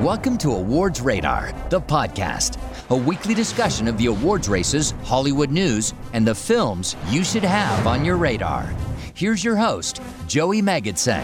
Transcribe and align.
Welcome 0.00 0.36
to 0.38 0.50
Awards 0.52 1.00
Radar, 1.00 1.52
the 1.70 1.80
podcast, 1.80 2.58
a 2.90 2.96
weekly 2.96 3.34
discussion 3.34 3.88
of 3.88 3.96
the 3.96 4.06
awards 4.06 4.48
races, 4.48 4.92
Hollywood 5.04 5.50
news, 5.50 5.94
and 6.12 6.26
the 6.26 6.34
films 6.34 6.94
you 7.08 7.24
should 7.24 7.42
have 7.42 7.86
on 7.86 8.04
your 8.04 8.16
radar. 8.16 8.62
Here's 9.14 9.42
your 9.42 9.56
host, 9.56 10.00
Joey 10.26 10.60
Magidson. 10.62 11.22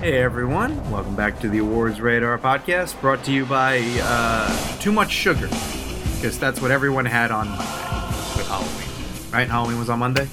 Hey 0.00 0.18
everyone, 0.22 0.88
welcome 0.90 1.16
back 1.16 1.40
to 1.40 1.48
the 1.48 1.58
Awards 1.58 2.00
Radar 2.00 2.38
podcast, 2.38 3.00
brought 3.00 3.24
to 3.24 3.32
you 3.32 3.46
by 3.46 3.80
uh, 4.02 4.76
Too 4.78 4.92
Much 4.92 5.10
Sugar, 5.10 5.48
because 6.16 6.38
that's 6.38 6.60
what 6.60 6.70
everyone 6.70 7.06
had 7.06 7.30
on 7.30 7.48
Monday 7.48 7.64
with 8.36 8.46
Halloween. 8.46 9.32
Right? 9.32 9.48
Halloween 9.48 9.78
was 9.78 9.88
on 9.88 9.98
Monday? 10.00 10.28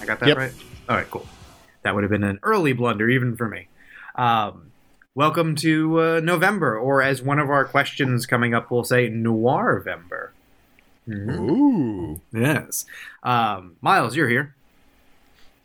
I 0.00 0.04
got 0.04 0.18
that 0.20 0.28
Yep. 0.28 0.36
right? 0.36 0.52
All 0.88 0.96
right, 0.96 1.10
cool. 1.10 1.26
That 1.82 1.94
would 1.94 2.02
have 2.04 2.10
been 2.10 2.24
an 2.24 2.40
early 2.42 2.72
blunder, 2.72 3.08
even 3.08 3.36
for 3.36 3.48
me. 3.48 3.68
Um, 4.16 4.67
welcome 5.18 5.56
to 5.56 6.00
uh, 6.00 6.20
November, 6.20 6.78
or 6.78 7.02
as 7.02 7.20
one 7.20 7.40
of 7.40 7.50
our 7.50 7.64
questions 7.64 8.24
coming 8.24 8.54
up 8.54 8.70
will 8.70 8.84
say, 8.84 9.10
Noirvember. 9.10 10.28
Mhm. 11.08 11.38
Ooh. 11.50 12.20
Yes. 12.32 12.86
Um, 13.24 13.74
Miles, 13.80 14.14
you're 14.14 14.28
here. 14.28 14.54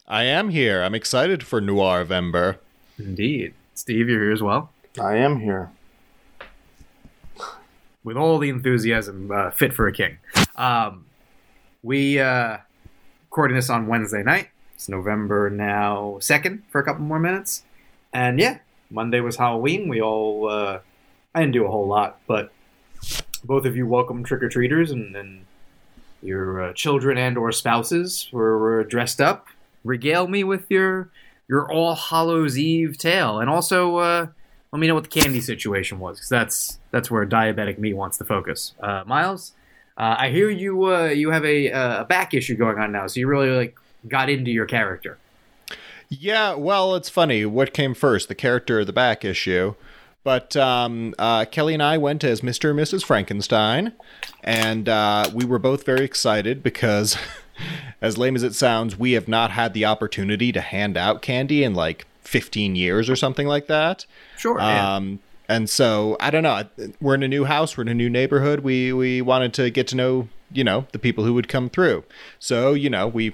I 0.08 0.23
am 0.23 0.49
here. 0.49 0.81
I'm 0.81 0.95
excited 0.95 1.44
for 1.44 1.61
Noirvember. 1.61 2.58
Indeed. 2.97 3.53
Steve, 3.75 4.09
you're 4.09 4.23
here 4.23 4.31
as 4.31 4.41
well. 4.41 4.71
I 4.99 5.17
am 5.17 5.39
here. 5.39 5.70
with 8.03 8.17
all 8.17 8.39
the 8.39 8.49
enthusiasm 8.49 9.30
uh, 9.31 9.52
fit 9.52 9.72
for 9.72 9.88
a 9.88 9.94
king. 9.94 10.17
Um, 10.55 11.05
we 11.83 12.20
uh, 12.20 12.58
recording 13.30 13.55
this 13.55 13.70
on 13.70 13.85
Wednesday 13.85 14.23
night. 14.23 14.49
It's 14.73 14.89
November 14.89 15.49
now 15.52 16.17
second 16.20 16.63
for 16.70 16.81
a 16.81 16.83
couple 16.83 17.03
more 17.05 17.20
minutes, 17.20 17.63
and 18.11 18.39
yeah, 18.39 18.58
Monday 18.93 19.20
was 19.20 19.35
Halloween. 19.35 19.89
We 19.89 20.02
all 20.02 20.49
uh, 20.49 20.79
I 21.33 21.39
didn't 21.39 21.53
do 21.53 21.65
a 21.65 21.71
whole 21.71 21.88
lot, 21.88 22.20
but 22.27 22.52
both 23.43 23.66
of 23.66 23.75
you 23.75 23.88
welcome 23.88 24.23
trick 24.23 24.44
or 24.44 24.49
treaters 24.49 24.91
and, 24.91 25.16
and 25.16 25.45
your 26.22 26.63
uh, 26.63 26.73
children 26.73 27.17
and 27.17 27.38
or 27.38 27.52
spouses 27.52 28.30
were, 28.31 28.58
were 28.58 28.83
dressed 28.83 29.19
up. 29.19 29.47
Regale 29.83 30.27
me 30.27 30.44
with 30.44 30.69
your 30.69 31.09
your 31.49 31.69
All 31.69 31.95
Hallows 31.95 32.58
Eve 32.58 32.97
tale, 32.97 33.39
and 33.39 33.49
also 33.49 33.97
uh, 33.97 34.27
let 34.71 34.80
me 34.80 34.88
know 34.88 34.94
what 34.94 35.03
the 35.03 35.21
candy 35.21 35.41
situation 35.41 35.99
was, 35.99 36.17
because 36.17 36.30
that's 36.30 36.80
that's 36.91 37.11
where 37.11 37.25
diabetic 37.25 37.80
me 37.80 37.94
wants 37.94 38.17
to 38.19 38.23
focus. 38.23 38.73
Uh, 38.80 39.03
Miles, 39.05 39.53
uh, 39.97 40.16
I 40.19 40.30
hear 40.30 40.49
you 40.49 40.94
uh, 40.94 41.08
you 41.08 41.31
have 41.31 41.44
a, 41.44 41.67
a 41.69 42.05
back 42.08 42.33
issue 42.33 42.55
going 42.55 42.77
on 42.77 42.91
now, 42.91 43.08
so 43.08 43.19
you 43.19 43.27
really 43.27 43.49
like 43.49 43.77
got 44.08 44.30
into 44.30 44.52
your 44.52 44.66
character. 44.66 45.17
Yeah, 46.09 46.55
well, 46.55 46.95
it's 46.95 47.09
funny. 47.09 47.45
What 47.45 47.73
came 47.73 47.93
first, 47.93 48.27
the 48.27 48.35
character 48.35 48.79
or 48.79 48.85
the 48.85 48.93
back 48.93 49.25
issue? 49.25 49.75
But 50.23 50.55
um, 50.55 51.13
uh, 51.19 51.45
Kelly 51.45 51.73
and 51.73 51.83
I 51.83 51.97
went 51.97 52.23
as 52.23 52.41
Mr. 52.41 52.69
and 52.69 52.79
Mrs. 52.79 53.03
Frankenstein, 53.03 53.91
and 54.41 54.87
uh, 54.87 55.29
we 55.33 55.43
were 55.43 55.59
both 55.59 55.85
very 55.85 56.05
excited 56.05 56.63
because, 56.63 57.17
as 58.01 58.17
lame 58.17 58.35
as 58.35 58.43
it 58.43 58.55
sounds, 58.55 58.97
we 58.97 59.13
have 59.13 59.27
not 59.27 59.51
had 59.51 59.73
the 59.73 59.83
opportunity 59.83 60.51
to 60.53 60.61
hand 60.61 60.95
out 60.95 61.21
candy 61.21 61.63
in 61.63 61.73
like 61.73 62.05
15 62.21 62.75
years 62.75 63.09
or 63.09 63.17
something 63.17 63.47
like 63.47 63.67
that. 63.67 64.05
Sure. 64.37 64.57
yeah. 64.59 64.95
Um, 64.95 65.19
and 65.49 65.69
so 65.69 66.15
I 66.19 66.31
don't 66.31 66.43
know. 66.43 66.63
We're 67.01 67.15
in 67.15 67.23
a 67.23 67.27
new 67.27 67.43
house. 67.43 67.77
We're 67.77 67.83
in 67.83 67.89
a 67.89 67.93
new 67.93 68.09
neighborhood. 68.09 68.61
We 68.61 68.93
we 68.93 69.21
wanted 69.21 69.53
to 69.55 69.69
get 69.69 69.87
to 69.89 69.95
know 69.95 70.29
you 70.51 70.63
know 70.63 70.87
the 70.93 70.99
people 70.99 71.25
who 71.25 71.33
would 71.33 71.49
come 71.49 71.69
through. 71.69 72.05
So 72.39 72.73
you 72.73 72.89
know 72.89 73.07
we 73.07 73.33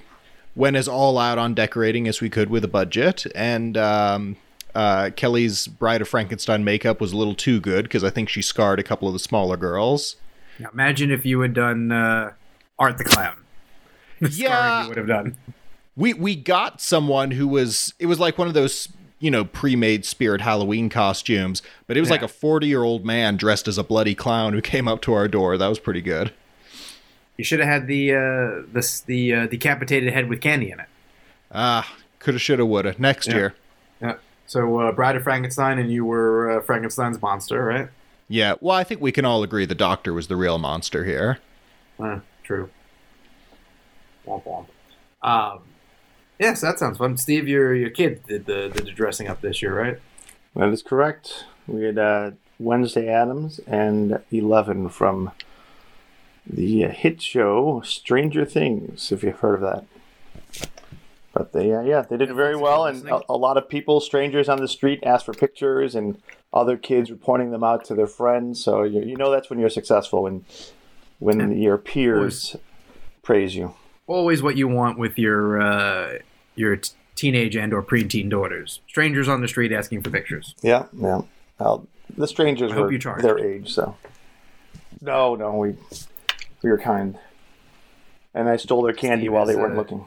went 0.60 0.76
as 0.76 0.86
all 0.86 1.16
out 1.18 1.38
on 1.38 1.54
decorating 1.54 2.06
as 2.06 2.20
we 2.20 2.28
could 2.28 2.50
with 2.50 2.62
a 2.62 2.68
budget. 2.68 3.26
And 3.34 3.78
um, 3.78 4.36
uh, 4.74 5.10
Kelly's 5.16 5.66
Bride 5.66 6.02
of 6.02 6.08
Frankenstein 6.08 6.62
makeup 6.62 7.00
was 7.00 7.12
a 7.12 7.16
little 7.16 7.34
too 7.34 7.60
good 7.60 7.84
because 7.84 8.04
I 8.04 8.10
think 8.10 8.28
she 8.28 8.42
scarred 8.42 8.78
a 8.78 8.82
couple 8.82 9.08
of 9.08 9.14
the 9.14 9.18
smaller 9.18 9.56
girls. 9.56 10.16
Now, 10.58 10.68
imagine 10.72 11.10
if 11.10 11.24
you 11.24 11.40
had 11.40 11.54
done 11.54 11.90
uh, 11.90 12.34
Art 12.78 12.98
the 12.98 13.04
Clown. 13.04 13.36
The 14.20 14.28
Yeah. 14.28 14.82
you 14.82 14.88
would 14.88 14.98
have 14.98 15.06
done. 15.06 15.38
We 15.96 16.12
we 16.12 16.36
got 16.36 16.82
someone 16.82 17.30
who 17.30 17.48
was 17.48 17.94
it 17.98 18.04
was 18.04 18.20
like 18.20 18.36
one 18.36 18.48
of 18.48 18.52
those 18.52 18.88
you 19.18 19.30
know 19.30 19.46
pre-made 19.46 20.04
spirit 20.04 20.42
Halloween 20.42 20.90
costumes, 20.90 21.62
but 21.86 21.96
it 21.96 22.00
was 22.00 22.10
like 22.10 22.22
a 22.22 22.26
40-year-old 22.26 23.02
man 23.02 23.38
dressed 23.38 23.66
as 23.66 23.78
a 23.78 23.82
bloody 23.82 24.14
clown 24.14 24.52
who 24.52 24.60
came 24.60 24.86
up 24.86 25.00
to 25.02 25.14
our 25.14 25.26
door. 25.26 25.56
That 25.56 25.68
was 25.68 25.78
pretty 25.78 26.02
good. 26.02 26.34
You 27.40 27.44
should 27.44 27.60
have 27.60 27.68
had 27.70 27.86
the 27.86 28.14
uh, 28.14 28.66
this 28.70 29.00
the 29.00 29.32
uh, 29.34 29.46
decapitated 29.46 30.12
head 30.12 30.28
with 30.28 30.42
candy 30.42 30.70
in 30.70 30.78
it. 30.78 30.88
Ah, 31.50 31.90
coulda, 32.18 32.38
shoulda, 32.38 32.66
woulda. 32.66 32.94
Next 32.98 33.28
Yeah. 33.28 33.34
year. 33.34 33.54
Yeah. 34.02 34.14
So 34.46 34.78
uh, 34.80 34.92
Bride 34.92 35.16
of 35.16 35.22
Frankenstein, 35.22 35.78
and 35.78 35.90
you 35.90 36.04
were 36.04 36.58
uh, 36.58 36.62
Frankenstein's 36.62 37.22
monster, 37.22 37.64
right? 37.64 37.88
Yeah. 38.28 38.56
Well, 38.60 38.76
I 38.76 38.84
think 38.84 39.00
we 39.00 39.10
can 39.10 39.24
all 39.24 39.42
agree 39.42 39.64
the 39.64 39.74
doctor 39.74 40.12
was 40.12 40.26
the 40.28 40.36
real 40.36 40.58
monster 40.58 41.06
here. 41.06 41.38
Uh, 41.98 42.20
true. 42.42 42.68
Womp 44.26 44.44
womp. 44.44 44.66
Um, 45.26 45.60
yes, 46.38 46.60
that 46.60 46.78
sounds 46.78 46.98
fun. 46.98 47.16
Steve, 47.16 47.48
your 47.48 47.74
your 47.74 47.88
kid 47.88 48.20
did 48.26 48.44
the 48.44 48.68
did 48.68 48.84
the 48.84 48.92
dressing 48.92 49.28
up 49.28 49.40
this 49.40 49.62
year, 49.62 49.74
right? 49.74 49.98
That 50.54 50.68
is 50.68 50.82
correct. 50.82 51.46
We 51.66 51.84
had 51.84 51.96
uh, 51.96 52.32
Wednesday 52.58 53.08
Addams 53.08 53.60
and 53.66 54.20
Eleven 54.30 54.90
from 54.90 55.30
the 56.52 56.84
uh, 56.84 56.90
hit 56.90 57.22
show 57.22 57.80
Stranger 57.84 58.44
Things, 58.44 59.12
if 59.12 59.22
you've 59.22 59.38
heard 59.38 59.54
of 59.54 59.60
that. 59.60 59.84
But 61.32 61.52
they, 61.52 61.72
uh, 61.72 61.82
yeah, 61.82 62.02
they 62.02 62.16
did 62.16 62.34
very 62.34 62.56
well, 62.56 62.86
and 62.86 63.08
a, 63.08 63.20
a 63.28 63.36
lot 63.36 63.56
of 63.56 63.68
people, 63.68 64.00
strangers 64.00 64.48
on 64.48 64.58
the 64.58 64.66
street, 64.66 65.00
asked 65.04 65.26
for 65.26 65.32
pictures, 65.32 65.94
and 65.94 66.20
other 66.52 66.76
kids 66.76 67.08
were 67.08 67.16
pointing 67.16 67.52
them 67.52 67.62
out 67.62 67.84
to 67.84 67.94
their 67.94 68.08
friends. 68.08 68.62
So 68.62 68.82
you, 68.82 69.02
you 69.02 69.16
know 69.16 69.30
that's 69.30 69.48
when 69.48 69.58
you're 69.60 69.70
successful 69.70 70.24
when 70.24 70.44
when 71.20 71.60
your 71.60 71.78
peers 71.78 72.56
praise 73.22 73.54
you. 73.54 73.74
Always 74.08 74.42
what 74.42 74.56
you 74.56 74.66
want 74.66 74.98
with 74.98 75.18
your 75.18 75.62
uh, 75.62 76.18
your 76.56 76.76
t- 76.76 76.92
teenage 77.14 77.54
and 77.54 77.72
or 77.72 77.82
preteen 77.82 78.28
daughters. 78.28 78.80
Strangers 78.88 79.28
on 79.28 79.40
the 79.40 79.48
street 79.48 79.70
asking 79.70 80.02
for 80.02 80.10
pictures. 80.10 80.56
Yeah, 80.62 80.86
yeah. 80.98 81.22
Well, 81.60 81.86
the 82.16 82.26
strangers 82.26 82.72
I 82.72 82.74
hope 82.74 82.86
were 82.86 82.92
you 82.92 82.98
charged. 82.98 83.24
their 83.24 83.38
age, 83.38 83.72
so. 83.72 83.96
No, 85.00 85.36
no, 85.36 85.54
we 85.56 85.76
we 86.62 86.70
were 86.70 86.78
kind, 86.78 87.18
and 88.34 88.48
I 88.48 88.56
stole 88.56 88.82
their 88.82 88.92
candy 88.92 89.24
Steve 89.24 89.32
while 89.32 89.46
they 89.46 89.56
weren't 89.56 89.74
uh, 89.74 89.76
looking. 89.76 90.06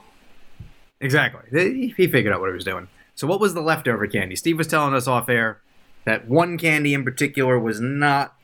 Exactly. 1.00 1.41
He 1.52 1.94
he 1.96 2.08
figured 2.08 2.34
out 2.34 2.40
what 2.40 2.50
he 2.50 2.53
was 2.53 2.66
doing. 2.66 2.88
So 3.16 3.28
what 3.28 3.40
was 3.40 3.53
the 3.53 3.62
leftover 3.62 4.08
candy? 4.08 4.36
Steve 4.36 4.58
was 4.58 4.68
telling 4.68 4.94
us 4.94 5.08
off 5.08 5.30
air 5.30 5.62
that 6.06 6.28
one 6.28 6.58
candy 6.58 6.94
in 6.94 7.03
particular 7.03 7.59
was 7.59 7.80
not 7.80 8.36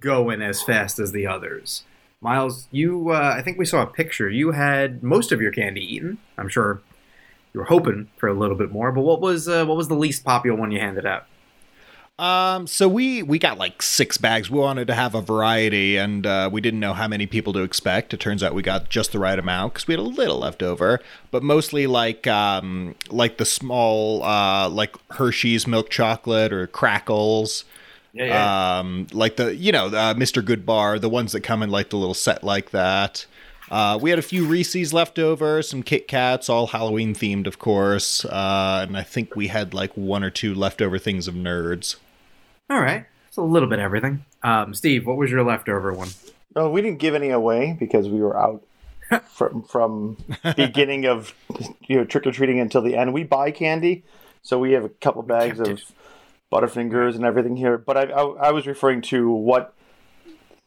going 0.00 0.42
as 0.42 0.62
fast 0.62 0.98
as 0.98 1.12
the 1.12 1.26
others. 1.26 1.84
Miles, 2.20 2.68
you 2.70 3.10
uh, 3.10 3.34
I 3.36 3.42
think 3.42 3.58
we 3.58 3.64
saw 3.64 3.82
a 3.82 3.86
picture. 3.86 4.28
You 4.30 4.52
had 4.52 5.02
most 5.02 5.32
of 5.32 5.40
your 5.40 5.50
candy 5.50 5.80
eaten. 5.80 6.18
I'm 6.38 6.48
sure 6.48 6.80
you 7.52 7.60
were 7.60 7.66
hoping 7.66 8.08
for 8.16 8.28
a 8.28 8.34
little 8.34 8.56
bit 8.56 8.70
more, 8.70 8.92
but 8.92 9.02
what 9.02 9.20
was 9.20 9.48
uh, 9.48 9.64
what 9.64 9.76
was 9.76 9.88
the 9.88 9.94
least 9.94 10.24
popular 10.24 10.56
one 10.56 10.70
you 10.70 10.78
handed 10.78 11.04
out? 11.04 11.26
Um, 12.22 12.68
so 12.68 12.86
we 12.86 13.24
we 13.24 13.40
got 13.40 13.58
like 13.58 13.82
six 13.82 14.16
bags. 14.16 14.48
We 14.48 14.60
wanted 14.60 14.86
to 14.86 14.94
have 14.94 15.16
a 15.16 15.20
variety, 15.20 15.96
and 15.96 16.24
uh, 16.24 16.48
we 16.52 16.60
didn't 16.60 16.78
know 16.78 16.92
how 16.92 17.08
many 17.08 17.26
people 17.26 17.52
to 17.52 17.62
expect. 17.62 18.14
It 18.14 18.20
turns 18.20 18.44
out 18.44 18.54
we 18.54 18.62
got 18.62 18.88
just 18.88 19.10
the 19.10 19.18
right 19.18 19.36
amount 19.36 19.74
because 19.74 19.88
we 19.88 19.94
had 19.94 19.98
a 19.98 20.04
little 20.04 20.38
left 20.38 20.62
over, 20.62 21.00
but 21.32 21.42
mostly 21.42 21.88
like 21.88 22.28
um 22.28 22.94
like 23.10 23.38
the 23.38 23.44
small 23.44 24.22
uh 24.22 24.68
like 24.68 24.94
Hershey's 25.10 25.66
milk 25.66 25.90
chocolate 25.90 26.52
or 26.52 26.68
Krackels. 26.68 27.64
Yeah, 28.12 28.78
um, 28.78 29.08
like 29.12 29.34
the 29.34 29.56
you 29.56 29.72
know 29.72 29.86
uh, 29.86 30.14
Mr. 30.14 30.44
Goodbar, 30.44 31.00
the 31.00 31.08
ones 31.08 31.32
that 31.32 31.40
come 31.40 31.60
in 31.60 31.70
like 31.70 31.90
the 31.90 31.96
little 31.96 32.14
set 32.14 32.44
like 32.44 32.70
that. 32.70 33.26
Uh, 33.68 33.98
we 34.00 34.10
had 34.10 34.18
a 34.20 34.22
few 34.22 34.44
Reese's 34.44 34.92
left 34.92 35.18
over, 35.18 35.60
some 35.62 35.82
Kit 35.82 36.06
Kats, 36.06 36.48
all 36.48 36.68
Halloween 36.68 37.14
themed, 37.14 37.46
of 37.48 37.58
course, 37.58 38.24
uh, 38.26 38.84
and 38.86 38.96
I 38.96 39.02
think 39.02 39.34
we 39.34 39.48
had 39.48 39.74
like 39.74 39.96
one 39.96 40.22
or 40.22 40.30
two 40.30 40.54
leftover 40.54 40.98
things 40.98 41.26
of 41.26 41.34
Nerds. 41.34 41.96
All 42.72 42.80
right. 42.80 43.04
It's 43.28 43.36
a 43.36 43.42
little 43.42 43.68
bit 43.68 43.80
of 43.80 43.84
everything. 43.84 44.24
Um, 44.42 44.72
Steve, 44.72 45.06
what 45.06 45.18
was 45.18 45.30
your 45.30 45.44
leftover 45.44 45.92
one? 45.92 46.08
No, 46.56 46.70
we 46.70 46.80
didn't 46.80 47.00
give 47.00 47.14
any 47.14 47.28
away 47.28 47.76
because 47.78 48.08
we 48.08 48.18
were 48.22 48.34
out 48.34 48.64
from 49.28 49.62
from 49.64 50.16
beginning 50.56 51.04
of 51.04 51.34
you 51.82 51.96
know 51.96 52.06
trick 52.06 52.26
or 52.26 52.32
treating 52.32 52.58
until 52.60 52.80
the 52.80 52.96
end. 52.96 53.12
We 53.12 53.24
buy 53.24 53.50
candy, 53.50 54.04
so 54.40 54.58
we 54.58 54.72
have 54.72 54.84
a 54.86 54.88
couple 54.88 55.22
bags 55.22 55.60
of 55.60 55.68
it. 55.68 55.82
Butterfingers 56.50 57.14
and 57.14 57.26
everything 57.26 57.56
here. 57.56 57.76
But 57.76 57.98
I, 57.98 58.02
I, 58.04 58.22
I 58.48 58.50
was 58.52 58.66
referring 58.66 59.02
to 59.02 59.30
what 59.30 59.74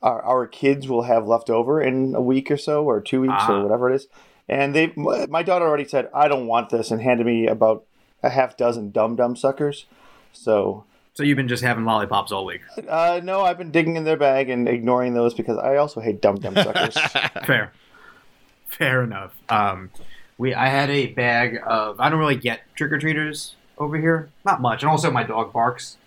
our, 0.04 0.22
our 0.22 0.46
kids 0.48 0.88
will 0.88 1.04
have 1.04 1.26
left 1.26 1.50
over 1.50 1.82
in 1.82 2.14
a 2.14 2.22
week 2.22 2.52
or 2.52 2.58
so, 2.58 2.84
or 2.84 3.02
two 3.02 3.22
weeks, 3.22 3.34
Ah. 3.36 3.52
or 3.52 3.64
whatever 3.64 3.92
it 3.92 3.96
is. 3.96 4.08
And 4.48 4.76
they, 4.76 4.94
my 4.96 5.42
daughter 5.42 5.66
already 5.66 5.86
said, 5.88 6.10
"I 6.14 6.28
don't 6.28 6.46
want 6.46 6.70
this," 6.70 6.92
and 6.92 7.02
handed 7.02 7.26
me 7.26 7.48
about 7.48 7.84
a 8.22 8.30
half 8.30 8.56
dozen 8.56 8.92
dum 8.92 9.16
dum 9.16 9.36
suckers. 9.36 9.88
So 10.32 10.86
So 11.16 11.24
you've 11.24 11.38
been 11.38 11.48
just 11.48 11.64
having 11.64 11.86
lollipops 11.86 12.32
all 12.32 12.46
week. 12.46 12.62
uh, 12.90 13.22
no, 13.24 13.42
I've 13.42 13.58
been 13.58 13.72
digging 13.72 13.96
in 13.96 14.04
their 14.04 14.18
bag 14.18 14.50
and 14.50 14.68
ignoring 14.68 15.14
those 15.14 15.34
because 15.34 15.58
I 15.58 15.78
also 15.78 16.02
hate 16.02 16.22
dumb 16.22 16.36
dum 16.36 16.56
suckers. 16.56 16.98
Fair. 17.46 17.72
Fair 18.68 19.04
enough. 19.04 19.34
Um, 19.50 19.90
we 20.38 20.54
I 20.54 20.68
had 20.68 20.90
a 20.90 21.08
bag 21.08 21.60
of 21.66 22.00
I 22.00 22.10
don't 22.10 22.20
really 22.20 22.36
get 22.36 22.62
trick 22.76 22.92
or 22.92 23.00
treaters 23.00 23.56
over 23.78 23.98
here, 23.98 24.30
not 24.44 24.62
much, 24.62 24.84
and 24.84 24.90
also 24.90 25.10
my 25.10 25.24
dog 25.24 25.54
barks 25.54 25.98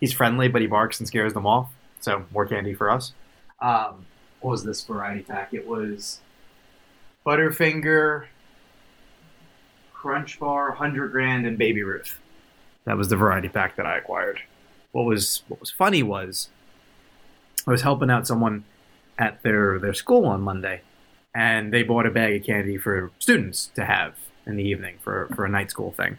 he's 0.00 0.12
friendly, 0.12 0.48
but 0.48 0.60
he 0.60 0.66
barks 0.66 0.98
and 0.98 1.06
scares 1.06 1.34
them 1.34 1.46
off. 1.46 1.70
So 2.00 2.24
more 2.32 2.46
candy 2.46 2.74
for 2.74 2.90
us. 2.90 3.12
Um, 3.60 4.06
what 4.40 4.52
was 4.52 4.64
this 4.64 4.84
variety 4.84 5.22
pack? 5.22 5.52
It 5.52 5.66
was 5.66 6.20
Butterfinger, 7.26 8.26
Crunch 9.92 10.38
Bar, 10.38 10.72
Hundred 10.72 11.10
Grand, 11.10 11.46
and 11.46 11.58
Baby 11.58 11.82
Ruth. 11.82 12.18
That 12.84 12.96
was 12.96 13.08
the 13.08 13.16
variety 13.16 13.48
pack 13.48 13.76
that 13.76 13.86
I 13.86 13.98
acquired. 13.98 14.40
What 14.98 15.06
was 15.06 15.44
what 15.46 15.60
was 15.60 15.70
funny 15.70 16.02
was 16.02 16.48
I 17.68 17.70
was 17.70 17.82
helping 17.82 18.10
out 18.10 18.26
someone 18.26 18.64
at 19.16 19.40
their 19.44 19.78
their 19.78 19.94
school 19.94 20.26
on 20.26 20.40
Monday, 20.40 20.80
and 21.32 21.72
they 21.72 21.84
bought 21.84 22.04
a 22.04 22.10
bag 22.10 22.40
of 22.40 22.44
candy 22.44 22.76
for 22.76 23.12
students 23.20 23.70
to 23.76 23.84
have 23.84 24.16
in 24.44 24.56
the 24.56 24.64
evening 24.64 24.96
for 25.00 25.28
for 25.36 25.44
a 25.44 25.48
night 25.48 25.70
school 25.70 25.92
thing, 25.92 26.16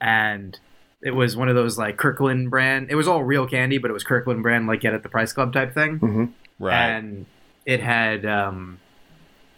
and 0.00 0.58
it 1.02 1.12
was 1.12 1.36
one 1.36 1.48
of 1.48 1.54
those 1.54 1.78
like 1.78 1.98
Kirkland 1.98 2.50
brand. 2.50 2.88
It 2.90 2.96
was 2.96 3.06
all 3.06 3.22
real 3.22 3.46
candy, 3.46 3.78
but 3.78 3.92
it 3.92 3.94
was 3.94 4.02
Kirkland 4.02 4.42
brand, 4.42 4.66
like 4.66 4.80
get 4.80 4.92
at 4.92 5.04
the 5.04 5.08
Price 5.08 5.32
Club 5.32 5.52
type 5.52 5.72
thing. 5.72 6.00
Mm-hmm. 6.00 6.24
Right. 6.58 6.74
And 6.74 7.26
it 7.64 7.80
had, 7.80 8.26
um, 8.26 8.80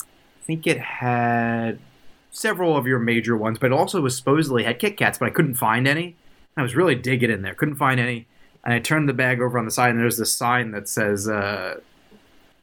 I 0.03 0.45
think 0.45 0.67
it 0.67 0.79
had 0.79 1.79
several 2.31 2.77
of 2.77 2.87
your 2.87 2.99
major 2.99 3.35
ones, 3.35 3.59
but 3.59 3.69
it 3.69 3.73
also 3.73 4.03
was 4.03 4.15
supposedly 4.15 4.65
had 4.65 4.79
Kit 4.79 4.99
Kats, 4.99 5.17
but 5.17 5.27
I 5.27 5.31
couldn't 5.31 5.55
find 5.55 5.89
any. 5.89 6.17
I 6.55 6.63
was 6.63 6.75
really 6.75 6.97
digging 6.97 7.31
in 7.31 7.43
there, 7.43 7.55
couldn't 7.55 7.77
find 7.77 8.01
any, 8.01 8.27
and 8.69 8.75
I 8.75 8.81
turned 8.81 9.09
the 9.09 9.15
bag 9.15 9.41
over 9.41 9.59
on 9.59 9.65
the 9.65 9.71
side, 9.71 9.93
and 9.93 9.99
there's 9.99 10.19
this 10.19 10.31
sign 10.31 10.73
that 10.73 10.91
says 10.91 11.27
uh, 11.27 11.81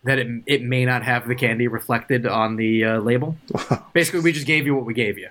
that 0.04 0.20
it 0.20 0.44
it 0.46 0.62
may 0.62 0.86
not 0.86 1.02
have 1.02 1.28
the 1.28 1.34
candy 1.34 1.68
reflected 1.68 2.28
on 2.28 2.58
the 2.58 2.86
uh, 2.86 3.00
label. 3.00 3.38
Basically, 3.94 4.20
we 4.20 4.32
just 4.32 4.46
gave 4.46 4.68
you 4.68 4.76
what 4.76 4.86
we 4.86 4.94
gave 4.94 5.18
you. 5.18 5.30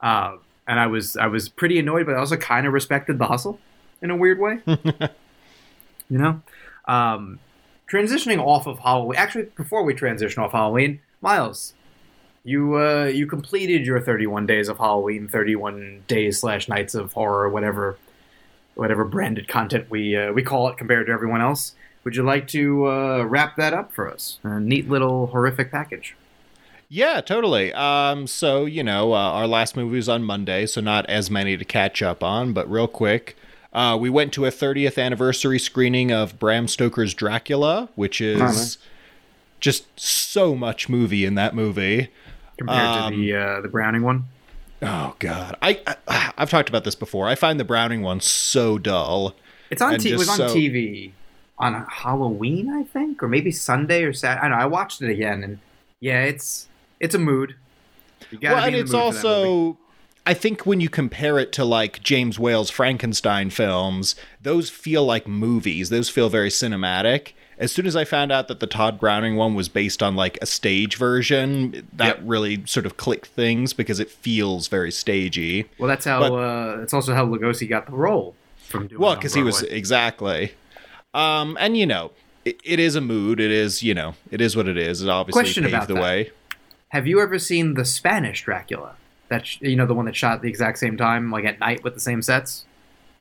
Uh, 0.00 0.38
and 0.66 0.80
I 0.80 0.86
was 0.86 1.18
I 1.18 1.26
was 1.26 1.50
pretty 1.50 1.78
annoyed, 1.78 2.06
but 2.06 2.14
I 2.14 2.18
also 2.20 2.38
kind 2.38 2.66
of 2.66 2.72
respected 2.72 3.18
the 3.18 3.26
hustle 3.26 3.60
in 4.00 4.10
a 4.10 4.16
weird 4.16 4.38
way. 4.38 4.60
you 4.66 4.78
know, 6.08 6.40
um, 6.88 7.38
transitioning 7.86 8.38
off 8.38 8.66
of 8.66 8.78
Halloween. 8.78 9.18
Actually, 9.18 9.50
before 9.58 9.82
we 9.82 9.92
transition 9.92 10.42
off 10.42 10.52
Halloween, 10.52 11.00
Miles, 11.20 11.74
you 12.44 12.78
uh, 12.78 13.04
you 13.12 13.26
completed 13.26 13.84
your 13.84 14.00
31 14.00 14.46
days 14.46 14.70
of 14.70 14.78
Halloween, 14.78 15.28
31 15.28 16.04
days 16.08 16.40
slash 16.40 16.66
nights 16.66 16.94
of 16.94 17.12
horror, 17.12 17.50
whatever 17.50 17.98
whatever 18.76 19.04
branded 19.04 19.48
content 19.48 19.90
we 19.90 20.16
uh, 20.16 20.32
we 20.32 20.42
call 20.44 20.68
it 20.68 20.76
compared 20.78 21.06
to 21.08 21.12
everyone 21.12 21.40
else. 21.40 21.74
Would 22.04 22.14
you 22.14 22.22
like 22.22 22.46
to 22.48 22.86
uh, 22.86 23.24
wrap 23.24 23.56
that 23.56 23.74
up 23.74 23.92
for 23.92 24.08
us? 24.08 24.38
A 24.44 24.60
neat 24.60 24.88
little 24.88 25.26
horrific 25.28 25.72
package. 25.72 26.14
Yeah, 26.88 27.20
totally. 27.20 27.72
Um, 27.72 28.28
so 28.28 28.64
you 28.64 28.84
know, 28.84 29.12
uh, 29.12 29.16
our 29.16 29.48
last 29.48 29.76
movie 29.76 29.96
was 29.96 30.08
on 30.08 30.22
Monday, 30.22 30.66
so 30.66 30.80
not 30.80 31.04
as 31.06 31.28
many 31.30 31.56
to 31.56 31.64
catch 31.64 32.00
up 32.02 32.22
on, 32.22 32.52
but 32.52 32.70
real 32.70 32.86
quick. 32.86 33.36
Uh, 33.72 33.96
we 34.00 34.08
went 34.08 34.32
to 34.32 34.46
a 34.46 34.50
30th 34.50 35.02
anniversary 35.02 35.58
screening 35.58 36.10
of 36.12 36.38
Bram 36.38 36.66
Stoker's 36.68 37.12
Dracula, 37.12 37.90
which 37.94 38.20
is 38.22 38.38
nice. 38.38 38.78
just 39.60 39.84
so 40.00 40.54
much 40.54 40.88
movie 40.88 41.24
in 41.26 41.34
that 41.34 41.54
movie. 41.54 42.08
Compared 42.56 42.78
Um, 42.86 43.12
to 43.12 43.18
the 43.18 43.34
uh, 43.34 43.60
the 43.60 43.68
Browning 43.68 44.02
one. 44.02 44.24
Oh 44.82 45.14
God, 45.18 45.56
I, 45.62 45.80
I 46.08 46.32
I've 46.38 46.50
talked 46.50 46.68
about 46.68 46.84
this 46.84 46.94
before. 46.94 47.26
I 47.28 47.34
find 47.34 47.58
the 47.58 47.64
Browning 47.64 48.02
one 48.02 48.20
so 48.20 48.78
dull. 48.78 49.34
It's 49.70 49.82
on. 49.82 49.98
T- 49.98 50.12
it 50.12 50.18
was 50.18 50.28
on 50.28 50.36
so- 50.36 50.54
TV 50.54 51.12
on 51.58 51.86
Halloween, 51.90 52.70
I 52.70 52.82
think, 52.84 53.22
or 53.22 53.28
maybe 53.28 53.50
Sunday 53.50 54.02
or 54.02 54.12
Saturday. 54.12 54.46
I 54.46 54.48
know. 54.48 54.56
I 54.56 54.66
watched 54.66 55.00
it 55.02 55.10
again, 55.10 55.42
and 55.42 55.58
yeah, 56.00 56.22
it's 56.24 56.68
it's 57.00 57.14
a 57.14 57.18
mood. 57.18 57.56
You 58.30 58.38
Well, 58.42 58.56
and 58.64 58.74
it's 58.74 58.90
mood 58.92 59.14
for 59.14 59.14
that 59.14 59.24
movie. 59.24 59.28
also, 59.48 59.78
I 60.26 60.34
think 60.34 60.66
when 60.66 60.80
you 60.80 60.88
compare 60.88 61.38
it 61.38 61.52
to 61.52 61.64
like 61.64 62.02
James 62.02 62.38
Whale's 62.38 62.70
Frankenstein 62.70 63.50
films, 63.50 64.14
those 64.42 64.68
feel 64.70 65.04
like 65.04 65.26
movies. 65.26 65.88
Those 65.88 66.08
feel 66.10 66.28
very 66.28 66.50
cinematic. 66.50 67.32
As 67.58 67.72
soon 67.72 67.86
as 67.86 67.96
I 67.96 68.04
found 68.04 68.30
out 68.32 68.48
that 68.48 68.60
the 68.60 68.66
Tod 68.66 69.00
Browning 69.00 69.36
one 69.36 69.54
was 69.54 69.68
based 69.70 70.02
on 70.02 70.14
like 70.14 70.38
a 70.42 70.46
stage 70.46 70.96
version, 70.96 71.88
that 71.94 72.18
Yep. 72.18 72.20
really 72.24 72.62
sort 72.66 72.84
of 72.84 72.96
clicked 72.98 73.28
things 73.28 73.72
because 73.72 73.98
it 73.98 74.10
feels 74.10 74.68
very 74.68 74.90
stagey. 74.90 75.64
Well, 75.78 75.88
that's 75.88 76.04
how. 76.04 76.20
but- 76.20 76.32
uh, 76.34 76.82
it's 76.82 76.92
also 76.92 77.14
how 77.14 77.24
Lugosi 77.26 77.68
got 77.68 77.86
the 77.86 77.92
role 77.92 78.34
from 78.68 78.88
doing. 78.88 79.00
Well, 79.00 79.14
because 79.14 79.32
he 79.34 79.42
was 79.42 79.62
exactly. 79.62 80.52
Um, 81.14 81.56
and 81.58 81.76
you 81.78 81.86
know, 81.86 82.10
it, 82.44 82.60
it 82.62 82.78
is 82.78 82.94
a 82.94 83.00
mood. 83.00 83.40
It 83.40 83.50
is, 83.50 83.82
you 83.82 83.94
know, 83.94 84.14
it 84.30 84.40
is 84.42 84.54
what 84.54 84.68
it 84.68 84.76
is. 84.76 85.00
It 85.02 85.08
obviously 85.08 85.40
Question 85.42 85.62
paved 85.64 85.74
about 85.74 85.88
the 85.88 85.94
that. 85.94 86.02
way. 86.02 86.30
Have 86.90 87.06
you 87.06 87.20
ever 87.20 87.38
seen 87.38 87.74
the 87.74 87.84
Spanish 87.86 88.42
Dracula? 88.42 88.96
That 89.28 89.46
sh- 89.46 89.58
you 89.62 89.76
know, 89.76 89.86
the 89.86 89.94
one 89.94 90.04
that 90.04 90.14
shot 90.14 90.34
at 90.34 90.42
the 90.42 90.48
exact 90.48 90.78
same 90.78 90.96
time, 90.96 91.30
like 91.32 91.44
at 91.46 91.58
night 91.58 91.82
with 91.82 91.94
the 91.94 92.00
same 92.00 92.20
sets. 92.22 92.66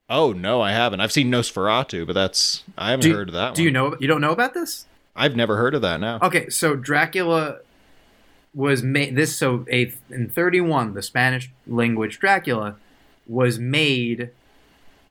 Oh 0.09 0.33
no, 0.33 0.61
I 0.61 0.71
haven't. 0.71 0.99
I've 1.01 1.11
seen 1.11 1.31
Nosferatu, 1.31 2.05
but 2.05 2.13
that's 2.13 2.63
I 2.77 2.91
haven't 2.91 3.05
Do, 3.05 3.13
heard 3.15 3.29
of 3.29 3.33
that. 3.33 3.55
do 3.55 3.61
one. 3.61 3.65
you 3.65 3.71
know? 3.71 3.97
You 3.99 4.07
don't 4.07 4.21
know 4.21 4.31
about 4.31 4.53
this? 4.53 4.85
I've 5.15 5.35
never 5.35 5.57
heard 5.57 5.73
of 5.73 5.81
that. 5.81 5.99
Now. 5.99 6.19
Okay, 6.21 6.49
so 6.49 6.75
Dracula 6.75 7.59
was 8.53 8.83
made. 8.83 9.15
This 9.15 9.35
so 9.35 9.65
a, 9.71 9.93
in 10.09 10.29
thirty 10.29 10.61
one, 10.61 10.93
the 10.93 11.01
Spanish 11.01 11.51
language 11.65 12.19
Dracula 12.19 12.75
was 13.27 13.57
made. 13.57 14.29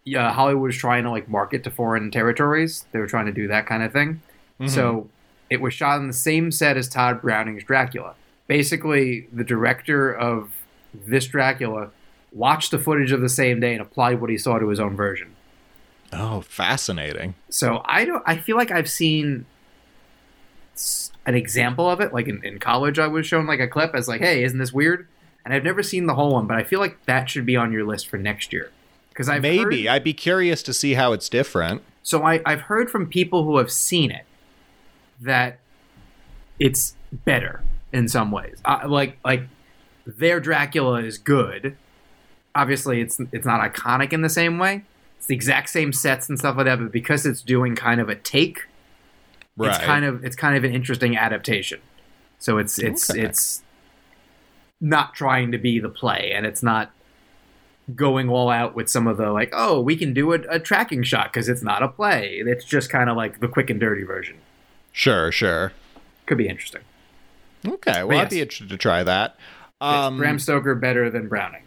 Yeah, 0.04 0.32
Hollywood 0.32 0.62
was 0.62 0.76
trying 0.76 1.04
to 1.04 1.10
like 1.10 1.28
market 1.28 1.64
to 1.64 1.70
foreign 1.70 2.10
territories. 2.10 2.84
They 2.92 2.98
were 2.98 3.06
trying 3.06 3.26
to 3.26 3.32
do 3.32 3.48
that 3.48 3.66
kind 3.66 3.82
of 3.82 3.92
thing. 3.92 4.20
Mm-hmm. 4.60 4.68
So 4.68 5.08
it 5.50 5.60
was 5.60 5.74
shot 5.74 5.98
on 5.98 6.06
the 6.06 6.12
same 6.12 6.52
set 6.52 6.76
as 6.76 6.88
Tod 6.88 7.22
Browning's 7.22 7.64
Dracula. 7.64 8.14
Basically, 8.46 9.26
the 9.32 9.44
director 9.44 10.14
of 10.14 10.52
this 10.92 11.26
Dracula 11.26 11.90
watched 12.34 12.70
the 12.72 12.78
footage 12.78 13.12
of 13.12 13.20
the 13.22 13.28
same 13.30 13.60
day 13.60 13.72
and 13.72 13.80
applied 13.80 14.20
what 14.20 14.28
he 14.28 14.36
saw 14.36 14.58
to 14.58 14.68
his 14.68 14.80
own 14.80 14.94
version. 14.96 15.34
Oh, 16.12 16.42
fascinating. 16.42 17.34
So 17.48 17.80
I 17.86 18.04
don't. 18.04 18.22
I 18.26 18.36
feel 18.36 18.56
like 18.56 18.70
I've 18.70 18.90
seen 18.90 19.46
an 21.26 21.34
example 21.34 21.88
of 21.88 22.00
it. 22.00 22.12
Like 22.12 22.28
in, 22.28 22.44
in 22.44 22.58
college, 22.58 22.98
I 22.98 23.06
was 23.06 23.26
shown 23.26 23.46
like 23.46 23.60
a 23.60 23.68
clip 23.68 23.94
as 23.94 24.08
like, 24.08 24.20
"Hey, 24.20 24.44
isn't 24.44 24.58
this 24.58 24.72
weird?" 24.72 25.06
And 25.44 25.52
I've 25.52 25.64
never 25.64 25.82
seen 25.82 26.06
the 26.06 26.14
whole 26.14 26.32
one, 26.32 26.46
but 26.46 26.56
I 26.56 26.64
feel 26.64 26.80
like 26.80 27.04
that 27.06 27.28
should 27.28 27.44
be 27.46 27.56
on 27.56 27.70
your 27.72 27.84
list 27.84 28.08
for 28.08 28.16
next 28.16 28.52
year. 28.52 28.70
Because 29.10 29.28
I've 29.28 29.42
Maybe 29.42 29.84
heard- 29.84 29.94
I'd 29.94 30.04
be 30.04 30.14
curious 30.14 30.62
to 30.64 30.72
see 30.74 30.94
how 30.94 31.12
it's 31.12 31.28
different. 31.28 31.82
so 32.02 32.22
I, 32.24 32.40
I've 32.46 32.62
heard 32.62 32.90
from 32.90 33.06
people 33.08 33.44
who 33.44 33.58
have 33.58 33.70
seen 33.70 34.10
it 34.10 34.24
that 35.20 35.58
it's 36.58 36.96
better 37.12 37.62
in 37.92 38.08
some 38.08 38.30
ways. 38.30 38.56
Uh, 38.64 38.80
like 38.86 39.18
like 39.24 39.42
their 40.06 40.40
Dracula 40.40 41.02
is 41.02 41.18
good. 41.18 41.76
Obviously, 42.54 43.00
it's 43.00 43.18
it's 43.32 43.44
not 43.46 43.60
iconic 43.60 44.12
in 44.12 44.22
the 44.22 44.28
same 44.28 44.58
way. 44.58 44.84
It's 45.18 45.26
the 45.26 45.34
exact 45.34 45.70
same 45.70 45.92
sets 45.92 46.28
and 46.28 46.38
stuff 46.38 46.56
like 46.56 46.66
that, 46.66 46.78
but 46.78 46.92
because 46.92 47.24
it's 47.26 47.42
doing 47.42 47.74
kind 47.74 48.00
of 48.00 48.08
a 48.08 48.14
take, 48.14 48.62
Right. 49.56 49.70
it's 49.74 49.78
kind 49.84 50.04
of 50.04 50.24
it's 50.24 50.36
kind 50.36 50.56
of 50.56 50.64
an 50.64 50.72
interesting 50.74 51.16
adaptation. 51.16 51.80
So 52.38 52.58
it's 52.58 52.78
it's 52.78 53.10
Okay. 53.10 53.20
it's 53.22 53.62
not 54.80 55.14
trying 55.14 55.50
to 55.52 55.58
be 55.58 55.78
the 55.80 55.88
play, 55.88 56.32
and 56.34 56.44
it's 56.46 56.62
not 56.62 56.90
going 57.94 58.28
all 58.28 58.48
out 58.50 58.74
with 58.74 58.88
some 58.88 59.06
of 59.06 59.16
the 59.18 59.30
like, 59.30 59.50
oh, 59.52 59.80
we 59.80 59.94
can 59.96 60.14
do 60.14 60.32
a, 60.32 60.38
a 60.48 60.58
tracking 60.58 61.02
shot 61.02 61.32
because 61.32 61.48
it's 61.48 61.62
not 61.62 61.82
a 61.82 61.88
play. 61.88 62.42
It's 62.46 62.64
just 62.64 62.88
kind 62.90 63.10
of 63.10 63.16
like 63.16 63.40
the 63.40 63.48
quick 63.48 63.68
and 63.70 63.78
dirty 63.80 64.04
version. 64.04 64.36
sure, 64.92 65.30
sure. 65.32 65.72
Could 66.26 66.38
be 66.38 66.48
interesting. 66.48 66.80
Okay, 67.66 68.02
well, 68.04 68.16
yes. 68.16 68.24
I'd 68.26 68.30
be 68.30 68.40
interested 68.40 68.68
to 68.70 68.76
try 68.78 69.02
that. 69.02 69.36
Yes, 69.82 70.04
Um, 70.04 70.16
Bram 70.18 70.38
Stoker 70.38 70.74
better 70.74 71.10
than 71.10 71.28
Browning. 71.28 71.62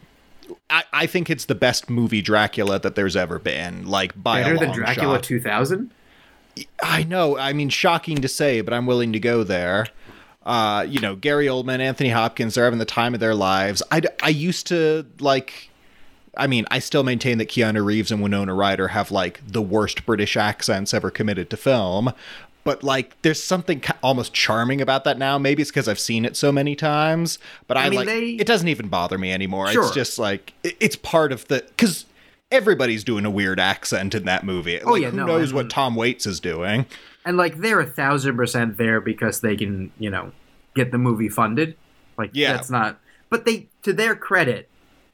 I, 0.69 0.83
I 0.93 1.05
think 1.07 1.29
it's 1.29 1.45
the 1.45 1.55
best 1.55 1.89
movie 1.89 2.21
Dracula 2.21 2.79
that 2.79 2.95
there's 2.95 3.15
ever 3.15 3.39
been. 3.39 3.85
Like 3.87 4.21
by 4.21 4.43
Better 4.43 4.57
than 4.57 4.71
Dracula 4.71 5.21
2000. 5.21 5.91
I 6.81 7.03
know. 7.03 7.37
I 7.37 7.53
mean, 7.53 7.69
shocking 7.69 8.17
to 8.17 8.27
say, 8.27 8.61
but 8.61 8.73
I'm 8.73 8.85
willing 8.85 9.13
to 9.13 9.19
go 9.19 9.43
there. 9.43 9.87
Uh, 10.45 10.85
you 10.87 10.99
know, 10.99 11.15
Gary 11.15 11.47
Oldman, 11.47 11.79
Anthony 11.79 12.09
Hopkins, 12.09 12.55
they're 12.55 12.63
having 12.63 12.79
the 12.79 12.85
time 12.85 13.13
of 13.13 13.19
their 13.19 13.35
lives. 13.35 13.83
I, 13.91 14.01
I 14.21 14.29
used 14.29 14.67
to 14.67 15.05
like. 15.19 15.69
I 16.39 16.45
mean, 16.45 16.65
I 16.69 16.77
still 16.79 17.03
maintain 17.03 17.39
that 17.39 17.49
Keanu 17.49 17.83
Reeves 17.83 18.11
and 18.11 18.21
Winona 18.21 18.53
Ryder 18.53 18.89
have 18.89 19.09
like 19.09 19.41
the 19.45 19.61
worst 19.61 20.05
British 20.05 20.37
accents 20.37 20.93
ever 20.93 21.09
committed 21.09 21.49
to 21.49 21.57
film. 21.57 22.13
But 22.67 22.83
like, 22.83 23.19
there's 23.21 23.41
something 23.41 23.81
almost 24.03 24.33
charming 24.33 24.81
about 24.81 25.05
that 25.05 25.17
now. 25.17 25.37
Maybe 25.37 25.61
it's 25.61 25.71
because 25.71 25.87
I've 25.87 25.99
seen 25.99 26.25
it 26.25 26.35
so 26.35 26.51
many 26.51 26.75
times. 26.75 27.39
But 27.67 27.77
I, 27.77 27.89
mean, 27.89 27.99
like 27.99 28.07
they- 28.07 28.29
it. 28.31 28.45
Doesn't 28.45 28.67
even 28.67 28.89
bother 28.89 29.17
me 29.17 29.31
anymore. 29.31 29.67
Sure. 29.69 29.83
It's 29.85 29.93
just 29.93 30.19
like 30.19 30.53
it's 30.63 30.95
part 30.97 31.31
of 31.31 31.47
the 31.47 31.63
because 31.67 32.05
everybody's 32.51 33.03
doing 33.03 33.25
a 33.25 33.29
weird 33.29 33.59
accent 33.59 34.13
in 34.13 34.25
that 34.25 34.43
movie. 34.43 34.79
Oh, 34.81 34.91
Like, 34.91 35.01
yeah, 35.01 35.09
who 35.11 35.17
no, 35.17 35.25
knows 35.25 35.49
and- 35.49 35.55
what 35.55 35.69
Tom 35.69 35.95
Waits 35.95 36.25
is 36.25 36.39
doing? 36.41 36.85
And 37.25 37.37
like 37.37 37.57
they're 37.57 37.79
a 37.79 37.85
thousand 37.85 38.35
percent 38.37 38.77
there 38.77 39.01
because 39.01 39.41
they 39.41 39.55
can, 39.57 39.91
you 39.99 40.09
know, 40.09 40.31
get 40.75 40.91
the 40.91 40.97
movie 40.97 41.29
funded. 41.29 41.75
Like 42.17 42.31
Yeah. 42.33 42.53
that's 42.53 42.69
not. 42.69 42.99
But 43.29 43.45
they, 43.45 43.67
to 43.83 43.91
their 43.93 44.15
credit, 44.15 44.69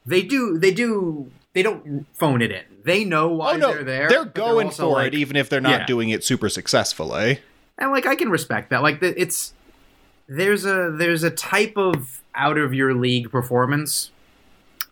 they 0.06 0.22
do. 0.22 0.58
They 0.58 0.72
do. 0.72 1.30
They 1.52 1.62
don't 1.62 2.06
phone 2.14 2.42
it 2.42 2.50
in. 2.52 2.64
They 2.84 3.04
know 3.04 3.28
why 3.28 3.54
oh 3.54 3.56
no, 3.56 3.72
they're 3.74 3.84
there. 3.84 4.08
They're 4.08 4.24
going 4.24 4.66
also, 4.68 4.88
for 4.90 4.94
like- 4.94 5.14
it, 5.14 5.16
even 5.18 5.36
if 5.36 5.48
they're 5.48 5.60
not 5.60 5.80
Yeah. 5.80 5.86
doing 5.86 6.10
it 6.10 6.22
super 6.22 6.48
successfully. 6.48 7.40
and 7.78 7.90
like 7.90 8.06
I 8.06 8.14
can 8.14 8.28
respect 8.30 8.70
that. 8.70 8.82
Like 8.82 9.02
it's 9.02 9.52
there's 10.28 10.64
a 10.64 10.90
there's 10.96 11.22
a 11.22 11.30
type 11.30 11.74
of 11.76 12.22
out 12.34 12.58
of 12.58 12.72
your 12.74 12.94
league 12.94 13.30
performance 13.30 14.10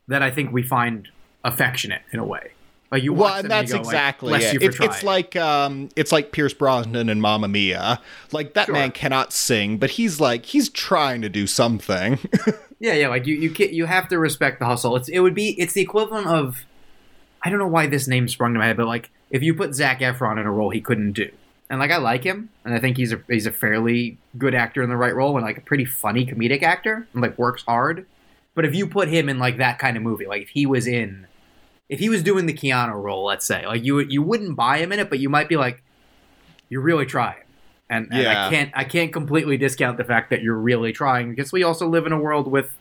that 0.09 0.23
I 0.23 0.31
think 0.31 0.53
we 0.53 0.63
find 0.63 1.09
affectionate 1.45 2.03
in 2.13 2.19
a 2.19 2.25
way. 2.25 2.53
Like 2.91 3.03
you 3.03 3.13
watch 3.15 3.21
Well, 3.21 3.37
them 3.37 3.45
and 3.47 3.51
that's 3.51 3.73
go, 3.73 3.79
like, 3.79 3.87
exactly 3.87 4.29
"Bless 4.29 4.55
it. 4.55 4.63
It- 4.63 4.81
it's 4.81 5.03
like 5.03 5.35
um, 5.37 5.89
it's 5.97 6.13
like 6.13 6.33
Pierce 6.33 6.53
Brosnan 6.53 7.09
and 7.09 7.23
Mamma 7.23 7.49
Mia. 7.49 8.01
Like 8.33 8.53
that 8.55 8.67
Sure. 8.67 8.75
man 8.75 8.91
cannot 8.91 9.33
sing, 9.33 9.79
but 9.79 9.91
he's 9.91 10.21
like 10.21 10.45
he's 10.47 10.69
trying 10.69 11.23
to 11.23 11.29
do 11.29 11.47
something. 11.47 12.19
Yeah, 12.83 12.95
yeah, 12.95 13.07
like 13.11 13.29
you 13.29 13.37
you 13.37 13.55
you 13.71 13.87
have 13.87 14.09
to 14.09 14.19
respect 14.19 14.59
the 14.59 14.65
hustle. 14.67 14.97
It's 14.97 15.09
it 15.09 15.21
would 15.21 15.35
be 15.35 15.51
it's 15.51 15.73
the 15.73 15.81
equivalent 15.83 16.27
of 16.27 16.65
I 17.43 17.51
don't 17.51 17.59
know 17.59 17.67
why 17.67 17.87
this 17.87 18.07
name 18.07 18.29
sprung 18.29 18.53
to 18.53 18.59
my 18.59 18.67
head, 18.67 18.77
but 18.77 18.87
like 18.87 19.11
if 19.31 19.43
you 19.43 19.55
put 19.55 19.75
Zac 19.75 20.01
Efron 20.01 20.41
in 20.41 20.47
a 20.47 20.53
role 20.53 20.71
he 20.71 20.81
couldn't 20.81 21.13
do, 21.13 21.31
and 21.69 21.81
like 21.81 21.91
I 21.91 21.97
like 21.97 22.23
him, 22.25 22.51
and 22.65 22.75
I 22.75 22.79
think 22.79 22.97
he's 22.97 23.13
a 23.13 23.23
he's 23.29 23.47
a 23.47 23.53
fairly 23.53 24.19
good 24.39 24.55
actor 24.55 24.83
in 24.83 24.91
the 24.91 24.97
right 24.97 25.15
role, 25.15 25.37
and 25.37 25.45
like 25.45 25.59
a 25.59 25.63
pretty 25.63 25.85
funny 25.85 26.27
comedic 26.27 26.63
actor, 26.63 27.07
and 27.13 27.23
like 27.23 27.39
works 27.39 27.63
hard. 27.65 28.07
But 28.55 28.65
if 28.67 28.75
you 28.75 28.87
put 28.87 29.09
him 29.09 29.29
in 29.29 29.39
like 29.39 29.57
that 29.57 29.79
kind 29.79 29.97
of 29.97 30.03
movie, 30.03 30.27
like 30.27 30.43
if 30.43 30.51
he 30.51 30.67
was 30.67 30.87
in, 30.87 31.27
if 31.89 31.99
he 31.99 32.09
was 32.09 32.23
doing 32.23 32.47
the 32.47 32.53
Keanu 32.53 33.03
role, 33.03 33.25
let's 33.25 33.47
say, 33.47 33.67
like 33.67 33.83
you 33.85 33.99
you 34.01 34.23
wouldn't 34.23 34.57
buy 34.57 34.79
him 34.79 34.93
in 34.93 35.01
it, 35.01 35.09
but 35.09 35.19
you 35.19 35.29
might 35.29 35.49
be 35.49 35.57
like, 35.57 35.83
you're 36.69 36.83
really 36.83 37.07
trying. 37.07 37.37
And, 37.89 38.09
and 38.11 38.23
Yeah. 38.23 38.47
I 38.47 38.51
can't 38.51 38.71
I 38.75 38.85
can't 38.85 39.13
completely 39.13 39.57
discount 39.57 39.97
the 39.99 40.05
fact 40.05 40.31
that 40.31 40.43
you're 40.43 40.57
really 40.57 40.93
trying 40.93 41.31
because 41.31 41.53
we 41.53 41.63
also 41.63 41.89
live 41.89 42.07
in 42.07 42.13
a 42.13 42.19
world 42.19 42.47
with 42.47 42.77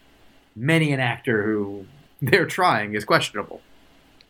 many 0.55 0.91
an 0.91 0.99
actor 0.99 1.43
who 1.43 1.85
their 2.21 2.45
trying 2.45 2.93
is 2.93 3.05
questionable. 3.05 3.61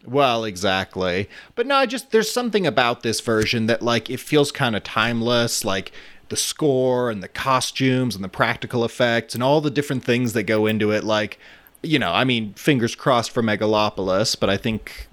Well, 0.06 0.44
exactly. 0.46 1.30
But 1.56 1.68
no, 1.68 1.76
I 1.76 1.86
just 1.86 2.12
there's 2.12 2.32
something 2.32 2.66
about 2.66 3.04
this 3.04 3.20
version 3.20 3.68
that 3.68 3.82
like 3.82 4.10
it 4.10 4.20
feels 4.20 4.52
kind 4.52 4.76
of 4.76 4.84
timeless, 4.84 5.64
like 5.64 5.92
the 6.30 6.38
score 6.38 7.12
and 7.12 7.22
the 7.22 7.28
costumes 7.28 8.16
and 8.16 8.24
the 8.24 8.30
practical 8.30 8.86
effects 8.86 9.34
and 9.34 9.44
all 9.44 9.60
the 9.60 9.70
different 9.70 10.04
things 10.04 10.32
that 10.34 10.44
go 10.44 10.66
into 10.66 10.92
it 10.92 11.04
like 11.04 11.38
you 11.84 11.98
know, 11.98 12.12
I 12.12 12.26
mean, 12.26 12.54
fingers 12.54 12.94
crossed 12.94 13.32
for 13.32 13.42
Megalopolis, 13.42 14.40
but 14.40 14.52
I 14.52 14.58
think 14.58 15.08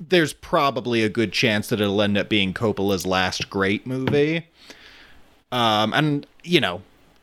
there's 0.00 0.32
probably 0.32 1.02
a 1.02 1.08
good 1.08 1.32
chance 1.32 1.68
that 1.68 1.80
it'll 1.80 2.00
end 2.00 2.16
up 2.16 2.28
being 2.28 2.54
Coppola's 2.54 3.04
last 3.06 3.50
great 3.50 3.86
movie. 3.86 4.46
Um 5.52 5.92
and 5.92 6.26
you 6.42 6.60
know, 6.60 6.82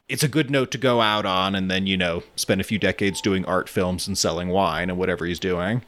it's 0.10 0.24
a 0.24 0.27
good 0.27 0.50
note 0.50 0.72
to 0.72 0.77
go 0.77 1.01
out 1.01 1.25
on 1.25 1.56
and 1.56 1.70
then, 1.70 1.88
you 1.88 1.98
know, 1.98 2.24
spend 2.36 2.62
a 2.62 2.63
few 2.63 2.79
decades 2.79 3.20
doing 3.20 3.44
art 3.46 3.67
films 3.67 4.08
and 4.08 4.17
selling 4.17 4.50
wine 4.50 4.89
and 4.89 4.98
whatever 5.00 5.25
he's 5.25 5.39
doing. 5.39 5.82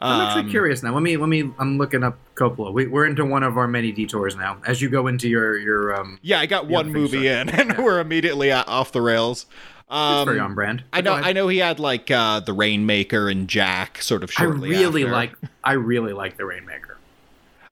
I'm 0.00 0.20
Um, 0.20 0.26
actually 0.26 0.50
curious 0.50 0.82
now. 0.82 0.94
Let 0.94 1.02
me 1.02 1.16
let 1.16 1.28
me. 1.28 1.50
I'm 1.58 1.76
looking 1.78 2.02
up 2.02 2.18
Coppola. 2.34 2.72
We, 2.72 2.86
we're 2.86 3.06
into 3.06 3.24
one 3.24 3.42
of 3.42 3.58
our 3.58 3.68
many 3.68 3.92
detours 3.92 4.34
now. 4.36 4.58
As 4.66 4.80
you 4.80 4.88
go 4.88 5.06
into 5.06 5.28
your 5.28 5.58
your 5.58 5.94
um, 5.94 6.18
Yeah, 6.22 6.40
I 6.40 6.46
got 6.46 6.66
one 6.66 6.92
movie 6.92 7.28
in, 7.28 7.48
and 7.50 7.76
we're 7.78 8.00
immediately 8.00 8.50
off 8.52 8.92
the 8.92 9.02
rails. 9.02 9.46
Um, 9.88 10.24
very 10.26 10.38
on 10.38 10.54
brand. 10.54 10.84
I 10.92 11.00
know, 11.00 11.14
I 11.14 11.32
know, 11.32 11.48
he 11.48 11.58
had 11.58 11.80
like 11.80 12.10
uh, 12.12 12.38
the 12.40 12.52
Rainmaker 12.52 13.28
and 13.28 13.48
Jack, 13.48 14.00
sort 14.00 14.22
of 14.22 14.30
I 14.38 14.44
really 14.44 15.02
after. 15.02 15.10
like. 15.12 15.34
I 15.64 15.72
really 15.72 16.12
like 16.12 16.36
the 16.36 16.44
Rainmaker. 16.46 16.96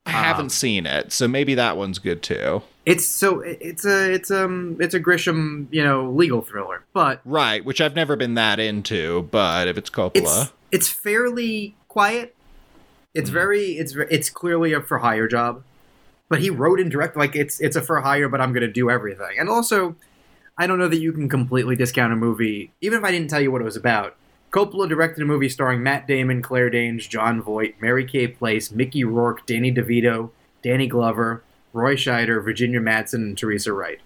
I 0.05 0.11
haven't 0.11 0.45
um, 0.47 0.49
seen 0.51 0.87
it, 0.87 1.13
so 1.13 1.29
maybe 1.29 1.55
that 1.55 1.77
one's 1.77 1.99
good 1.99 2.23
too. 2.23 2.63
It's 2.87 3.07
so 3.07 3.41
it's 3.41 3.85
a 3.85 4.13
it's 4.15 4.31
um 4.31 4.79
it's 4.81 4.95
a 4.95 5.01
Grisham 5.01 5.67
you 5.71 5.85
know 5.85 6.11
legal 6.11 6.41
thriller, 6.41 6.83
but 6.93 7.21
Right, 7.25 7.65
which 7.65 7.81
I've 7.81 7.95
never 7.95 8.17
been 8.17 8.35
that 8.35 8.59
into, 8.59 9.29
but 9.31 9.69
if 9.69 9.77
it's 9.79 9.91
Coppola, 9.91 10.15
it's 10.45 10.53
it's 10.73 10.89
fairly 10.89 11.77
quiet. 11.89 12.37
It's 13.15 13.31
mm-hmm. 13.31 13.35
very 13.35 13.65
it's 13.79 13.95
it's 14.11 14.31
clearly 14.31 14.73
a 14.73 14.81
for 14.81 14.99
hire 14.99 15.27
job, 15.27 15.63
but 16.29 16.41
he 16.41 16.51
wrote 16.51 16.81
and 16.81 16.91
directed 16.91 17.19
like 17.19 17.35
it's 17.35 17.61
it's 17.61 17.77
a 17.77 17.83
for 17.83 18.01
hire, 18.01 18.29
but 18.29 18.41
I'm 18.41 18.53
going 18.53 18.63
to 18.63 18.73
do 18.73 18.91
everything. 18.91 19.39
And 19.39 19.49
also, 19.49 19.97
I 20.57 20.67
don't 20.67 20.79
know 20.79 20.89
that 20.89 21.01
you 21.01 21.13
can 21.13 21.29
completely 21.29 21.77
discount 21.77 22.13
a 22.13 22.17
movie, 22.17 22.73
even 22.81 22.99
if 22.99 23.05
I 23.05 23.11
didn't 23.11 23.31
tell 23.31 23.41
you 23.41 23.51
what 23.51 23.61
it 23.61 23.65
was 23.65 23.77
about. 23.77 24.15
Coppola 24.51 24.89
directed 24.89 25.23
a 25.23 25.27
movie 25.27 25.49
starring 25.49 25.83
Matt 25.83 26.07
Damon, 26.07 26.41
Claire 26.41 26.71
Danes, 26.71 27.07
Jon 27.07 27.43
Voight, 27.43 27.75
Mary 27.81 28.07
Kay 28.07 28.29
Place, 28.29 28.71
Mickey 28.71 29.05
Rourke, 29.05 29.45
Danny 29.47 29.73
DeVito, 29.73 30.31
Danny 30.63 30.87
Glover, 30.87 31.43
Roy 31.75 31.97
Scheider, 31.97 32.43
Virginia 32.43 32.81
Madsen, 32.81 33.15
and 33.15 33.39
Teresa 33.39 33.73
Wright. 33.73 34.01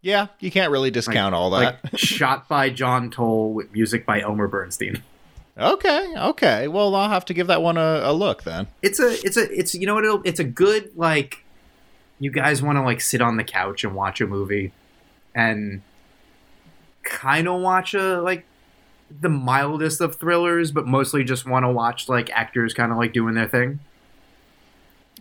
yeah, 0.00 0.28
you 0.38 0.50
can't 0.50 0.70
really 0.70 0.92
discount 0.92 1.34
all 1.34 1.50
that. 1.50 1.80
Like 1.82 1.96
shot 1.98 2.48
by 2.48 2.70
John 2.70 3.10
Toll 3.10 3.52
with 3.52 3.72
music 3.72 4.06
by 4.06 4.20
Elmer 4.20 4.46
Bernstein. 4.46 5.02
Okay, 5.60 6.14
okay. 6.16 6.68
Well, 6.68 6.94
I'll 6.94 7.08
have 7.10 7.24
to 7.26 7.34
give 7.34 7.46
that 7.48 7.62
one 7.62 7.76
a, 7.76 8.00
a 8.04 8.12
look 8.12 8.42
then. 8.44 8.66
it's 8.82 8.98
a 9.00 9.10
it's 9.24 9.36
a 9.36 9.50
it's 9.58 9.74
you 9.74 9.86
know 9.86 9.94
what 9.94 10.04
it'll, 10.04 10.22
it's 10.24 10.40
a 10.40 10.44
good 10.44 10.90
like 10.96 11.44
you 12.18 12.30
guys 12.30 12.62
want 12.62 12.76
to 12.76 12.82
like 12.82 13.00
sit 13.00 13.20
on 13.20 13.36
the 13.36 13.44
couch 13.44 13.84
and 13.84 13.94
watch 13.94 14.20
a 14.20 14.26
movie 14.26 14.72
and 15.34 15.82
kind 17.02 17.48
of 17.48 17.60
watch 17.60 17.94
a 17.94 18.20
like 18.20 18.44
the 19.20 19.28
mildest 19.28 20.00
of 20.00 20.16
thrillers 20.16 20.70
but 20.70 20.86
mostly 20.86 21.24
just 21.24 21.46
want 21.46 21.64
to 21.64 21.70
watch 21.70 22.08
like 22.08 22.30
actors 22.30 22.74
kind 22.74 22.92
of 22.92 22.98
like 22.98 23.12
doing 23.12 23.34
their 23.34 23.48
thing 23.48 23.80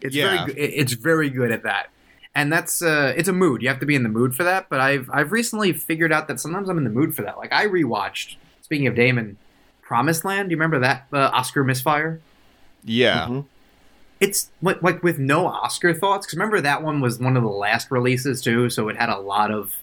it's 0.02 0.16
Yeah. 0.16 0.46
very 0.46 0.54
good 0.54 0.58
it's 0.62 0.94
very 0.94 1.30
good 1.30 1.52
at 1.52 1.64
that 1.64 1.88
and 2.36 2.52
that's 2.52 2.82
uh 2.82 3.14
it's 3.18 3.28
a 3.30 3.34
mood 3.34 3.62
you 3.62 3.68
have 3.70 3.80
to 3.80 3.86
be 3.86 3.96
in 3.96 4.04
the 4.04 4.10
mood 4.10 4.36
for 4.36 4.44
that 4.44 4.68
but 4.70 4.80
i've 4.80 5.10
i've 5.12 5.32
recently 5.32 5.74
figured 5.74 6.12
out 6.12 6.28
that 6.28 6.40
sometimes 6.40 6.70
i'm 6.70 6.78
in 6.78 6.84
the 6.84 6.90
mood 6.90 7.16
for 7.16 7.22
that 7.24 7.38
like 7.38 7.52
i 7.54 7.66
rewatched 7.66 8.36
speaking 8.62 8.86
of 8.88 8.94
damon 8.96 9.38
promised 9.90 10.24
land 10.24 10.48
do 10.50 10.54
you 10.54 10.58
remember 10.58 10.80
that 10.80 11.08
uh, 11.12 11.32
oscar 11.34 11.64
misfire 11.64 12.22
Yeah, 12.84 13.26
Mhm. 13.28 13.46
it's 14.20 14.52
like, 14.62 14.82
like 14.84 15.02
with 15.04 15.18
no 15.20 15.48
Oscar 15.48 15.94
thoughts. 15.94 16.26
Because 16.26 16.38
remember 16.38 16.62
that 16.62 16.84
one 16.84 17.02
was 17.02 17.20
one 17.20 17.36
of 17.36 17.44
the 17.44 17.50
last 17.50 17.90
releases 17.92 18.42
too, 18.42 18.70
so 18.70 18.88
it 18.88 18.96
had 18.98 19.10
a 19.10 19.18
lot 19.20 19.50
of 19.52 19.76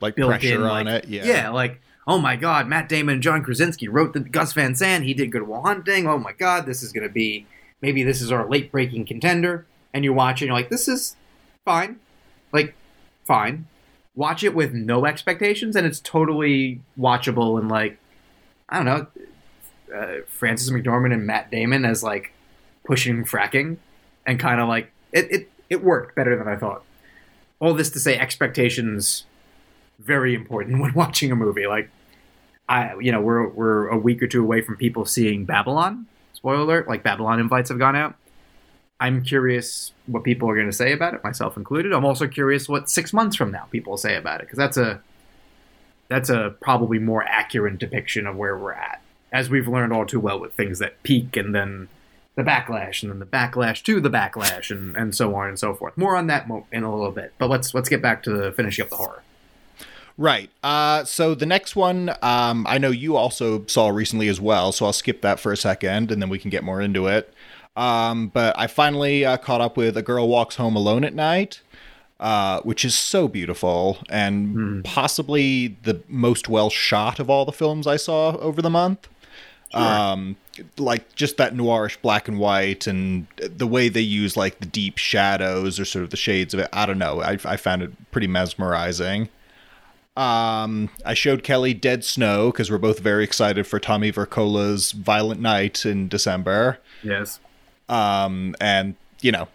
like 0.00 0.14
pressure 0.14 0.54
in, 0.56 0.62
on 0.62 0.84
like, 0.86 1.04
it. 1.04 1.08
Yeah, 1.08 1.24
yeah, 1.24 1.48
like 1.48 1.80
oh 2.06 2.18
my 2.18 2.36
god, 2.36 2.68
Matt 2.68 2.88
Damon 2.88 3.14
and 3.14 3.22
John 3.22 3.42
Krasinski 3.42 3.88
wrote 3.88 4.12
the 4.12 4.20
Gus 4.20 4.52
Van 4.52 4.74
Sant. 4.74 5.04
He 5.04 5.14
did 5.14 5.32
Good 5.32 5.48
Will 5.48 5.62
Hunting. 5.62 6.06
Oh 6.06 6.18
my 6.18 6.32
god, 6.32 6.66
this 6.66 6.82
is 6.82 6.92
gonna 6.92 7.08
be 7.08 7.46
maybe 7.80 8.02
this 8.04 8.20
is 8.20 8.30
our 8.30 8.46
late 8.48 8.70
breaking 8.70 9.06
contender. 9.06 9.66
And 9.94 10.04
you 10.04 10.12
watch 10.12 10.40
it, 10.40 10.44
and 10.44 10.48
you're 10.50 10.56
like, 10.60 10.68
this 10.70 10.86
is 10.86 11.16
fine, 11.64 11.96
like 12.52 12.74
fine. 13.26 13.66
Watch 14.14 14.44
it 14.44 14.54
with 14.54 14.72
no 14.72 15.04
expectations, 15.06 15.74
and 15.74 15.84
it's 15.86 15.98
totally 16.00 16.80
watchable. 16.98 17.58
And 17.58 17.68
like, 17.68 17.98
I 18.68 18.76
don't 18.76 18.86
know, 18.86 19.06
uh, 19.94 20.22
Frances 20.26 20.70
McDormand 20.70 21.12
and 21.12 21.26
Matt 21.26 21.50
Damon 21.50 21.84
as 21.84 22.02
like 22.02 22.32
pushing 22.84 23.24
fracking, 23.24 23.78
and 24.26 24.38
kind 24.38 24.60
of 24.60 24.68
like 24.68 24.90
it, 25.12 25.30
it 25.30 25.50
it 25.68 25.84
worked 25.84 26.14
better 26.14 26.36
than 26.36 26.48
I 26.48 26.56
thought. 26.56 26.84
All 27.58 27.74
this 27.74 27.90
to 27.90 28.00
say, 28.00 28.18
expectations 28.18 29.24
very 29.98 30.34
important 30.34 30.80
when 30.80 30.94
watching 30.94 31.30
a 31.30 31.36
movie. 31.36 31.66
Like, 31.66 31.90
I 32.68 32.94
you 33.00 33.12
know 33.12 33.20
we're 33.20 33.48
we're 33.48 33.88
a 33.88 33.98
week 33.98 34.22
or 34.22 34.26
two 34.26 34.42
away 34.42 34.62
from 34.62 34.76
people 34.76 35.04
seeing 35.04 35.44
Babylon. 35.44 36.06
Spoiler 36.32 36.60
alert! 36.60 36.88
Like 36.88 37.02
Babylon 37.02 37.40
invites 37.40 37.68
have 37.68 37.78
gone 37.78 37.96
out. 37.96 38.14
I'm 39.00 39.22
curious 39.22 39.92
what 40.06 40.24
people 40.24 40.50
are 40.50 40.54
going 40.54 40.66
to 40.66 40.76
say 40.76 40.92
about 40.92 41.14
it, 41.14 41.24
myself 41.24 41.56
included. 41.56 41.92
I'm 41.94 42.04
also 42.04 42.28
curious 42.28 42.68
what 42.68 42.90
six 42.90 43.14
months 43.14 43.34
from 43.34 43.50
now 43.50 43.64
people 43.70 43.92
will 43.92 43.98
say 43.98 44.14
about 44.14 44.40
it 44.40 44.46
because 44.46 44.58
that's 44.58 44.76
a 44.76 45.00
that's 46.08 46.28
a 46.28 46.54
probably 46.60 46.98
more 46.98 47.22
accurate 47.22 47.78
depiction 47.78 48.26
of 48.26 48.36
where 48.36 48.58
we're 48.58 48.72
at, 48.72 49.00
as 49.32 49.50
we've 49.50 49.68
learned 49.68 49.92
all 49.92 50.06
too 50.06 50.20
well 50.20 50.38
with 50.38 50.52
things 50.54 50.78
that 50.78 51.02
peak 51.02 51.36
and 51.36 51.54
then 51.54 51.88
the 52.36 52.42
backlash 52.42 53.02
and 53.02 53.12
then 53.12 53.18
the 53.18 53.26
backlash 53.26 53.82
to 53.82 54.00
the 54.00 54.10
backlash 54.10 54.70
and, 54.70 54.96
and 54.96 55.14
so 55.14 55.34
on 55.34 55.48
and 55.48 55.58
so 55.58 55.74
forth. 55.74 55.96
More 55.96 56.16
on 56.16 56.26
that 56.28 56.48
mo- 56.48 56.66
in 56.72 56.82
a 56.82 56.94
little 56.94 57.12
bit, 57.12 57.32
but 57.38 57.50
let's 57.50 57.74
let's 57.74 57.88
get 57.88 58.02
back 58.02 58.22
to 58.24 58.30
the 58.30 58.52
finishing 58.52 58.84
up 58.84 58.90
the 58.90 58.96
horror. 58.96 59.22
Right. 60.16 60.50
Uh, 60.62 61.04
so 61.04 61.34
the 61.34 61.46
next 61.46 61.76
one, 61.76 62.10
um, 62.20 62.66
I 62.68 62.76
know 62.76 62.90
you 62.90 63.16
also 63.16 63.64
saw 63.66 63.88
recently 63.88 64.28
as 64.28 64.38
well, 64.38 64.70
so 64.70 64.84
I'll 64.84 64.92
skip 64.92 65.22
that 65.22 65.40
for 65.40 65.50
a 65.50 65.56
second, 65.56 66.12
and 66.12 66.20
then 66.20 66.28
we 66.28 66.38
can 66.38 66.50
get 66.50 66.62
more 66.62 66.80
into 66.82 67.06
it. 67.06 67.32
Um, 67.74 68.28
but 68.28 68.58
I 68.58 68.66
finally 68.66 69.24
uh, 69.24 69.38
caught 69.38 69.62
up 69.62 69.78
with 69.78 69.96
A 69.96 70.02
Girl 70.02 70.28
Walks 70.28 70.56
Home 70.56 70.76
Alone 70.76 71.04
at 71.04 71.14
Night, 71.14 71.62
uh, 72.18 72.60
which 72.60 72.84
is 72.84 72.98
so 72.98 73.28
beautiful 73.28 73.98
and 74.10 74.84
possibly 74.84 75.78
the 75.84 76.02
most 76.06 76.50
well 76.50 76.68
shot 76.68 77.18
of 77.18 77.30
all 77.30 77.46
the 77.46 77.52
films 77.52 77.86
I 77.86 77.96
saw 77.96 78.36
over 78.36 78.60
the 78.60 78.68
month. 78.68 79.08
Um, 79.72 80.36
like 80.78 81.14
just 81.14 81.36
that 81.36 81.54
noirish 81.54 82.00
black 82.02 82.26
and 82.28 82.38
white 82.38 82.86
and 82.86 83.26
the 83.36 83.66
way 83.66 83.88
they 83.88 84.00
use 84.00 84.36
like 84.36 84.58
the 84.60 84.66
deep 84.66 84.98
shadows 84.98 85.78
or 85.78 85.84
sort 85.84 86.02
of 86.04 86.10
the 86.10 86.16
shades 86.16 86.52
of 86.54 86.60
it. 86.60 86.68
I 86.72 86.86
don't 86.86 86.98
know. 86.98 87.20
I, 87.22 87.38
I 87.44 87.56
found 87.56 87.82
it 87.82 88.10
pretty 88.10 88.26
mesmerizing. 88.26 89.28
Um, 90.16 90.90
I 91.06 91.14
showed 91.14 91.44
Kelly 91.44 91.72
Dead 91.72 92.04
Snow 92.04 92.50
because 92.50 92.70
we're 92.70 92.78
both 92.78 92.98
very 92.98 93.24
excited 93.24 93.66
for 93.66 93.78
Tommy 93.78 94.12
Wirkola's 94.12 94.92
Violent 94.92 95.40
Night 95.40 95.86
in 95.86 96.08
December. 96.08 96.78
Yes. 97.02 97.38
Um, 97.88 98.54
and 98.60 98.96
you 99.22 99.32
know, 99.32 99.48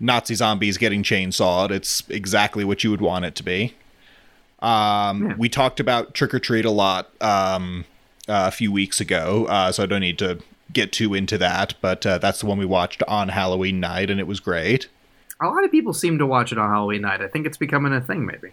Nazi 0.00 0.34
zombies 0.34 0.78
getting 0.78 1.02
chainsawed. 1.02 1.70
It's 1.70 2.02
exactly 2.08 2.64
what 2.64 2.82
you 2.84 2.90
would 2.90 3.00
want 3.00 3.26
it 3.26 3.34
to 3.36 3.42
be. 3.42 3.74
Um, 4.60 5.28
Yeah. 5.28 5.34
we 5.36 5.48
talked 5.48 5.78
about 5.78 6.14
Trick 6.14 6.34
or 6.34 6.38
Treat 6.40 6.64
a 6.64 6.70
lot 6.70 7.10
um, 7.22 7.84
a 8.28 8.50
few 8.50 8.70
weeks 8.70 9.00
ago, 9.00 9.46
uh, 9.48 9.72
so 9.72 9.82
I 9.82 9.86
don't 9.86 10.00
need 10.00 10.18
to 10.18 10.40
get 10.72 10.92
too 10.92 11.14
into 11.14 11.38
that. 11.38 11.74
But 11.80 12.04
uh, 12.06 12.18
that's 12.18 12.40
the 12.40 12.46
one 12.46 12.58
we 12.58 12.66
watched 12.66 13.02
on 13.04 13.30
Halloween 13.30 13.80
night, 13.80 14.10
and 14.10 14.20
it 14.20 14.26
was 14.26 14.40
great. 14.40 14.88
A 15.40 15.46
lot 15.46 15.64
of 15.64 15.70
people 15.70 15.92
seem 15.92 16.18
to 16.18 16.26
watch 16.26 16.52
it 16.52 16.58
on 16.58 16.68
Halloween 16.68 17.02
night. 17.02 17.20
I 17.20 17.28
think 17.28 17.46
it's 17.46 17.56
becoming 17.56 17.92
a 17.92 18.00
thing, 18.00 18.26
maybe. 18.26 18.50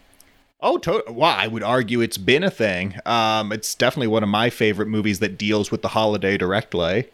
Oh, 0.61 0.77
to- 0.79 1.03
well, 1.09 1.35
I 1.37 1.47
would 1.47 1.63
argue 1.63 2.01
it's 2.01 2.17
been 2.17 2.43
a 2.43 2.49
thing. 2.49 2.95
Um, 3.05 3.51
it's 3.51 3.75
definitely 3.75 4.07
one 4.07 4.23
of 4.23 4.29
my 4.29 4.49
favorite 4.49 4.87
movies 4.87 5.19
that 5.19 5.37
deals 5.37 5.71
with 5.71 5.81
the 5.81 5.89
holiday 5.89 6.37
directly. 6.37 7.09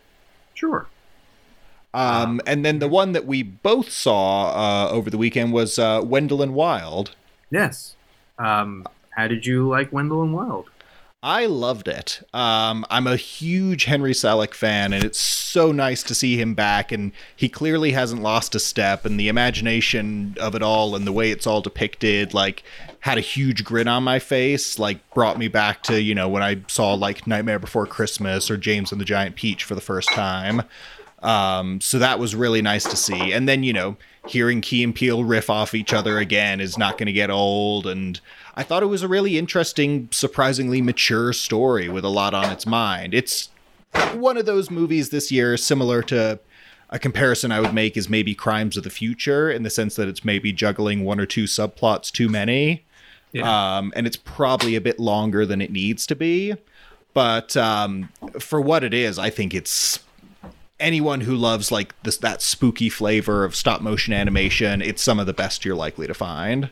Sure. 0.53 0.87
Um, 1.93 2.39
and 2.45 2.63
then 2.63 2.79
the 2.79 2.87
one 2.87 3.11
that 3.11 3.25
we 3.25 3.43
both 3.43 3.91
saw 3.91 4.51
uh, 4.51 4.89
over 4.89 5.09
the 5.09 5.17
weekend 5.17 5.51
was 5.51 5.77
uh, 5.77 6.01
Wendell 6.03 6.41
and 6.41 6.53
Wild. 6.53 7.15
Yes. 7.49 7.95
Um, 8.39 8.87
how 9.09 9.27
did 9.27 9.45
you 9.45 9.67
like 9.67 9.91
Wendell 9.91 10.21
and 10.21 10.33
Wild? 10.33 10.69
I 11.23 11.45
loved 11.45 11.87
it. 11.87 12.27
Um, 12.33 12.83
I'm 12.89 13.05
a 13.05 13.15
huge 13.15 13.83
Henry 13.83 14.13
Selick 14.13 14.55
fan, 14.55 14.91
and 14.91 15.03
it's 15.03 15.19
so 15.19 15.71
nice 15.71 16.01
to 16.03 16.15
see 16.15 16.39
him 16.39 16.55
back. 16.55 16.91
And 16.91 17.11
he 17.35 17.47
clearly 17.47 17.91
hasn't 17.91 18.23
lost 18.23 18.55
a 18.55 18.59
step. 18.59 19.05
And 19.05 19.19
the 19.19 19.27
imagination 19.27 20.35
of 20.41 20.55
it 20.55 20.63
all 20.63 20.95
and 20.95 21.05
the 21.05 21.11
way 21.11 21.29
it's 21.29 21.45
all 21.45 21.61
depicted, 21.61 22.33
like, 22.33 22.63
had 23.01 23.19
a 23.19 23.21
huge 23.21 23.63
grin 23.63 23.87
on 23.87 24.03
my 24.03 24.17
face. 24.17 24.79
Like, 24.79 25.07
brought 25.13 25.37
me 25.37 25.47
back 25.47 25.83
to 25.83 26.01
you 26.01 26.15
know 26.15 26.27
when 26.27 26.41
I 26.41 26.61
saw 26.67 26.95
like 26.95 27.27
Nightmare 27.27 27.59
Before 27.59 27.85
Christmas 27.85 28.49
or 28.49 28.57
James 28.57 28.91
and 28.91 28.99
the 28.99 29.05
Giant 29.05 29.35
Peach 29.35 29.63
for 29.63 29.75
the 29.75 29.81
first 29.81 30.09
time. 30.09 30.63
Um, 31.21 31.81
so 31.81 31.99
that 31.99 32.17
was 32.17 32.33
really 32.33 32.63
nice 32.63 32.85
to 32.85 32.95
see. 32.95 33.31
And 33.31 33.47
then 33.47 33.61
you 33.61 33.73
know 33.73 33.95
hearing 34.25 34.59
Key 34.61 34.83
and 34.83 34.95
Peele 34.95 35.23
riff 35.23 35.51
off 35.51 35.75
each 35.75 35.93
other 35.93 36.17
again 36.17 36.59
is 36.59 36.79
not 36.79 36.97
going 36.97 37.07
to 37.07 37.13
get 37.13 37.29
old 37.29 37.85
and 37.85 38.19
I 38.55 38.63
thought 38.63 38.83
it 38.83 38.87
was 38.87 39.01
a 39.01 39.07
really 39.07 39.37
interesting, 39.37 40.09
surprisingly 40.11 40.81
mature 40.81 41.33
story 41.33 41.87
with 41.87 42.03
a 42.03 42.09
lot 42.09 42.33
on 42.33 42.51
its 42.51 42.65
mind. 42.65 43.13
It's 43.13 43.49
one 44.13 44.37
of 44.37 44.45
those 44.45 44.69
movies 44.69 45.09
this 45.09 45.31
year, 45.31 45.57
similar 45.57 46.01
to 46.03 46.39
a 46.89 46.99
comparison 46.99 47.51
I 47.51 47.61
would 47.61 47.73
make 47.73 47.95
is 47.95 48.09
maybe 48.09 48.35
Crimes 48.35 48.75
of 48.75 48.83
the 48.83 48.89
Future, 48.89 49.49
in 49.49 49.63
the 49.63 49.69
sense 49.69 49.95
that 49.95 50.07
it's 50.07 50.25
maybe 50.25 50.51
juggling 50.51 51.05
one 51.05 51.19
or 51.19 51.25
two 51.25 51.45
subplots 51.45 52.11
too 52.11 52.27
many. 52.27 52.85
Yeah. 53.31 53.77
Um, 53.77 53.93
and 53.95 54.05
it's 54.05 54.17
probably 54.17 54.75
a 54.75 54.81
bit 54.81 54.99
longer 54.99 55.45
than 55.45 55.61
it 55.61 55.71
needs 55.71 56.05
to 56.07 56.15
be. 56.15 56.55
But 57.13 57.55
um, 57.55 58.09
for 58.39 58.59
what 58.59 58.83
it 58.83 58.93
is, 58.93 59.17
I 59.17 59.29
think 59.29 59.53
it's 59.53 59.99
anyone 60.79 61.21
who 61.21 61.35
loves 61.35 61.71
like 61.71 61.93
this 62.03 62.17
that 62.17 62.41
spooky 62.41 62.89
flavor 62.89 63.45
of 63.45 63.55
stop 63.55 63.81
motion 63.81 64.13
animation. 64.13 64.81
It's 64.81 65.01
some 65.01 65.19
of 65.19 65.27
the 65.27 65.33
best 65.33 65.63
you're 65.63 65.75
likely 65.75 66.07
to 66.07 66.13
find. 66.13 66.69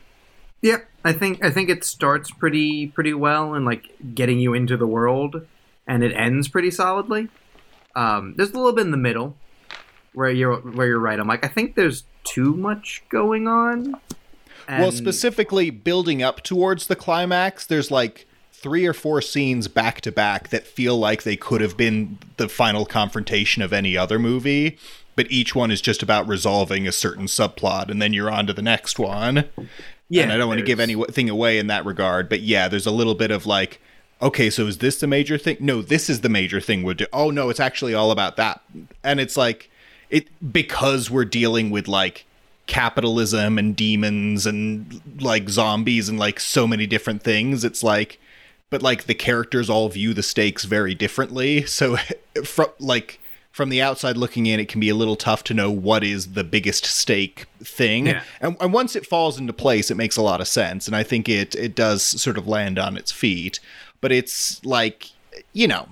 Yeah, 0.62 0.78
I 1.04 1.14
think 1.14 1.44
I 1.44 1.50
think 1.50 1.70
it 1.70 1.84
starts 1.84 2.32
pretty 2.32 2.88
pretty 2.88 3.14
well 3.14 3.54
and 3.54 3.66
like 3.66 3.90
getting 4.14 4.40
you 4.40 4.54
into 4.54 4.78
the 4.78 4.88
world, 4.88 5.46
and 5.88 6.04
it 6.04 6.14
ends 6.14 6.48
pretty 6.48 6.72
solidly. 6.72 7.30
Um, 7.96 8.36
there's 8.38 8.52
a 8.52 8.58
little 8.58 8.74
bit 8.74 8.86
in 8.86 8.92
the 8.92 8.98
middle 8.98 9.36
where 10.14 10.30
you're 10.30 10.58
where 10.58 10.88
you're 10.88 11.00
right. 11.00 11.20
I'm 11.20 11.28
like 11.28 11.46
I 11.46 11.48
think 11.48 11.76
there's 11.76 12.04
too 12.24 12.56
much 12.56 13.04
going 13.10 13.48
on. 13.48 13.96
And... 14.68 14.84
Well, 14.84 14.92
specifically 14.92 15.70
building 15.70 16.22
up 16.22 16.44
towards 16.44 16.88
the 16.88 16.96
climax, 16.96 17.66
there's 17.66 17.90
like 17.90 18.28
three 18.52 18.86
or 18.86 18.94
four 18.94 19.22
scenes 19.22 19.68
back 19.68 20.02
to 20.02 20.12
back 20.12 20.50
that 20.50 20.68
feel 20.68 20.98
like 20.98 21.24
they 21.24 21.38
could 21.38 21.62
have 21.62 21.78
been 21.78 22.20
the 22.38 22.50
final 22.50 22.86
confrontation 22.86 23.62
of 23.62 23.72
any 23.72 23.96
other 23.96 24.20
movie 24.20 24.78
but 25.16 25.30
each 25.32 25.56
one 25.56 25.72
is 25.72 25.80
just 25.82 26.04
about 26.04 26.28
resolving 26.28 26.86
a 26.88 26.92
certain 26.92 27.26
subplot 27.26 27.90
and 27.90 28.02
then 28.02 28.12
you're 28.12 28.30
on 28.30 28.46
to 28.46 28.54
the 28.54 28.62
next 28.62 29.00
one 29.00 29.46
yeah, 30.10 30.24
and 30.24 30.32
I 30.32 30.38
don't 30.38 30.48
want 30.48 30.60
to 30.60 30.66
give 30.66 30.80
anything 30.80 31.30
away 31.30 31.60
in 31.60 31.68
that 31.68 31.86
regard, 31.86 32.30
but 32.30 32.42
yeah, 32.42 32.68
there's 32.68 32.88
a 32.88 32.92
little 32.92 33.16
bit 33.16 33.32
of 33.32 33.46
like, 33.46 33.80
okay, 34.22 34.50
so 34.50 34.66
is 34.68 34.80
this 34.80 35.00
the 35.00 35.08
major 35.08 35.38
thing? 35.38 35.58
No, 35.60 35.82
this 35.82 36.10
is 36.10 36.22
the 36.22 36.30
major 36.30 36.60
thing 36.60 36.84
we're 36.84 36.96
doing. 36.96 37.10
Oh 37.14 37.30
no, 37.30 37.50
it's 37.50 37.60
actually 37.60 37.94
all 37.94 38.12
about 38.12 38.36
that, 38.38 38.62
and 39.04 39.20
it's 39.20 39.38
like 39.38 39.70
it 40.10 40.28
because 40.52 41.12
we're 41.12 41.26
dealing 41.26 41.70
with 41.70 41.88
like 41.88 42.26
capitalism 42.66 43.58
and 43.58 43.76
demons 43.76 44.46
and 44.46 45.02
like 45.20 45.50
zombies 45.50 46.08
and 46.08 46.20
like 46.20 46.40
so 46.40 46.68
many 46.68 46.86
different 46.88 47.24
things. 47.24 47.64
It's 47.64 47.84
like, 47.84 48.20
but 48.70 48.82
like 48.82 49.06
the 49.06 49.16
characters 49.16 49.70
all 49.70 49.90
view 49.90 50.14
the 50.14 50.24
stakes 50.24 50.66
very 50.66 50.96
differently. 50.96 51.64
So, 51.68 51.98
from 52.46 52.68
like 52.80 53.20
from 53.52 53.70
the 53.70 53.82
outside 53.82 54.16
looking 54.16 54.46
in, 54.46 54.60
it 54.60 54.70
can 54.70 54.80
be 54.80 54.90
a 54.90 54.96
little 54.96 55.16
tough 55.16 55.44
to 55.46 55.54
know 55.54 55.72
what 55.72 56.04
is 56.04 56.34
the 56.34 56.44
biggest 56.44 56.86
stake 56.86 57.46
thing. 57.64 58.08
Yeah. 58.08 58.24
And, 58.40 58.56
and 58.62 58.72
once 58.72 58.96
it 58.96 59.06
falls 59.06 59.40
into 59.40 59.54
place, 59.54 59.90
it 59.90 59.96
makes 59.96 60.18
a 60.18 60.22
lot 60.22 60.40
of 60.40 60.48
sense. 60.48 60.88
And 60.88 60.96
I 60.96 61.04
think 61.04 61.28
it 61.28 61.56
it 61.56 61.76
does 61.76 62.04
sort 62.04 62.38
of 62.38 62.48
land 62.48 62.80
on 62.80 62.96
its 62.98 63.12
feet. 63.12 63.60
But 64.02 64.12
it's 64.12 64.64
like, 64.64 65.12
you 65.52 65.68
know, 65.68 65.90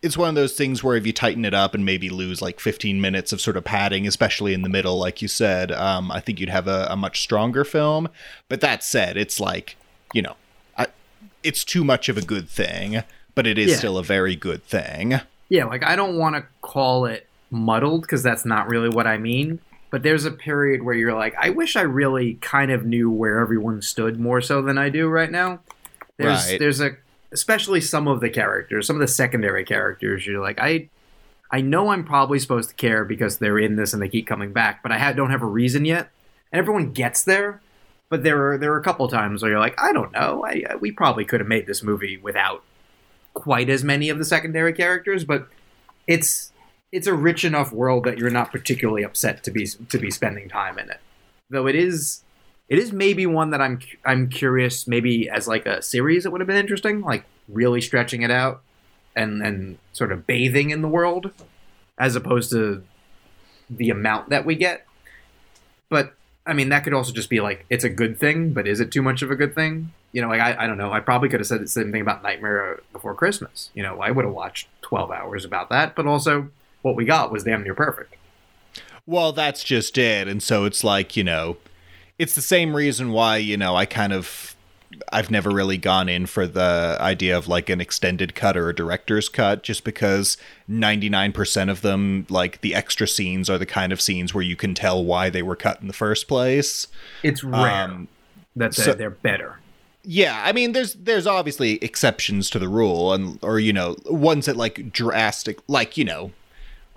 it's 0.00 0.16
one 0.16 0.28
of 0.28 0.34
those 0.36 0.54
things 0.54 0.84
where 0.84 0.96
if 0.96 1.06
you 1.06 1.12
tighten 1.12 1.44
it 1.44 1.54
up 1.54 1.74
and 1.74 1.84
maybe 1.84 2.08
lose 2.08 2.40
like 2.40 2.60
15 2.60 3.00
minutes 3.00 3.32
of 3.32 3.40
sort 3.40 3.56
of 3.56 3.64
padding, 3.64 4.06
especially 4.06 4.54
in 4.54 4.62
the 4.62 4.68
middle, 4.68 4.98
like 4.98 5.20
you 5.20 5.28
said, 5.28 5.72
um, 5.72 6.12
I 6.12 6.20
think 6.20 6.38
you'd 6.38 6.50
have 6.50 6.68
a, 6.68 6.86
a, 6.88 6.96
much 6.96 7.20
stronger 7.20 7.64
film. 7.64 8.08
But 8.48 8.60
that 8.60 8.84
said, 8.84 9.16
it's 9.16 9.40
like, 9.40 9.76
you 10.12 10.22
know, 10.22 10.36
I, 10.76 10.86
it's 11.42 11.64
too 11.64 11.82
much 11.82 12.08
of 12.08 12.16
a 12.16 12.22
good 12.22 12.48
thing, 12.48 13.02
but 13.34 13.46
it 13.46 13.58
is 13.58 13.72
yeah. 13.72 13.76
still 13.76 13.98
a 13.98 14.04
very 14.04 14.36
good 14.36 14.62
thing. 14.62 15.20
Yeah, 15.48 15.64
like 15.64 15.82
I 15.82 15.96
don't 15.96 16.18
want 16.18 16.36
to 16.36 16.46
call 16.60 17.06
it 17.06 17.26
muddled 17.50 18.02
because 18.02 18.22
that's 18.22 18.44
not 18.44 18.68
really 18.68 18.88
what 18.88 19.06
I 19.06 19.18
mean. 19.18 19.60
But 19.90 20.02
there's 20.02 20.26
a 20.26 20.30
period 20.30 20.82
where 20.82 20.94
you're 20.94 21.14
like, 21.14 21.34
I 21.38 21.48
wish 21.48 21.74
I 21.74 21.80
really 21.80 22.34
kind 22.34 22.70
of 22.70 22.84
knew 22.84 23.10
where 23.10 23.38
everyone 23.38 23.80
stood 23.80 24.20
more 24.20 24.42
so 24.42 24.60
than 24.60 24.76
I 24.76 24.90
do 24.90 25.08
right 25.08 25.30
now. 25.30 25.60
There's 26.18 26.50
right. 26.50 26.58
there's 26.58 26.80
a 26.80 26.96
especially 27.32 27.80
some 27.80 28.08
of 28.08 28.20
the 28.20 28.28
characters, 28.28 28.86
some 28.86 28.96
of 28.96 29.00
the 29.00 29.08
secondary 29.08 29.64
characters. 29.64 30.26
You're 30.26 30.42
like, 30.42 30.58
I 30.60 30.88
I 31.50 31.62
know 31.62 31.88
I'm 31.88 32.04
probably 32.04 32.38
supposed 32.38 32.70
to 32.70 32.74
care 32.74 33.04
because 33.04 33.38
they're 33.38 33.58
in 33.58 33.76
this 33.76 33.92
and 33.92 34.02
they 34.02 34.08
keep 34.08 34.26
coming 34.26 34.52
back, 34.52 34.82
but 34.82 34.92
I 34.92 34.98
ha- 34.98 35.12
don't 35.12 35.30
have 35.30 35.42
a 35.42 35.46
reason 35.46 35.84
yet. 35.84 36.10
And 36.52 36.58
everyone 36.58 36.92
gets 36.92 37.22
there, 37.22 37.62
but 38.10 38.22
there 38.22 38.52
are 38.52 38.58
there 38.58 38.72
are 38.72 38.78
a 38.78 38.84
couple 38.84 39.08
times 39.08 39.42
where 39.42 39.52
you're 39.52 39.60
like, 39.60 39.80
I 39.80 39.92
don't 39.92 40.12
know, 40.12 40.44
I, 40.44 40.74
we 40.80 40.92
probably 40.92 41.24
could 41.24 41.40
have 41.40 41.48
made 41.48 41.66
this 41.66 41.82
movie 41.82 42.18
without 42.18 42.62
quite 43.38 43.70
as 43.70 43.84
many 43.84 44.08
of 44.08 44.18
the 44.18 44.24
secondary 44.24 44.72
characters, 44.72 45.24
but 45.24 45.46
it's 46.08 46.52
it's 46.90 47.06
a 47.06 47.14
rich 47.14 47.44
enough 47.44 47.70
world 47.70 48.04
that 48.04 48.18
you're 48.18 48.30
not 48.30 48.50
particularly 48.50 49.04
upset 49.04 49.44
to 49.44 49.52
be 49.52 49.64
to 49.66 49.98
be 49.98 50.10
spending 50.10 50.48
time 50.48 50.76
in 50.76 50.90
it. 50.90 51.00
Though 51.48 51.68
it 51.68 51.76
is 51.76 52.24
it 52.68 52.80
is 52.80 52.92
maybe 52.92 53.26
one 53.26 53.50
that 53.50 53.60
I'm 53.60 53.78
I'm 54.04 54.28
curious 54.28 54.88
maybe 54.88 55.30
as 55.30 55.46
like 55.46 55.66
a 55.66 55.80
series 55.80 56.26
it 56.26 56.32
would 56.32 56.40
have 56.40 56.48
been 56.48 56.56
interesting, 56.56 57.00
like 57.00 57.24
really 57.48 57.80
stretching 57.80 58.22
it 58.22 58.30
out 58.30 58.60
and 59.14 59.40
and 59.40 59.78
sort 59.92 60.10
of 60.10 60.26
bathing 60.26 60.70
in 60.70 60.82
the 60.82 60.88
world 60.88 61.30
as 61.96 62.16
opposed 62.16 62.50
to 62.50 62.82
the 63.70 63.90
amount 63.90 64.30
that 64.30 64.44
we 64.44 64.56
get. 64.56 64.84
But 65.88 66.14
I 66.48 66.54
mean 66.54 66.70
that 66.70 66.82
could 66.82 66.94
also 66.94 67.12
just 67.12 67.30
be 67.30 67.40
like 67.40 67.64
it's 67.70 67.84
a 67.84 67.88
good 67.88 68.18
thing, 68.18 68.52
but 68.52 68.66
is 68.66 68.80
it 68.80 68.90
too 68.90 69.02
much 69.02 69.22
of 69.22 69.30
a 69.30 69.36
good 69.36 69.54
thing? 69.54 69.92
you 70.12 70.22
know, 70.22 70.28
like 70.28 70.40
I, 70.40 70.64
I 70.64 70.66
don't 70.66 70.78
know. 70.78 70.92
I 70.92 71.00
probably 71.00 71.28
could 71.28 71.40
have 71.40 71.46
said 71.46 71.60
the 71.60 71.68
same 71.68 71.92
thing 71.92 72.00
about 72.00 72.22
Nightmare 72.22 72.80
Before 72.92 73.14
Christmas. 73.14 73.70
You 73.74 73.82
know, 73.82 74.00
I 74.00 74.10
would 74.10 74.24
have 74.24 74.34
watched 74.34 74.68
12 74.82 75.10
hours 75.10 75.44
about 75.44 75.68
that, 75.70 75.94
but 75.94 76.06
also 76.06 76.48
what 76.82 76.96
we 76.96 77.04
got 77.04 77.30
was 77.30 77.44
damn 77.44 77.62
near 77.62 77.74
perfect. 77.74 78.14
Well, 79.06 79.32
that's 79.32 79.64
just 79.64 79.96
it. 79.98 80.28
And 80.28 80.42
so 80.42 80.64
it's 80.64 80.84
like, 80.84 81.16
you 81.16 81.24
know, 81.24 81.56
it's 82.18 82.34
the 82.34 82.42
same 82.42 82.74
reason 82.74 83.12
why, 83.12 83.36
you 83.38 83.56
know, 83.56 83.74
I 83.74 83.86
kind 83.86 84.12
of 84.12 84.54
I've 85.12 85.30
never 85.30 85.50
really 85.50 85.76
gone 85.76 86.08
in 86.08 86.26
for 86.26 86.46
the 86.46 86.96
idea 87.00 87.36
of 87.36 87.48
like 87.48 87.68
an 87.68 87.80
extended 87.80 88.34
cut 88.34 88.56
or 88.56 88.68
a 88.68 88.74
director's 88.74 89.28
cut 89.28 89.62
just 89.62 89.84
because 89.84 90.36
99% 90.68 91.70
of 91.70 91.82
them 91.82 92.26
like 92.28 92.60
the 92.60 92.74
extra 92.74 93.06
scenes 93.06 93.50
are 93.50 93.58
the 93.58 93.66
kind 93.66 93.92
of 93.92 94.00
scenes 94.00 94.34
where 94.34 94.44
you 94.44 94.56
can 94.56 94.74
tell 94.74 95.04
why 95.04 95.30
they 95.30 95.42
were 95.42 95.56
cut 95.56 95.80
in 95.80 95.86
the 95.86 95.92
first 95.92 96.28
place. 96.28 96.86
It's 97.22 97.44
rare 97.44 97.84
um, 97.84 98.08
that 98.56 98.74
so, 98.74 98.94
they're 98.94 99.10
better 99.10 99.58
yeah, 100.10 100.42
I 100.42 100.52
mean, 100.52 100.72
there's 100.72 100.94
there's 100.94 101.26
obviously 101.26 101.74
exceptions 101.84 102.48
to 102.50 102.58
the 102.58 102.68
rule, 102.68 103.12
and 103.12 103.38
or 103.42 103.58
you 103.58 103.74
know 103.74 103.96
ones 104.06 104.46
that 104.46 104.56
like 104.56 104.90
drastic, 104.90 105.58
like 105.68 105.98
you 105.98 106.04
know, 106.04 106.32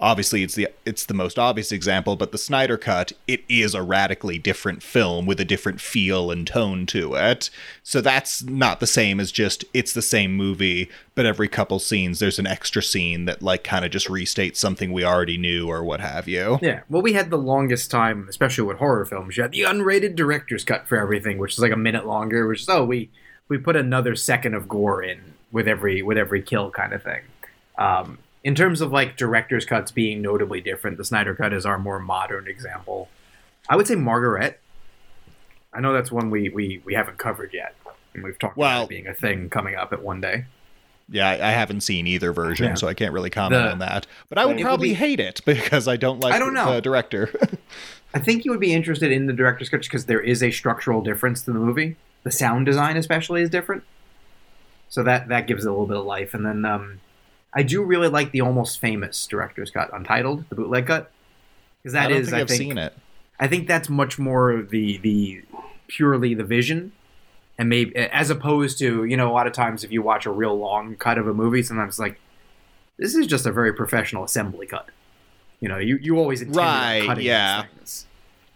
obviously 0.01 0.43
it's 0.43 0.55
the 0.55 0.67
it's 0.85 1.05
the 1.05 1.13
most 1.13 1.37
obvious 1.37 1.71
example 1.71 2.15
but 2.15 2.31
the 2.31 2.37
Snyder 2.37 2.77
cut 2.77 3.11
it 3.27 3.43
is 3.47 3.73
a 3.73 3.81
radically 3.81 4.37
different 4.37 4.81
film 4.81 5.25
with 5.25 5.39
a 5.39 5.45
different 5.45 5.79
feel 5.79 6.31
and 6.31 6.47
tone 6.47 6.85
to 6.87 7.15
it. 7.15 7.49
So 7.83 8.01
that's 8.01 8.43
not 8.43 8.79
the 8.79 8.87
same 8.87 9.19
as 9.19 9.31
just 9.31 9.63
it's 9.73 9.93
the 9.93 10.01
same 10.01 10.35
movie 10.35 10.89
but 11.15 11.25
every 11.25 11.47
couple 11.47 11.79
scenes 11.79 12.19
there's 12.19 12.39
an 12.39 12.47
extra 12.47 12.81
scene 12.81 13.25
that 13.25 13.41
like 13.41 13.63
kind 13.63 13.85
of 13.85 13.91
just 13.91 14.07
restates 14.07 14.57
something 14.57 14.91
we 14.91 15.03
already 15.03 15.37
knew 15.37 15.67
or 15.67 15.83
what 15.83 16.01
have 16.01 16.27
you. 16.27 16.59
Yeah 16.61 16.81
well 16.89 17.01
we 17.01 17.13
had 17.13 17.29
the 17.29 17.37
longest 17.37 17.91
time 17.91 18.27
especially 18.29 18.65
with 18.65 18.77
horror 18.77 19.05
films 19.05 19.37
you 19.37 19.43
had 19.43 19.51
the 19.51 19.61
unrated 19.61 20.15
director's 20.15 20.63
cut 20.63 20.87
for 20.87 20.97
everything 20.97 21.37
which 21.37 21.53
is 21.53 21.59
like 21.59 21.71
a 21.71 21.77
minute 21.77 22.05
longer 22.05 22.47
which 22.47 22.61
is 22.61 22.69
oh 22.69 22.83
we 22.83 23.09
we 23.51 23.57
put 23.57 23.75
another 23.75 24.15
second 24.15 24.53
of 24.53 24.69
gore 24.69 25.03
in 25.03 25.33
with 25.51 25.67
every 25.67 26.01
with 26.01 26.17
every 26.17 26.41
kill 26.41 26.71
kind 26.71 26.93
of 26.93 27.03
thing. 27.03 27.21
Um, 27.77 28.17
in 28.43 28.55
terms 28.55 28.81
of 28.81 28.91
like 28.91 29.17
director's 29.17 29.65
cuts 29.65 29.91
being 29.91 30.21
notably 30.21 30.61
different, 30.61 30.97
the 30.97 31.05
Snyder 31.05 31.35
cut 31.35 31.53
is 31.53 31.65
our 31.65 31.77
more 31.77 31.99
modern 31.99 32.47
example. 32.47 33.09
I 33.69 33.75
would 33.75 33.87
say 33.87 33.95
Margaret. 33.95 34.59
I 35.73 35.79
know 35.79 35.93
that's 35.93 36.11
one 36.11 36.29
we 36.29 36.49
we, 36.49 36.81
we 36.83 36.93
haven't 36.93 37.17
covered 37.17 37.53
yet, 37.53 37.75
and 38.13 38.23
we've 38.23 38.37
talked 38.37 38.57
well, 38.57 38.79
about 38.79 38.89
being 38.89 39.07
a 39.07 39.13
thing 39.13 39.49
coming 39.49 39.75
up 39.75 39.93
at 39.93 40.01
one 40.01 40.21
day. 40.21 40.45
Yeah, 41.09 41.29
I 41.29 41.51
haven't 41.51 41.81
seen 41.81 42.07
either 42.07 42.31
version, 42.31 42.67
yeah. 42.67 42.73
so 42.75 42.87
I 42.87 42.93
can't 42.93 43.13
really 43.13 43.29
comment 43.29 43.63
the, 43.63 43.71
on 43.71 43.79
that. 43.79 44.07
But 44.29 44.37
I 44.37 44.45
would 44.45 44.59
probably 44.59 44.89
be, 44.89 44.93
hate 44.93 45.19
it 45.19 45.41
because 45.45 45.87
I 45.87 45.97
don't 45.97 46.21
like 46.21 46.33
I 46.33 46.39
don't 46.39 46.53
know. 46.53 46.73
the 46.73 46.81
director. 46.81 47.29
I 48.13 48.19
think 48.19 48.43
you 48.43 48.51
would 48.51 48.59
be 48.59 48.73
interested 48.73 49.11
in 49.11 49.27
the 49.27 49.33
director's 49.33 49.69
cut 49.69 49.81
because 49.81 50.05
there 50.05 50.21
is 50.21 50.41
a 50.41 50.51
structural 50.51 51.01
difference 51.01 51.43
to 51.43 51.53
the 51.53 51.59
movie. 51.59 51.97
The 52.23 52.31
sound 52.31 52.65
design, 52.65 52.97
especially, 52.97 53.41
is 53.41 53.49
different, 53.49 53.83
so 54.89 55.03
that 55.03 55.27
that 55.27 55.47
gives 55.47 55.65
it 55.65 55.67
a 55.67 55.71
little 55.71 55.87
bit 55.87 55.97
of 55.97 56.05
life. 56.05 56.33
And 56.33 56.45
then 56.45 56.65
um, 56.65 57.01
I 57.53 57.63
do 57.63 57.83
really 57.83 58.07
like 58.07 58.31
the 58.31 58.41
almost 58.41 58.79
famous 58.79 59.27
director's 59.27 59.71
cut, 59.71 59.89
Untitled, 59.93 60.45
the 60.49 60.55
bootleg 60.55 60.87
cut. 60.87 61.11
because 61.81 61.93
that 61.93 62.11
I 62.11 62.15
is, 62.15 62.27
think 62.27 62.37
I 62.37 62.41
I've 62.41 62.47
think, 62.47 62.57
seen 62.59 62.77
it. 62.77 62.93
I 63.39 63.47
think 63.47 63.67
that's 63.67 63.89
much 63.89 64.17
more 64.19 64.61
the 64.61 64.97
the 64.97 65.41
purely 65.87 66.33
the 66.33 66.43
vision, 66.45 66.91
and 67.57 67.67
maybe 67.69 67.95
as 67.95 68.29
opposed 68.29 68.77
to 68.79 69.03
you 69.03 69.17
know 69.17 69.29
a 69.29 69.33
lot 69.33 69.47
of 69.47 69.53
times 69.53 69.83
if 69.83 69.91
you 69.91 70.01
watch 70.01 70.25
a 70.25 70.31
real 70.31 70.57
long 70.57 70.95
cut 70.95 71.17
of 71.17 71.27
a 71.27 71.33
movie, 71.33 71.61
sometimes 71.63 71.93
it's 71.95 71.99
like 71.99 72.19
this 72.97 73.15
is 73.15 73.27
just 73.27 73.45
a 73.45 73.51
very 73.51 73.73
professional 73.73 74.23
assembly 74.23 74.67
cut. 74.67 74.87
You 75.59 75.67
know, 75.69 75.77
you 75.77 75.97
you 75.97 76.17
always 76.17 76.41
intend 76.41 76.55
Right, 76.57 77.03
cutting 77.05 77.25
yeah. 77.25 77.63
things. 77.75 78.05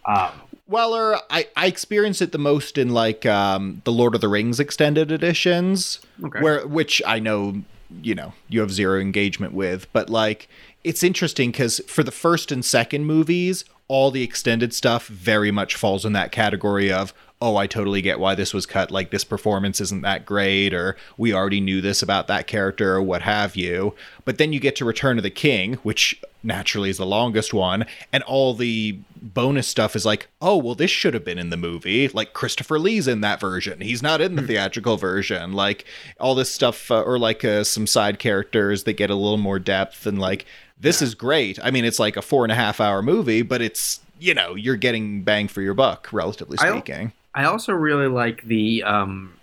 Um, 0.05 0.31
I, 0.71 1.47
I 1.55 1.65
experienced 1.67 2.21
it 2.21 2.31
the 2.31 2.37
most 2.37 2.77
in 2.77 2.89
like 2.89 3.25
um, 3.25 3.81
the 3.85 3.91
Lord 3.91 4.15
of 4.15 4.21
the 4.21 4.27
Rings 4.27 4.59
extended 4.59 5.11
editions, 5.11 5.99
Okay. 6.23 6.39
where 6.41 6.65
which 6.67 7.01
I 7.05 7.19
know 7.19 7.63
you 8.01 8.15
know 8.15 8.33
you 8.47 8.59
have 8.61 8.71
zero 8.71 8.99
engagement 8.99 9.53
with, 9.53 9.91
but 9.93 10.09
like 10.09 10.47
it's 10.83 11.03
interesting 11.03 11.51
because 11.51 11.81
for 11.87 12.03
the 12.03 12.11
first 12.11 12.51
and 12.51 12.63
second 12.63 13.05
movies, 13.05 13.65
all 13.87 14.11
the 14.11 14.23
extended 14.23 14.73
stuff 14.73 15.07
very 15.07 15.51
much 15.51 15.75
falls 15.75 16.05
in 16.05 16.13
that 16.13 16.31
category 16.31 16.91
of 16.91 17.13
oh, 17.45 17.57
I 17.57 17.67
totally 17.67 18.01
get 18.01 18.19
why 18.19 18.33
this 18.33 18.55
was 18.55 18.65
cut. 18.65 18.89
Like 18.89 19.11
this 19.11 19.23
performance 19.23 19.79
isn't 19.79 20.01
that 20.01 20.25
great, 20.25 20.73
or 20.73 20.97
we 21.15 21.31
already 21.31 21.61
knew 21.61 21.79
this 21.79 22.01
about 22.01 22.25
that 22.25 22.47
character, 22.47 22.95
or 22.95 23.03
what 23.03 23.21
have 23.21 23.55
you. 23.55 23.93
But 24.25 24.39
then 24.39 24.51
you 24.51 24.59
get 24.59 24.75
to 24.77 24.85
Return 24.85 25.17
of 25.17 25.23
the 25.23 25.29
King, 25.29 25.75
which 25.83 26.19
naturally 26.41 26.89
is 26.89 26.97
the 26.97 27.05
longest 27.05 27.53
one, 27.53 27.85
and 28.11 28.23
all 28.23 28.55
the 28.55 28.97
bonus 29.21 29.67
stuff 29.67 29.95
is 29.95 30.07
like, 30.07 30.27
oh, 30.41 30.57
well, 30.57 30.73
this 30.73 30.89
should 30.89 31.13
have 31.13 31.23
been 31.23 31.37
in 31.37 31.51
the 31.51 31.57
movie. 31.57 32.07
Like 32.07 32.33
Christopher 32.33 32.79
Lee's 32.79 33.07
in 33.07 33.21
that 33.21 33.39
version. 33.39 33.79
He's 33.79 34.01
not 34.01 34.21
in 34.21 34.35
the 34.35 34.41
theatrical 34.41 34.97
version. 34.97 35.53
Like 35.53 35.85
all 36.19 36.33
this 36.33 36.51
stuff, 36.51 36.89
uh, 36.89 37.03
or 37.03 37.19
like 37.19 37.45
uh, 37.45 37.63
some 37.63 37.85
side 37.85 38.17
characters 38.17 38.85
that 38.85 38.93
get 38.93 39.11
a 39.11 39.15
little 39.15 39.37
more 39.37 39.59
depth, 39.59 40.07
and 40.07 40.17
like 40.17 40.47
this 40.79 40.99
is 40.99 41.13
great. 41.13 41.59
I 41.61 41.69
mean, 41.69 41.85
it's 41.85 41.99
like 41.99 42.17
a 42.17 42.23
four 42.23 42.43
and 42.43 42.51
a 42.51 42.55
half 42.55 42.81
hour 42.81 43.03
movie, 43.03 43.43
but 43.43 43.61
it's 43.61 43.99
you 44.17 44.33
know 44.33 44.55
you're 44.55 44.77
getting 44.77 45.21
bang 45.21 45.47
for 45.47 45.61
your 45.61 45.75
buck, 45.75 46.09
relatively 46.11 46.57
speaking. 46.57 47.11
I 47.35 47.43
also 47.43 47.73
really 47.73 48.07
like 48.07 48.43
the 48.43 48.81
um, 48.83 49.33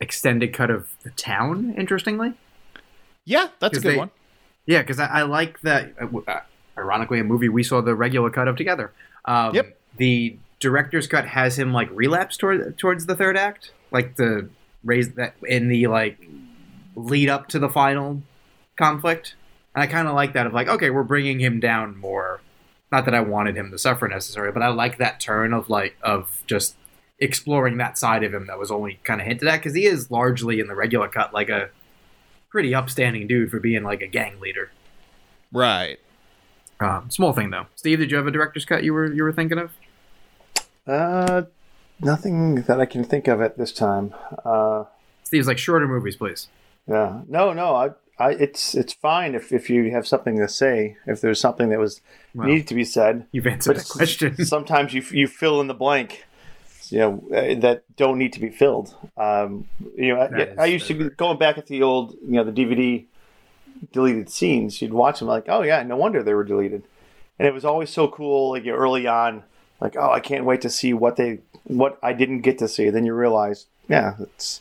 extended 0.00 0.52
cut 0.52 0.70
of 0.70 0.88
the 1.04 1.10
town. 1.10 1.74
Interestingly, 1.76 2.32
Yeah, 3.24 3.48
that's 3.60 3.78
a 3.78 3.80
good 3.80 3.92
they- 3.92 3.98
one. 3.98 4.10
yeah, 4.66 4.80
because 4.82 4.98
I, 4.98 5.06
I 5.06 5.22
like 5.22 5.60
that. 5.60 5.92
Uh, 6.00 6.18
uh, 6.26 6.40
ironically, 6.76 7.20
a 7.20 7.24
movie 7.24 7.48
we 7.48 7.62
saw 7.62 7.80
the 7.82 7.94
regular 7.94 8.30
cut 8.30 8.48
of 8.48 8.56
together. 8.56 8.92
Um, 9.26 9.54
Yep. 9.54 9.76
The 9.98 10.36
director's 10.60 11.06
cut 11.06 11.26
has 11.26 11.58
him 11.58 11.72
like 11.72 11.88
relapse 11.92 12.36
toward 12.36 12.78
towards 12.78 13.06
the 13.06 13.14
third 13.16 13.36
act, 13.36 13.72
like 13.90 14.16
the 14.16 14.48
raise 14.84 15.12
that 15.14 15.34
in 15.46 15.68
the 15.68 15.86
like 15.88 16.18
lead 16.96 17.28
up 17.28 17.48
to 17.48 17.58
the 17.58 17.68
final 17.68 18.22
conflict. 18.76 19.34
And 19.74 19.82
I 19.82 19.86
kind 19.86 20.08
of 20.08 20.14
like 20.14 20.32
that 20.34 20.46
of 20.46 20.52
like, 20.54 20.68
okay, 20.68 20.90
we're 20.90 21.02
bringing 21.02 21.40
him 21.40 21.60
down 21.60 21.96
more. 21.96 22.40
Not 22.90 23.04
that 23.04 23.14
I 23.14 23.20
wanted 23.20 23.56
him 23.56 23.70
to 23.72 23.78
suffer 23.78 24.08
necessarily, 24.08 24.52
but 24.52 24.62
I 24.62 24.68
like 24.68 24.96
that 24.98 25.20
turn 25.20 25.52
of 25.52 25.68
like 25.68 25.96
of 26.02 26.42
just 26.46 26.76
exploring 27.20 27.76
that 27.78 27.98
side 27.98 28.22
of 28.24 28.32
him 28.32 28.46
that 28.46 28.58
was 28.58 28.70
only 28.70 29.00
kind 29.04 29.20
of 29.20 29.26
hinted 29.26 29.48
at 29.48 29.56
because 29.58 29.74
he 29.74 29.84
is 29.86 30.10
largely 30.10 30.60
in 30.60 30.66
the 30.68 30.74
regular 30.74 31.08
cut 31.08 31.34
like 31.34 31.48
a 31.48 31.70
pretty 32.50 32.74
upstanding 32.74 33.26
dude 33.26 33.50
for 33.50 33.60
being 33.60 33.82
like 33.82 34.00
a 34.02 34.06
gang 34.06 34.38
leader. 34.40 34.70
Right. 35.52 35.98
Um, 36.80 37.10
small 37.10 37.32
thing 37.32 37.50
though. 37.50 37.66
Steve, 37.74 37.98
did 37.98 38.10
you 38.10 38.16
have 38.16 38.26
a 38.26 38.30
director's 38.30 38.64
cut 38.64 38.84
you 38.84 38.94
were 38.94 39.12
you 39.12 39.22
were 39.24 39.32
thinking 39.32 39.58
of? 39.58 39.72
Uh, 40.86 41.42
nothing 42.00 42.56
that 42.62 42.80
I 42.80 42.86
can 42.86 43.04
think 43.04 43.28
of 43.28 43.40
at 43.40 43.58
this 43.58 43.72
time. 43.72 44.14
Uh, 44.44 44.84
Steve's 45.24 45.46
like 45.46 45.58
shorter 45.58 45.86
movies, 45.88 46.16
please. 46.16 46.48
yeah, 46.86 47.20
no, 47.28 47.52
no. 47.52 47.74
I, 47.74 47.90
I, 48.18 48.30
it's 48.30 48.74
it's 48.74 48.92
fine 48.94 49.34
if 49.34 49.52
if 49.52 49.68
you 49.68 49.90
have 49.90 50.06
something 50.06 50.38
to 50.38 50.48
say. 50.48 50.96
If 51.06 51.20
there's 51.20 51.40
something 51.40 51.68
that 51.70 51.78
was 51.78 52.00
Well, 52.34 52.48
needed 52.48 52.66
to 52.68 52.74
be 52.74 52.84
said, 52.84 53.26
You've 53.32 53.46
answered 53.46 53.74
but 53.76 53.82
the 53.84 53.92
question. 53.92 54.44
sometimes 54.44 54.94
you 54.94 55.02
you 55.10 55.26
fill 55.26 55.60
in 55.60 55.66
the 55.66 55.74
blank. 55.74 56.24
You 56.90 56.98
know 56.98 57.24
uh, 57.32 57.54
that 57.60 57.84
don't 57.96 58.18
need 58.18 58.32
to 58.34 58.40
be 58.40 58.50
filled. 58.50 58.94
Um, 59.16 59.68
you 59.96 60.14
know, 60.14 60.20
I, 60.20 60.62
I 60.62 60.66
used 60.66 60.88
that's 60.88 60.98
to 60.98 61.10
going 61.10 61.38
back 61.38 61.58
at 61.58 61.66
the 61.66 61.82
old, 61.82 62.12
you 62.22 62.32
know, 62.32 62.44
the 62.44 62.52
DVD 62.52 63.04
deleted 63.92 64.30
scenes. 64.30 64.80
You'd 64.80 64.92
watch 64.92 65.18
them 65.18 65.28
like, 65.28 65.44
oh 65.48 65.62
yeah, 65.62 65.82
no 65.82 65.96
wonder 65.96 66.22
they 66.22 66.34
were 66.34 66.44
deleted, 66.44 66.84
and 67.38 67.48
it 67.48 67.54
was 67.54 67.64
always 67.64 67.90
so 67.90 68.08
cool. 68.08 68.50
Like 68.50 68.64
you 68.64 68.72
know, 68.72 68.78
early 68.78 69.06
on, 69.06 69.42
like 69.80 69.96
oh, 69.96 70.10
I 70.10 70.20
can't 70.20 70.44
wait 70.44 70.60
to 70.62 70.70
see 70.70 70.92
what 70.94 71.16
they 71.16 71.40
what 71.64 71.98
I 72.02 72.12
didn't 72.12 72.40
get 72.40 72.58
to 72.58 72.68
see. 72.68 72.90
Then 72.90 73.04
you 73.04 73.14
realize, 73.14 73.66
yeah, 73.88 74.14
it's 74.20 74.60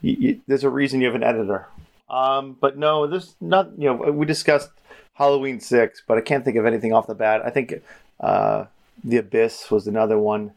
you, 0.00 0.16
you, 0.18 0.40
there's 0.46 0.64
a 0.64 0.70
reason 0.70 1.00
you 1.00 1.06
have 1.06 1.14
an 1.14 1.22
editor. 1.22 1.68
Um, 2.08 2.56
but 2.60 2.76
no, 2.76 3.06
there's 3.06 3.34
not. 3.40 3.70
You 3.78 3.88
know, 3.88 4.12
we 4.12 4.26
discussed 4.26 4.70
Halloween 5.14 5.60
six, 5.60 6.02
but 6.06 6.18
I 6.18 6.20
can't 6.20 6.44
think 6.44 6.56
of 6.56 6.66
anything 6.66 6.92
off 6.92 7.06
the 7.06 7.14
bat. 7.14 7.42
I 7.44 7.50
think 7.50 7.82
uh, 8.20 8.66
the 9.02 9.18
Abyss 9.18 9.70
was 9.70 9.86
another 9.86 10.18
one. 10.18 10.52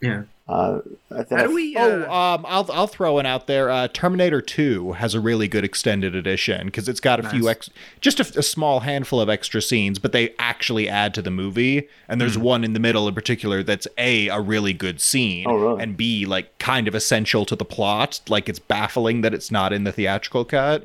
Yeah. 0.00 0.22
Uh, 0.48 0.80
I 1.12 1.22
think 1.22 1.40
How 1.40 1.46
do 1.46 1.54
we? 1.54 1.76
Uh, 1.76 1.80
Oh, 1.86 2.12
um, 2.12 2.44
I'll 2.48 2.68
I'll 2.72 2.86
throw 2.88 3.14
one 3.14 3.26
out 3.26 3.46
there. 3.46 3.70
Uh, 3.70 3.86
Terminator 3.86 4.40
Two 4.40 4.92
has 4.94 5.14
a 5.14 5.20
really 5.20 5.46
good 5.46 5.62
extended 5.64 6.16
edition 6.16 6.66
because 6.66 6.88
it's 6.88 6.98
got 6.98 7.24
a 7.24 7.28
few 7.28 7.48
ex, 7.48 7.70
just 8.00 8.18
a, 8.18 8.38
a 8.38 8.42
small 8.42 8.80
handful 8.80 9.20
of 9.20 9.28
extra 9.28 9.62
scenes, 9.62 10.00
but 10.00 10.10
they 10.10 10.34
actually 10.40 10.88
add 10.88 11.14
to 11.14 11.22
the 11.22 11.30
movie. 11.30 11.86
And 12.08 12.20
there's 12.20 12.34
Hmm. 12.34 12.42
one 12.42 12.64
in 12.64 12.72
the 12.72 12.80
middle 12.80 13.06
in 13.06 13.14
particular 13.14 13.62
that's 13.62 13.86
a 13.96 14.26
a 14.26 14.40
really 14.40 14.72
good 14.72 15.00
scene, 15.00 15.46
Oh, 15.48 15.54
really? 15.54 15.82
and 15.84 15.96
b 15.96 16.26
like 16.26 16.58
kind 16.58 16.88
of 16.88 16.96
essential 16.96 17.46
to 17.46 17.54
the 17.54 17.64
plot. 17.64 18.20
Like 18.28 18.48
it's 18.48 18.58
baffling 18.58 19.20
that 19.20 19.32
it's 19.32 19.52
not 19.52 19.72
in 19.72 19.84
the 19.84 19.92
theatrical 19.92 20.44
cut. 20.44 20.82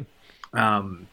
um, 0.54 1.08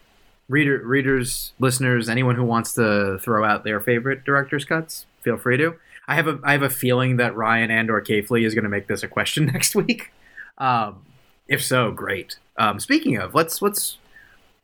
reader, 0.48 0.78
readers, 0.84 1.52
listeners, 1.58 2.08
anyone 2.08 2.34
who 2.36 2.44
wants 2.44 2.74
to 2.74 3.18
throw 3.22 3.44
out 3.46 3.64
their 3.64 3.80
favorite 3.80 4.24
director's 4.24 4.66
cuts, 4.66 5.06
feel 5.22 5.38
free 5.38 5.56
to. 5.56 5.74
I 6.08 6.14
have 6.16 6.26
a 6.26 6.38
I 6.44 6.52
have 6.52 6.62
a 6.62 6.70
feeling 6.70 7.16
that 7.16 7.36
Ryan 7.36 7.70
and 7.70 7.90
or 7.90 8.00
Kayfley 8.02 8.44
is 8.44 8.54
going 8.54 8.64
to 8.64 8.70
make 8.70 8.86
this 8.86 9.02
a 9.02 9.08
question 9.08 9.46
next 9.52 9.74
week. 9.74 10.12
Um, 10.58 11.04
if 11.48 11.62
so, 11.64 11.90
great. 11.90 12.36
Um, 12.56 12.80
speaking 12.80 13.16
of, 13.16 13.34
let's 13.34 13.62
let's 13.62 13.98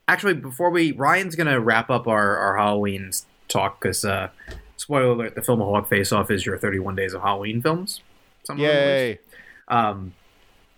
actually 0.07 0.35
before 0.35 0.70
we 0.70 0.92
Ryan's 0.92 1.35
going 1.37 1.46
to 1.46 1.61
wrap 1.61 1.90
up 1.90 2.07
our 2.07 2.37
our 2.37 2.57
Halloween 2.57 3.11
talk 3.48 3.81
because 3.81 4.05
uh, 4.05 4.29
spoiler 4.77 5.12
alert: 5.12 5.35
the 5.35 5.42
film 5.42 5.61
Filmaholic 5.61 5.88
Face 5.88 6.12
Off 6.12 6.31
is 6.31 6.44
your 6.44 6.59
31 6.59 6.96
Days 6.96 7.14
of 7.14 7.22
Halloween 7.22 7.62
films. 7.62 8.01
Some 8.44 8.57
of 8.57 8.66
them, 8.66 8.70
at 8.70 8.77
least. 8.87 8.88
Yay! 8.88 9.18
Um, 9.68 10.14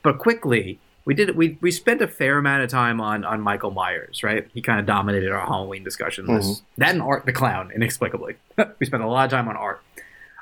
but 0.03 0.19
quickly, 0.19 0.79
we 1.05 1.15
did 1.15 1.37
we 1.37 1.59
we 1.61 1.71
spent 1.71 2.03
a 2.03 2.09
fair 2.09 2.39
amount 2.39 2.63
of 2.63 2.71
time 2.71 3.01
on 3.01 3.25
on 3.25 3.41
Michael 3.41 3.71
Myers, 3.71 4.23
right? 4.23 4.49
He 4.55 4.63
kind 4.63 4.81
of 4.81 4.87
dominated 4.87 5.31
our 5.31 5.45
Halloween 5.47 5.85
discussion. 5.85 6.27
This- 6.27 6.63
That 6.79 6.91
and 6.95 7.03
Art 7.03 7.27
the 7.27 7.33
Clown, 7.33 7.71
inexplicably. 7.75 8.37
we 8.79 8.87
spent 8.87 9.03
a 9.03 9.07
lot 9.09 9.25
of 9.25 9.31
time 9.31 9.49
on 9.49 9.57
Art. 9.57 9.81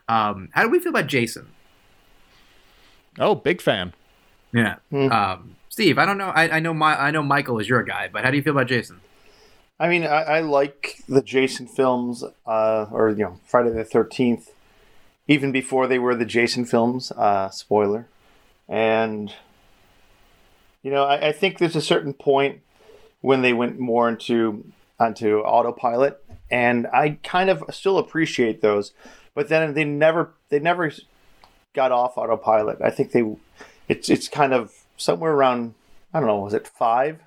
Um, 0.09 0.49
how 0.53 0.62
do 0.62 0.71
we 0.71 0.79
feel 0.79 0.90
about 0.90 1.07
Jason? 1.07 1.49
Oh, 3.18 3.35
big 3.35 3.61
fan. 3.61 3.92
Yeah, 4.53 4.77
Hmm. 4.90 5.12
um, 5.12 5.57
Steve. 5.68 5.99
I 5.99 6.07
don't 6.07 6.16
know. 6.18 6.29
I, 6.31 6.57
I 6.57 6.61
know 6.61 6.73
my 6.73 6.99
I 7.01 7.11
know 7.11 7.23
Michael 7.23 7.59
is 7.59 7.68
your 7.68 7.83
guy, 7.83 8.09
but 8.11 8.25
how 8.25 8.31
do 8.31 8.37
you 8.37 8.42
feel 8.42 8.53
about 8.55 8.68
Jason? 8.68 9.01
I 9.79 9.88
mean, 9.88 10.05
I, 10.05 10.23
I 10.23 10.40
like 10.40 10.99
the 11.09 11.23
Jason 11.23 11.66
films, 11.66 12.25
uh, 12.47 12.87
or 12.90 13.11
you 13.11 13.25
know, 13.25 13.40
Friday 13.47 13.71
the 13.71 13.85
Thirteenth, 13.85 14.51
even 15.27 15.53
before 15.53 15.87
they 15.87 15.99
were 15.99 16.14
the 16.14 16.25
Jason 16.25 16.64
films. 16.64 17.12
Uh, 17.12 17.51
spoiler, 17.51 18.07
and 18.68 19.33
you 20.83 20.90
know, 20.90 21.05
I, 21.05 21.29
I 21.29 21.33
think 21.33 21.59
there's 21.59 21.77
a 21.77 21.83
certain 21.83 22.14
point 22.14 22.61
when 23.21 23.42
they 23.42 23.53
went 23.53 23.79
more 23.79 24.09
into 24.09 24.64
onto 24.99 25.40
autopilot, 25.40 26.25
and 26.50 26.87
I 26.88 27.18
kind 27.22 27.50
of 27.50 27.62
still 27.70 27.98
appreciate 27.98 28.61
those, 28.61 28.92
but 29.34 29.48
then 29.48 29.74
they 29.74 29.84
never 29.84 30.32
they 30.48 30.58
never 30.58 30.92
got 31.74 31.92
off 31.92 32.16
autopilot. 32.16 32.78
I 32.82 32.90
think 32.90 33.12
they 33.12 33.37
it's 33.88 34.08
it's 34.08 34.28
kind 34.28 34.52
of 34.52 34.72
somewhere 34.96 35.32
around 35.32 35.74
I 36.12 36.20
don't 36.20 36.28
know 36.28 36.40
was 36.40 36.54
it 36.54 36.66
five? 36.68 37.20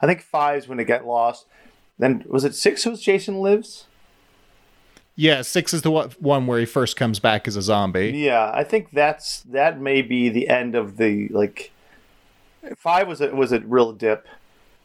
I 0.00 0.06
think 0.06 0.22
five's 0.22 0.68
when 0.68 0.78
it 0.80 0.84
got 0.84 1.06
lost. 1.06 1.46
Then 1.98 2.24
was 2.28 2.44
it 2.44 2.54
six? 2.54 2.86
Was 2.86 3.02
Jason 3.02 3.40
Lives? 3.40 3.86
Yeah, 5.16 5.42
six 5.42 5.74
is 5.74 5.82
the 5.82 5.90
one- 5.90 6.10
one 6.20 6.46
where 6.46 6.60
he 6.60 6.64
first 6.64 6.96
comes 6.96 7.18
back 7.18 7.48
as 7.48 7.56
a 7.56 7.62
zombie. 7.62 8.12
Yeah, 8.14 8.52
I 8.54 8.62
think 8.62 8.92
that's 8.92 9.40
that 9.40 9.80
may 9.80 10.00
be 10.00 10.28
the 10.28 10.48
end 10.48 10.76
of 10.76 10.96
the 10.96 11.26
like. 11.28 11.72
Five 12.76 13.08
was 13.08 13.20
a 13.20 13.34
was 13.34 13.50
a 13.50 13.58
real 13.60 13.92
dip, 13.92 14.28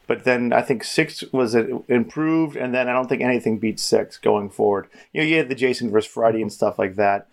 but 0.08 0.24
then 0.24 0.54
I 0.54 0.62
think 0.62 0.84
six 0.84 1.24
was 1.32 1.56
improved, 1.56 2.56
and 2.56 2.74
then 2.74 2.88
I 2.90 2.94
don't 2.94 3.08
think 3.08 3.22
anything 3.22 3.58
beats 3.58 3.84
six 3.84 4.18
going 4.18 4.50
forward. 4.50 4.88
You 5.14 5.22
know, 5.22 5.28
you 5.28 5.38
had 5.38 5.50
the 5.50 5.56
Jason 5.56 5.92
vs 5.92 6.10
Friday 6.12 6.42
and 6.42 6.52
stuff 6.52 6.78
like 6.80 6.96
that, 6.96 7.28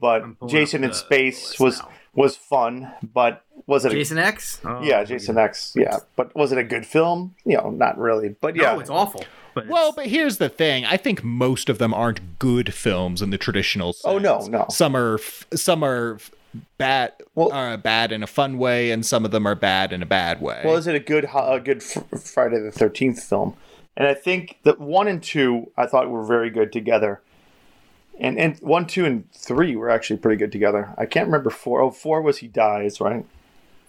but 0.00 0.24
Jason 0.48 0.84
in 0.84 0.92
space 0.92 1.58
was 1.58 1.78
now. 1.78 1.88
was 2.14 2.36
fun, 2.36 2.92
but 3.14 3.44
was 3.66 3.84
it? 3.84 3.90
Jason 3.92 4.18
X. 4.18 4.60
Oh, 4.64 4.76
a, 4.76 4.86
yeah, 4.86 5.04
Jason 5.04 5.38
X. 5.38 5.74
Yeah, 5.76 5.98
but 6.16 6.34
was 6.34 6.52
it 6.52 6.58
a 6.58 6.64
good 6.64 6.84
film? 6.86 7.34
You 7.44 7.56
know, 7.58 7.70
not 7.70 7.98
really. 7.98 8.30
But 8.40 8.56
yeah, 8.56 8.74
No, 8.74 8.80
it's 8.80 8.90
awful. 8.90 9.24
But 9.54 9.66
Well, 9.66 9.88
it's- 9.88 9.96
but 9.96 10.06
here's 10.06 10.36
the 10.38 10.48
thing. 10.48 10.84
I 10.84 10.96
think 10.96 11.24
most 11.24 11.68
of 11.68 11.78
them 11.78 11.92
aren't 11.92 12.38
good 12.38 12.72
films 12.72 13.20
in 13.22 13.30
the 13.30 13.38
traditional 13.38 13.92
sense. 13.92 14.04
Oh, 14.04 14.18
no, 14.18 14.46
no. 14.46 14.66
Some 14.70 14.94
are 14.96 15.18
some 15.54 15.82
are 15.84 16.14
f- 16.14 16.30
bad 16.78 17.12
Well- 17.34 17.52
are 17.52 17.76
bad 17.76 18.12
in 18.12 18.22
a 18.22 18.26
fun 18.26 18.58
way 18.58 18.90
and 18.90 19.04
some 19.04 19.24
of 19.24 19.30
them 19.30 19.46
are 19.46 19.54
bad 19.54 19.92
in 19.92 20.02
a 20.02 20.06
bad 20.06 20.40
way. 20.40 20.62
Well, 20.64 20.76
is 20.76 20.86
it 20.86 20.94
a 20.94 21.00
good 21.00 21.26
a 21.34 21.60
good 21.60 21.82
Friday 21.82 22.58
the 22.60 22.70
Thirteenth 22.72 23.22
film? 23.22 23.54
And 23.96 24.06
I 24.08 24.14
think 24.14 24.58
that 24.64 24.80
one 24.80 25.08
and 25.08 25.22
two 25.22 25.70
I 25.76 25.86
thought 25.86 26.08
were 26.10 26.24
very 26.24 26.50
good 26.50 26.72
together, 26.72 27.20
And 28.18 28.38
and 28.38 28.56
one, 28.60 28.86
two, 28.86 29.04
and 29.04 29.30
three 29.32 29.76
were 29.76 29.90
actually 29.90 30.18
pretty 30.18 30.38
good 30.38 30.52
together. 30.52 30.94
I 30.98 31.06
can't 31.06 31.26
remember 31.26 31.50
four. 31.50 31.80
Oh, 31.80 31.90
four 31.90 32.20
was 32.22 32.38
he 32.38 32.48
dies, 32.48 33.00
right? 33.00 33.24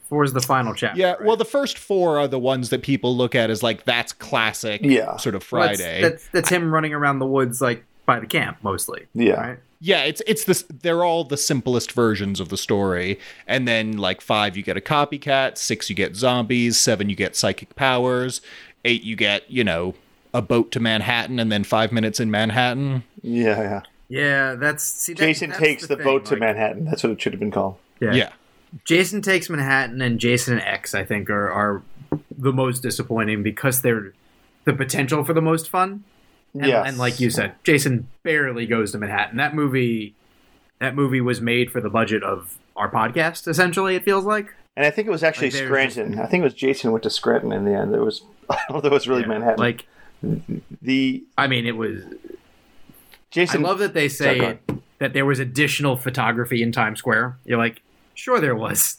Four 0.10 0.24
is 0.26 0.34
the 0.34 0.42
final 0.42 0.74
chapter. 0.74 1.00
Yeah, 1.00 1.12
right? 1.14 1.24
well, 1.24 1.38
the 1.38 1.46
first 1.46 1.78
four 1.78 2.18
are 2.20 2.28
the 2.28 2.40
ones 2.40 2.70
that 2.70 2.82
people 2.82 3.16
look 3.16 3.34
at 3.36 3.50
as 3.50 3.64
like 3.64 3.86
that's 3.86 4.12
classic. 4.12 4.82
Yeah. 4.84 5.16
sort 5.18 5.36
of 5.36 5.50
Well, 5.52 5.62
that's- 5.62 5.80
Friday. 5.80 6.02
That's, 6.02 6.28
that's 6.34 6.50
him 6.50 6.74
running 6.74 6.94
around 6.94 7.20
the 7.20 7.26
woods 7.26 7.62
like 7.62 7.86
by 8.06 8.20
the 8.20 8.26
camp 8.28 8.58
mostly. 8.64 9.06
Yeah. 9.14 9.34
Right. 9.34 9.60
Yeah, 9.84 10.04
it's 10.04 10.22
it's 10.28 10.46
this. 10.46 10.64
They're 10.70 11.04
all 11.04 11.24
the 11.24 11.38
simplest 11.38 11.92
versions 11.92 12.40
of 12.40 12.50
the 12.50 12.58
story, 12.58 13.20
and 13.48 13.68
then 13.68 13.98
like 13.98 14.22
five, 14.22 14.56
you 14.56 14.62
get 14.62 14.78
a 14.78 14.82
copycat. 14.82 15.58
Six, 15.58 15.90
you 15.90 15.96
get 15.96 16.16
zombies. 16.16 16.80
Seven, 16.80 17.10
you 17.10 17.16
get 17.16 17.36
psychic 17.36 17.76
powers. 17.76 18.42
Eight, 18.86 19.02
you 19.02 19.16
get 19.16 19.50
you 19.50 19.64
know 19.64 19.96
a 20.36 20.42
boat 20.42 20.72
to 20.74 20.80
Manhattan, 20.80 21.40
and 21.40 21.52
then 21.52 21.64
five 21.64 21.92
minutes 21.92 22.20
in 22.20 22.30
Manhattan. 22.30 23.04
Yeah, 23.24 23.62
yeah. 23.62 23.82
Yeah, 24.08 24.56
that's 24.56 24.84
see. 24.84 25.14
That, 25.14 25.26
Jason 25.26 25.50
that's 25.50 25.60
takes 25.62 25.88
the, 25.88 25.96
thing, 25.96 26.06
boat 26.06 26.26
to 26.26 26.34
like- 26.36 26.42
Manhattan. 26.42 26.86
That's 26.86 27.02
what 27.02 27.14
it 27.14 27.22
should 27.22 27.34
have 27.34 27.40
been 27.40 27.52
called. 27.52 27.78
Yeah. 28.00 28.14
yeah. 28.14 28.30
Jason 28.86 29.22
takes 29.22 29.50
Manhattan 29.50 30.02
and 30.02 30.20
Jason 30.20 30.60
X. 30.60 30.94
I 30.94 31.04
think 31.04 31.30
are 31.30 31.52
are 31.52 31.82
the 32.38 32.54
most 32.54 32.82
disappointing 32.84 33.42
because 33.42 33.82
they're 33.82 34.14
the 34.66 34.74
potential 34.74 35.24
for 35.24 35.34
the 35.34 35.42
most 35.42 35.70
fun. 35.70 36.04
And, 36.54 36.66
Yeah. 36.66 36.84
and 36.86 36.98
like 36.98 37.20
you 37.20 37.30
said, 37.30 37.54
Jason 37.64 38.08
barely 38.24 38.66
goes 38.66 38.92
to 38.92 38.98
Manhattan. 38.98 39.38
That 39.38 39.56
movie, 39.56 40.16
that 40.80 40.96
movie 40.96 41.22
was 41.22 41.40
made 41.42 41.72
for 41.72 41.80
the 41.82 41.90
budget 41.90 42.24
of 42.24 42.58
our 42.76 42.90
podcast. 42.92 43.48
Essentially, 43.48 43.96
it 43.96 44.04
feels 44.04 44.26
like. 44.26 44.54
And 44.76 44.86
I 44.86 44.90
think 44.92 45.08
it 45.08 45.12
was 45.12 45.24
actually 45.24 45.52
Like, 45.52 45.64
Scranton. 45.66 46.20
I 46.20 46.26
think 46.28 46.42
it 46.42 46.46
was 46.46 46.54
Jason 46.54 46.92
went 46.92 47.04
to 47.04 47.10
Scranton 47.10 47.52
in 47.52 47.66
the 47.66 47.74
end. 47.74 47.94
It 47.94 48.00
was 48.00 48.22
I 48.50 48.58
don't 48.70 48.84
know 48.84 48.90
it 48.90 48.94
was 48.94 49.08
really 49.08 49.22
Yeah. 49.22 49.28
Manhattan. 49.28 49.60
Like, 49.60 49.86
the 50.82 51.24
I 51.38 51.48
mean, 51.48 51.66
it 51.66 51.76
was. 51.78 52.04
Jason 53.32 53.66
I 53.66 53.70
love 53.70 53.80
that 53.80 53.94
they 53.94 54.10
say 54.10 54.60
that 55.00 55.14
there 55.14 55.26
was 55.26 55.40
additional 55.40 55.96
photography 55.96 56.62
in 56.62 56.72
Times 56.72 57.00
Square. 57.00 57.38
You're 57.46 57.58
like, 57.58 57.82
sure, 58.14 58.40
there 58.42 58.56
was. 58.56 58.98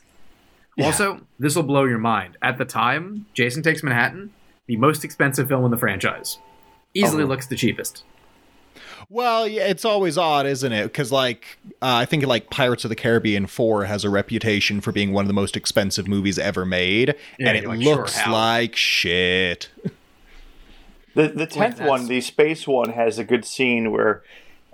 Also, 0.81 1.21
this 1.39 1.55
will 1.55 1.63
blow 1.65 1.85
your 1.85 1.99
mind. 1.99 2.39
At 2.41 2.57
the 2.57 2.65
time, 2.65 3.27
Jason 3.35 3.63
Takes 3.63 3.83
Manhattan, 3.83 4.31
the 4.67 4.77
most 4.77 5.05
expensive 5.05 5.49
film 5.49 5.67
in 5.67 5.71
the 5.71 5.77
franchise, 5.77 6.39
easily 6.95 7.23
Oh. 7.25 7.27
looks 7.27 7.47
the 7.47 7.57
cheapest. 7.57 8.05
Well, 9.09 9.47
yeah, 9.47 9.67
it's 9.67 9.85
always 9.85 10.17
odd, 10.17 10.47
isn't 10.47 10.73
it? 10.73 10.85
Because 10.85 11.13
like 11.13 11.59
uh, 11.83 11.97
I 11.97 12.05
think 12.07 12.25
like 12.25 12.49
Pirates 12.51 12.85
of 12.85 12.89
the 12.89 12.95
Caribbean 12.97 13.47
Four 13.47 13.85
has 13.85 14.05
a 14.05 14.11
reputation 14.11 14.81
for 14.81 14.91
being 14.93 15.13
one 15.13 15.25
of 15.25 15.29
the 15.29 15.35
most 15.35 15.55
expensive 15.57 16.09
movies 16.09 16.39
ever 16.39 16.65
made, 16.65 17.15
Yeah, 17.39 17.49
and 17.49 17.59
it 17.59 17.67
like, 17.67 17.81
looks 17.81 18.17
how? 18.17 18.33
like 18.33 18.75
shit. 18.77 19.69
The 21.15 21.29
the 21.29 21.47
tenth 21.47 21.77
that's- 21.77 21.87
one, 21.89 22.07
the 22.09 22.23
space 22.23 22.67
one, 22.67 22.91
has 22.95 23.19
a 23.19 23.25
good 23.25 23.45
scene 23.45 23.93
where 23.93 24.23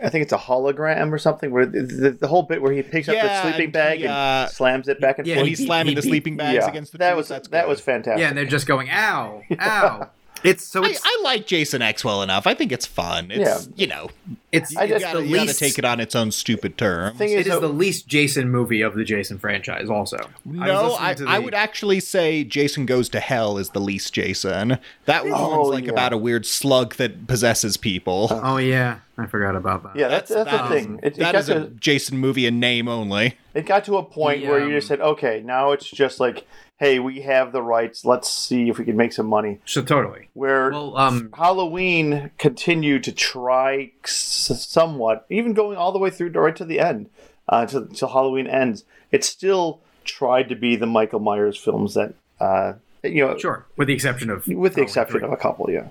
I 0.00 0.08
think 0.08 0.22
it's 0.22 0.32
a 0.32 0.36
hologram 0.38 1.10
or 1.10 1.18
something. 1.18 1.50
Where 1.50 1.66
the, 1.66 1.82
the, 1.82 2.10
the 2.12 2.28
whole 2.28 2.44
bit 2.44 2.62
where 2.62 2.70
he 2.72 2.80
picks 2.82 3.08
up 3.08 3.16
the 3.20 3.42
sleeping 3.42 3.72
bag 3.72 3.98
he, 3.98 4.06
uh, 4.06 4.12
and 4.12 4.50
slams 4.52 4.86
it 4.86 5.00
back 5.00 5.18
and 5.18 5.26
yeah, 5.26 5.34
When 5.34 5.40
forth. 5.40 5.48
he's 5.48 5.58
he- 5.58 5.66
slamming 5.66 5.88
he- 5.90 5.94
the 5.96 6.02
sleeping 6.02 6.36
bags 6.36 6.54
yeah, 6.62 6.70
against 6.70 6.92
the 6.92 6.98
that 6.98 7.10
trees, 7.10 7.16
was 7.16 7.28
that's 7.28 7.48
that 7.48 7.62
good. 7.62 7.68
was 7.70 7.80
fantastic. 7.80 8.20
Yeah, 8.20 8.28
and 8.28 8.38
they're 8.38 8.44
just 8.44 8.68
going, 8.68 8.88
ow, 8.88 9.42
ow. 9.60 10.10
It's 10.44 10.64
so 10.64 10.84
I, 10.84 10.88
it's 10.90 11.00
I 11.04 11.20
like 11.24 11.46
Jason 11.46 11.82
X 11.82 12.04
well 12.04 12.22
enough. 12.22 12.46
I 12.46 12.54
think 12.54 12.72
it's 12.72 12.86
fun. 12.86 13.30
It's 13.30 13.66
Yeah. 13.66 13.72
you 13.76 13.86
know 13.86 14.08
it's 14.52 14.72
you, 14.72 14.78
I 14.80 14.86
just- 14.86 15.04
gotta, 15.04 15.18
the 15.20 15.26
you 15.26 15.34
gotta 15.36 15.52
take 15.54 15.78
it 15.78 15.84
on 15.84 16.00
its 16.00 16.14
own 16.14 16.30
stupid 16.30 16.78
terms. 16.78 17.18
Thing 17.18 17.32
it 17.32 17.46
is, 17.46 17.54
is 17.54 17.60
the 17.60 17.68
least 17.68 18.06
Jason 18.08 18.50
movie 18.50 18.80
of 18.80 18.94
the 18.94 19.04
Jason 19.04 19.38
franchise. 19.38 19.90
Also, 19.90 20.16
no, 20.44 20.60
was 20.84 20.96
I, 21.00 21.08
listening 21.10 21.28
to 21.28 21.32
I 21.34 21.38
would 21.38 21.54
actually 21.54 22.00
say 22.00 22.44
Jason 22.44 22.86
Goes 22.86 23.08
to 23.10 23.20
Hell 23.20 23.58
is 23.58 23.70
the 23.70 23.80
least 23.80 24.12
Jason. 24.14 24.78
That 25.06 25.24
Oh, 25.26 25.58
one's 25.60 25.74
like 25.74 25.84
yeah. 25.84 25.90
about 25.92 26.12
a 26.12 26.16
weird 26.18 26.46
slug 26.46 26.94
that 26.96 27.26
possesses 27.26 27.76
people. 27.76 28.28
Uh-huh. 28.30 28.40
Oh 28.54 28.56
yeah, 28.58 28.98
I 29.18 29.26
forgot 29.26 29.56
about 29.56 29.82
that. 29.82 29.96
yeah, 29.96 30.08
that's 30.08 30.30
that's, 30.30 30.50
that 30.50 30.68
the 30.68 30.74
thing. 30.74 31.00
It, 31.02 31.06
it 31.08 31.16
that 31.16 31.32
got 31.32 31.38
is 31.40 31.48
a 31.48 31.66
Jason 31.68 32.16
movie 32.18 32.46
in 32.46 32.58
name 32.60 32.88
only. 32.88 33.36
it 33.54 33.66
got 33.66 33.84
to 33.86 33.96
a 33.96 34.02
point 34.02 34.42
The, 34.42 34.48
where 34.48 34.66
you 34.66 34.74
just 34.76 34.86
said, 34.88 35.00
okay, 35.00 35.42
now 35.44 35.72
it's 35.72 35.88
just 35.90 36.20
like, 36.20 36.46
hey, 36.78 37.00
we 37.00 37.22
have 37.22 37.52
the 37.52 37.62
rights. 37.62 38.04
Let's 38.04 38.30
see 38.30 38.68
if 38.68 38.78
we 38.78 38.84
can 38.84 38.96
make 38.96 39.12
some 39.12 39.26
money. 39.26 39.60
So 39.66 39.82
totally. 39.82 40.30
Where 40.34 40.70
Well, 40.70 40.96
um, 40.96 41.30
Halloween 41.36 42.30
continued 42.38 43.04
to 43.04 43.12
try 43.12 43.92
somewhat, 44.04 45.26
even 45.28 45.52
going 45.52 45.76
all 45.76 45.92
the 45.92 45.98
way 45.98 46.10
through 46.10 46.30
to 46.32 46.40
right 46.40 46.56
to 46.56 46.64
the 46.64 46.80
end, 46.80 47.10
uh, 47.48 47.66
till, 47.66 47.86
till 47.88 48.08
Halloween 48.08 48.46
ends. 48.46 48.84
It 49.10 49.24
still 49.24 49.80
tried 50.04 50.48
to 50.48 50.54
be 50.54 50.76
the 50.76 50.86
Michael 50.86 51.20
Myers 51.20 51.58
films 51.58 51.94
that, 51.94 52.14
uh, 52.40 52.74
you 53.02 53.26
know, 53.26 53.36
sure, 53.36 53.66
with 53.76 53.88
the 53.88 53.94
exception 53.94 54.30
of 54.30 54.46
with 54.46 54.74
the 54.74 54.80
Halloween 54.80 54.84
exception 54.84 55.18
three. 55.18 55.26
of 55.26 55.32
a 55.32 55.36
couple, 55.36 55.70
yeah. 55.70 55.88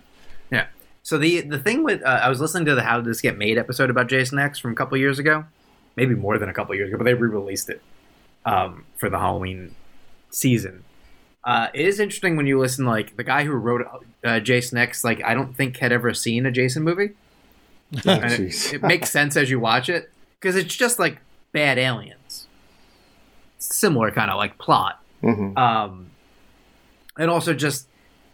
Yeah. 0.49 0.67
So 1.03 1.17
the 1.17 1.41
the 1.41 1.59
thing 1.59 1.83
with 1.83 2.01
uh, 2.03 2.19
I 2.23 2.29
was 2.29 2.39
listening 2.39 2.65
to 2.65 2.75
the 2.75 2.83
How 2.83 2.97
Did 2.97 3.05
This 3.05 3.21
Get 3.21 3.37
Made 3.37 3.57
episode 3.57 3.89
about 3.89 4.07
Jason 4.07 4.39
X 4.39 4.59
from 4.59 4.71
a 4.71 4.75
couple 4.75 4.97
years 4.97 5.19
ago, 5.19 5.45
maybe 5.95 6.15
more 6.15 6.37
than 6.37 6.49
a 6.49 6.53
couple 6.53 6.75
years 6.75 6.89
ago, 6.89 6.97
but 6.97 7.03
they 7.03 7.13
re-released 7.13 7.69
it 7.69 7.81
um, 8.45 8.85
for 8.97 9.09
the 9.09 9.17
Halloween 9.17 9.73
season. 10.37 10.83
Uh, 11.43 11.67
it 11.73 11.85
is 11.85 11.99
interesting 11.99 12.35
when 12.35 12.45
you 12.47 12.59
listen, 12.59 12.85
like 12.85 13.15
the 13.15 13.23
guy 13.23 13.43
who 13.45 13.51
wrote 13.53 13.85
uh, 14.23 14.39
Jason 14.39 14.77
X, 14.77 15.03
like 15.03 15.23
I 15.23 15.33
don't 15.33 15.55
think 15.55 15.77
had 15.77 15.91
ever 15.91 16.13
seen 16.13 16.45
a 16.45 16.51
Jason 16.51 16.83
movie, 16.83 17.11
and 18.05 18.31
it, 18.33 18.73
it 18.73 18.81
makes 18.83 19.09
sense 19.09 19.37
as 19.37 19.49
you 19.49 19.59
watch 19.59 19.87
it 19.89 20.11
because 20.39 20.55
it's 20.55 20.75
just 20.75 20.99
like 20.99 21.19
bad 21.53 21.77
aliens, 21.77 22.47
similar 23.59 24.11
kind 24.11 24.29
of 24.31 24.37
like 24.37 24.57
plot. 24.57 25.01
Hmm 25.21 25.57
um, 25.57 26.09
and 27.17 27.31
also 27.31 27.53
just 27.55 27.87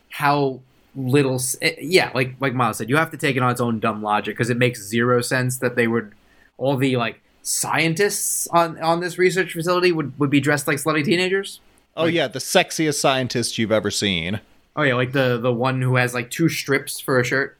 how 0.09 0.59
little 0.95 1.35
s- 1.35 1.55
eh, 1.61 1.75
yeah 1.79 2.11
like 2.13 2.35
like 2.41 2.53
miles 2.53 2.77
said 2.77 2.89
you 2.89 2.97
have 2.97 3.09
to 3.11 3.17
take 3.17 3.37
it 3.37 3.41
on 3.41 3.49
its 3.49 3.61
own 3.61 3.79
dumb 3.79 4.03
logic 4.03 4.35
because 4.35 4.49
it 4.49 4.57
makes 4.57 4.81
zero 4.83 5.21
sense 5.21 5.57
that 5.59 5.75
they 5.77 5.87
would 5.87 6.11
all 6.57 6.75
the 6.75 6.97
like 6.97 7.21
scientists 7.41 8.47
on 8.49 8.77
on 8.81 8.99
this 8.99 9.17
research 9.17 9.53
facility 9.53 9.91
would 9.93 10.17
would 10.19 10.29
be 10.29 10.41
dressed 10.41 10.67
like 10.67 10.77
slutty 10.77 11.03
teenagers 11.05 11.61
Oh 11.95 12.05
yeah, 12.05 12.27
the 12.27 12.39
sexiest 12.39 12.95
scientist 12.99 13.57
you've 13.57 13.71
ever 13.71 13.91
seen. 13.91 14.39
oh 14.75 14.81
yeah 14.83 14.95
like 14.95 15.11
the 15.11 15.37
the 15.37 15.53
one 15.53 15.81
who 15.81 15.95
has 15.97 16.13
like 16.13 16.31
two 16.31 16.49
strips 16.49 16.99
for 16.99 17.19
a 17.19 17.23
shirt? 17.23 17.57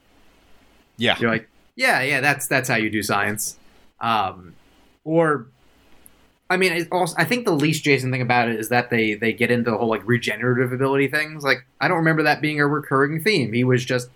Yeah. 0.96 1.16
you're 1.18 1.30
like 1.30 1.48
yeah 1.76 2.02
yeah 2.02 2.20
that's 2.20 2.46
that's 2.46 2.68
how 2.68 2.76
you 2.76 2.90
do 2.90 3.02
science. 3.02 3.58
Um 4.00 4.54
or 5.04 5.46
i 6.50 6.56
mean 6.56 6.72
it 6.72 6.88
also 6.92 7.14
i 7.18 7.24
think 7.24 7.44
the 7.46 7.52
least 7.52 7.84
jason 7.84 8.10
thing 8.10 8.20
about 8.20 8.48
it 8.48 8.58
is 8.60 8.68
that 8.68 8.90
they 8.90 9.14
they 9.14 9.32
get 9.32 9.50
into 9.50 9.70
the 9.70 9.76
whole 9.78 9.88
like 9.88 10.02
regenerative 10.06 10.72
ability 10.72 11.08
things. 11.08 11.42
Like 11.44 11.64
i 11.80 11.88
don't 11.88 11.98
remember 11.98 12.22
that 12.24 12.40
being 12.40 12.60
a 12.60 12.66
recurring 12.66 13.22
theme. 13.22 13.52
He 13.52 13.64
was 13.64 13.84
just 13.84 14.08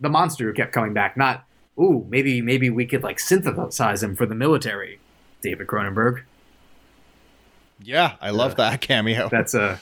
the 0.00 0.08
monster 0.08 0.44
who 0.46 0.52
kept 0.52 0.72
coming 0.72 0.92
back 0.92 1.16
not 1.16 1.44
ooh 1.80 2.06
maybe 2.10 2.40
maybe 2.42 2.68
we 2.70 2.84
could 2.86 3.02
like 3.02 3.18
synthesize 3.20 4.02
him 4.02 4.14
for 4.16 4.26
the 4.26 4.34
military 4.34 4.98
david 5.42 5.66
cronenberg 5.66 6.22
Yeah, 7.82 8.14
I 8.20 8.30
love 8.30 8.56
that 8.56 8.80
cameo. 8.88 9.28
that's 9.28 9.54
a 9.54 9.80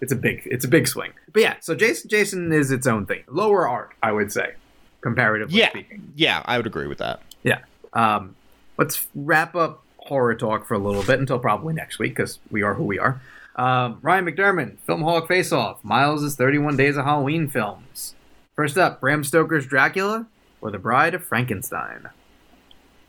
it's 0.00 0.12
a 0.12 0.16
big 0.16 0.42
it's 0.46 0.64
a 0.64 0.68
big 0.68 0.86
swing 0.88 1.12
but 1.32 1.40
yeah 1.40 1.54
so 1.60 1.74
jason 1.74 2.10
jason 2.10 2.52
is 2.52 2.70
its 2.70 2.86
own 2.86 3.06
thing 3.06 3.22
lower 3.28 3.66
art 3.66 3.90
i 4.02 4.10
would 4.12 4.30
say 4.32 4.52
comparatively 5.00 5.58
Yeah. 5.58 5.70
speaking 5.70 6.12
Yeah, 6.16 6.42
I 6.44 6.56
would 6.56 6.66
agree 6.66 6.86
with 6.88 6.98
that. 6.98 7.20
Yeah. 7.42 7.58
Um, 7.92 8.34
let's 8.78 9.06
wrap 9.14 9.54
up 9.54 9.82
horror 9.98 10.34
talk 10.34 10.66
for 10.66 10.74
a 10.74 10.78
little 10.78 11.02
bit 11.04 11.20
until 11.20 11.38
probably 11.38 11.74
next 11.74 11.98
week 11.98 12.12
because 12.16 12.38
we 12.50 12.62
are 12.62 12.74
who 12.74 12.84
we 12.84 12.98
are. 12.98 13.20
Um, 13.56 13.98
Ryan 14.02 14.24
McDermott, 14.26 14.78
Film 14.86 15.02
Filmaholic 15.02 15.28
Face 15.28 15.52
Off, 15.52 15.82
Miles' 15.84 16.34
31 16.36 16.76
Days 16.76 16.96
of 16.96 17.04
Halloween 17.04 17.48
films. 17.48 18.14
First 18.56 18.76
up, 18.78 19.00
Bram 19.00 19.22
Stoker's 19.24 19.66
Dracula 19.66 20.26
or 20.60 20.70
The 20.70 20.78
Bride 20.78 21.14
of 21.14 21.22
Frankenstein. 21.24 22.08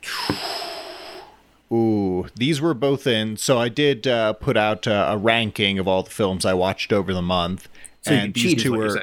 Ooh, 1.76 2.28
these 2.36 2.62
were 2.62 2.74
both 2.74 3.06
in. 3.08 3.38
So 3.38 3.58
I 3.58 3.70
did 3.70 4.08
uh, 4.08 4.34
put 4.34 4.56
out 4.58 4.88
uh, 4.88 5.08
a 5.10 5.18
ranking 5.18 5.78
of 5.80 5.88
all 5.88 6.04
the 6.04 6.10
films 6.10 6.46
I 6.46 6.54
watched 6.54 6.94
over 6.94 7.14
the 7.14 7.22
month, 7.22 7.68
So 8.02 8.14
and 8.14 8.34
these 8.34 8.62
two 8.62 8.74
were 8.74 9.00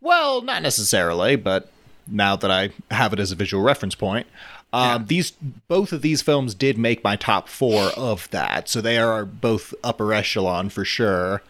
well, 0.00 0.42
not 0.42 0.62
necessarily, 0.62 1.36
but 1.36 1.70
now 2.06 2.34
that 2.36 2.50
I 2.50 2.70
have 2.90 3.12
it 3.12 3.20
as 3.20 3.30
a 3.30 3.36
visual 3.36 3.62
reference 3.62 3.94
point, 3.94 4.26
um, 4.72 4.82
Yeah. 5.02 5.06
these 5.06 5.30
both 5.68 5.92
of 5.92 6.02
these 6.02 6.22
films 6.22 6.54
did 6.54 6.76
make 6.78 7.04
my 7.04 7.16
top 7.16 7.48
four 7.48 7.90
of 7.96 8.28
that, 8.30 8.68
so 8.68 8.80
they 8.80 8.98
are 8.98 9.24
both 9.24 9.74
upper 9.84 10.12
echelon 10.12 10.68
for 10.70 10.84
sure. 10.84 11.42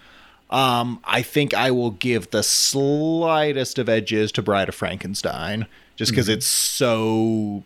Um, 0.50 1.00
I 1.04 1.22
think 1.22 1.54
I 1.54 1.70
will 1.70 1.92
give 1.92 2.30
the 2.30 2.42
slightest 2.42 3.78
of 3.78 3.88
edges 3.88 4.30
to 4.32 4.42
Bride 4.42 4.68
of 4.68 4.74
Frankenstein, 4.74 5.66
just 5.96 6.12
because 6.12 6.28
it's 6.28 6.46
so. 6.46 7.64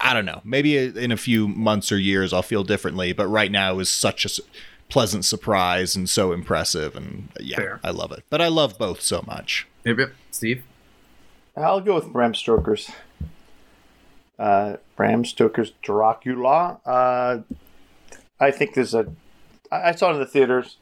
I, 0.00 0.10
I 0.10 0.14
don't 0.14 0.24
know. 0.24 0.40
Maybe 0.44 0.76
in 0.76 1.12
a 1.12 1.16
few 1.16 1.48
months 1.48 1.90
or 1.92 1.98
years 1.98 2.32
I'll 2.32 2.42
feel 2.42 2.64
differently, 2.64 3.12
but 3.12 3.26
right 3.26 3.50
now 3.50 3.72
it 3.72 3.76
was 3.76 3.88
such 3.88 4.24
a 4.24 4.42
pleasant 4.88 5.24
surprise 5.24 5.96
and 5.96 6.08
so 6.08 6.32
impressive, 6.32 6.96
and 6.96 7.28
yeah, 7.40 7.56
Fair. 7.56 7.80
I 7.82 7.90
love 7.90 8.12
it. 8.12 8.24
But 8.30 8.40
I 8.40 8.48
love 8.48 8.78
both 8.78 9.00
so 9.00 9.24
much. 9.26 9.66
Yep, 9.84 9.98
yep. 9.98 10.12
Steve? 10.30 10.62
I'll 11.56 11.80
go 11.80 11.94
with 11.94 12.12
Bram 12.12 12.34
Stoker's. 12.34 12.90
Uh, 14.38 14.76
Bram 14.96 15.24
Stoker's 15.24 15.72
Dracula. 15.82 16.78
Uh, 16.84 17.38
I 18.38 18.50
think 18.50 18.74
there's 18.74 18.94
a. 18.94 19.06
I 19.72 19.94
saw 19.94 20.10
it 20.10 20.14
in 20.14 20.20
the 20.20 20.26
theaters, 20.26 20.76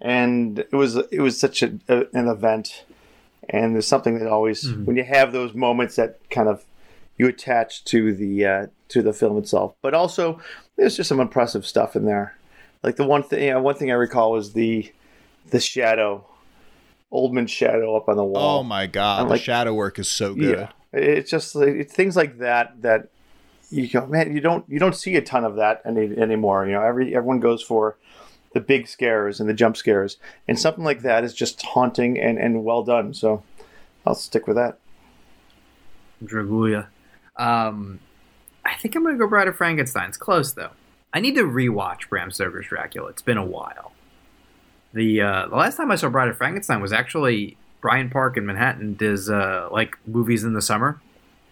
and 0.00 0.58
it 0.58 0.72
was 0.72 0.96
it 0.96 1.20
was 1.20 1.38
such 1.38 1.62
a, 1.62 1.78
a, 1.88 2.06
an 2.14 2.28
event, 2.28 2.84
and 3.50 3.74
there's 3.74 3.86
something 3.86 4.18
that 4.18 4.28
always 4.28 4.72
when 4.72 4.96
you 4.96 5.04
have 5.04 5.32
those 5.32 5.54
moments 5.54 5.96
that 5.96 6.18
kind 6.30 6.48
of 6.48 6.64
you 7.18 7.26
attach 7.28 7.84
to 7.86 8.14
the 8.14 8.44
uh, 8.46 8.66
to 8.88 9.02
the 9.02 9.12
film 9.12 9.38
itself. 9.38 9.74
But 9.82 9.94
also, 9.94 10.40
there's 10.76 10.96
just 10.96 11.08
some 11.08 11.20
impressive 11.20 11.66
stuff 11.66 11.96
in 11.96 12.04
there. 12.04 12.36
Like 12.82 12.96
the 12.96 13.06
one 13.06 13.22
thing, 13.22 13.42
you 13.42 13.50
know, 13.50 13.62
one 13.62 13.74
thing 13.74 13.90
I 13.90 13.94
recall 13.94 14.32
was 14.32 14.52
the 14.52 14.92
the 15.50 15.60
shadow, 15.60 16.24
Oldman's 17.12 17.50
shadow 17.50 17.96
up 17.96 18.08
on 18.08 18.16
the 18.16 18.24
wall. 18.24 18.60
Oh 18.60 18.62
my 18.62 18.86
god, 18.86 19.20
I'm 19.22 19.26
the 19.28 19.32
like- 19.34 19.42
shadow 19.42 19.74
work 19.74 19.98
is 19.98 20.08
so 20.08 20.34
good. 20.34 20.58
Yeah, 20.58 20.70
it's 20.92 21.30
just 21.30 21.56
it's 21.56 21.92
things 21.92 22.16
like 22.16 22.38
that 22.38 22.82
that 22.82 23.08
you 23.70 23.88
go, 23.88 24.06
man. 24.06 24.34
You 24.34 24.40
don't 24.40 24.64
you 24.68 24.78
don't 24.78 24.94
see 24.94 25.16
a 25.16 25.22
ton 25.22 25.44
of 25.44 25.56
that 25.56 25.82
any 25.84 26.16
anymore. 26.16 26.66
You 26.66 26.72
know, 26.72 26.82
every 26.82 27.14
everyone 27.16 27.40
goes 27.40 27.62
for 27.62 27.96
the 28.52 28.60
big 28.60 28.86
scares 28.88 29.40
and 29.40 29.48
the 29.48 29.54
jump 29.54 29.76
scares, 29.76 30.18
and 30.46 30.58
something 30.58 30.84
like 30.84 31.02
that 31.02 31.24
is 31.24 31.34
just 31.34 31.60
haunting 31.62 32.18
and 32.20 32.38
and 32.38 32.62
well 32.64 32.82
done. 32.84 33.14
So 33.14 33.42
I'll 34.06 34.14
stick 34.14 34.46
with 34.46 34.56
that. 34.56 34.78
Dragulia. 36.24 36.86
Um, 37.38 38.00
I 38.64 38.74
think 38.74 38.94
I'm 38.96 39.04
gonna 39.04 39.16
go 39.18 39.26
Bride 39.28 39.48
of 39.48 39.56
Frankenstein. 39.56 40.08
It's 40.08 40.16
close 40.16 40.52
though. 40.52 40.70
I 41.12 41.20
need 41.20 41.34
to 41.36 41.42
rewatch 41.42 42.08
Bram 42.08 42.30
Stoker's 42.30 42.66
Dracula. 42.66 43.08
It's 43.10 43.22
been 43.22 43.38
a 43.38 43.44
while. 43.44 43.92
The 44.92 45.20
uh, 45.20 45.46
the 45.48 45.56
last 45.56 45.76
time 45.76 45.90
I 45.90 45.96
saw 45.96 46.08
Bride 46.08 46.28
of 46.28 46.36
Frankenstein 46.36 46.80
was 46.80 46.92
actually 46.92 47.56
Bryant 47.80 48.12
Park 48.12 48.36
in 48.36 48.46
Manhattan 48.46 48.94
does 48.94 49.28
uh, 49.30 49.68
like 49.70 49.96
movies 50.06 50.42
in 50.44 50.54
the 50.54 50.62
summer, 50.62 51.00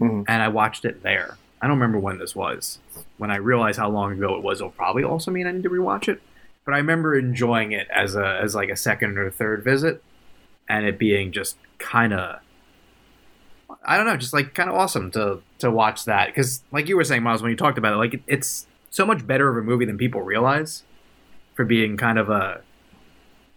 Mhm. 0.01 0.25
and 0.27 0.43
I 0.43 0.49
watched 0.49 0.85
it 0.85 1.03
there. 1.03 1.37
I 1.61 1.67
don't 1.67 1.77
remember 1.79 1.99
when 1.99 2.19
this 2.19 2.35
was. 2.35 2.79
When 3.19 3.31
I 3.31 3.37
realized 3.37 3.79
how 3.79 3.89
long 3.91 4.13
ago 4.13 4.35
it 4.37 4.43
was, 4.43 4.61
it'll 4.61 4.71
probably 4.71 5.05
also 5.05 5.31
mean 5.31 5.47
I 5.47 5.53
need 5.53 5.63
to 5.63 5.71
rewatch 5.71 6.09
it. 6.09 6.21
But 6.65 6.75
I 6.75 6.79
remember 6.79 7.15
enjoying 7.17 7.73
it 7.73 7.87
as 7.95 8.17
a 8.17 8.41
as 8.43 8.55
like 8.55 8.71
a 8.71 8.77
second 8.77 9.19
or 9.19 9.31
third 9.31 9.63
visit, 9.63 10.03
and 10.69 10.85
it 10.87 10.99
being 10.99 11.31
just 11.31 11.57
kind 11.79 12.13
of 12.15 12.41
I 13.85 13.97
don't 13.97 14.07
know, 14.07 14.17
just 14.17 14.33
like 14.33 14.55
kind 14.55 14.69
of 14.69 14.77
awesome 14.77 15.11
to 15.13 15.41
to 15.59 15.71
watch 15.71 16.05
that 16.05 16.29
because, 16.29 16.63
like 16.73 16.89
you 16.89 16.97
were 16.97 17.05
saying, 17.05 17.23
Miles, 17.23 17.43
when 17.43 17.51
you 17.51 17.57
talked 17.57 17.79
about 17.79 17.93
it, 17.93 17.97
like 17.97 18.15
it, 18.15 18.23
it's 18.27 18.67
so 18.91 19.05
much 19.07 19.27
better 19.27 19.49
of 19.49 19.57
a 19.57 19.63
movie 19.63 19.85
than 19.85 19.99
people 19.99 20.23
realize 20.23 20.83
for 21.55 21.65
being 21.65 21.97
kind 21.97 22.19
of 22.19 22.31
a 22.31 22.63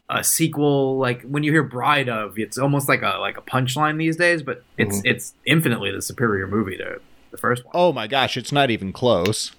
a 0.09 0.23
sequel. 0.23 0.97
Like 0.97 1.21
when 1.23 1.43
you 1.43 1.51
hear 1.51 1.63
Bride 1.63 2.09
of, 2.09 2.37
it's 2.39 2.57
almost 2.57 2.87
like 2.87 3.01
a 3.01 3.17
like 3.19 3.37
a 3.37 3.41
punchline 3.41 3.97
these 3.97 4.15
days, 4.15 4.43
but 4.43 4.63
it's 4.77 5.01
it's 5.03 5.33
infinitely 5.45 5.91
the 5.91 6.01
superior 6.01 6.47
movie 6.47 6.77
to 6.77 7.01
the 7.31 7.37
first 7.37 7.65
one. 7.65 7.71
Oh 7.75 7.91
my 7.91 8.07
gosh, 8.07 8.37
it's 8.37 8.51
not 8.51 8.71
even 8.71 8.93
close. 8.93 9.51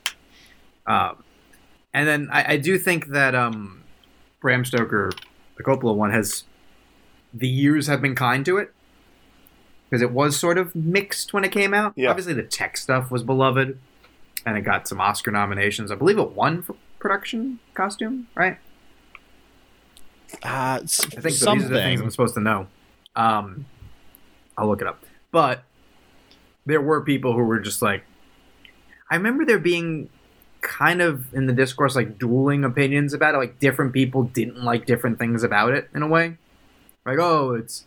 Um, 0.86 1.22
and 1.92 2.08
then 2.08 2.28
I, 2.32 2.54
I 2.54 2.56
do 2.56 2.78
think 2.78 3.08
that 3.08 3.34
um, 3.34 3.82
Bram 4.40 4.64
Stoker, 4.64 5.12
the 5.56 5.62
Coppola 5.62 5.94
one, 5.94 6.12
has 6.12 6.44
the 7.34 7.48
years 7.48 7.86
have 7.88 8.00
been 8.00 8.14
kind 8.14 8.44
to 8.46 8.56
it 8.56 8.72
because 9.88 10.02
it 10.02 10.10
was 10.12 10.38
sort 10.38 10.58
of 10.58 10.74
mixed 10.74 11.32
when 11.32 11.44
it 11.44 11.52
came 11.52 11.72
out. 11.74 11.92
Yeah. 11.96 12.10
Obviously, 12.10 12.34
the 12.34 12.42
tech 12.42 12.76
stuff 12.76 13.10
was 13.10 13.22
beloved, 13.22 13.78
and 14.44 14.56
it 14.58 14.62
got 14.62 14.86
some 14.88 15.00
Oscar 15.00 15.30
nominations. 15.30 15.90
I 15.90 15.94
believe 15.94 16.18
it 16.18 16.30
won 16.32 16.62
for 16.62 16.76
production 16.98 17.58
costume, 17.74 18.28
right? 18.34 18.58
Uh, 20.42 20.80
s- 20.82 21.04
I 21.16 21.20
think 21.20 21.34
so. 21.36 21.44
something. 21.46 21.58
these 21.68 21.70
are 21.70 21.74
the 21.74 21.80
things 21.80 22.00
I'm 22.00 22.10
supposed 22.10 22.34
to 22.34 22.40
know. 22.40 22.66
Um, 23.16 23.66
I'll 24.56 24.68
look 24.68 24.80
it 24.82 24.86
up. 24.86 25.04
But 25.30 25.62
there 26.66 26.80
were 26.80 27.00
people 27.02 27.32
who 27.32 27.42
were 27.42 27.60
just 27.60 27.80
like, 27.82 28.04
I 29.10 29.16
remember 29.16 29.44
there 29.44 29.58
being 29.58 30.10
kind 30.60 31.00
of 31.00 31.32
in 31.32 31.46
the 31.46 31.52
discourse 31.52 31.94
like 31.96 32.18
dueling 32.18 32.64
opinions 32.64 33.14
about 33.14 33.34
it. 33.34 33.38
Like 33.38 33.58
different 33.58 33.92
people 33.92 34.24
didn't 34.24 34.62
like 34.62 34.84
different 34.86 35.18
things 35.18 35.42
about 35.42 35.72
it 35.72 35.88
in 35.94 36.02
a 36.02 36.08
way. 36.08 36.36
Like, 37.06 37.18
oh, 37.18 37.54
it's 37.54 37.86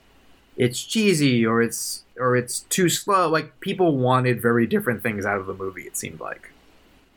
it's 0.62 0.84
cheesy 0.84 1.46
or 1.46 1.62
it's 1.62 2.04
or 2.18 2.36
it's 2.36 2.62
too 2.62 2.88
slow. 2.88 3.28
Like 3.28 3.60
people 3.60 3.98
wanted 3.98 4.42
very 4.42 4.68
different 4.68 5.02
things 5.02 5.26
out 5.26 5.40
of 5.40 5.48
the 5.48 5.54
movie. 5.54 5.84
It 5.84 5.98
seemed 5.98 6.20
like, 6.20 6.52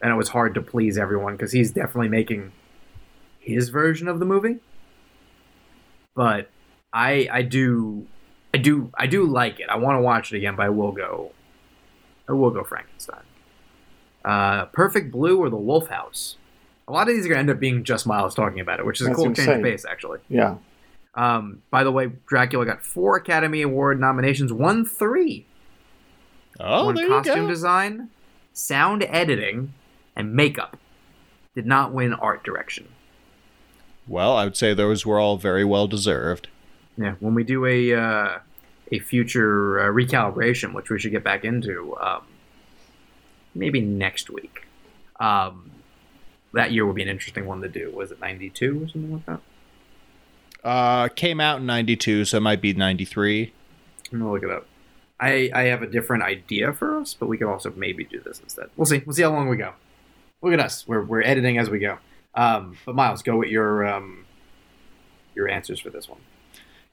and 0.00 0.10
it 0.10 0.16
was 0.16 0.30
hard 0.30 0.54
to 0.54 0.62
please 0.62 0.96
everyone 0.98 1.36
because 1.36 1.52
he's 1.52 1.70
definitely 1.70 2.08
making 2.08 2.52
his 3.38 3.68
version 3.68 4.08
of 4.08 4.18
the 4.18 4.24
movie 4.24 4.58
but 6.14 6.48
I 6.92 7.28
I 7.30 7.42
do 7.42 8.06
I 8.52 8.58
do 8.58 8.90
I 8.96 9.06
do 9.06 9.24
like 9.24 9.60
it. 9.60 9.68
I 9.68 9.76
want 9.76 9.96
to 9.96 10.00
watch 10.00 10.32
it 10.32 10.36
again, 10.36 10.56
but 10.56 10.66
I 10.66 10.68
will 10.70 10.92
go 10.92 11.32
I 12.28 12.32
will 12.32 12.50
go 12.50 12.64
Frankenstein. 12.64 13.22
Uh, 14.24 14.64
Perfect 14.66 15.12
Blue 15.12 15.38
or 15.38 15.50
The 15.50 15.56
Wolf 15.56 15.88
House. 15.88 16.36
A 16.88 16.92
lot 16.92 17.08
of 17.08 17.14
these 17.14 17.26
are 17.26 17.28
gonna 17.28 17.40
end 17.40 17.50
up 17.50 17.60
being 17.60 17.84
just 17.84 18.06
Miles 18.06 18.34
talking 18.34 18.60
about 18.60 18.80
it, 18.80 18.86
which 18.86 19.00
is 19.00 19.06
That's 19.06 19.18
a 19.18 19.22
cool 19.22 19.34
change 19.34 19.48
of 19.48 19.62
pace, 19.62 19.84
actually. 19.84 20.20
Yeah. 20.28 20.56
Um, 21.14 21.62
by 21.70 21.84
the 21.84 21.92
way, 21.92 22.10
Dracula 22.26 22.66
got 22.66 22.82
four 22.82 23.16
Academy 23.16 23.62
Award 23.62 24.00
nominations, 24.00 24.52
won 24.52 24.84
three. 24.84 25.46
Oh, 26.58 26.86
won 26.86 26.94
there 26.94 27.04
you 27.04 27.10
costume 27.10 27.42
go. 27.42 27.48
design, 27.48 28.08
sound 28.52 29.04
editing, 29.04 29.74
and 30.16 30.34
makeup. 30.34 30.76
Did 31.54 31.66
not 31.66 31.92
win 31.92 32.12
art 32.14 32.42
direction. 32.42 32.88
Well, 34.08 34.36
I 34.36 34.44
would 34.44 34.56
say 34.56 34.74
those 34.74 35.06
were 35.06 35.20
all 35.20 35.36
very 35.36 35.64
well 35.64 35.86
deserved. 35.86 36.48
Yeah, 36.98 37.14
when 37.20 37.34
we 37.34 37.44
do 37.44 37.64
a 37.64 37.94
uh, 37.94 38.38
a 38.92 38.98
future 38.98 39.80
uh, 39.80 39.92
recalibration, 39.92 40.74
which 40.74 40.90
we 40.90 40.98
should 40.98 41.12
get 41.12 41.24
back 41.24 41.44
into, 41.44 41.96
um, 42.00 42.26
maybe 43.54 43.80
next 43.80 44.30
week. 44.30 44.66
Um, 45.20 45.70
that 46.52 46.72
year 46.72 46.86
would 46.86 46.96
be 46.96 47.02
an 47.02 47.08
interesting 47.08 47.46
one 47.46 47.62
to 47.62 47.68
do. 47.68 47.90
Was 47.92 48.10
it 48.10 48.20
ninety 48.20 48.50
two 48.50 48.84
or 48.84 48.88
something 48.88 49.12
like 49.12 49.26
that? 49.26 49.40
Uh, 50.64 51.08
came 51.08 51.40
out 51.40 51.60
in 51.60 51.66
'92, 51.66 52.24
so 52.24 52.38
it 52.38 52.40
might 52.40 52.60
be 52.60 52.72
'93. 52.72 53.52
I'm 54.12 54.18
gonna 54.18 54.32
look 54.32 54.42
it 54.42 54.50
up. 54.50 54.66
I 55.20 55.50
I 55.54 55.62
have 55.64 55.82
a 55.82 55.86
different 55.86 56.22
idea 56.22 56.72
for 56.72 56.98
us, 56.98 57.14
but 57.14 57.26
we 57.26 57.38
could 57.38 57.48
also 57.48 57.72
maybe 57.76 58.04
do 58.04 58.20
this 58.20 58.40
instead. 58.40 58.70
We'll 58.76 58.86
see. 58.86 59.02
We'll 59.04 59.14
see 59.14 59.22
how 59.22 59.32
long 59.32 59.48
we 59.48 59.56
go. 59.56 59.72
Look 60.42 60.52
at 60.52 60.60
us. 60.60 60.86
We're 60.86 61.04
we're 61.04 61.22
editing 61.22 61.58
as 61.58 61.70
we 61.70 61.78
go. 61.78 61.98
Um, 62.34 62.76
but 62.84 62.94
Miles, 62.94 63.22
go 63.22 63.36
with 63.36 63.48
your 63.48 63.86
um, 63.86 64.24
your 65.34 65.48
answers 65.48 65.80
for 65.80 65.90
this 65.90 66.08
one. 66.08 66.20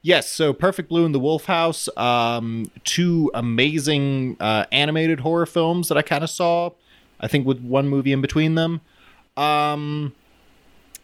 Yes, 0.03 0.31
so 0.31 0.51
Perfect 0.51 0.89
Blue 0.89 1.05
and 1.05 1.13
The 1.13 1.19
Wolf 1.19 1.45
House, 1.45 1.87
um, 1.95 2.71
two 2.83 3.29
amazing 3.35 4.35
uh, 4.39 4.65
animated 4.71 5.19
horror 5.19 5.45
films 5.45 5.89
that 5.89 5.97
I 5.97 6.01
kind 6.01 6.23
of 6.23 6.29
saw. 6.29 6.71
I 7.19 7.27
think 7.27 7.45
with 7.45 7.59
one 7.59 7.87
movie 7.87 8.11
in 8.11 8.19
between 8.19 8.55
them. 8.55 8.81
Um, 9.37 10.13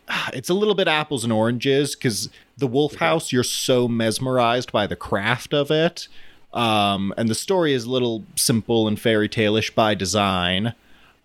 it's 0.34 0.50
a 0.50 0.54
little 0.54 0.76
bit 0.76 0.88
apples 0.88 1.24
and 1.24 1.34
oranges 1.34 1.96
because 1.96 2.30
The 2.58 2.68
Wolf 2.68 2.96
House, 2.96 3.32
you're 3.32 3.44
so 3.44 3.88
mesmerized 3.88 4.72
by 4.72 4.88
the 4.88 4.96
craft 4.96 5.54
of 5.54 5.72
it, 5.72 6.08
um, 6.54 7.14
and 7.18 7.30
the 7.30 7.36
story 7.36 7.74
is 7.74 7.86
a 7.86 7.90
little 7.90 8.24
simple 8.36 8.88
and 8.88 9.00
fairy 9.00 9.30
tale-ish 9.30 9.76
by 9.76 9.94
design, 9.96 10.74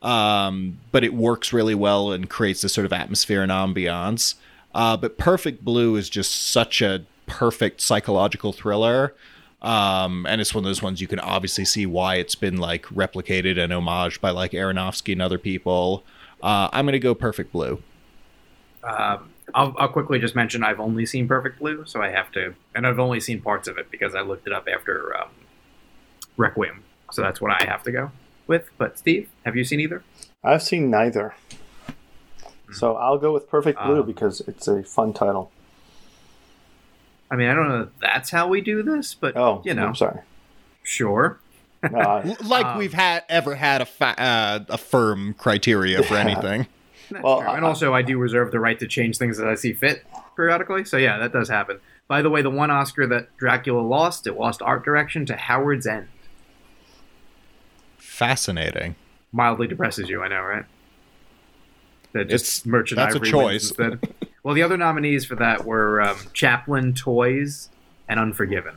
um, 0.03 0.79
but 0.91 1.05
it 1.05 1.15
works 1.15 1.53
really 1.53 1.75
well 1.75 2.13
and 2.13 2.29
creates 2.29 2.63
this 2.63 2.73
sort 2.73 2.85
of 2.85 2.93
atmosphere 2.93 3.43
and 3.43 3.53
ambiance. 3.53 4.35
Uh, 4.75 4.97
but 4.97 5.19
Perfect 5.19 5.65
Blue 5.65 5.97
is 5.97 6.09
just 6.09 6.35
such 6.35 6.83
a 6.83 7.05
perfect 7.27 7.81
psychological 7.81 8.53
thriller. 8.53 9.15
Um, 9.61 10.27
and 10.29 10.41
it's 10.41 10.55
one 10.55 10.65
of 10.65 10.69
those 10.69 10.83
ones 10.83 11.01
you 11.01 11.07
can 11.07 11.21
obviously 11.21 11.65
see 11.65 11.87
why 11.87 12.17
it's 12.17 12.35
been 12.35 12.57
like 12.57 12.85
replicated 12.87 13.59
and 13.59 13.73
homaged 13.73 14.21
by 14.21 14.31
like 14.31 14.53
Aronofsky 14.53 15.13
and 15.13 15.23
other 15.23 15.39
people. 15.39 16.03
Uh, 16.43 16.69
I'm 16.73 16.85
gonna 16.85 16.99
go 16.99 17.15
Perfect 17.15 17.53
Blue. 17.53 17.81
Um, 18.85 19.31
I'll, 19.55 19.75
I'll 19.79 19.89
quickly 19.89 20.19
just 20.19 20.35
mention 20.35 20.63
I've 20.65 20.81
only 20.81 21.05
seen 21.07 21.29
Perfect 21.29 21.59
Blue, 21.59 21.85
so 21.87 22.01
I 22.03 22.11
have 22.11 22.33
to, 22.33 22.55
and 22.75 22.87
I've 22.87 22.99
only 22.99 23.21
seen 23.21 23.41
parts 23.41 23.69
of 23.69 23.79
it 23.79 23.91
because 23.91 24.15
I 24.15 24.21
looked 24.23 24.47
it 24.47 24.53
up 24.53 24.67
after 24.73 25.15
um, 25.17 25.29
Requiem. 26.37 26.83
So 27.13 27.21
that's 27.23 27.41
what 27.41 27.51
I 27.51 27.65
have 27.67 27.83
to 27.85 27.93
go 27.93 28.11
with. 28.47 28.71
But 28.79 28.99
Steve, 28.99 29.29
have 29.45 29.55
you 29.57 29.65
seen 29.65 29.81
either? 29.81 30.03
I've 30.43 30.63
seen 30.63 30.91
neither. 30.91 31.35
So 32.73 32.97
I'll 32.97 33.19
go 33.19 33.33
with 33.33 33.49
Perfect 33.51 33.79
Blue 33.85 34.01
Um, 34.01 34.07
because 34.07 34.41
it's 34.49 34.67
a 34.67 34.83
fun 34.83 35.13
title. 35.13 35.51
I 37.31 37.37
mean, 37.37 37.49
I 37.49 37.55
don't 37.55 37.69
know 37.69 37.83
if 37.83 37.89
that's 38.01 38.31
how 38.31 38.49
we 38.49 38.61
do 38.63 38.83
this, 38.83 39.15
but 39.15 39.37
Oh, 39.37 39.63
you 39.65 39.75
know, 39.75 39.87
I'm 39.87 39.95
sorry. 39.95 40.21
sure. 40.83 41.39
No, 41.91 41.99
I- 41.99 42.23
L- 42.25 42.37
Like 42.45 42.65
Um, 42.67 42.79
we've 42.79 42.93
had 42.95 43.25
ever 43.29 43.55
had 43.55 43.83
a 43.83 43.87
fa- 43.87 44.19
uh, 44.21 44.59
a 44.71 44.79
firm 44.79 45.35
criteria 45.35 46.03
for 46.03 46.15
Yeah. 46.15 46.21
anything. 46.21 46.67
That's 47.13 47.25
Well, 47.25 47.41
fair. 47.41 47.49
and 47.57 47.65
I- 47.65 47.69
also, 47.69 47.95
I 47.95 48.03
do 48.03 48.19
reserve 48.19 48.51
the 48.53 48.61
right 48.61 48.79
to 48.79 48.87
change 48.87 49.19
things 49.19 49.39
as 49.39 49.45
I 49.47 49.55
see 49.55 49.73
fit 49.73 50.05
periodically. 50.37 50.85
So 50.85 50.97
yeah, 50.97 51.19
that 51.19 51.33
does 51.33 51.49
happen. 51.49 51.81
By 52.09 52.23
the 52.23 52.31
way, 52.31 52.43
the 52.43 52.51
one 52.51 52.71
Oscar 52.71 53.07
that 53.07 53.37
Dracula 53.37 53.81
lost, 53.81 54.27
it 54.27 54.35
lost 54.37 54.61
art 54.63 54.85
direction 54.85 55.25
to 55.27 55.37
Howards 55.37 55.87
End. 55.87 56.09
Fascinating. 57.99 58.95
Mildly 59.33 59.67
depresses 59.67 60.09
you, 60.09 60.23
I 60.23 60.29
know, 60.29 60.43
right? 60.43 60.65
That 62.13 62.29
just 62.29 62.45
It's- 62.61 62.67
merchant 62.67 62.97
that's 62.99 63.15
a 63.15 63.21
choice. 63.21 63.69
Instead. 63.71 64.13
well, 64.43 64.55
the 64.55 64.63
other 64.63 64.77
nominees 64.77 65.25
for 65.25 65.35
that 65.37 65.65
were 65.65 66.01
um, 66.03 66.17
Chaplin, 66.35 66.93
Toys, 66.93 67.71
and 68.09 68.21
Unforgiven. 68.21 68.75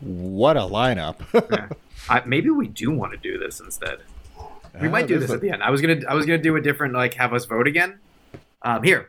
What 0.00 0.56
a 0.56 0.60
lineup. 0.62 1.16
Yeah. 1.50 1.68
I, 2.08 2.22
maybe 2.26 2.50
we 2.50 2.68
do 2.68 2.90
want 2.90 3.12
to 3.12 3.18
do 3.18 3.38
this 3.38 3.58
instead. 3.60 3.98
We 4.80 4.88
Ah, 4.88 4.90
might 4.90 5.06
do 5.06 5.18
this 5.18 5.30
at 5.30 5.40
the 5.40 5.50
end. 5.50 5.62
I 5.62 5.70
was 5.70 5.80
gonna 5.80 6.00
I 6.08 6.14
was 6.14 6.26
gonna 6.26 6.38
do 6.38 6.56
a 6.56 6.60
different 6.60 6.94
like 6.94 7.14
have 7.14 7.32
us 7.32 7.44
vote 7.44 7.66
again. 7.66 7.98
Um, 8.62 8.82
here, 8.82 9.08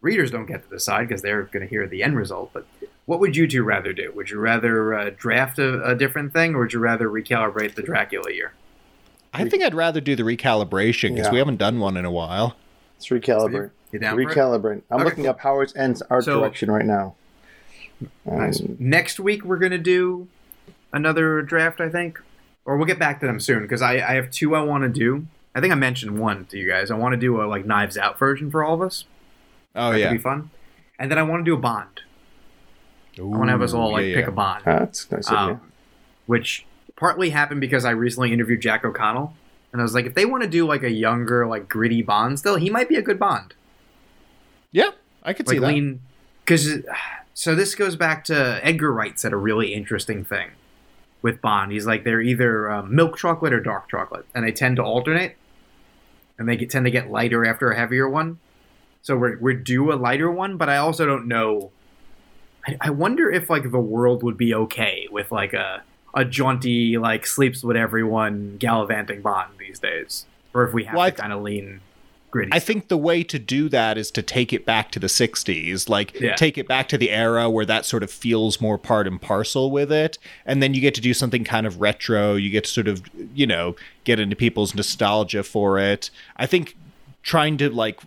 readers 0.00 0.30
don't 0.30 0.46
get 0.46 0.62
to 0.64 0.68
decide 0.70 1.08
because 1.08 1.22
they're 1.22 1.42
gonna 1.44 1.66
hear 1.66 1.86
the 1.86 2.02
end 2.02 2.16
result. 2.16 2.50
But 2.52 2.66
what 3.06 3.20
would 3.20 3.36
you 3.36 3.46
two 3.46 3.62
rather 3.64 3.92
do? 3.92 4.12
Would 4.14 4.30
you 4.30 4.38
rather 4.38 4.94
uh, 4.94 5.10
draft 5.16 5.58
a, 5.58 5.82
a 5.84 5.94
different 5.94 6.32
thing, 6.32 6.54
or 6.54 6.60
would 6.60 6.72
you 6.72 6.78
rather 6.78 7.08
recalibrate 7.08 7.74
the 7.74 7.82
Dracula 7.82 8.32
year? 8.32 8.52
I 9.34 9.46
think 9.48 9.62
I'd 9.62 9.74
rather 9.74 10.00
do 10.00 10.16
the 10.16 10.22
recalibration 10.22 11.10
because 11.14 11.26
Yeah. 11.26 11.32
we 11.32 11.38
haven't 11.38 11.56
done 11.58 11.78
one 11.80 11.96
in 11.96 12.04
a 12.04 12.10
while. 12.10 12.56
Let's 12.96 13.08
recalibrate. 13.08 13.70
You 13.92 13.98
down 13.98 14.14
for 14.14 14.20
it? 14.22 14.28
Recalibrate. 14.28 14.82
I'm 14.90 14.96
Okay, 15.00 15.04
looking 15.04 15.26
up 15.26 15.40
Howards 15.40 15.74
End's 15.76 16.02
art 16.02 16.24
So- 16.24 16.40
direction 16.40 16.70
right 16.70 16.84
now. 16.86 17.14
Nice. 18.24 18.60
Um, 18.60 18.76
Next 18.78 19.18
week 19.18 19.44
we're 19.44 19.56
gonna 19.58 19.76
do 19.78 20.28
another 20.92 21.42
draft, 21.42 21.80
I 21.80 21.88
think, 21.88 22.20
or 22.68 22.76
we'll 22.76 22.86
get 22.86 22.98
back 22.98 23.18
to 23.18 23.26
them 23.26 23.40
soon 23.40 23.62
because 23.62 23.80
I, 23.80 23.94
I 23.94 24.12
have 24.16 24.30
two 24.30 24.54
I 24.54 24.60
want 24.60 24.82
to 24.82 24.90
do. 24.90 25.26
I 25.54 25.60
think 25.62 25.72
I 25.72 25.74
mentioned 25.74 26.20
one 26.20 26.44
to 26.50 26.58
you 26.58 26.68
guys. 26.68 26.90
I 26.90 26.96
want 26.96 27.14
to 27.14 27.16
do 27.16 27.40
a 27.40 27.44
like 27.44 27.64
Knives 27.64 27.96
Out 27.96 28.18
version 28.18 28.50
for 28.50 28.62
all 28.62 28.74
of 28.74 28.82
us. 28.82 29.06
Oh 29.74 29.92
That 29.92 29.98
yeah. 29.98 30.08
could 30.08 30.16
be 30.18 30.22
fun. 30.22 30.50
And 30.98 31.10
then 31.10 31.16
I 31.18 31.22
want 31.22 31.40
to 31.40 31.50
do 31.50 31.54
a 31.54 31.58
Bond. 31.58 32.02
I 33.18 33.22
want 33.22 33.44
to 33.48 33.52
have 33.52 33.62
us 33.62 33.72
all 33.72 33.92
like 33.92 34.04
yeah, 34.08 34.16
pick 34.16 34.24
yeah. 34.26 34.28
a 34.28 34.32
Bond, 34.32 34.64
That's 34.66 35.08
a 35.10 35.14
nice 35.14 35.28
idea. 35.28 35.54
um, 35.54 35.72
which 36.26 36.66
partly 36.94 37.30
happened 37.30 37.62
because 37.62 37.86
I 37.86 37.92
recently 37.92 38.34
interviewed 38.34 38.60
Jack 38.60 38.84
O'Connell, 38.84 39.32
and 39.72 39.80
I 39.80 39.82
was 39.82 39.94
like, 39.94 40.04
if 40.04 40.12
they 40.14 40.26
want 40.26 40.42
to 40.42 40.48
do 40.48 40.66
like 40.66 40.82
a 40.82 40.90
younger, 40.90 41.46
like 41.46 41.70
gritty 41.70 42.02
Bond, 42.02 42.38
still 42.38 42.56
he 42.56 42.68
might 42.68 42.88
be 42.90 42.96
a 42.96 43.02
good 43.02 43.18
Bond. 43.18 43.54
Yeah, 44.72 44.90
I 45.22 45.32
could 45.32 45.48
see 45.48 45.58
like 45.58 45.62
that. 45.62 45.74
lean 45.74 46.00
because 46.44 46.84
so 47.32 47.54
this 47.54 47.74
goes 47.74 47.96
back 47.96 48.24
to 48.24 48.60
Edgar 48.62 48.92
Wright 48.92 49.18
said 49.18 49.32
a 49.32 49.36
really 49.36 49.72
interesting 49.72 50.22
thing 50.22 50.50
with 51.22 51.40
Bond. 51.40 51.72
He's 51.72 51.86
like 51.86 52.04
they're 52.04 52.20
either 52.20 52.70
um, 52.70 52.94
milk 52.94 53.16
chocolate 53.16 53.52
or 53.52 53.60
dark 53.60 53.90
chocolate, 53.90 54.26
and 54.34 54.46
they 54.46 54.52
tend 54.52 54.76
to 54.76 54.82
alternate, 54.82 55.36
and 56.38 56.48
they 56.48 56.56
get, 56.56 56.70
tend 56.70 56.84
to 56.86 56.90
get 56.90 57.10
lighter 57.10 57.44
after 57.44 57.70
a 57.70 57.76
heavier 57.76 58.08
one. 58.08 58.38
So 59.02 59.16
we're 59.16 59.38
we're 59.38 59.54
due 59.54 59.92
a 59.92 59.94
lighter 59.94 60.30
one, 60.30 60.56
but 60.56 60.68
I 60.68 60.76
also 60.76 61.06
don't 61.06 61.26
know. 61.26 61.70
I, 62.66 62.76
I 62.80 62.90
wonder 62.90 63.30
if 63.30 63.48
like 63.48 63.70
the 63.70 63.78
world 63.78 64.22
would 64.22 64.36
be 64.36 64.54
okay 64.54 65.08
with 65.10 65.30
like 65.32 65.52
a 65.52 65.82
a 66.14 66.24
jaunty 66.24 66.98
like 66.98 67.26
sleeps 67.26 67.62
with 67.62 67.76
everyone 67.76 68.56
gallivanting 68.58 69.22
Bond 69.22 69.52
these 69.58 69.78
days, 69.78 70.26
or 70.54 70.64
if 70.64 70.72
we 70.72 70.84
have 70.84 70.96
Well, 70.96 71.10
to 71.10 71.16
kind 71.16 71.32
of 71.32 71.42
lean 71.42 71.80
gritty. 72.30 72.50
I 72.52 72.58
think 72.58 72.88
the 72.88 72.96
way 72.98 73.22
to 73.24 73.38
do 73.38 73.68
that 73.70 73.96
is 73.98 74.10
to 74.12 74.22
take 74.22 74.52
it 74.52 74.64
back 74.66 74.90
to 74.92 74.98
the 74.98 75.06
60s, 75.08 75.88
like 75.88 76.18
Yeah. 76.20 76.34
take 76.34 76.58
it 76.58 76.68
back 76.68 76.88
to 76.88 76.98
the 76.98 77.10
era 77.10 77.48
where 77.48 77.64
that 77.66 77.84
sort 77.86 78.02
of 78.02 78.10
feels 78.10 78.60
more 78.60 78.78
part 78.78 79.06
and 79.06 79.20
parcel 79.20 79.70
with 79.70 79.90
it. 79.90 80.18
And 80.46 80.62
then 80.62 80.74
you 80.74 80.80
get 80.80 80.94
to 80.96 81.00
do 81.00 81.14
something 81.14 81.44
kind 81.44 81.66
of 81.66 81.80
retro. 81.80 82.34
You 82.34 82.50
get 82.50 82.64
to 82.64 82.70
sort 82.70 82.88
of, 82.88 83.02
you 83.34 83.46
know, 83.46 83.76
get 84.04 84.20
into 84.20 84.36
people's 84.36 84.74
nostalgia 84.74 85.42
for 85.42 85.78
it. 85.78 86.10
I 86.36 86.46
think 86.46 86.76
trying 87.22 87.56
to 87.58 87.70
like 87.70 88.00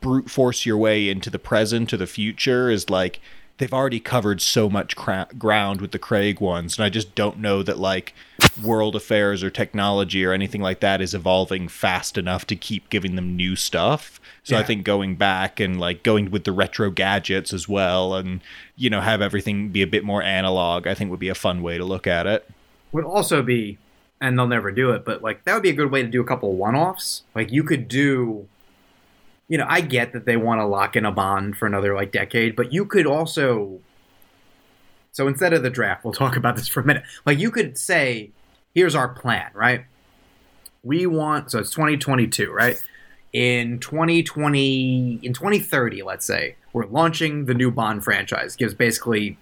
brute 0.00 0.30
force 0.30 0.64
your 0.64 0.76
way 0.76 1.08
into 1.08 1.28
the 1.30 1.38
present 1.38 1.92
or 1.92 1.96
the 1.96 2.06
future 2.06 2.70
is 2.70 2.88
like 2.88 3.20
they've 3.58 3.72
already 3.74 4.00
covered 4.00 4.40
so 4.40 4.68
much 4.70 4.96
cra- 4.96 5.28
ground 5.38 5.80
with 5.80 5.90
the 5.92 5.98
Craig 5.98 6.40
ones, 6.40 6.78
and 6.78 6.84
I 6.84 6.88
just 6.88 7.14
don't 7.14 7.38
know 7.38 7.62
that 7.62 7.78
like 7.78 8.14
world 8.62 8.96
affairs 8.96 9.42
or 9.42 9.50
technology 9.50 10.24
or 10.24 10.32
anything 10.32 10.60
like 10.60 10.80
that 10.80 11.00
is 11.00 11.14
evolving 11.14 11.68
fast 11.68 12.18
enough 12.18 12.46
to 12.46 12.56
keep 12.56 12.90
giving 12.90 13.16
them 13.16 13.36
new 13.36 13.56
stuff. 13.56 14.20
So 14.44 14.56
I 14.56 14.64
think 14.64 14.84
going 14.84 15.14
back 15.14 15.60
and 15.60 15.78
like 15.78 16.02
going 16.02 16.32
with 16.32 16.42
the 16.42 16.50
retro 16.50 16.90
gadgets 16.90 17.52
as 17.52 17.68
well, 17.68 18.14
and 18.16 18.40
you 18.74 18.90
know 18.90 19.00
have 19.00 19.22
everything 19.22 19.68
be 19.68 19.82
a 19.82 19.86
bit 19.86 20.04
more 20.04 20.20
analog, 20.20 20.86
I 20.88 20.94
think 20.94 21.10
would 21.12 21.20
be 21.20 21.28
a 21.28 21.34
fun 21.34 21.62
way 21.62 21.78
to 21.78 21.84
look 21.84 22.08
at 22.08 22.26
it. 22.26 22.50
would 22.90 23.04
also 23.04 23.42
be, 23.42 23.78
and 24.20 24.36
they'll 24.36 24.48
never 24.48 24.72
do 24.72 24.90
it, 24.90 25.04
but 25.04 25.22
like 25.22 25.44
that 25.44 25.54
would 25.54 25.62
be 25.62 25.70
a 25.70 25.74
good 25.74 25.92
way 25.92 26.02
to 26.02 26.08
do 26.08 26.20
a 26.20 26.24
couple 26.24 26.52
one 26.54 26.74
offs. 26.74 27.22
Like 27.36 27.52
you 27.52 27.62
could 27.62 27.86
do, 27.86 28.48
you 29.48 29.58
know, 29.58 29.66
I 29.68 29.80
get 29.80 30.12
that 30.12 30.24
they 30.24 30.36
want 30.36 30.60
to 30.60 30.66
lock 30.66 30.96
in 30.96 31.04
a 31.04 31.12
bond 31.12 31.56
for 31.56 31.66
another 31.66 31.94
like 31.94 32.10
decade, 32.10 32.56
but 32.56 32.72
you 32.72 32.84
could 32.84 33.06
also. 33.06 33.80
So 35.12 35.28
instead 35.28 35.52
of 35.52 35.62
the 35.62 35.70
draft, 35.70 36.04
we'll 36.04 36.14
talk 36.14 36.36
about 36.36 36.56
this 36.56 36.68
for 36.68 36.80
a 36.80 36.84
minute. 36.84 37.04
Like 37.24 37.38
you 37.38 37.50
could 37.50 37.78
say, 37.78 38.30
here's 38.74 38.94
our 38.94 39.08
plan, 39.08 39.50
right? 39.54 39.84
We 40.82 41.06
want, 41.06 41.50
so 41.50 41.60
it's 41.60 41.70
2022, 41.70 42.50
right? 42.50 42.82
In 43.32 43.78
2020, 43.78 45.20
in 45.22 45.32
2030, 45.32 46.02
let's 46.02 46.26
say, 46.26 46.56
we're 46.72 46.86
launching 46.86 47.46
the 47.46 47.54
new 47.54 47.70
Bond 47.70 48.02
franchise. 48.04 48.56
Gives 48.56 48.74
basically, 48.74 49.38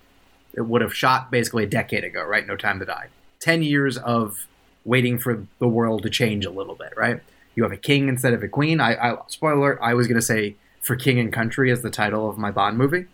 it 0.54 0.62
would 0.62 0.82
have 0.82 0.94
shot 0.94 1.30
basically 1.30 1.64
a 1.64 1.68
decade 1.68 2.04
ago, 2.04 2.22
right? 2.24 2.46
No 2.46 2.56
Time 2.56 2.78
to 2.80 2.84
Die. 2.84 3.08
10 3.40 3.62
years 3.62 3.96
of 3.96 4.46
waiting 4.84 5.18
for 5.18 5.46
the 5.58 5.68
world 5.68 6.02
to 6.02 6.10
change 6.10 6.44
a 6.44 6.50
little 6.50 6.74
bit, 6.74 6.92
right? 6.96 7.20
You 7.54 7.62
have 7.62 7.72
a 7.72 7.76
king 7.76 8.08
instead 8.08 8.34
of 8.34 8.42
a 8.42 8.48
queen. 8.48 8.80
I, 8.80 8.94
I 8.94 9.18
spoiler, 9.28 9.54
alert, 9.54 9.78
I 9.82 9.94
was 9.94 10.06
going 10.06 10.16
to 10.16 10.22
say 10.22 10.56
for 10.80 10.96
King 10.96 11.18
and 11.18 11.32
Country 11.32 11.70
as 11.70 11.82
the 11.82 11.90
title 11.90 12.28
of 12.28 12.38
my 12.38 12.50
Bond 12.50 12.78
movie. 12.78 13.06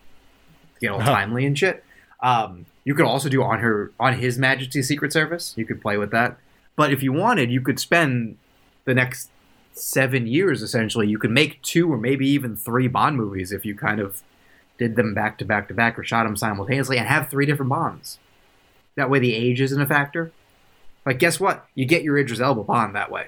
You 0.81 0.91
know, 0.91 0.99
timely 0.99 1.47
and 1.47 1.59
shit. 1.59 1.85
Um, 2.21 2.67
you 2.87 2.95
could 2.95 3.05
also 3.05 3.29
do 3.29 3.43
on 3.43 3.59
her 3.59 3.93
on 3.99 4.15
His 4.15 4.39
Majesty's 4.39 4.87
Secret 4.87 5.13
Service. 5.13 5.53
You 5.57 5.67
could 5.67 5.83
play 5.83 5.99
with 5.99 6.13
that. 6.13 6.39
But 6.77 6.93
if 6.93 7.03
you 7.03 7.13
wanted, 7.13 7.51
you 7.51 7.61
could 7.61 7.81
spend 7.81 8.39
the 8.85 8.95
next 8.95 9.29
seven 9.73 10.29
years 10.29 10.63
essentially. 10.63 11.09
You 11.09 11.19
could 11.19 11.33
make 11.33 11.61
two 11.63 11.93
or 11.93 11.99
maybe 11.99 12.29
even 12.29 12.55
three 12.55 12.87
Bond 12.87 13.17
movies 13.17 13.51
if 13.51 13.67
you 13.67 13.75
kind 13.75 13.99
of 14.01 14.23
did 14.79 14.95
them 14.95 15.15
back 15.15 15.37
to 15.39 15.45
back 15.45 15.67
to 15.67 15.75
back 15.75 15.99
or 15.99 16.05
shot 16.05 16.25
them 16.25 16.37
simultaneously 16.37 16.97
and 16.97 17.09
have 17.09 17.29
three 17.29 17.45
different 17.45 17.71
Bonds. 17.71 18.21
That 18.95 19.11
way 19.11 19.19
the 19.19 19.35
age 19.35 19.61
isn't 19.61 19.81
a 19.81 19.87
factor. 19.87 20.31
Like, 21.05 21.19
guess 21.19 21.41
what? 21.41 21.67
You 21.75 21.87
get 21.87 22.05
your 22.05 22.17
Idris 22.17 22.41
Elba 22.41 22.63
Bond 22.63 22.95
that 22.95 23.11
way. 23.11 23.27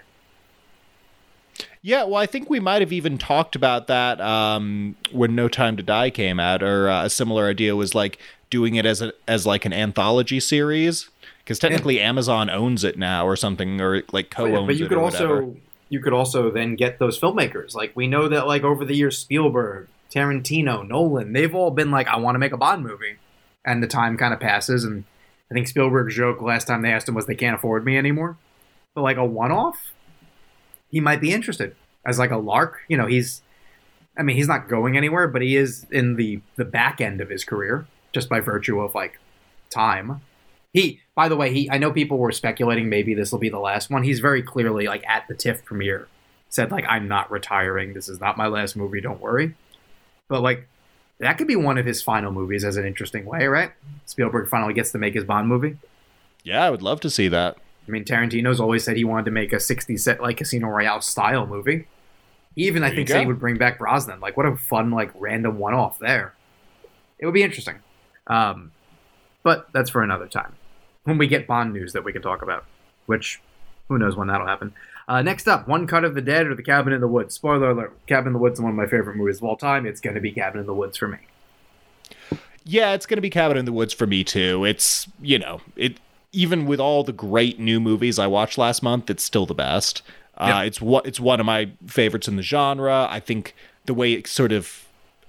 Yeah, 1.82 2.04
well, 2.04 2.16
I 2.16 2.26
think 2.26 2.50
we 2.50 2.60
might 2.60 2.82
have 2.82 2.92
even 2.92 3.18
talked 3.18 3.56
about 3.56 3.86
that 3.86 4.20
um, 4.20 4.96
when 5.12 5.34
No 5.34 5.48
Time 5.48 5.76
to 5.76 5.82
Die 5.82 6.10
came 6.10 6.40
out, 6.40 6.62
or 6.62 6.88
uh, 6.88 7.04
a 7.04 7.10
similar 7.10 7.48
idea 7.48 7.76
was 7.76 7.94
like 7.94 8.18
doing 8.50 8.74
it 8.76 8.86
as 8.86 9.02
a 9.02 9.12
as 9.26 9.46
like 9.46 9.64
an 9.64 9.72
anthology 9.72 10.40
series, 10.40 11.08
because 11.38 11.58
technically 11.58 12.00
Amazon 12.00 12.48
owns 12.50 12.84
it 12.84 12.98
now, 12.98 13.26
or 13.26 13.36
something, 13.36 13.80
or 13.80 14.02
like 14.12 14.26
Oh, 14.38 14.44
co-owns 14.46 14.64
it. 14.64 14.66
but 14.66 14.76
you 14.76 14.88
could 14.88 14.98
also 14.98 15.56
you 15.88 16.00
could 16.00 16.12
also 16.12 16.50
then 16.50 16.76
get 16.76 16.98
those 16.98 17.18
filmmakers. 17.18 17.74
Like 17.74 17.92
we 17.94 18.06
know 18.06 18.28
that 18.28 18.46
like 18.46 18.62
over 18.62 18.84
the 18.84 18.94
years 18.94 19.16
Spielberg, 19.18 19.88
Tarantino, 20.14 20.86
Nolan, 20.86 21.32
they've 21.32 21.54
all 21.54 21.70
been 21.70 21.90
like, 21.90 22.08
I 22.08 22.16
want 22.18 22.34
to 22.34 22.38
make 22.38 22.52
a 22.52 22.58
Bond 22.58 22.82
movie. 22.82 23.16
And 23.64 23.82
the 23.82 23.86
time 23.86 24.16
kind 24.16 24.32
of 24.32 24.40
passes 24.40 24.84
and 24.84 25.04
I 25.50 25.54
think 25.54 25.66
Spielberg's 25.66 26.14
joke 26.14 26.42
last 26.42 26.66
time 26.66 26.82
they 26.82 26.92
asked 26.92 27.08
him 27.08 27.14
was 27.14 27.26
they 27.26 27.34
can't 27.34 27.56
afford 27.56 27.84
me 27.84 27.96
anymore. 27.96 28.36
But 28.94 29.02
like 29.02 29.16
a 29.16 29.24
one 29.24 29.50
off, 29.50 29.92
he 30.90 31.00
might 31.00 31.20
be 31.20 31.32
interested. 31.32 31.74
As 32.06 32.18
like 32.18 32.30
a 32.30 32.36
lark, 32.36 32.80
you 32.88 32.96
know, 32.96 33.06
he's 33.06 33.42
I 34.16 34.22
mean, 34.22 34.36
he's 34.36 34.48
not 34.48 34.68
going 34.68 34.96
anywhere, 34.96 35.28
but 35.28 35.42
he 35.42 35.56
is 35.56 35.86
in 35.90 36.16
the 36.16 36.40
the 36.56 36.64
back 36.64 37.00
end 37.00 37.20
of 37.20 37.30
his 37.30 37.44
career, 37.44 37.86
just 38.12 38.28
by 38.28 38.40
virtue 38.40 38.80
of 38.80 38.94
like 38.94 39.18
time. 39.70 40.20
He, 40.72 41.00
by 41.14 41.28
the 41.28 41.36
way, 41.36 41.52
he. 41.52 41.70
I 41.70 41.78
know 41.78 41.90
people 41.90 42.18
were 42.18 42.32
speculating 42.32 42.88
maybe 42.88 43.14
this 43.14 43.32
will 43.32 43.38
be 43.38 43.48
the 43.48 43.58
last 43.58 43.90
one. 43.90 44.02
He's 44.02 44.20
very 44.20 44.42
clearly 44.42 44.86
like 44.86 45.04
at 45.06 45.26
the 45.28 45.34
TIFF 45.34 45.64
premiere 45.64 46.08
said 46.48 46.70
like 46.70 46.84
I'm 46.88 47.08
not 47.08 47.30
retiring. 47.30 47.94
This 47.94 48.08
is 48.08 48.20
not 48.20 48.36
my 48.36 48.46
last 48.46 48.76
movie. 48.76 49.00
Don't 49.00 49.20
worry. 49.20 49.54
But 50.28 50.42
like 50.42 50.68
that 51.18 51.38
could 51.38 51.48
be 51.48 51.56
one 51.56 51.78
of 51.78 51.86
his 51.86 52.02
final 52.02 52.32
movies 52.32 52.64
as 52.64 52.76
an 52.76 52.86
interesting 52.86 53.24
way, 53.24 53.46
right? 53.46 53.72
Spielberg 54.06 54.48
finally 54.48 54.74
gets 54.74 54.92
to 54.92 54.98
make 54.98 55.14
his 55.14 55.24
Bond 55.24 55.48
movie. 55.48 55.76
Yeah, 56.44 56.64
I 56.64 56.70
would 56.70 56.82
love 56.82 57.00
to 57.00 57.10
see 57.10 57.28
that. 57.28 57.56
I 57.86 57.90
mean, 57.90 58.04
Tarantino's 58.04 58.60
always 58.60 58.84
said 58.84 58.96
he 58.96 59.04
wanted 59.04 59.24
to 59.24 59.30
make 59.30 59.52
a 59.52 59.56
60s 59.56 60.00
set 60.00 60.22
like 60.22 60.36
Casino 60.36 60.68
Royale 60.68 61.00
style 61.00 61.46
movie. 61.46 61.88
Even, 62.54 62.82
I 62.82 62.88
There 62.88 62.94
you 62.94 62.96
think, 62.98 63.08
said 63.08 63.20
he 63.20 63.26
would 63.26 63.40
bring 63.40 63.56
back 63.56 63.78
Brosnan. 63.78 64.20
Like, 64.20 64.36
what 64.36 64.44
a 64.44 64.56
fun, 64.56 64.90
like, 64.90 65.10
random 65.14 65.58
one 65.58 65.74
off 65.74 65.98
there. 65.98 66.34
It 67.18 67.24
would 67.24 67.34
be 67.34 67.42
interesting. 67.42 67.76
Um, 68.28 68.72
but 69.42 69.68
that's 69.72 69.90
for 69.90 70.02
another 70.02 70.26
time. 70.26 70.54
When 71.04 71.18
we 71.18 71.26
get 71.26 71.46
Bond 71.46 71.72
news 71.72 71.92
that 71.94 72.04
we 72.04 72.12
can 72.12 72.22
talk 72.22 72.42
about, 72.42 72.64
which 73.06 73.40
who 73.88 73.98
knows 73.98 74.16
when 74.16 74.28
that'll 74.28 74.46
happen. 74.46 74.74
Uh, 75.08 75.22
next 75.22 75.48
up, 75.48 75.66
One 75.66 75.86
Cut 75.86 76.04
of 76.04 76.14
the 76.14 76.20
Dead 76.20 76.46
or 76.46 76.54
The 76.54 76.62
Cabin 76.62 76.92
in 76.92 77.00
the 77.00 77.08
Woods. 77.08 77.34
Spoiler 77.34 77.70
alert 77.70 77.96
Cabin 78.06 78.26
in 78.28 78.32
the 78.34 78.38
Woods 78.38 78.58
is 78.58 78.62
one 78.62 78.72
of 78.72 78.76
my 78.76 78.86
favorite 78.86 79.16
movies 79.16 79.38
of 79.38 79.44
all 79.44 79.56
time. 79.56 79.86
It's 79.86 80.00
going 80.02 80.14
to 80.14 80.20
be 80.20 80.30
Cabin 80.32 80.60
in 80.60 80.66
the 80.66 80.74
Woods 80.74 80.98
for 80.98 81.08
me. 81.08 81.18
Yeah, 82.64 82.92
it's 82.92 83.06
going 83.06 83.16
to 83.16 83.22
be 83.22 83.30
Cabin 83.30 83.56
in 83.56 83.64
the 83.64 83.72
Woods 83.72 83.94
for 83.94 84.06
me 84.06 84.24
too. 84.24 84.64
It's 84.66 85.08
you 85.22 85.38
know 85.38 85.62
it 85.76 85.98
even 86.32 86.66
with 86.66 86.78
all 86.80 87.04
the 87.04 87.12
great 87.12 87.58
new 87.58 87.80
movies 87.80 88.18
I 88.18 88.26
watched 88.26 88.58
last 88.58 88.82
month, 88.82 89.08
it's 89.08 89.24
still 89.24 89.46
the 89.46 89.54
best. 89.54 90.02
Uh, 90.36 90.46
Yep. 90.58 90.66
It's 90.66 90.80
what 90.82 91.06
it's 91.06 91.18
one 91.18 91.40
of 91.40 91.46
my 91.46 91.70
favorites 91.86 92.28
in 92.28 92.36
the 92.36 92.42
genre. 92.42 93.06
I 93.10 93.18
think 93.20 93.54
the 93.86 93.94
way 93.94 94.12
it 94.12 94.26
sort 94.26 94.52
of, 94.52 94.86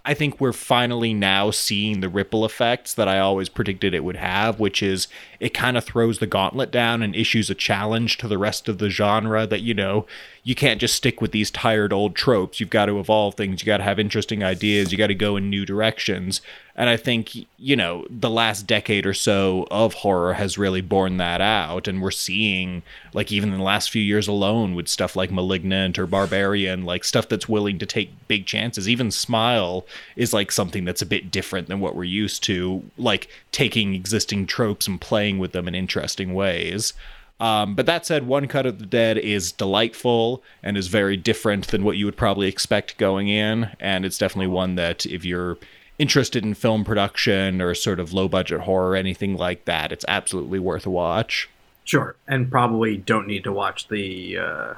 I 0.09 0.15
think 0.15 0.41
we're 0.41 0.53
finally 0.53 1.13
now 1.13 1.51
seeing 1.51 1.99
the 1.99 2.09
ripple 2.09 2.43
effects 2.43 2.95
that 2.95 3.07
I 3.07 3.19
always 3.19 3.47
predicted 3.47 3.93
it 3.93 4.03
would 4.03 4.15
have, 4.15 4.59
which 4.59 4.81
is 4.81 5.07
it 5.39 5.53
kind 5.53 5.77
of 5.77 5.85
throws 5.85 6.17
the 6.17 6.25
gauntlet 6.25 6.71
down 6.71 7.03
and 7.03 7.15
issues 7.15 7.51
a 7.51 7.53
challenge 7.53 8.17
to 8.17 8.27
the 8.27 8.39
rest 8.39 8.67
of 8.67 8.79
the 8.79 8.89
genre 8.89 9.45
that 9.45 9.61
you 9.61 9.75
know 9.75 10.07
you 10.49 10.55
can't 10.55 10.81
just 10.81 10.95
stick 10.95 11.21
with 11.21 11.31
these 11.31 11.51
tired 11.51 11.93
old 11.93 12.15
tropes. 12.15 12.59
You've 12.59 12.71
got 12.71 12.87
to 12.87 12.99
evolve 12.99 13.35
things. 13.35 13.61
You 13.61 13.67
got 13.67 13.77
to 13.77 13.83
have 13.83 13.99
interesting 13.99 14.43
ideas. 14.43 14.91
You 14.91 14.97
got 14.97 15.07
to 15.07 15.13
go 15.13 15.37
in 15.37 15.47
new 15.47 15.63
directions. 15.63 16.41
And 16.75 16.89
I 16.89 16.97
think, 16.97 17.35
you 17.59 17.75
know, 17.75 18.07
the 18.09 18.31
last 18.31 18.65
decade 18.65 19.05
or 19.05 19.13
so 19.13 19.67
of 19.69 19.93
horror 19.93 20.33
has 20.33 20.57
really 20.57 20.81
borne 20.81 21.17
that 21.17 21.39
out. 21.39 21.87
And 21.87 22.01
we're 22.01 22.09
seeing, 22.09 22.81
like, 23.13 23.31
even 23.31 23.51
in 23.51 23.59
the 23.59 23.63
last 23.63 23.91
few 23.91 24.01
years 24.01 24.27
alone, 24.27 24.73
with 24.73 24.87
stuff 24.87 25.15
like 25.15 25.29
Malignant 25.29 25.99
or 25.99 26.07
Barbarian, 26.07 26.83
like 26.83 27.03
stuff 27.03 27.29
that's 27.29 27.47
willing 27.47 27.77
to 27.77 27.85
take 27.85 28.27
big 28.27 28.47
chances. 28.47 28.89
Even 28.89 29.11
Smile 29.11 29.85
is 30.15 30.33
like 30.33 30.51
something 30.51 30.83
that's 30.83 31.03
a 31.03 31.05
bit 31.05 31.29
different 31.29 31.67
than 31.67 31.79
what 31.79 31.95
we're 31.95 32.05
used 32.05 32.41
to, 32.45 32.89
like 32.97 33.29
taking 33.51 33.93
existing 33.93 34.47
tropes 34.47 34.87
and 34.87 34.99
playing 34.99 35.37
with 35.37 35.51
them 35.51 35.67
in 35.67 35.75
interesting 35.75 36.33
ways. 36.33 36.93
Um, 37.39 37.75
but 37.75 37.85
that 37.85 38.05
said, 38.05 38.27
One 38.27 38.47
Cut 38.47 38.65
of 38.65 38.79
the 38.79 38.85
Dead 38.85 39.17
is 39.17 39.51
delightful 39.51 40.43
and 40.61 40.77
is 40.77 40.87
very 40.87 41.15
different 41.15 41.67
than 41.67 41.83
what 41.83 41.95
you 41.95 42.05
would 42.05 42.17
probably 42.17 42.47
expect 42.47 42.97
going 42.97 43.29
in. 43.29 43.71
And 43.79 44.05
it's 44.05 44.17
definitely 44.17 44.47
one 44.47 44.75
that, 44.75 45.05
if 45.05 45.23
you're 45.23 45.57
interested 45.97 46.43
in 46.43 46.53
film 46.53 46.83
production 46.83 47.61
or 47.61 47.73
sort 47.75 47.99
of 47.99 48.13
low 48.13 48.27
budget 48.27 48.61
horror, 48.61 48.95
anything 48.95 49.37
like 49.37 49.65
that, 49.65 49.91
it's 49.91 50.05
absolutely 50.07 50.59
worth 50.59 50.85
a 50.85 50.89
watch. 50.89 51.49
Sure, 51.85 52.15
and 52.27 52.51
probably 52.51 52.97
don't 52.97 53.25
need 53.25 53.43
to 53.45 53.51
watch 53.51 53.87
the 53.87 54.37
uh, 54.37 54.73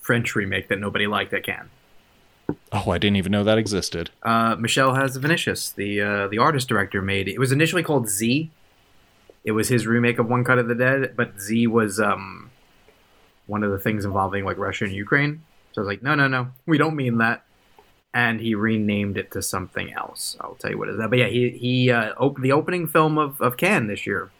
French 0.00 0.34
remake 0.34 0.68
that 0.68 0.78
nobody 0.78 1.06
liked 1.06 1.30
that 1.32 1.44
can. 1.44 1.68
Oh, 2.72 2.90
I 2.90 2.98
didn't 2.98 3.16
even 3.16 3.32
know 3.32 3.44
that 3.44 3.58
existed. 3.58 4.10
Uh, 4.22 4.56
Michel 4.58 4.92
Hazanavicius, 4.92 5.74
the 5.74 6.00
uh, 6.00 6.28
the 6.28 6.38
artist 6.38 6.68
director, 6.68 7.00
made 7.02 7.28
it 7.28 7.38
was 7.38 7.52
initially 7.52 7.82
called 7.82 8.08
Z. 8.08 8.50
It 9.44 9.52
was 9.52 9.68
his 9.68 9.86
remake 9.86 10.18
of 10.18 10.26
One 10.26 10.42
Cut 10.42 10.58
of 10.58 10.68
the 10.68 10.74
Dead, 10.74 11.14
but 11.16 11.38
Z 11.38 11.66
was 11.66 12.00
um, 12.00 12.50
one 13.46 13.62
of 13.62 13.70
the 13.70 13.78
things 13.78 14.04
involving 14.04 14.44
like 14.44 14.56
Russia 14.56 14.84
and 14.84 14.94
Ukraine. 14.94 15.42
So 15.72 15.80
I 15.80 15.84
was 15.84 15.88
like, 15.88 16.02
no, 16.02 16.14
no, 16.14 16.28
no, 16.28 16.48
we 16.66 16.78
don't 16.78 16.96
mean 16.96 17.18
that. 17.18 17.44
And 18.14 18.40
he 18.40 18.54
renamed 18.54 19.18
it 19.18 19.32
to 19.32 19.42
something 19.42 19.92
else. 19.92 20.36
I'll 20.40 20.54
tell 20.54 20.70
you 20.70 20.78
what 20.78 20.88
it 20.88 20.92
is. 20.92 21.00
But 21.08 21.18
yeah, 21.18 21.26
he 21.26 21.50
he 21.50 21.90
uh, 21.90 22.14
op- 22.14 22.40
the 22.40 22.52
opening 22.52 22.86
film 22.86 23.18
of 23.18 23.40
of 23.40 23.56
Cannes 23.56 23.88
this 23.88 24.06
year 24.06 24.30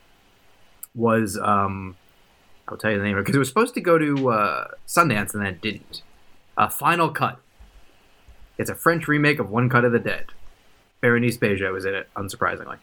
was 0.94 1.36
um, 1.38 1.96
I'll 2.68 2.76
tell 2.76 2.92
you 2.92 2.98
the 2.98 3.04
name 3.04 3.16
because 3.16 3.34
it 3.34 3.40
was 3.40 3.48
supposed 3.48 3.74
to 3.74 3.80
go 3.80 3.98
to 3.98 4.30
uh, 4.30 4.68
Sundance 4.86 5.34
and 5.34 5.44
then 5.44 5.54
it 5.54 5.60
didn't. 5.60 6.02
Uh, 6.56 6.68
Final 6.68 7.10
Cut. 7.10 7.40
It's 8.56 8.70
a 8.70 8.76
French 8.76 9.08
remake 9.08 9.40
of 9.40 9.50
One 9.50 9.68
Cut 9.68 9.84
of 9.84 9.90
the 9.90 9.98
Dead. 9.98 10.26
Berenice 11.00 11.36
Bejo 11.36 11.72
was 11.72 11.84
in 11.84 11.94
it, 11.94 12.08
unsurprisingly. 12.16 12.78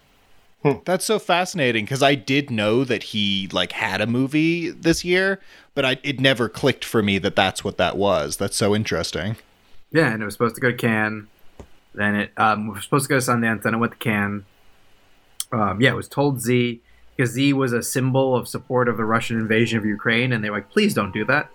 That's 0.86 1.06
so 1.06 1.18
fascinating 1.18 1.86
because 1.86 2.04
I 2.04 2.16
did 2.16 2.52
know 2.52 2.84
that 2.84 3.04
he 3.04 3.50
like 3.52 3.72
had 3.72 4.00
a 4.00 4.08
movie 4.08 4.70
this 4.70 5.04
year, 5.04 5.40
but 5.74 5.86
I 5.86 5.98
it 6.04 6.20
never 6.20 6.50
clicked 6.50 6.86
for 6.86 7.02
me 7.02 7.18
that 7.20 7.36
that's 7.36 7.64
what 7.64 7.78
that 7.78 7.98
was. 7.98 8.38
That's 8.38 8.56
so 8.56 8.76
interesting. 8.76 9.38
Yeah, 9.92 10.14
and 10.14 10.22
it 10.22 10.26
was 10.26 10.36
supposed 10.36 10.56
to 10.56 10.62
go 10.62 10.72
to 10.72 10.78
Cannes. 10.78 11.28
Then 11.94 12.16
it 12.16 12.32
um, 12.38 12.68
was 12.68 12.84
supposed 12.84 13.06
to 13.06 13.10
go 13.10 13.20
to 13.20 13.26
Sundance. 13.26 13.64
Then 13.64 13.74
it 13.74 13.78
went 13.78 13.94
to 13.94 13.98
Cannes. 13.98 14.46
Um, 15.52 15.82
yeah, 15.82 15.92
it 15.92 15.96
was 15.96 16.08
told 16.08 16.40
Z 16.40 16.80
because 17.18 17.32
Z 17.32 17.54
was 17.54 17.74
a 17.74 17.82
symbol 17.84 18.36
of 18.36 18.48
support 18.48 18.88
of 18.88 18.98
the 18.98 19.04
Russian 19.06 19.38
invasion 19.40 19.80
of 19.80 19.86
Ukraine, 19.86 20.32
and 20.32 20.44
they 20.44 20.50
were 20.50 20.58
like, 20.58 20.70
"Please 20.70 20.94
don't 20.94 21.12
do 21.12 21.26
that." 21.26 21.50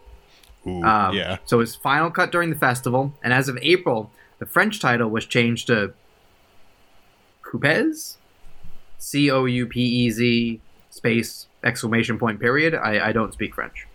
Ooh, 0.67 0.83
Um, 0.83 1.15
yeah. 1.15 1.39
So 1.45 1.59
it 1.59 1.61
was 1.61 1.77
final 1.77 2.11
cut 2.11 2.33
during 2.33 2.51
the 2.51 2.57
festival, 2.57 3.15
and 3.23 3.33
as 3.33 3.49
of 3.49 3.57
April, 3.63 4.11
the 4.41 4.47
French 4.47 4.81
title 4.81 5.09
was 5.09 5.25
changed 5.25 5.69
to 5.69 5.95
Coupez, 7.43 8.17
C 8.99 9.31
O 9.31 9.45
U 9.45 9.67
P 9.67 9.81
E 9.81 10.11
Z 10.11 10.61
space 10.91 11.47
exclamation 11.63 12.19
point 12.19 12.41
period. 12.41 12.75
I, 12.75 13.09
I 13.09 13.13
don't 13.13 13.33
speak 13.33 13.55
French. 13.55 13.87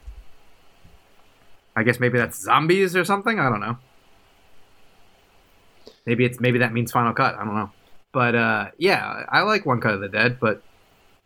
I 1.75 1.83
guess 1.83 1.99
maybe 1.99 2.17
that's 2.17 2.41
zombies 2.41 2.95
or 2.95 3.05
something. 3.05 3.39
I 3.39 3.49
don't 3.49 3.61
know. 3.61 3.77
Maybe 6.05 6.25
it's 6.25 6.39
maybe 6.39 6.59
that 6.59 6.73
means 6.73 6.91
final 6.91 7.13
cut. 7.13 7.35
I 7.35 7.45
don't 7.45 7.55
know. 7.55 7.71
But 8.11 8.35
uh, 8.35 8.67
yeah, 8.77 9.25
I 9.29 9.41
like 9.41 9.65
One 9.65 9.79
Cut 9.79 9.93
of 9.93 10.01
the 10.01 10.09
Dead, 10.09 10.39
but 10.39 10.61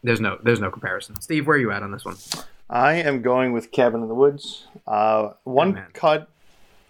there's 0.03 0.21
no 0.21 0.37
there's 0.43 0.59
no 0.59 0.69
comparison. 0.69 1.19
Steve, 1.21 1.47
where 1.47 1.57
are 1.57 1.59
you 1.59 1.71
at 1.71 1.81
on 1.81 1.91
this 1.91 2.05
one? 2.05 2.15
I 2.69 2.95
am 2.95 3.21
going 3.21 3.53
with 3.53 3.71
Cabin 3.71 4.01
in 4.01 4.07
the 4.07 4.15
Woods. 4.15 4.67
Uh, 4.87 5.33
one 5.43 5.73
man. 5.73 5.87
cut. 5.93 6.29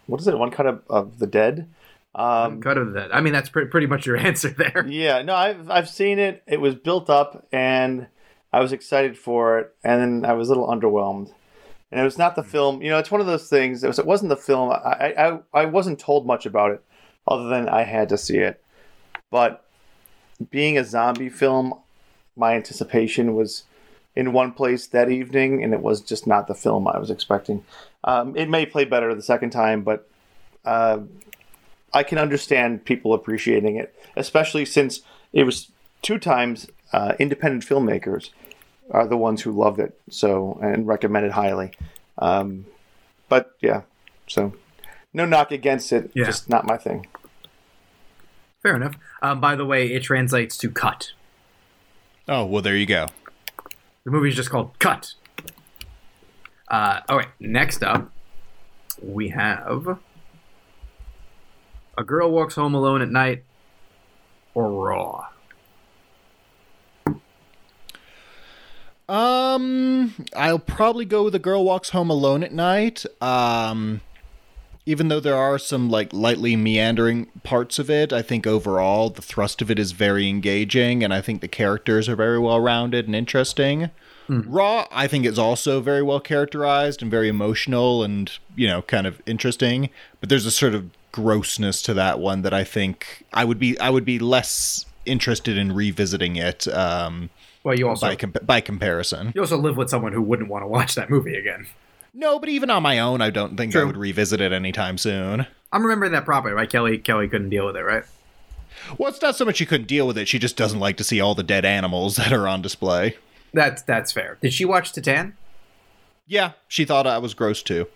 What 0.07 0.21
is 0.21 0.27
it? 0.27 0.37
One 0.37 0.51
cut 0.51 0.65
of, 0.65 0.81
of 0.89 1.19
the 1.19 1.27
dead. 1.27 1.67
Um, 2.15 2.61
Cut 2.61 2.77
of 2.77 2.93
Dead. 2.93 3.11
I 3.11 3.19
mean, 3.21 3.33
that's 3.33 3.49
pre- 3.49 3.65
pretty 3.65 3.87
much 3.87 4.05
your 4.05 4.17
answer 4.29 4.49
there. 4.49 4.85
yeah, 4.87 5.21
no, 5.21 5.35
I've 5.35 5.69
I've 5.69 5.89
seen 5.89 6.17
it. 6.17 6.43
It 6.47 6.61
was 6.61 6.75
built 6.75 7.09
up, 7.09 7.45
and 7.51 8.07
I 8.53 8.61
was 8.61 8.71
excited 8.71 9.17
for 9.17 9.59
it, 9.59 9.75
and 9.83 10.01
then 10.01 10.29
I 10.29 10.33
was 10.33 10.47
a 10.49 10.51
little 10.53 10.67
underwhelmed. 10.67 11.33
And 11.91 12.01
it 12.01 12.03
was 12.03 12.17
not 12.17 12.35
the 12.35 12.43
film. 12.43 12.81
You 12.81 12.89
know, 12.89 12.97
it's 12.97 13.11
one 13.11 13.21
of 13.21 13.27
those 13.27 13.47
things. 13.47 13.83
It, 13.83 13.87
was, 13.87 13.99
it 13.99 14.05
wasn't 14.05 14.29
the 14.29 14.37
film. 14.37 14.71
I, 14.71 15.13
I 15.17 15.39
I 15.53 15.65
wasn't 15.65 15.99
told 15.99 16.25
much 16.25 16.45
about 16.45 16.71
it, 16.71 16.83
other 17.27 17.47
than 17.47 17.69
I 17.69 17.83
had 17.83 18.09
to 18.09 18.17
see 18.17 18.37
it. 18.37 18.63
But 19.29 19.63
being 20.49 20.77
a 20.77 20.83
zombie 20.83 21.29
film, 21.29 21.73
my 22.35 22.55
anticipation 22.55 23.35
was 23.35 23.63
in 24.15 24.31
one 24.33 24.51
place 24.53 24.87
that 24.87 25.09
evening, 25.09 25.63
and 25.63 25.73
it 25.73 25.81
was 25.81 26.01
just 26.01 26.25
not 26.25 26.47
the 26.47 26.55
film 26.55 26.87
I 26.87 26.97
was 26.97 27.09
expecting. 27.11 27.63
Um, 28.03 28.35
it 28.35 28.49
may 28.49 28.65
play 28.65 28.85
better 28.85 29.13
the 29.13 29.21
second 29.21 29.49
time, 29.49 29.83
but 29.83 30.07
uh, 30.63 30.99
I 31.95 32.03
can 32.03 32.17
understand 32.19 32.85
people 32.85 33.13
appreciating 33.13 33.77
it, 33.77 33.95
especially 34.15 34.65
since 34.65 35.01
it 35.33 35.43
was 35.45 35.71
two 36.01 36.19
times 36.19 36.67
uh, 36.93 37.13
independent 37.17 37.65
filmmakers 37.65 38.29
are 38.91 39.07
the 39.07 39.17
ones 39.17 39.41
who 39.41 39.51
loved 39.51 39.79
it 39.79 39.99
so 40.09 40.59
and 40.61 40.85
recommended 40.85 41.31
highly. 41.31 41.71
Um, 42.19 42.65
but 43.29 43.55
yeah, 43.61 43.81
so 44.27 44.53
no 45.13 45.25
knock 45.25 45.51
against 45.51 45.91
it, 45.91 46.11
Yeah. 46.13 46.25
just 46.25 46.49
not 46.49 46.67
my 46.67 46.77
thing. 46.77 47.07
Fair 48.61 48.75
enough. 48.75 48.95
Um, 49.21 49.39
by 49.39 49.55
the 49.55 49.65
way, 49.65 49.87
it 49.87 50.03
translates 50.03 50.57
to 50.57 50.69
cut. 50.69 51.11
Oh 52.27 52.45
well, 52.45 52.61
there 52.61 52.75
you 52.75 52.85
go. 52.85 53.07
The 54.03 54.11
movie's 54.11 54.35
just 54.35 54.49
called 54.49 54.77
Cut. 54.79 55.13
Uh, 56.67 56.99
all 57.09 57.17
right, 57.17 57.27
next 57.39 57.83
up, 57.83 58.11
we 59.01 59.29
have 59.29 59.99
A 61.97 62.03
Girl 62.03 62.31
Walks 62.31 62.55
Home 62.55 62.73
Alone 62.73 63.01
at 63.01 63.09
Night 63.09 63.43
or 64.53 64.71
Raw. 64.71 65.27
Um, 69.07 70.13
I'll 70.35 70.59
probably 70.59 71.05
go 71.05 71.23
with 71.25 71.35
a 71.35 71.39
girl 71.39 71.63
walks 71.63 71.89
home 71.89 72.09
alone 72.09 72.43
at 72.43 72.51
night. 72.51 73.05
Um, 73.21 74.01
even 74.87 75.09
though 75.09 75.19
there 75.19 75.35
are 75.35 75.59
some 75.59 75.89
like 75.89 76.11
lightly 76.11 76.55
meandering 76.55 77.27
parts 77.43 77.77
of 77.77 77.89
it, 77.89 78.11
I 78.11 78.21
think 78.21 78.47
overall 78.47 79.09
the 79.09 79.21
thrust 79.21 79.61
of 79.61 79.69
it 79.69 79.77
is 79.77 79.91
very 79.91 80.27
engaging, 80.27 81.03
and 81.03 81.13
I 81.13 81.21
think 81.21 81.41
the 81.41 81.47
characters 81.47 82.09
are 82.09 82.15
very 82.15 82.39
well 82.39 82.59
rounded 82.59 83.05
and 83.05 83.15
interesting. 83.15 83.91
Raw, 84.27 84.87
I 84.91 85.07
think, 85.07 85.25
is 85.25 85.37
also 85.39 85.81
very 85.81 86.01
well 86.01 86.19
characterized 86.19 87.01
and 87.01 87.11
very 87.11 87.27
emotional 87.29 88.03
and 88.03 88.31
you 88.55 88.67
know 88.67 88.81
kind 88.83 89.05
of 89.07 89.21
interesting. 89.25 89.89
But 90.19 90.29
there's 90.29 90.45
a 90.45 90.51
sort 90.51 90.73
of 90.73 90.89
grossness 91.11 91.81
to 91.83 91.93
that 91.93 92.19
one 92.19 92.41
that 92.41 92.53
I 92.53 92.63
think 92.63 93.23
I 93.33 93.45
would 93.45 93.59
be 93.59 93.79
I 93.79 93.89
would 93.89 94.05
be 94.05 94.19
less 94.19 94.85
interested 95.05 95.57
in 95.57 95.71
revisiting 95.71 96.35
it. 96.35 96.67
Um, 96.67 97.29
Well, 97.63 97.77
you 97.77 97.87
also 97.87 98.07
by 98.07 98.15
com- 98.15 98.33
by 98.43 98.61
comparison. 98.61 99.31
you 99.35 99.41
also 99.41 99.57
live 99.57 99.77
with 99.77 99.89
someone 99.89 100.13
who 100.13 100.21
wouldn't 100.21 100.49
want 100.49 100.63
to 100.63 100.67
watch 100.67 100.95
that 100.95 101.09
movie 101.09 101.35
again. 101.35 101.67
No, 102.13 102.39
but 102.39 102.49
even 102.49 102.69
on 102.69 102.81
my 102.81 102.99
own, 102.99 103.21
I 103.21 103.29
don't 103.29 103.57
think 103.57 103.75
I 103.75 103.83
would 103.83 103.97
revisit 103.97 104.39
it 104.39 104.53
anytime 104.53 104.97
soon. 104.97 105.45
I'm 105.71 105.83
remembering 105.83 106.13
that 106.13 106.23
properly, 106.25 106.53
right? 106.53 106.69
Kelly 106.69 106.97
Kelly 106.97 107.27
couldn't 107.27 107.49
deal 107.49 107.65
with 107.65 107.75
it, 107.75 107.81
right? 107.83 108.03
Well, 108.97 109.09
it's 109.09 109.21
not 109.21 109.35
so 109.35 109.45
much 109.45 109.57
she 109.57 109.65
couldn't 109.65 109.87
deal 109.87 110.07
with 110.07 110.17
it; 110.17 110.27
she 110.27 110.39
just 110.39 110.57
doesn't 110.57 110.79
like 110.79 110.97
to 110.97 111.03
see 111.03 111.19
all 111.21 111.35
the 111.35 111.43
dead 111.43 111.65
animals 111.65 112.15
that 112.17 112.31
are 112.33 112.47
on 112.47 112.61
display. 112.61 113.15
That's 113.55 113.81
that's 113.81 114.11
fair. 114.11 114.37
Did 114.41 114.53
she 114.53 114.65
watch 114.65 114.91
Titane? 114.91 115.33
Yeah, 116.27 116.51
she 116.67 116.85
thought 116.85 117.07
I 117.07 117.17
was 117.17 117.33
gross 117.33 117.63
too. 117.63 117.87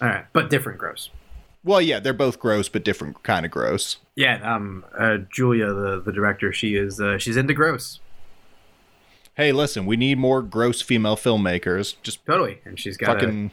All 0.00 0.08
right, 0.08 0.24
but 0.32 0.48
different 0.48 0.78
gross. 0.78 1.10
Well, 1.64 1.82
yeah, 1.82 1.98
they're 1.98 2.12
both 2.12 2.38
gross, 2.38 2.68
but 2.68 2.84
different 2.84 3.22
kind 3.24 3.44
of 3.44 3.50
gross. 3.50 3.96
Yeah, 4.14 4.40
um, 4.42 4.84
uh, 4.96 5.18
Julia, 5.34 5.72
the 5.72 6.00
the 6.00 6.12
director, 6.12 6.52
she 6.52 6.76
is 6.76 7.00
uh, 7.00 7.18
she's 7.18 7.36
into 7.36 7.52
gross, 7.52 8.00
Hey, 9.38 9.52
listen, 9.52 9.86
we 9.86 9.96
need 9.96 10.18
more 10.18 10.42
gross 10.42 10.82
female 10.82 11.16
filmmakers. 11.16 11.94
Just 12.02 12.26
totally, 12.26 12.60
and 12.64 12.78
she's 12.78 12.96
got 12.96 13.20
fucking. 13.20 13.52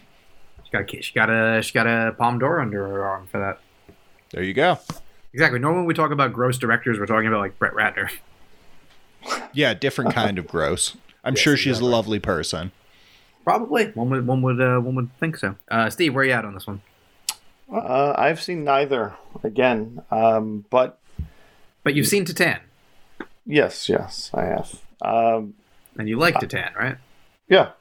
a 0.59 0.63
she 0.66 0.72
got 0.72 0.82
a, 0.82 1.01
she 1.03 1.13
got 1.13 1.30
a 1.30 1.61
she 1.61 1.74
got 1.74 1.86
a 1.86 2.13
Palme 2.13 2.39
d'Or 2.39 2.59
under 2.59 2.88
her 2.88 3.05
arm 3.05 3.28
for 3.28 3.39
that. 3.39 3.59
There 4.32 4.41
you 4.41 4.55
go. 4.55 4.80
Exactly. 5.32 5.59
Normally, 5.59 5.82
when 5.82 5.88
we 5.88 5.93
talk 5.93 6.09
about 6.09 6.34
gross 6.34 6.57
directors, 6.57 6.97
we're 6.97 7.05
talking 7.05 7.28
about 7.28 7.39
like 7.39 7.59
Brett 7.59 7.74
Ratner. 7.74 8.09
Yeah, 9.53 9.74
different 9.74 10.13
kind 10.13 10.38
of 10.38 10.45
gross. 10.45 10.97
I'm 11.26 11.34
Yes, 11.34 11.41
sure 11.41 11.57
she's 11.57 11.71
exactly. 11.78 11.88
a 11.88 11.91
lovely 11.91 12.19
person. 12.19 12.71
Probably 13.43 13.88
one 13.91 14.09
would 14.11 14.26
one 14.26 14.41
would 14.43 14.61
uh, 14.61 14.80
one 14.80 14.95
would 14.95 15.17
think 15.19 15.38
so. 15.38 15.55
Uh, 15.69 15.89
Steve, 15.89 16.13
where 16.15 16.23
are 16.23 16.28
you 16.28 16.32
at 16.34 16.45
on 16.45 16.53
this 16.53 16.65
one? 16.65 16.82
Uh, 17.71 18.13
I've 18.17 18.41
seen 18.41 18.63
neither 18.63 19.15
again, 19.43 20.01
um, 20.11 20.65
but 20.69 20.99
But 21.84 21.95
you've 21.95 22.07
seen 22.07 22.26
Titane, 22.26 22.59
yes, 23.45 23.89
yes, 23.89 24.30
I 24.34 24.43
have. 24.45 24.82
Um, 25.01 25.55
and 25.97 26.07
you 26.07 26.17
like 26.17 26.36
Titane, 26.36 26.76
right? 26.76 26.97
yeah, 27.49 27.71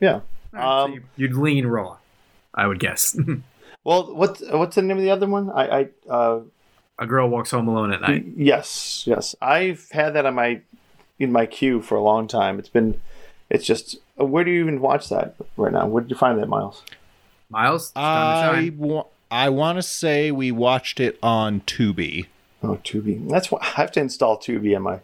yeah. 0.00 0.12
All 0.14 0.20
right, 0.52 0.62
so 0.62 0.68
Um, 0.84 0.92
you, 0.94 1.02
you'd 1.16 1.34
lean 1.34 1.66
raw, 1.66 1.96
I 2.54 2.66
would 2.66 2.78
guess. 2.78 3.18
Well, 3.86 4.14
what's 4.14 4.40
what's 4.40 4.76
the 4.76 4.80
name 4.82 4.96
of 4.96 5.02
the 5.02 5.10
other 5.10 5.26
one? 5.26 5.50
I, 5.50 5.80
I 5.80 5.88
uh, 6.08 6.40
A 6.98 7.06
girl 7.06 7.28
walks 7.28 7.50
home 7.50 7.68
alone 7.68 7.92
at 7.92 8.00
night. 8.00 8.24
yes, 8.34 9.04
yes. 9.06 9.34
I've 9.42 9.86
had 9.90 10.14
that 10.14 10.24
on 10.24 10.34
my 10.36 10.62
in 11.18 11.32
my 11.32 11.46
queue 11.46 11.80
for 11.80 11.94
a 11.96 12.02
long 12.02 12.26
time. 12.28 12.58
It's 12.58 12.68
been, 12.68 13.00
it's 13.50 13.64
just. 13.64 13.96
uh, 14.20 14.24
Where 14.24 14.44
do 14.44 14.50
you 14.50 14.60
even 14.60 14.80
watch 14.80 15.08
that 15.10 15.34
right 15.56 15.72
now? 15.72 15.86
Where 15.86 16.02
did 16.02 16.10
you 16.10 16.16
find 16.16 16.38
that, 16.38 16.48
Miles? 16.48 16.82
Miles, 17.50 17.84
it's 17.86 17.92
time 17.94 18.52
to 18.54 18.58
I 18.58 18.72
wa- 18.76 19.06
I 19.30 19.48
want 19.48 19.78
to 19.78 19.82
say 19.82 20.30
we 20.30 20.50
watched 20.52 20.98
it 21.00 21.18
on 21.22 21.60
Tubi. 21.62 22.26
Oh, 22.62 22.78
Tubi. 22.84 23.28
That's 23.28 23.50
why 23.50 23.58
I 23.62 23.66
have 23.66 23.92
to 23.92 24.00
install 24.00 24.38
Tubi 24.38 24.74
on 24.74 24.82
my 24.82 25.00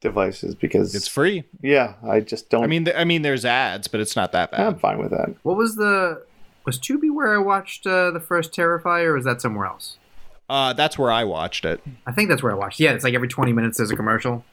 devices 0.00 0.54
because 0.54 0.94
It's 0.94 1.06
free. 1.08 1.44
yeah, 1.60 1.94
I 2.08 2.20
just 2.20 2.48
don't. 2.48 2.64
I 2.64 2.66
mean, 2.66 2.84
th- 2.86 2.96
I 2.96 3.04
mean, 3.04 3.22
there's 3.22 3.44
ads, 3.44 3.86
but 3.88 4.00
it's 4.00 4.16
not 4.16 4.32
that 4.32 4.50
bad. 4.50 4.60
I'm 4.60 4.78
fine 4.78 4.98
with 4.98 5.10
that. 5.10 5.34
What 5.42 5.56
was 5.56 5.76
the 5.76 6.24
was 6.64 6.78
Tubi 6.78 7.10
where 7.12 7.34
I 7.34 7.38
watched 7.38 7.86
uh, 7.86 8.10
the 8.10 8.20
first 8.20 8.52
Terrifier, 8.52 9.06
or 9.06 9.14
was 9.14 9.24
that 9.24 9.40
somewhere 9.40 9.66
else? 9.66 9.96
Uh, 10.48 10.72
that's 10.72 10.98
where 10.98 11.10
I 11.12 11.24
watched 11.24 11.64
it. 11.64 11.80
I 12.06 12.12
think 12.12 12.28
that's 12.28 12.42
where 12.42 12.52
I 12.52 12.56
watched. 12.56 12.80
Yeah, 12.80 12.92
it's 12.92 13.04
like 13.04 13.14
every 13.14 13.28
twenty 13.28 13.52
minutes 13.52 13.76
there's 13.78 13.90
a 13.90 13.96
commercial. 13.96 14.44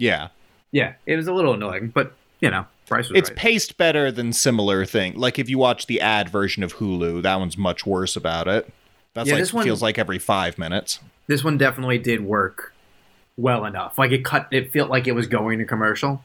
Yeah, 0.00 0.28
Yeah, 0.72 0.94
it 1.06 1.16
was 1.16 1.26
a 1.28 1.32
little 1.32 1.54
annoying, 1.54 1.88
but 1.94 2.12
you 2.40 2.50
know, 2.50 2.66
price 2.86 3.08
was 3.08 3.18
it's 3.18 3.30
right. 3.30 3.38
paced 3.38 3.76
better 3.76 4.10
than 4.10 4.32
similar 4.32 4.84
thing. 4.86 5.14
Like 5.16 5.38
if 5.38 5.48
you 5.50 5.58
watch 5.58 5.86
the 5.86 6.00
ad 6.00 6.28
version 6.30 6.62
of 6.62 6.76
Hulu, 6.76 7.22
that 7.22 7.36
one's 7.38 7.56
much 7.58 7.84
worse 7.86 8.16
about 8.16 8.48
it. 8.48 8.72
That's 9.14 9.28
Yeah, 9.28 9.34
like 9.34 9.42
this 9.42 9.52
one- 9.52 9.64
feels 9.64 9.82
like 9.82 9.98
every 9.98 10.18
five 10.18 10.56
minutes. 10.58 10.98
this 11.26 11.44
one 11.44 11.58
definitely 11.58 11.98
did 11.98 12.22
work 12.24 12.72
well 13.36 13.64
enough. 13.64 13.98
Like 13.98 14.10
it 14.12 14.24
cut, 14.24 14.48
it 14.50 14.72
felt 14.72 14.88
like 14.90 15.06
it 15.06 15.12
was 15.14 15.26
going 15.26 15.58
to 15.58 15.64
commercial, 15.64 16.22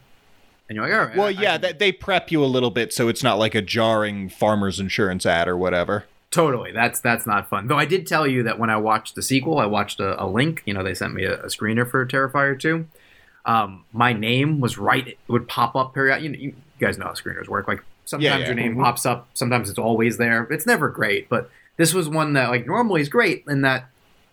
and 0.69 0.75
you're 0.75 0.85
like, 0.87 0.93
all 0.97 1.05
right. 1.07 1.15
Well, 1.17 1.25
I- 1.27 1.29
I 1.29 1.31
yeah, 1.31 1.51
can- 1.57 1.61
they, 1.61 1.73
they 1.73 1.91
prep 1.91 2.31
you 2.31 2.43
a 2.43 2.45
little 2.45 2.71
bit 2.71 2.93
so 2.93 3.07
it's 3.09 3.23
not 3.23 3.37
like 3.37 3.55
a 3.55 3.61
jarring 3.61 4.29
farmer's 4.29 4.79
insurance 4.79 5.25
ad 5.25 5.47
or 5.47 5.57
whatever. 5.57 6.05
totally. 6.31 6.71
That's 6.71 6.99
that's 6.99 7.25
not 7.27 7.49
fun. 7.49 7.67
Though 7.67 7.77
I 7.77 7.85
did 7.85 8.05
tell 8.07 8.25
you 8.27 8.43
that 8.43 8.57
when 8.59 8.69
I 8.69 8.77
watched 8.77 9.15
the 9.15 9.21
sequel, 9.21 9.57
I 9.59 9.65
watched 9.65 9.99
a, 9.99 10.21
a 10.23 10.27
link. 10.27 10.61
You 10.65 10.73
know, 10.73 10.83
they 10.83 10.93
sent 10.93 11.13
me 11.13 11.23
a, 11.25 11.41
a 11.43 11.47
screener 11.47 11.89
for 11.89 12.05
Terrifier 12.05 12.59
two. 12.59 12.87
Um, 13.45 13.85
my 13.93 14.11
name 14.13 14.59
was 14.59 14.77
right. 14.77 15.07
It 15.07 15.17
would 15.27 15.47
pop 15.47 15.75
up 15.75 15.93
period. 15.93 16.21
You, 16.23 16.29
know, 16.29 16.37
you 16.39 16.53
guys 16.79 16.97
know 16.97 17.05
how 17.05 17.11
screeners 17.13 17.47
work. 17.47 17.67
Like 17.67 17.83
sometimes 18.05 18.23
Yeah, 18.23 18.37
yeah. 18.39 18.45
your 18.47 18.55
name 18.55 18.75
Mhm. 18.75 18.83
pops 18.83 19.05
up. 19.05 19.27
Sometimes 19.33 19.69
it's 19.69 19.79
always 19.79 20.17
there. 20.17 20.43
It's 20.49 20.65
never 20.65 20.89
great, 20.89 21.29
but 21.29 21.49
this 21.77 21.93
was 21.93 22.09
one 22.09 22.33
that 22.33 22.49
like 22.49 22.65
normally 22.65 23.01
is 23.01 23.09
great 23.09 23.43
in 23.47 23.61
that 23.61 23.85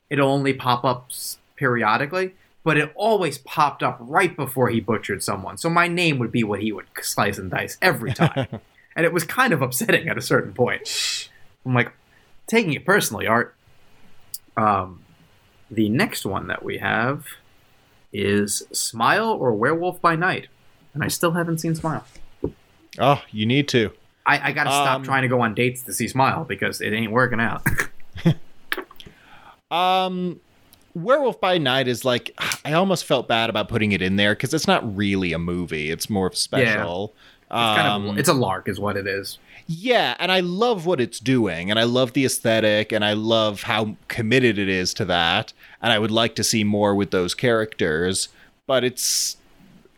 it'll 0.09 0.31
only 0.31 0.53
pop 0.55 0.85
up 0.85 1.11
periodically. 1.57 2.35
But 2.65 2.77
it 2.77 2.93
always 2.95 3.39
popped 3.39 3.83
up 3.83 3.97
right 4.01 4.35
before 4.37 4.69
he 4.71 4.79
butchered 4.81 5.23
someone. 5.23 5.59
So 5.59 5.69
my 5.69 5.89
name 5.89 6.19
would 6.21 6.31
be 6.31 6.45
what 6.45 6.61
he 6.61 6.71
would 6.73 6.87
slice 7.03 7.37
and 7.37 7.51
dice 7.51 7.77
every 7.83 8.13
time. 8.15 8.47
and 8.95 9.05
it 9.05 9.13
was 9.13 9.25
kind 9.25 9.53
of 9.53 9.61
upsetting 9.63 10.09
at 10.09 10.17
a 10.17 10.23
certain 10.23 10.53
point. 10.53 11.29
I'm 11.67 11.75
like, 11.75 11.93
taking 12.47 12.73
it 12.75 12.85
personally, 12.87 13.27
Art. 13.27 13.55
Um, 14.57 15.01
the 15.71 15.89
next 15.89 16.25
one 16.25 16.47
that 16.49 16.63
we 16.63 16.79
have 16.79 17.27
is 18.13 18.63
Smile 18.73 19.29
or 19.31 19.53
Werewolf 19.55 20.01
by 20.01 20.17
Night, 20.17 20.49
and 20.95 21.03
I 21.03 21.09
still 21.09 21.33
haven't 21.33 21.59
seen 21.59 21.75
Smile. 21.75 22.05
Oh, 22.99 23.23
you 23.31 23.47
need 23.47 23.69
to. 23.69 23.91
I, 24.27 24.51
I 24.51 24.53
got 24.53 24.65
to 24.65 24.71
stop 24.71 24.97
Um, 24.97 25.03
trying 25.03 25.23
to 25.23 25.29
go 25.29 25.41
on 25.41 25.55
dates 25.55 25.83
to 25.83 25.93
see 25.93 26.07
Smile 26.09 26.45
because 26.45 26.81
it 26.81 26.93
ain't 26.93 27.11
working 27.13 27.41
out. 27.41 27.67
Um, 29.71 30.39
Werewolf 30.95 31.41
by 31.41 31.57
Night 31.59 31.89
is 31.89 32.05
like 32.05 32.39
I 32.65 32.75
almost 32.75 33.05
felt 33.07 33.27
bad 33.27 33.49
about 33.49 33.69
putting 33.69 33.93
it 33.93 34.03
in 34.03 34.17
there 34.17 34.35
because 34.35 34.53
it's 34.53 34.67
not 34.67 34.97
really 34.97 35.33
a 35.33 35.39
movie; 35.39 35.91
it's 35.91 36.11
more 36.11 36.27
of 36.27 36.35
a 36.35 36.37
special. 36.37 37.15
it's 37.45 37.49
kind 37.51 37.89
Um, 37.89 38.09
of 38.11 38.19
it's 38.19 38.29
a 38.29 38.35
lark, 38.35 38.69
is 38.69 38.79
what 38.79 38.97
it 38.99 39.07
is. 39.07 39.39
Yeah, 39.75 40.17
and 40.19 40.31
I 40.31 40.41
love 40.41 40.85
what 40.87 41.01
it's 41.01 41.19
doing, 41.19 41.71
and 41.71 41.79
I 41.79 41.85
love 41.85 42.13
the 42.13 42.25
aesthetic, 42.25 42.93
and 42.93 43.05
I 43.05 43.13
love 43.15 43.63
how 43.63 43.97
committed 44.09 44.59
it 44.59 44.69
is 44.69 44.93
to 44.95 45.05
that. 45.07 45.53
And 45.81 45.93
I 45.93 45.99
would 45.99 46.11
like 46.11 46.35
to 46.37 46.45
see 46.45 46.63
more 46.65 46.95
with 46.95 47.11
those 47.11 47.35
characters, 47.35 48.29
but 48.67 48.85
it's 48.85 49.37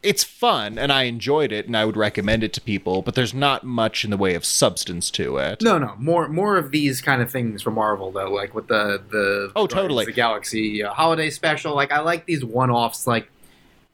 it's 0.02 0.22
fun, 0.22 0.78
and 0.78 0.92
I 0.92 1.04
enjoyed 1.04 1.50
it, 1.50 1.66
and 1.66 1.76
I 1.76 1.84
would 1.86 1.96
recommend 1.96 2.44
it 2.44 2.52
to 2.52 2.60
people. 2.60 3.00
But 3.02 3.14
there's 3.14 3.34
not 3.34 3.64
much 3.64 4.04
in 4.04 4.10
the 4.10 4.16
way 4.18 4.34
of 4.34 4.44
substance 4.44 5.10
to 5.12 5.38
it. 5.38 5.62
No, 5.62 5.78
no, 5.78 5.94
more 5.98 6.28
more 6.28 6.56
of 6.56 6.70
these 6.70 7.00
kind 7.00 7.20
of 7.22 7.30
things 7.30 7.62
from 7.62 7.74
Marvel 7.74 8.12
though, 8.12 8.30
like 8.30 8.54
with 8.54 8.68
the 8.68 9.02
the 9.10 9.50
Oh, 9.56 9.66
Guardians 9.66 9.72
totally. 9.72 10.04
the 10.04 10.12
Galaxy 10.12 10.82
uh, 10.84 10.92
holiday 10.92 11.30
special. 11.30 11.74
Like 11.74 11.90
I 11.90 12.00
like 12.00 12.26
these 12.26 12.44
one 12.44 12.70
offs, 12.70 13.06
like 13.06 13.28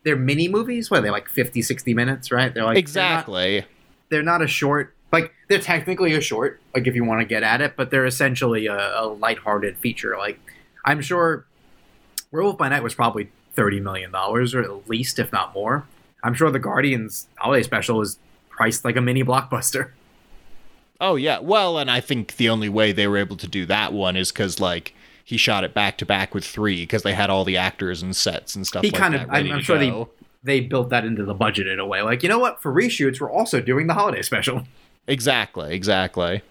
they're 0.03 0.17
mini 0.17 0.49
movies. 0.49 0.91
What 0.91 0.99
are 0.99 1.03
they 1.03 1.11
like 1.11 1.29
50, 1.29 1.63
60 1.63 1.95
minutes, 1.95 2.31
right? 2.33 2.53
They're 2.53 2.65
like 2.65 2.75
they're 2.75 3.03
not- 3.03 3.19
exactly. 3.23 3.65
they're 4.11 4.23
not 4.23 4.43
a 4.43 4.47
short 4.49 4.95
like 5.13 5.33
they're 5.49 5.59
technically 5.59 6.15
a 6.15 6.21
short 6.21 6.61
like 6.75 6.87
if 6.87 6.95
you 6.95 7.05
want 7.05 7.21
to 7.21 7.25
get 7.25 7.43
at 7.43 7.61
it 7.61 7.75
but 7.77 7.91
they're 7.91 8.07
essentially 8.07 8.67
a, 8.67 9.01
a 9.01 9.07
lighthearted 9.07 9.77
feature. 9.79 10.17
Like 10.19 10.41
i'm 10.85 11.01
sure 11.01 11.45
werewolf 12.31 12.59
by 12.59 12.69
night 12.69 12.83
was 12.83 12.95
probably 12.95 13.31
30 13.55 13.81
million 13.81 14.11
dollars 14.11 14.55
or 14.55 14.63
at 14.63 14.89
least 14.89 15.19
if 15.19 15.33
not 15.33 15.55
more. 15.55 15.87
I'm 16.23 16.35
sure 16.35 16.51
the 16.51 16.59
guardians 16.59 17.29
holiday 17.37 17.63
special 17.63 18.01
is 18.01 18.19
priced 18.49 18.85
like 18.85 18.97
a 18.97 19.01
mini 19.01 19.25
blockbuster. 19.25 19.91
Oh 21.01 21.17
yeah. 21.17 21.39
Well, 21.39 21.79
and 21.79 21.91
I 21.91 22.01
think 22.01 22.37
the 22.37 22.51
only 22.51 22.69
way 22.69 22.93
they 22.93 23.07
were 23.07 23.17
able 23.17 23.37
to 23.39 23.49
do 23.49 23.65
that 23.67 23.93
one 23.93 24.17
is 24.17 24.31
because 24.31 24.61
like 24.61 24.95
he 25.25 25.37
shot 25.37 25.65
it 25.65 25.73
back 25.73 25.97
to 25.99 26.07
back 26.07 26.35
with 26.35 26.45
three 26.45 26.83
because 26.83 27.03
they 27.03 27.15
had 27.15 27.31
all 27.31 27.45
the 27.45 27.57
actors 27.57 28.03
and 28.03 28.15
sets 28.15 28.55
and 28.55 28.67
stuff. 28.67 28.83
he 28.83 28.91
like 28.91 29.01
kind 29.01 29.15
that 29.15 29.23
of 29.25 29.31
I'm, 29.31 29.51
I'm 29.51 29.63
sure 29.63 29.79
they 29.79 30.07
they 30.43 30.61
built 30.61 30.91
that 30.91 31.05
into 31.05 31.25
the 31.25 31.35
budget 31.35 31.67
in 31.67 31.79
a 31.79 31.87
way. 31.87 32.03
Like 32.03 32.23
you 32.23 32.29
know 32.29 32.39
what? 32.39 32.61
For 32.61 32.73
reshoots 32.73 33.21
we're 33.21 33.31
also 33.31 33.61
doing 33.61 33.87
the 33.87 33.95
holiday 33.95 34.23
special 34.23 34.65
exactly, 35.11 35.75
exactly. 35.75 36.43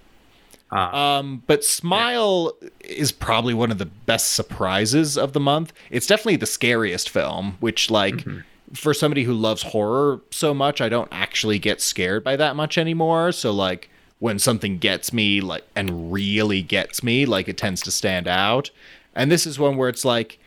uh, 0.71 0.75
Um, 0.95 1.43
but 1.47 1.63
Smile 1.63 2.53
is 2.81 3.11
probably 3.11 3.53
one 3.53 3.71
of 3.71 3.77
the 3.79 3.85
best 3.85 4.31
surprises 4.31 5.17
of 5.17 5.33
the 5.33 5.39
month. 5.39 5.73
It's 5.89 6.05
definitely 6.07 6.35
the 6.37 6.45
scariest 6.45 7.09
film, 7.09 7.57
which 7.59 7.89
like 7.89 8.15
Mm-hmm. 8.17 8.39
for 8.75 8.93
somebody 8.93 9.23
who 9.23 9.33
loves 9.33 9.63
horror 9.63 10.21
so 10.31 10.53
much, 10.53 10.79
I 10.81 10.89
don't 10.89 11.09
actually 11.11 11.57
get 11.57 11.81
scared 11.81 12.23
by 12.23 12.35
that 12.35 12.55
much 12.55 12.77
anymore. 12.77 13.31
So 13.31 13.51
like 13.51 13.89
when 14.19 14.37
something 14.37 14.77
gets 14.77 15.11
me 15.13 15.41
like 15.41 15.63
and 15.75 16.11
really 16.13 16.61
gets 16.61 17.01
me, 17.01 17.25
like 17.25 17.47
it 17.47 17.57
tends 17.57 17.81
to 17.83 17.91
stand 17.91 18.27
out. 18.27 18.69
And 19.15 19.31
this 19.31 19.47
is 19.47 19.57
one 19.57 19.75
where 19.77 19.89
it's 19.89 20.05
like 20.05 20.37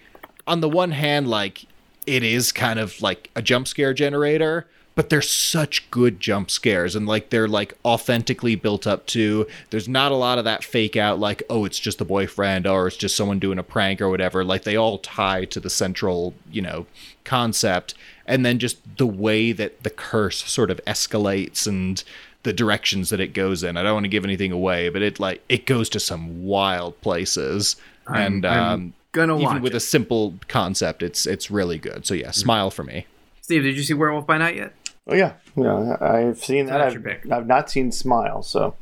on 0.47 0.61
the 0.61 0.69
one 0.69 0.93
hand 0.93 1.27
like 1.29 1.65
it 2.07 2.23
is 2.23 2.53
kind 2.53 2.79
of 2.79 3.01
like 3.03 3.31
a 3.35 3.43
jump 3.43 3.67
scare 3.69 3.95
generator 3.95 4.67
but 4.95 5.09
they're 5.09 5.23
such 5.23 5.91
good 5.91 6.21
jump 6.21 6.51
scares 6.51 6.95
and 6.95 7.07
like 7.07 7.31
they're 7.31 7.49
like 7.49 7.75
authentically 7.85 8.55
built 8.55 8.87
up 8.87 9.07
to 9.07 9.47
there's 9.71 9.89
not 9.89 10.13
a 10.13 10.17
lot 10.17 10.39
of 10.39 10.45
that 10.45 10.63
fake 10.63 10.97
out 10.97 11.19
like 11.19 11.43
oh 11.49 11.65
it's 11.65 11.79
just 11.79 11.99
the 11.99 12.05
boyfriend 12.05 12.67
or 12.67 12.87
it's 12.87 12.97
just 12.97 13.17
someone 13.17 13.39
doing 13.39 13.59
a 13.59 13.63
prank 13.63 14.01
or 14.01 14.09
whatever. 14.11 14.45
Like 14.45 14.65
they 14.65 14.77
all 14.77 14.99
tie 14.99 15.45
to 15.47 15.61
the 15.61 15.71
central 15.71 16.35
you 16.51 16.61
know 16.63 16.87
concept. 17.25 17.95
And 18.27 18.45
then 18.47 18.59
just 18.59 18.79
the 18.99 19.07
way 19.07 19.53
that 19.53 19.83
the 19.83 19.91
curse 19.91 20.45
sort 20.45 20.71
of 20.71 20.81
escalates 20.87 21.67
and 21.67 22.03
the 22.45 22.53
directions 22.53 23.11
that 23.11 23.21
it 23.21 23.35
goes 23.35 23.63
in. 23.63 23.77
I 23.77 23.83
don't 23.83 23.95
want 23.95 24.05
to 24.05 24.09
give 24.11 24.25
anything 24.25 24.53
away 24.53 24.89
but 24.91 25.01
it 25.03 25.19
like 25.19 25.43
it 25.49 25.65
goes 25.67 25.89
to 25.91 26.01
some 26.01 26.45
wild 26.45 27.01
places. 27.01 27.77
I'm- 28.07 28.17
and 28.35 28.45
I'm 28.47 28.73
um 28.73 28.93
gonna 29.13 29.39
even 29.41 29.61
with 29.63 29.75
it. 29.75 29.77
a 29.77 29.81
simple 29.81 30.35
concept 30.49 31.03
it's 31.03 31.27
it's 31.27 31.51
really 31.51 31.79
good. 31.79 32.05
So 32.07 32.15
yeah 32.15 32.31
smile 32.31 32.71
for 32.71 32.85
me. 32.85 33.07
Steve 33.41 33.63
did 33.63 33.77
you 33.77 33.83
see 33.83 33.95
werewolf 33.95 34.27
by 34.27 34.39
night 34.39 34.57
yet 34.57 34.73
Oh 35.07 35.15
yeah, 35.15 35.35
yeah. 35.57 35.97
I've 36.01 36.39
seen 36.39 36.67
So 36.67 36.73
that. 36.73 36.79
that's 36.79 36.95
I've, 36.95 37.03
your 37.03 37.03
pick. 37.03 37.31
I've 37.31 37.47
not 37.47 37.71
seen 37.71 37.91
Smile, 37.93 38.43
so 38.43 38.75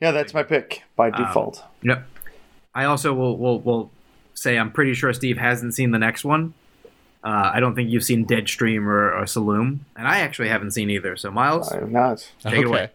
yeah, 0.00 0.10
that's 0.10 0.34
my 0.34 0.42
pick 0.42 0.82
by 0.96 1.10
Um, 1.10 1.24
default. 1.24 1.62
Yep. 1.82 2.06
I 2.74 2.84
also 2.84 3.14
will 3.14 3.36
will 3.38 3.60
will 3.60 3.90
say 4.34 4.58
I'm 4.58 4.70
pretty 4.72 4.94
sure 4.94 5.12
Steve 5.12 5.38
hasn't 5.38 5.74
seen 5.74 5.90
the 5.92 5.98
next 5.98 6.24
one. 6.24 6.54
Uh, 7.22 7.50
I 7.54 7.60
don't 7.60 7.74
think 7.74 7.88
you've 7.88 8.04
seen 8.04 8.26
Deadstream 8.26 8.84
or, 8.86 9.14
or 9.14 9.26
Saloon, 9.26 9.86
and 9.96 10.06
I 10.06 10.18
actually 10.20 10.48
haven't 10.48 10.72
seen 10.72 10.90
either. 10.90 11.16
So 11.16 11.30
Miles, 11.30 11.72
I 11.72 11.76
have 11.76 11.90
not. 11.90 12.30
take 12.42 12.54
it 12.60 12.66
away. 12.66 12.90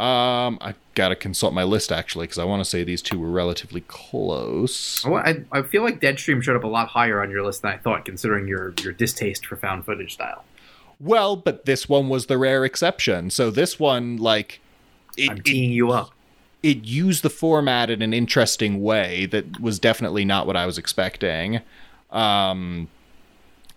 Um, 0.00 0.56
I 0.62 0.74
gotta 0.94 1.14
consult 1.14 1.52
my 1.52 1.62
list 1.62 1.92
actually 1.92 2.24
because 2.24 2.38
I 2.38 2.44
want 2.44 2.64
to 2.64 2.68
say 2.68 2.82
these 2.84 3.02
two 3.02 3.20
were 3.20 3.30
relatively 3.30 3.82
close. 3.82 5.04
Well, 5.06 5.22
I, 5.24 5.44
I 5.52 5.60
feel 5.62 5.82
like 5.82 6.00
Deadstream 6.00 6.42
showed 6.42 6.56
up 6.56 6.64
a 6.64 6.68
lot 6.68 6.88
higher 6.88 7.22
on 7.22 7.30
your 7.30 7.44
list 7.44 7.62
than 7.62 7.72
I 7.72 7.76
thought, 7.76 8.04
considering 8.06 8.48
your 8.48 8.72
your 8.82 8.92
distaste 8.94 9.44
for 9.46 9.56
found 9.56 9.84
footage 9.84 10.14
style. 10.14 10.42
Well, 11.00 11.36
but 11.36 11.64
this 11.64 11.88
one 11.88 12.08
was 12.08 12.26
the 12.26 12.36
rare 12.38 12.64
exception. 12.64 13.30
So 13.30 13.50
this 13.50 13.78
one, 13.78 14.18
like, 14.18 14.60
it, 15.16 15.30
I'm 15.30 15.40
teeing 15.42 15.72
you 15.72 15.90
up. 15.90 16.10
it 16.62 16.84
used 16.84 17.22
the 17.22 17.30
format 17.30 17.88
in 17.90 18.02
an 18.02 18.12
interesting 18.12 18.82
way 18.82 19.26
that 19.26 19.60
was 19.60 19.78
definitely 19.78 20.24
not 20.24 20.46
what 20.46 20.56
I 20.56 20.66
was 20.66 20.76
expecting. 20.76 21.60
Um, 22.10 22.88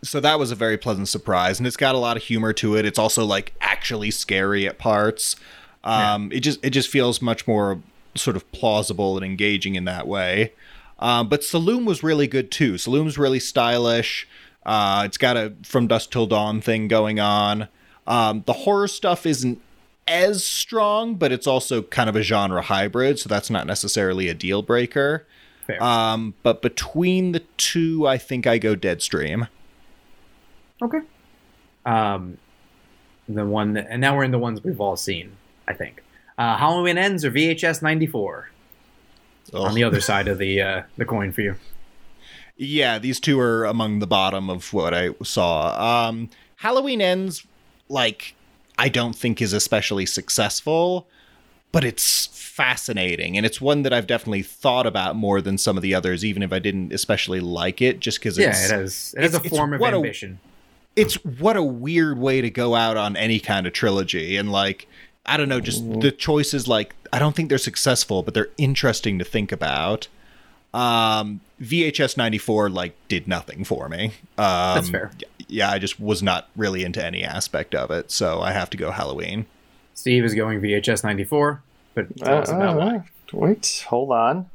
so 0.04 0.20
that 0.20 0.38
was 0.38 0.52
a 0.52 0.56
very 0.56 0.78
pleasant 0.78 1.08
surprise, 1.08 1.60
and 1.60 1.66
it's 1.68 1.78
got 1.78 1.96
a 1.96 1.98
lot 1.98 2.18
of 2.18 2.24
humor 2.24 2.52
to 2.54 2.76
it. 2.76 2.86
It's 2.86 3.00
also 3.00 3.24
like 3.24 3.54
actually 3.62 4.12
scary 4.12 4.68
at 4.68 4.78
parts. 4.78 5.38
Um, 5.86 6.32
It 6.32 6.42
just 6.42 6.60
it 6.64 6.72
just 6.72 6.90
feels 6.90 7.22
much 7.22 7.48
more 7.48 7.80
sort 8.16 8.36
of 8.36 8.50
plausible 8.52 9.16
and 9.18 9.26
engaging 9.26 9.76
in 9.76 9.86
that 9.86 10.08
way. 10.08 10.54
Um, 11.00 11.30
but 11.30 11.44
Saloon 11.44 11.86
was 11.86 12.04
really 12.04 12.28
good 12.28 12.52
too. 12.52 12.78
Saloon's 12.78 13.18
really 13.18 13.40
stylish. 13.40 14.28
Uh, 14.66 15.04
it's 15.06 15.18
got 15.18 15.38
a 15.38 15.54
From 15.64 15.88
Dusk 15.88 16.12
Till 16.12 16.28
Dawn 16.28 16.62
thing 16.62 16.88
going 16.88 17.20
on. 17.20 17.68
Um, 18.08 18.44
the 18.46 18.54
horror 18.54 18.88
stuff 18.88 19.26
isn't 19.26 19.62
as 20.08 20.44
strong, 20.44 21.16
but 21.16 21.32
it's 21.32 21.48
also 21.48 21.82
kind 21.82 22.10
of 22.10 22.16
a 22.16 22.22
genre 22.22 22.62
hybrid, 22.62 23.20
so 23.20 23.30
that's 23.30 23.50
not 23.50 23.66
necessarily 23.66 24.28
a 24.28 24.34
deal 24.34 24.62
breaker. 24.62 25.26
Fair. 25.66 25.82
Um, 25.82 26.34
but 26.44 26.62
between 26.62 27.32
the 27.32 27.42
two, 27.58 28.06
I 28.06 28.18
think 28.18 28.46
I 28.46 28.58
go 28.58 28.76
Deadstream. 28.76 29.48
Okay. 30.82 31.00
Um, 31.86 32.38
the 33.30 33.46
one, 33.46 33.74
that, 33.74 33.88
and 33.90 34.02
now 34.02 34.16
we're 34.16 34.26
in 34.26 34.32
the 34.32 34.40
ones 34.40 34.64
we've 34.64 34.82
all 34.82 34.98
seen. 34.98 35.38
I 35.68 35.74
think 35.74 36.04
uh, 36.38 36.58
Halloween 36.58 36.98
Ends 36.98 37.24
or 37.24 37.32
VHS 37.32 37.82
ninety 37.82 38.08
four 38.08 38.50
on 39.54 39.76
the 39.76 39.84
other 39.84 40.02
side 40.02 40.28
of 40.28 40.38
the 40.38 40.62
uh, 40.62 40.82
the 40.98 41.06
coin 41.06 41.32
for 41.32 41.42
you. 41.42 41.56
Yeah, 42.64 43.00
these 43.00 43.20
two 43.20 43.40
are 43.40 43.66
among 43.66 44.00
the 44.00 44.08
bottom 44.08 44.50
of 44.50 44.74
what 44.74 44.94
I 44.94 45.10
saw. 45.24 46.08
Um, 46.08 46.30
Halloween 46.58 47.02
Ends, 47.02 47.46
like, 47.90 48.36
I 48.78 48.90
don't 48.90 49.16
think 49.16 49.42
is 49.42 49.54
especially 49.54 50.06
successful, 50.06 51.08
but 51.72 51.84
it's 51.84 52.28
fascinating. 52.28 53.36
And 53.38 53.46
it's 53.46 53.60
one 53.60 53.84
that 53.84 53.94
I've 53.94 54.08
definitely 54.08 54.44
thought 54.44 54.86
about 54.88 55.16
more 55.16 55.42
than 55.42 55.58
some 55.58 55.76
of 55.78 55.84
the 55.84 55.94
others, 55.96 56.24
even 56.24 56.44
if 56.44 56.54
I 56.54 56.60
didn't 56.60 56.94
especially 56.94 57.40
like 57.40 57.82
it, 57.82 58.00
just 58.00 58.20
because 58.20 58.38
Yeah, 58.38 58.50
it's, 58.50 58.70
it 58.70 58.72
has 58.74 59.16
it 59.18 59.22
has 59.24 59.34
a 59.36 59.40
form 59.42 59.74
of 59.74 59.80
what 59.82 59.94
a- 59.94 59.98
ambition. 59.98 60.40
it's 60.96 61.16
what 61.26 61.58
a 61.58 61.64
weird 61.64 62.18
way 62.18 62.42
to 62.42 62.50
go 62.50 62.76
out 62.76 62.96
on 62.98 63.16
any 63.18 63.40
kind 63.40 63.66
of 63.68 63.74
trilogy. 63.74 64.38
And, 64.38 64.52
like, 64.52 64.88
I 65.26 65.38
don't 65.38 65.50
know, 65.50 65.60
just 65.62 66.02
the 66.02 66.12
choices, 66.12 66.68
like, 66.68 66.96
I 67.12 67.20
don't 67.20 67.36
think 67.36 67.50
they're 67.50 67.58
successful, 67.58 68.24
but 68.24 68.34
they're 68.34 68.50
interesting 68.58 69.20
to 69.20 69.26
think 69.26 69.52
about. 69.52 70.08
Um, 70.74 71.42
VHS 71.62 72.18
94 72.18 72.70
like 72.70 72.96
did 73.08 73.28
nothing 73.28 73.64
for 73.64 73.88
me. 73.90 74.06
Um, 74.38 74.76
That's 74.76 74.90
fair. 74.90 75.12
Yeah, 75.48 75.70
I 75.70 75.78
just 75.80 76.00
was 76.00 76.24
not 76.24 76.50
really 76.56 76.84
into 76.84 77.04
any 77.04 77.24
aspect 77.24 77.76
of 77.76 77.92
it, 77.92 78.10
so 78.12 78.42
I 78.42 78.52
have 78.52 78.70
to 78.72 78.78
go 78.78 78.92
Halloween. 78.92 79.46
Steve 79.94 80.26
is 80.26 80.34
going 80.34 80.60
VHS 80.60 81.04
ninety 81.04 81.24
four, 81.24 81.62
but 81.94 82.16
tell 82.18 82.40
about 82.40 82.78
Uh, 82.80 82.86
uh, 82.98 83.00
wait, 83.32 83.86
hold 83.88 84.12
on. 84.12 84.50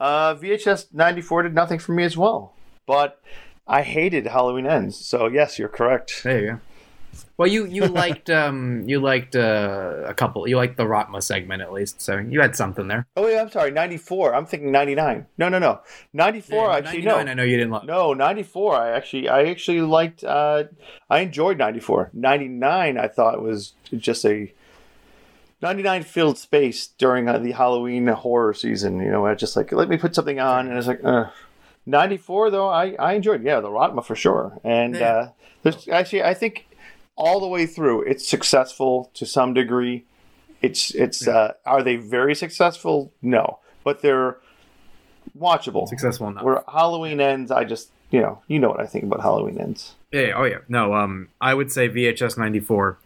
Uh, 0.00 0.34
VHS 0.34 0.86
94 0.92 1.44
did 1.44 1.54
nothing 1.54 1.78
for 1.78 1.92
me 1.92 2.02
as 2.02 2.16
well, 2.16 2.54
but 2.86 3.20
I 3.68 3.82
hated 3.82 4.26
Halloween 4.26 4.66
Ends. 4.66 4.96
So 4.96 5.26
yes, 5.28 5.58
you're 5.58 5.68
correct. 5.68 6.22
There 6.24 6.40
you 6.40 6.50
go. 6.52 6.60
Well, 7.36 7.48
you 7.48 7.66
you 7.66 7.86
liked 8.02 8.30
um 8.30 8.84
you 8.86 9.00
liked 9.00 9.34
uh, 9.34 10.02
a 10.06 10.14
couple. 10.14 10.46
You 10.48 10.56
liked 10.56 10.76
the 10.76 10.84
Raatma 10.84 11.22
segment 11.22 11.62
at 11.62 11.72
least, 11.72 12.00
so 12.00 12.18
you 12.18 12.40
had 12.40 12.54
something 12.56 12.88
there. 12.88 13.06
Oh 13.16 13.24
wait, 13.24 13.38
I'm 13.38 13.50
sorry, 13.50 13.70
94. 13.70 14.34
I'm 14.34 14.46
thinking 14.46 14.70
99. 14.70 15.26
No, 15.38 15.48
no, 15.48 15.58
no. 15.58 15.80
94 16.12 16.56
Yeah, 16.56 16.76
actually 16.76 17.02
99, 17.02 17.24
no. 17.26 17.30
I 17.30 17.34
know 17.34 17.42
you 17.42 17.56
didn't 17.56 17.72
like. 17.72 17.84
No, 17.84 18.12
94 18.14 18.76
I 18.76 18.90
actually 18.90 19.28
I 19.28 19.44
actually 19.44 19.80
liked 19.80 20.22
uh 20.24 20.64
I 21.10 21.20
enjoyed 21.20 21.58
94. 21.58 22.10
99 22.12 22.98
I 22.98 23.08
thought 23.08 23.42
was 23.42 23.72
just 23.96 24.24
a 24.24 24.52
99 25.62 26.02
filled 26.02 26.38
space 26.38 26.88
during 26.98 27.28
uh, 27.28 27.38
the 27.38 27.52
Halloween 27.52 28.08
horror 28.08 28.52
season, 28.52 28.98
you 29.00 29.10
know, 29.10 29.26
I 29.26 29.34
just 29.34 29.56
like 29.56 29.72
let 29.72 29.88
me 29.88 29.96
put 29.96 30.14
something 30.14 30.40
on 30.40 30.68
and 30.68 30.76
it's 30.76 30.86
like 30.88 31.00
uh 31.04 31.26
94 31.86 32.50
though 32.50 32.68
I 32.68 32.94
I 32.98 33.14
enjoyed 33.14 33.42
yeah, 33.44 33.60
the 33.60 33.68
Raatma 33.68 34.04
for 34.04 34.14
sure. 34.16 34.58
And 34.64 34.94
Yeah. 34.96 35.08
uh 35.12 35.30
there's 35.62 35.88
actually 35.88 36.22
I 36.24 36.34
think 36.34 36.66
all 37.16 37.40
the 37.40 37.46
way 37.48 37.66
through 37.66 38.02
it's 38.02 38.26
successful 38.26 39.10
to 39.14 39.26
some 39.26 39.54
degree. 39.54 40.04
It's 40.60 40.90
it's 40.94 41.26
uh 41.26 41.52
are 41.66 41.82
they 41.82 41.96
very 41.96 42.34
successful? 42.34 43.12
No. 43.22 43.58
But 43.84 44.00
they're 44.02 44.38
watchable. 45.38 45.88
Successful 45.88 46.28
enough. 46.28 46.44
Where 46.44 46.62
Halloween 46.72 47.20
ends, 47.20 47.50
I 47.50 47.64
just 47.64 47.90
you 48.10 48.20
know 48.20 48.42
you 48.48 48.58
know 48.58 48.68
what 48.68 48.80
I 48.80 48.86
think 48.86 49.04
about 49.04 49.20
Halloween 49.20 49.58
ends. 49.60 49.94
Yeah. 50.12 50.32
Oh 50.36 50.44
yeah. 50.44 50.58
No. 50.68 50.94
Um. 50.94 51.28
I 51.40 51.54
would 51.54 51.72
say 51.72 51.88
VHS 51.88 52.38
ninety 52.38 52.60
four, 52.60 52.98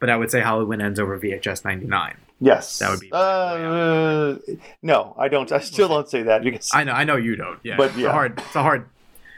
but 0.00 0.10
I 0.10 0.16
would 0.16 0.30
say 0.30 0.40
Halloween 0.40 0.80
ends 0.80 0.98
over 0.98 1.18
VHS 1.18 1.64
ninety 1.64 1.86
nine. 1.86 2.16
Yes, 2.40 2.80
That 2.80 2.90
would 2.90 3.00
be- 3.00 3.10
Uh, 3.12 4.36
no, 4.82 5.14
I 5.16 5.28
don't. 5.28 5.50
I 5.52 5.60
still 5.60 5.86
don't 5.88 6.08
say 6.10 6.24
that 6.24 6.42
because 6.42 6.68
I 6.74 6.82
know. 6.84 6.92
I 6.92 7.04
know 7.04 7.16
you 7.16 7.36
don't. 7.36 7.60
Yeah. 7.62 7.76
But, 7.76 7.90
It's 7.94 7.98
a 8.02 8.10
hard. 8.12 8.38
It's 8.38 8.56
a 8.56 8.62
hard. 8.62 8.88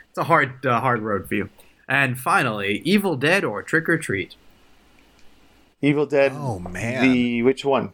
It's 0.09 0.19
a 0.19 0.25
hard. 0.25 0.65
Uh, 0.67 0.81
hard 0.81 1.03
road 1.03 1.29
for 1.29 1.35
you. 1.35 1.51
And 1.89 2.19
finally, 2.19 2.83
Evil 2.85 3.17
Dead 3.17 3.45
or 3.45 3.63
Trick 3.63 3.89
or 3.89 3.97
Treat. 3.99 4.35
Evil 5.83 6.07
Dead. 6.07 6.33
Oh, 6.35 6.59
man. 6.59 7.03
the 7.03 7.43
which 7.43 7.65
one? 7.65 7.93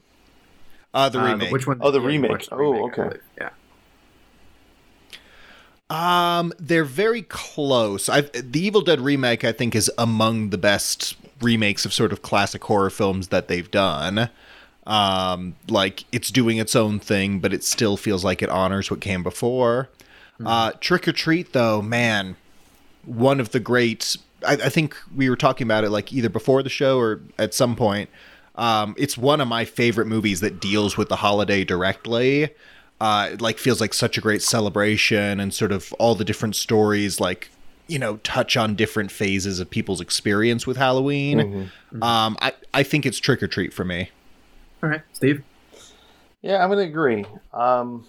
Uh, 0.94 1.08
the 1.08 1.20
Uh, 1.20 1.26
remake. 1.26 1.52
which 1.52 1.66
one? 1.66 1.78
Oh, 1.80 1.90
the 1.90 1.98
yeah, 1.98 2.02
you 2.04 2.08
remake. 2.08 2.48
the 2.48 2.54
Oh, 2.54 2.72
remake, 2.72 2.98
I 2.98 3.02
okay. 3.02 3.16
Yeah. 3.38 3.50
Um, 5.90 6.52
they're 6.58 6.84
very 6.84 7.22
close. 7.22 8.08
I 8.08 8.22
the 8.22 8.60
Evil 8.60 8.80
Dead 8.80 9.00
remake, 9.00 9.44
I 9.44 9.52
think, 9.52 9.74
is 9.74 9.90
among 9.98 10.50
the 10.50 10.58
best 10.58 11.16
remakes 11.42 11.84
of 11.84 11.92
sort 11.92 12.12
of 12.12 12.22
classic 12.22 12.64
horror 12.64 12.88
films 12.90 13.28
that 13.28 13.48
they've 13.48 13.70
done. 13.70 14.30
Um, 14.86 15.54
like 15.68 16.04
it's 16.10 16.30
doing 16.30 16.56
its 16.56 16.74
own 16.74 16.98
thing, 16.98 17.40
but 17.40 17.52
it 17.52 17.62
still 17.62 17.96
feels 17.96 18.24
like 18.24 18.42
it 18.42 18.48
honors 18.48 18.90
what 18.90 19.00
came 19.00 19.22
before. 19.22 19.90
Uh, 20.44 20.72
Trick 20.80 21.06
or 21.06 21.12
Treat, 21.12 21.52
though, 21.52 21.80
man, 21.80 22.34
one 23.04 23.40
of 23.40 23.50
the 23.50 23.60
great. 23.60 24.16
I, 24.46 24.52
I 24.54 24.68
think 24.68 24.96
we 25.14 25.30
were 25.30 25.36
talking 25.36 25.66
about 25.66 25.84
it 25.84 25.90
like 25.90 26.12
either 26.12 26.28
before 26.28 26.62
the 26.62 26.70
show 26.70 26.98
or 26.98 27.20
at 27.38 27.54
some 27.54 27.76
point. 27.76 28.10
Um, 28.54 28.94
it's 28.98 29.16
one 29.16 29.40
of 29.40 29.48
my 29.48 29.64
favorite 29.64 30.06
movies 30.06 30.40
that 30.40 30.60
deals 30.60 30.96
with 30.96 31.08
the 31.08 31.16
holiday 31.16 31.64
directly. 31.64 32.50
Uh, 33.00 33.30
it 33.32 33.40
like 33.40 33.58
feels 33.58 33.80
like 33.80 33.94
such 33.94 34.18
a 34.18 34.20
great 34.20 34.42
celebration 34.42 35.40
and 35.40 35.52
sort 35.52 35.72
of 35.72 35.92
all 35.94 36.14
the 36.14 36.24
different 36.24 36.54
stories 36.54 37.18
like 37.18 37.50
you 37.88 37.98
know 37.98 38.16
touch 38.18 38.56
on 38.56 38.74
different 38.76 39.10
phases 39.10 39.58
of 39.58 39.68
people's 39.68 40.00
experience 40.00 40.66
with 40.66 40.76
Halloween. 40.76 41.70
Um, 42.00 42.36
I 42.40 42.52
I 42.72 42.82
think 42.82 43.04
it's 43.04 43.18
Trick 43.18 43.42
or 43.42 43.48
Treat 43.48 43.74
for 43.74 43.84
me. 43.84 44.10
All 44.82 44.88
right, 44.88 45.02
Steve. 45.12 45.42
Yeah, 46.42 46.62
I'm 46.62 46.70
gonna 46.70 46.82
agree. 46.82 47.24
Um, 47.52 48.06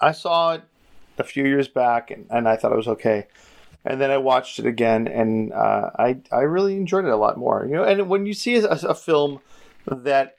I 0.00 0.12
saw 0.12 0.54
it 0.54 0.62
a 1.18 1.24
few 1.24 1.44
years 1.44 1.68
back, 1.68 2.10
and, 2.10 2.26
and 2.30 2.48
I 2.48 2.56
thought 2.56 2.72
it 2.72 2.76
was 2.76 2.88
okay. 2.88 3.26
And 3.84 4.00
then 4.00 4.10
I 4.10 4.18
watched 4.18 4.58
it 4.58 4.66
again, 4.66 5.08
and 5.08 5.52
uh, 5.52 5.90
I 5.98 6.18
I 6.30 6.42
really 6.42 6.76
enjoyed 6.76 7.04
it 7.04 7.10
a 7.10 7.16
lot 7.16 7.36
more. 7.36 7.64
You 7.66 7.74
know, 7.74 7.84
and 7.84 8.08
when 8.08 8.26
you 8.26 8.34
see 8.34 8.56
a, 8.56 8.68
a 8.68 8.94
film 8.94 9.40
that 9.86 10.36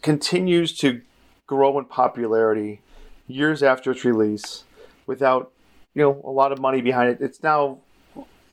continues 0.00 0.76
to 0.78 1.00
grow 1.46 1.76
in 1.78 1.86
popularity 1.86 2.80
years 3.26 3.62
after 3.62 3.90
its 3.90 4.04
release, 4.04 4.62
without 5.06 5.50
you 5.94 6.02
know 6.02 6.22
a 6.24 6.30
lot 6.30 6.52
of 6.52 6.60
money 6.60 6.80
behind 6.80 7.10
it, 7.10 7.20
it's 7.20 7.42
now 7.42 7.78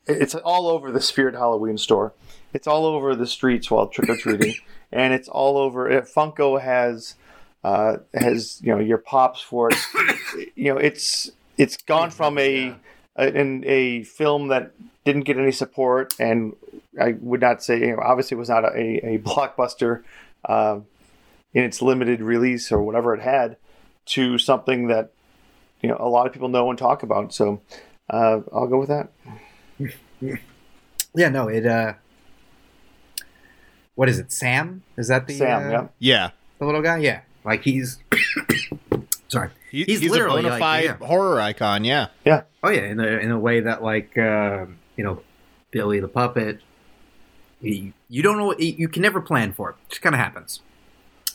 it's 0.07 0.35
all 0.35 0.67
over 0.67 0.91
the 0.91 1.01
Spirit 1.01 1.35
Halloween 1.35 1.77
store. 1.77 2.13
It's 2.53 2.67
all 2.67 2.85
over 2.85 3.15
the 3.15 3.27
streets 3.27 3.69
while 3.69 3.87
trick 3.87 4.09
or 4.09 4.17
treating, 4.17 4.55
and 4.91 5.13
it's 5.13 5.27
all 5.27 5.57
over. 5.57 5.91
uh, 5.91 6.01
Funko 6.01 6.59
has 6.59 7.15
uh, 7.63 7.97
has 8.13 8.59
you 8.63 8.73
know 8.73 8.79
your 8.79 8.97
pops 8.97 9.41
for 9.41 9.69
it. 9.71 10.51
you 10.55 10.73
know 10.73 10.77
it's 10.77 11.31
it's 11.57 11.77
gone 11.77 12.11
from 12.11 12.37
a, 12.37 12.75
a 13.15 13.27
in 13.27 13.63
a 13.65 14.03
film 14.03 14.49
that 14.49 14.71
didn't 15.03 15.23
get 15.23 15.37
any 15.37 15.51
support, 15.51 16.13
and 16.19 16.55
I 16.99 17.13
would 17.19 17.41
not 17.41 17.63
say 17.63 17.79
you 17.79 17.95
know, 17.95 18.01
obviously 18.03 18.35
it 18.35 18.39
was 18.39 18.49
not 18.49 18.65
a, 18.65 19.15
a 19.15 19.19
blockbuster 19.19 20.03
uh, 20.45 20.79
in 21.53 21.63
its 21.63 21.81
limited 21.81 22.21
release 22.21 22.71
or 22.71 22.81
whatever 22.81 23.13
it 23.13 23.21
had, 23.21 23.57
to 24.07 24.37
something 24.37 24.87
that 24.87 25.11
you 25.81 25.89
know 25.89 25.97
a 25.99 26.09
lot 26.09 26.27
of 26.27 26.33
people 26.33 26.49
know 26.49 26.69
and 26.69 26.79
talk 26.79 27.03
about. 27.03 27.33
So 27.33 27.61
uh, 28.09 28.41
I'll 28.53 28.67
go 28.67 28.79
with 28.79 28.89
that. 28.89 29.09
Yeah. 31.17 31.29
No. 31.29 31.47
It. 31.47 31.65
uh 31.65 31.93
What 33.95 34.09
is 34.09 34.19
it? 34.19 34.31
Sam? 34.31 34.83
Is 34.97 35.07
that 35.07 35.27
the 35.27 35.37
Sam, 35.37 35.67
uh, 35.67 35.71
yeah. 35.71 35.87
Yeah, 35.99 36.29
the 36.59 36.65
little 36.65 36.81
guy? 36.81 36.97
Yeah. 36.97 37.21
Like 37.45 37.63
he's. 37.63 37.99
Sorry. 39.27 39.49
He- 39.71 39.83
He's 39.83 39.99
he's, 39.99 40.11
literally 40.11 40.39
a 40.39 40.43
bona 40.43 40.49
like, 40.53 40.59
fide 40.59 40.83
yeah. 40.85 41.07
horror 41.07 41.39
icon. 41.41 41.83
Yeah, 41.83 42.07
Yeah. 42.23 42.43
Oh 42.63 42.69
yeah, 42.69 42.83
in 42.85 42.99
a 42.99 43.07
in 43.07 43.31
a 43.31 43.39
way 43.39 43.59
that 43.61 43.83
like 43.83 44.17
uh, 44.17 44.65
you 44.95 45.03
know, 45.03 45.21
Billy 45.71 45.99
the 45.99 46.07
puppet. 46.07 46.59
You, 47.61 47.93
you 48.09 48.21
don't 48.21 48.37
know. 48.37 48.53
You 48.57 48.87
can 48.87 49.01
never 49.01 49.21
plan 49.21 49.51
for 49.53 49.71
it. 49.71 49.75
it 49.85 49.89
just 49.89 50.01
kind 50.01 50.13
of 50.13 50.19
happens. 50.19 50.61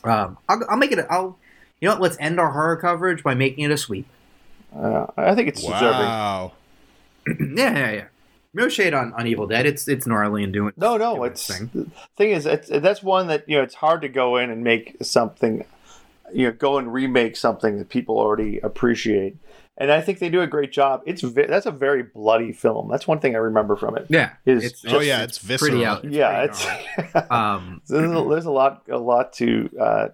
Um, 0.05 0.39
I'll, 0.49 0.63
I'll 0.69 0.77
make 0.77 0.93
it. 0.93 0.99
A, 1.01 1.13
I'll. 1.13 1.39
You 1.81 1.89
know 1.89 1.95
what? 1.95 2.03
Let's 2.03 2.17
end 2.21 2.39
our 2.39 2.53
horror 2.53 2.77
coverage 2.77 3.23
by 3.23 3.35
making 3.35 3.65
it 3.65 3.71
a 3.71 3.77
sweep. 3.77 4.07
Uh, 4.75 5.07
I 5.17 5.35
think 5.35 5.49
it's 5.49 5.61
deserving. 5.61 5.81
wow. 5.83 6.53
yeah, 7.27 7.35
yeah, 7.57 7.91
yeah. 7.93 8.05
No 8.53 8.69
shade 8.69 8.95
on, 8.95 9.13
on 9.15 9.27
Evil 9.27 9.47
Dead. 9.47 9.67
It's 9.67 9.89
it's 9.89 10.07
gnarly 10.07 10.43
and 10.45 10.53
doing. 10.53 10.73
No, 10.77 10.97
no, 10.97 11.17
doing 11.17 11.31
it's 11.31 11.49
its 11.49 11.59
thing. 11.59 11.71
the 11.73 11.91
thing 12.17 12.31
is 12.31 12.47
it's, 12.47 12.69
that's 12.69 13.03
one 13.03 13.29
that 13.29 13.49
you 13.49 13.57
know 13.57 13.63
it's 13.63 13.75
hard 13.77 14.03
to 14.03 14.09
go 14.09 14.37
in 14.37 14.51
and 14.51 14.63
make 14.65 14.97
something, 15.03 15.65
you 16.33 16.47
know, 16.47 16.53
go 16.53 16.79
and 16.79 16.93
remake 16.93 17.37
something 17.37 17.79
that 17.79 17.89
people 17.89 18.19
already 18.19 18.59
appreciate, 18.59 19.37
and 19.77 19.91
I 19.91 20.01
think 20.01 20.19
they 20.19 20.29
do 20.29 20.41
a 20.43 20.47
great 20.47 20.73
job. 20.73 21.03
It's 21.07 21.23
ve- 21.23 21.47
that's 21.47 21.67
a 21.67 21.71
very 21.71 22.03
bloody 22.03 22.53
film. 22.53 22.89
That's 22.91 23.07
one 23.09 23.21
thing 23.21 23.35
I 23.35 23.39
remember 23.39 23.77
from 23.77 23.97
it. 23.97 24.07
Yeah, 24.09 24.31
Is- 24.47 24.65
it's 24.65 24.85
Oh, 24.89 25.01
yeah, 25.01 25.23
it's 25.23 25.39
pretty 25.39 25.57
visceral. 25.79 25.85
out. 25.87 26.05
It's 26.05 26.15
yeah, 26.15 26.47
pretty 26.47 26.89
it's 27.19 27.31
um, 27.31 27.83
there's, 27.89 28.11
a, 28.11 28.25
there's 28.29 28.47
a 28.47 28.51
lot 28.51 28.83
a 28.91 28.99
lot 28.99 29.33
to 29.35 29.71
uh, 29.81 30.09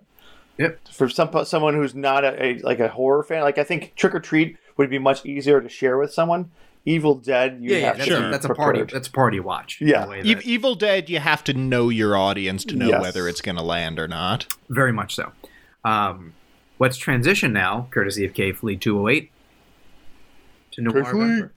Yep. 0.58 0.88
for 0.90 1.08
some 1.08 1.44
someone 1.44 1.74
who's 1.74 1.94
not 1.94 2.24
a, 2.24 2.42
a 2.42 2.58
like 2.60 2.80
a 2.80 2.88
horror 2.88 3.22
fan. 3.22 3.42
Like 3.42 3.58
I 3.58 3.64
think 3.64 3.94
Trick 3.96 4.14
or 4.14 4.20
Treat 4.20 4.56
would 4.76 4.88
be 4.90 4.98
much 4.98 5.24
easier 5.26 5.60
to 5.60 5.68
share 5.68 5.98
with 5.98 6.12
someone. 6.12 6.50
Evil 6.88 7.16
Dead, 7.16 7.58
you 7.60 7.72
Yeah, 7.72 7.78
yeah, 7.78 7.92
that's, 7.94 8.06
to 8.06 8.28
a, 8.28 8.30
that's 8.30 8.44
a 8.44 8.54
party. 8.54 8.84
That's 8.84 9.08
a 9.08 9.10
party 9.10 9.40
watch. 9.40 9.80
Yeah. 9.80 10.04
a 10.04 10.08
way 10.08 10.20
E- 10.22 10.34
that- 10.34 10.44
Evil 10.46 10.76
Dead, 10.76 11.10
you 11.10 11.18
have 11.18 11.42
to 11.44 11.52
know 11.52 11.88
your 11.88 12.16
audience 12.16 12.64
to 12.66 12.76
know 12.76 12.86
Yes. 12.90 13.02
whether 13.02 13.26
it's 13.26 13.40
going 13.40 13.56
to 13.56 13.62
land 13.64 13.98
or 13.98 14.06
not. 14.06 14.46
very 14.68 14.92
much 14.92 15.16
so. 15.16 15.32
Um, 15.86 16.34
let's 16.80 16.96
transition 16.96 17.52
now, 17.52 17.86
courtesy 17.92 18.24
of 18.24 18.34
K 18.34 18.50
Fleet 18.52 18.80
208, 18.80 19.30
to 20.72 20.82
Noir. 20.82 21.52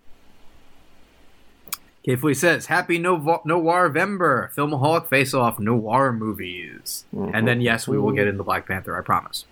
K 2.06 2.16
Fleet 2.16 2.36
says, 2.36 2.68
Happy 2.68 2.98
Novo- 3.00 3.42
Noirvember, 3.46 4.54
Filmaholic 4.54 5.08
Face 5.08 5.34
Off 5.34 5.60
Noir 5.60 6.14
movies. 6.14 7.06
And 7.12 7.48
then, 7.48 7.60
yes, 7.60 7.88
we 7.88 7.98
will 7.98 8.12
get 8.12 8.28
into 8.28 8.44
Black 8.44 8.68
Panther, 8.68 8.96
I 8.98 9.02
promise. 9.02 9.46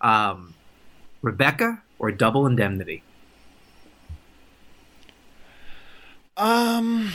Um, 0.00 0.54
Rebecca 1.22 1.82
or 1.98 2.10
Double 2.10 2.46
Indemnity? 2.46 3.02
Um, 6.36 7.12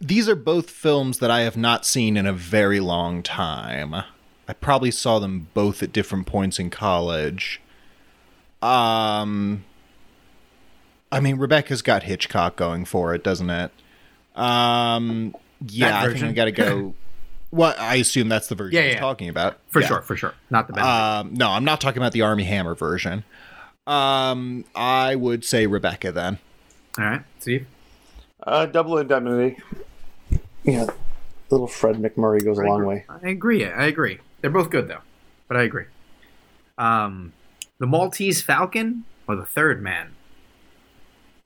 these 0.00 0.28
are 0.28 0.34
both 0.34 0.70
films 0.70 1.18
that 1.18 1.30
I 1.30 1.42
have 1.42 1.56
not 1.56 1.86
seen 1.86 2.16
in 2.16 2.26
a 2.26 2.32
very 2.32 2.80
long 2.80 3.22
time. 3.22 3.94
I 4.48 4.54
probably 4.54 4.90
saw 4.90 5.18
them 5.18 5.48
both 5.52 5.82
at 5.82 5.92
different 5.92 6.26
points 6.26 6.58
in 6.58 6.70
college. 6.70 7.60
Um, 8.62 9.64
I 11.12 11.20
mean, 11.20 11.36
Rebecca's 11.36 11.82
got 11.82 12.04
Hitchcock 12.04 12.56
going 12.56 12.84
for 12.86 13.14
it, 13.14 13.22
doesn't 13.22 13.50
it? 13.50 13.70
Um, 14.34 15.34
yeah, 15.66 15.98
I 15.98 16.02
think 16.02 16.12
version? 16.12 16.28
I 16.28 16.32
got 16.32 16.44
to 16.46 16.52
go. 16.52 16.94
well, 17.50 17.74
I 17.78 17.96
assume 17.96 18.28
that's 18.28 18.46
the 18.48 18.54
version 18.54 18.76
Yeah, 18.76 18.84
he's 18.86 18.94
yeah. 18.94 19.00
talking 19.00 19.28
about. 19.28 19.58
For 19.68 19.80
Yeah. 19.82 19.88
sure, 19.88 20.02
for 20.02 20.16
sure. 20.16 20.34
Not 20.50 20.66
the 20.66 20.72
best. 20.72 20.86
Um, 20.86 21.34
no, 21.34 21.50
I'm 21.50 21.64
not 21.64 21.80
talking 21.80 21.98
about 21.98 22.12
the 22.12 22.22
Armie 22.22 22.44
Hammer 22.44 22.74
version. 22.74 23.24
Um, 23.86 24.64
I 24.74 25.14
would 25.14 25.44
say 25.44 25.66
Rebecca 25.66 26.10
then. 26.12 26.38
All 26.98 27.04
right, 27.04 27.22
Steve? 27.38 27.66
Uh, 28.42 28.66
double 28.66 28.98
indemnity. 28.98 29.58
Yeah, 30.62 30.86
little 31.50 31.66
Fred 31.66 31.96
MacMurray 31.96 32.44
goes 32.44 32.58
a 32.58 32.62
long 32.62 32.84
way. 32.84 33.04
I 33.08 33.28
agree. 33.28 33.64
I 33.64 33.86
agree. 33.86 34.18
They're 34.40 34.50
both 34.50 34.70
good 34.70 34.88
though, 34.88 35.00
but 35.48 35.56
I 35.56 35.62
agree. 35.62 35.84
Um, 36.76 37.32
the 37.78 37.86
Maltese 37.86 38.40
Falcon 38.42 39.04
or 39.26 39.36
the 39.36 39.44
Third 39.44 39.82
Man? 39.82 40.14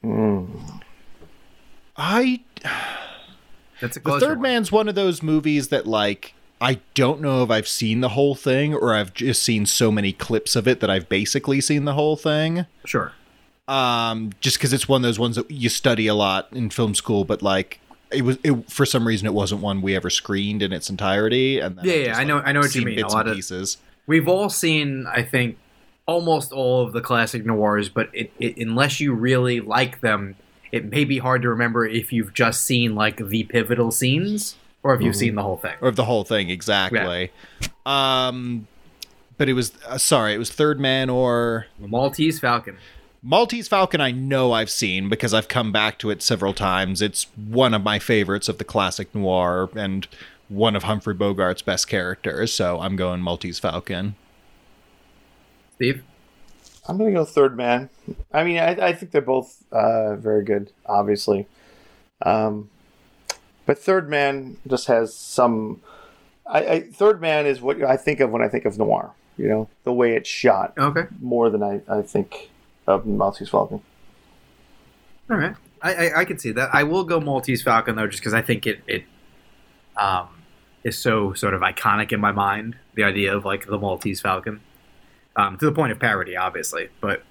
Mm. 0.05 0.83
I 1.97 2.43
That's 3.81 3.97
a 3.97 4.01
The 4.01 4.21
Third 4.21 4.39
one. 4.39 4.43
Man's 4.43 4.71
one 4.71 4.89
of 4.89 4.95
those 4.95 5.23
movies 5.23 5.69
that 5.69 5.87
like 5.87 6.35
I 6.61 6.79
don't 6.95 7.21
know 7.21 7.43
if 7.43 7.51
I've 7.51 7.67
seen 7.67 8.01
the 8.01 8.11
whole 8.11 8.37
thing 8.37 8.73
or 8.73 8.95
I've 8.95 9.13
just 9.13 9.43
seen 9.43 9.67
so 9.67 9.91
many 9.91 10.13
clips 10.13 10.55
of 10.55 10.69
it 10.69 10.79
that 10.81 10.89
I've 10.89 11.09
basically 11.09 11.61
seen 11.61 11.85
the 11.87 11.95
whole 11.95 12.17
thing. 12.17 12.67
Sure. 12.85 13.13
Um, 13.67 14.31
just 14.41 14.59
because 14.59 14.73
it's 14.73 14.89
one 14.89 15.01
of 15.01 15.03
those 15.03 15.19
ones 15.19 15.37
that 15.37 15.51
you 15.51 15.69
study 15.69 16.07
a 16.07 16.15
lot 16.15 16.49
in 16.53 16.71
film 16.71 16.95
school, 16.95 17.25
but 17.25 17.43
like 17.43 17.81
it 18.15 18.23
was 18.23 18.39
it, 18.43 18.71
for 18.71 18.85
some 18.87 19.07
reason 19.07 19.27
it 19.27 19.35
wasn't 19.35 19.61
one 19.61 19.83
we 19.83 19.95
ever 19.97 20.11
screened 20.11 20.63
in 20.63 20.73
its 20.73 20.89
entirety. 20.91 21.59
And 21.61 21.77
then 21.77 21.85
Yeah, 21.85 21.93
yeah, 21.95 22.05
just, 22.09 22.21
I 22.21 22.25
know- 22.25 22.37
like, 22.37 22.47
I 22.47 22.53
know 22.53 22.61
what 22.61 22.75
you 22.75 22.85
mean. 22.85 22.99
A 23.03 23.09
lot 23.09 23.27
of- 23.29 23.35
pieces. 23.37 23.79
We've 24.07 24.27
all 24.29 24.51
seen, 24.51 25.07
I 25.07 25.23
think, 25.23 25.59
almost 26.07 26.53
all 26.53 26.83
of 26.85 26.93
the 26.93 27.01
classic 27.01 27.47
noirs, 27.47 27.89
but 27.89 28.09
it, 28.13 28.33
it, 28.41 28.57
unless 28.57 28.99
you 28.99 29.13
really 29.15 29.61
like 29.61 30.01
them, 30.01 30.35
it 30.73 30.91
may 30.91 31.05
be 31.05 31.19
hard 31.19 31.43
to 31.43 31.49
remember 31.49 31.87
if 31.87 32.13
you've 32.13 32.35
just 32.35 32.65
seen 32.65 32.95
like 32.97 33.29
the 33.29 33.45
pivotal 33.45 33.93
scenes 33.93 34.57
or 34.83 34.95
if 34.95 35.01
you've 35.01 35.15
seen 35.15 35.37
the 35.37 35.43
whole 35.43 35.57
thing. 35.57 35.75
or 35.81 35.93
the 35.93 36.05
whole 36.05 36.25
thing 36.25 36.51
exactly. 36.51 37.31
Um, 37.87 38.67
but 39.39 39.49
it 39.49 39.53
was 39.55 39.73
uh, 39.87 39.99
sorry, 39.99 40.35
it 40.35 40.39
was 40.39 40.51
Third 40.51 40.81
Man 40.81 41.09
or 41.09 41.67
The 41.81 41.89
Maltese 41.89 42.41
Falcon. 42.41 42.77
Maltese 43.23 43.69
Falcon, 43.69 44.01
I 44.01 44.11
know 44.11 44.53
I've 44.53 44.71
seen 44.71 45.09
because 45.09 45.33
I've 45.33 45.47
come 45.47 45.71
back 45.71 45.99
to 46.01 46.11
it 46.11 46.23
several 46.23 46.53
times. 46.53 47.01
It's 47.01 47.29
one 47.37 47.73
of 47.73 47.83
my 47.85 47.99
favorites 48.01 48.49
of 48.49 48.59
the 48.59 48.65
classic 48.65 49.15
noir 49.15 49.71
and 49.77 50.09
one 50.49 50.75
of 50.75 50.83
Humphrey 50.83 51.15
Bogart's 51.15 51.63
best 51.63 51.89
characters, 51.89 52.53
so 52.53 52.81
I'm 52.81 52.97
going 52.97 53.23
Maltese 53.23 53.61
Falcon. 53.61 54.17
Steve? 55.77 56.03
I'm 56.89 56.99
gonna 56.99 57.13
go 57.13 57.25
Third 57.25 57.57
Man. 57.57 57.91
I 58.33 58.43
mean, 58.43 58.59
I, 58.59 58.89
I 58.89 58.93
think 58.93 59.13
they're 59.13 59.21
both 59.23 59.63
uh, 59.71 60.17
very 60.17 60.43
good, 60.43 60.73
obviously. 60.85 61.47
Um, 62.23 62.71
but 63.67 63.79
Third 63.79 64.11
Man 64.11 64.57
just 64.67 64.89
has 64.89 65.15
some. 65.15 65.81
I, 66.45 66.67
I 66.67 66.81
Third 66.81 67.21
Man 67.21 67.47
is 67.47 67.61
what 67.61 67.83
I 67.85 67.97
think 67.97 68.19
of 68.19 68.31
when 68.31 68.43
I 68.43 68.49
think 68.49 68.65
of 68.65 68.79
noir. 68.79 69.13
You 69.39 69.49
know, 69.49 69.69
the 69.85 69.93
way 69.93 70.17
it's 70.17 70.29
shot 70.29 70.75
Okay. 70.77 71.05
more 71.21 71.51
than 71.51 71.63
I, 71.63 71.81
I 71.89 72.03
think 72.03 72.51
of 72.87 73.07
Maltese 73.07 73.49
Falcon. 73.49 73.83
All 75.31 75.37
right. 75.37 75.57
I, 75.81 75.95
I, 75.95 76.21
I 76.21 76.25
can 76.25 76.39
see 76.39 76.53
that. 76.53 76.71
I 76.73 76.83
will 76.85 77.05
go 77.05 77.21
Maltese 77.21 77.63
Falcon 77.63 77.97
though, 77.97 78.07
just 78.07 78.21
because 78.21 78.35
I 78.35 78.43
think 78.43 78.67
it 78.67 78.83
it 78.87 79.05
um, 79.97 80.29
is 80.85 80.99
so 80.99 81.33
sort 81.33 81.55
of 81.55 81.61
iconic 81.61 82.13
in 82.13 82.21
my 82.21 82.33
mind. 82.33 82.77
The 82.95 83.05
idea 83.05 83.37
of 83.37 83.45
like 83.45 83.67
the 83.67 83.79
Maltese 83.79 84.21
Falcon, 84.21 84.61
um, 85.37 85.59
to 85.59 85.65
the 85.65 85.73
point 85.73 85.93
of 85.93 85.99
parody, 85.99 86.37
obviously, 86.37 86.89
but 87.01 87.23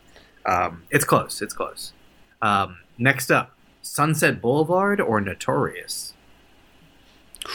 um, 0.45 0.83
it's 0.89 1.05
close. 1.05 1.41
It's 1.41 1.53
close. 1.53 1.93
Um, 2.41 2.79
next 2.97 3.31
up, 3.31 3.55
Sunset 3.81 4.41
Boulevard 4.41 4.99
or 4.99 5.21
Notorious. 5.21 6.13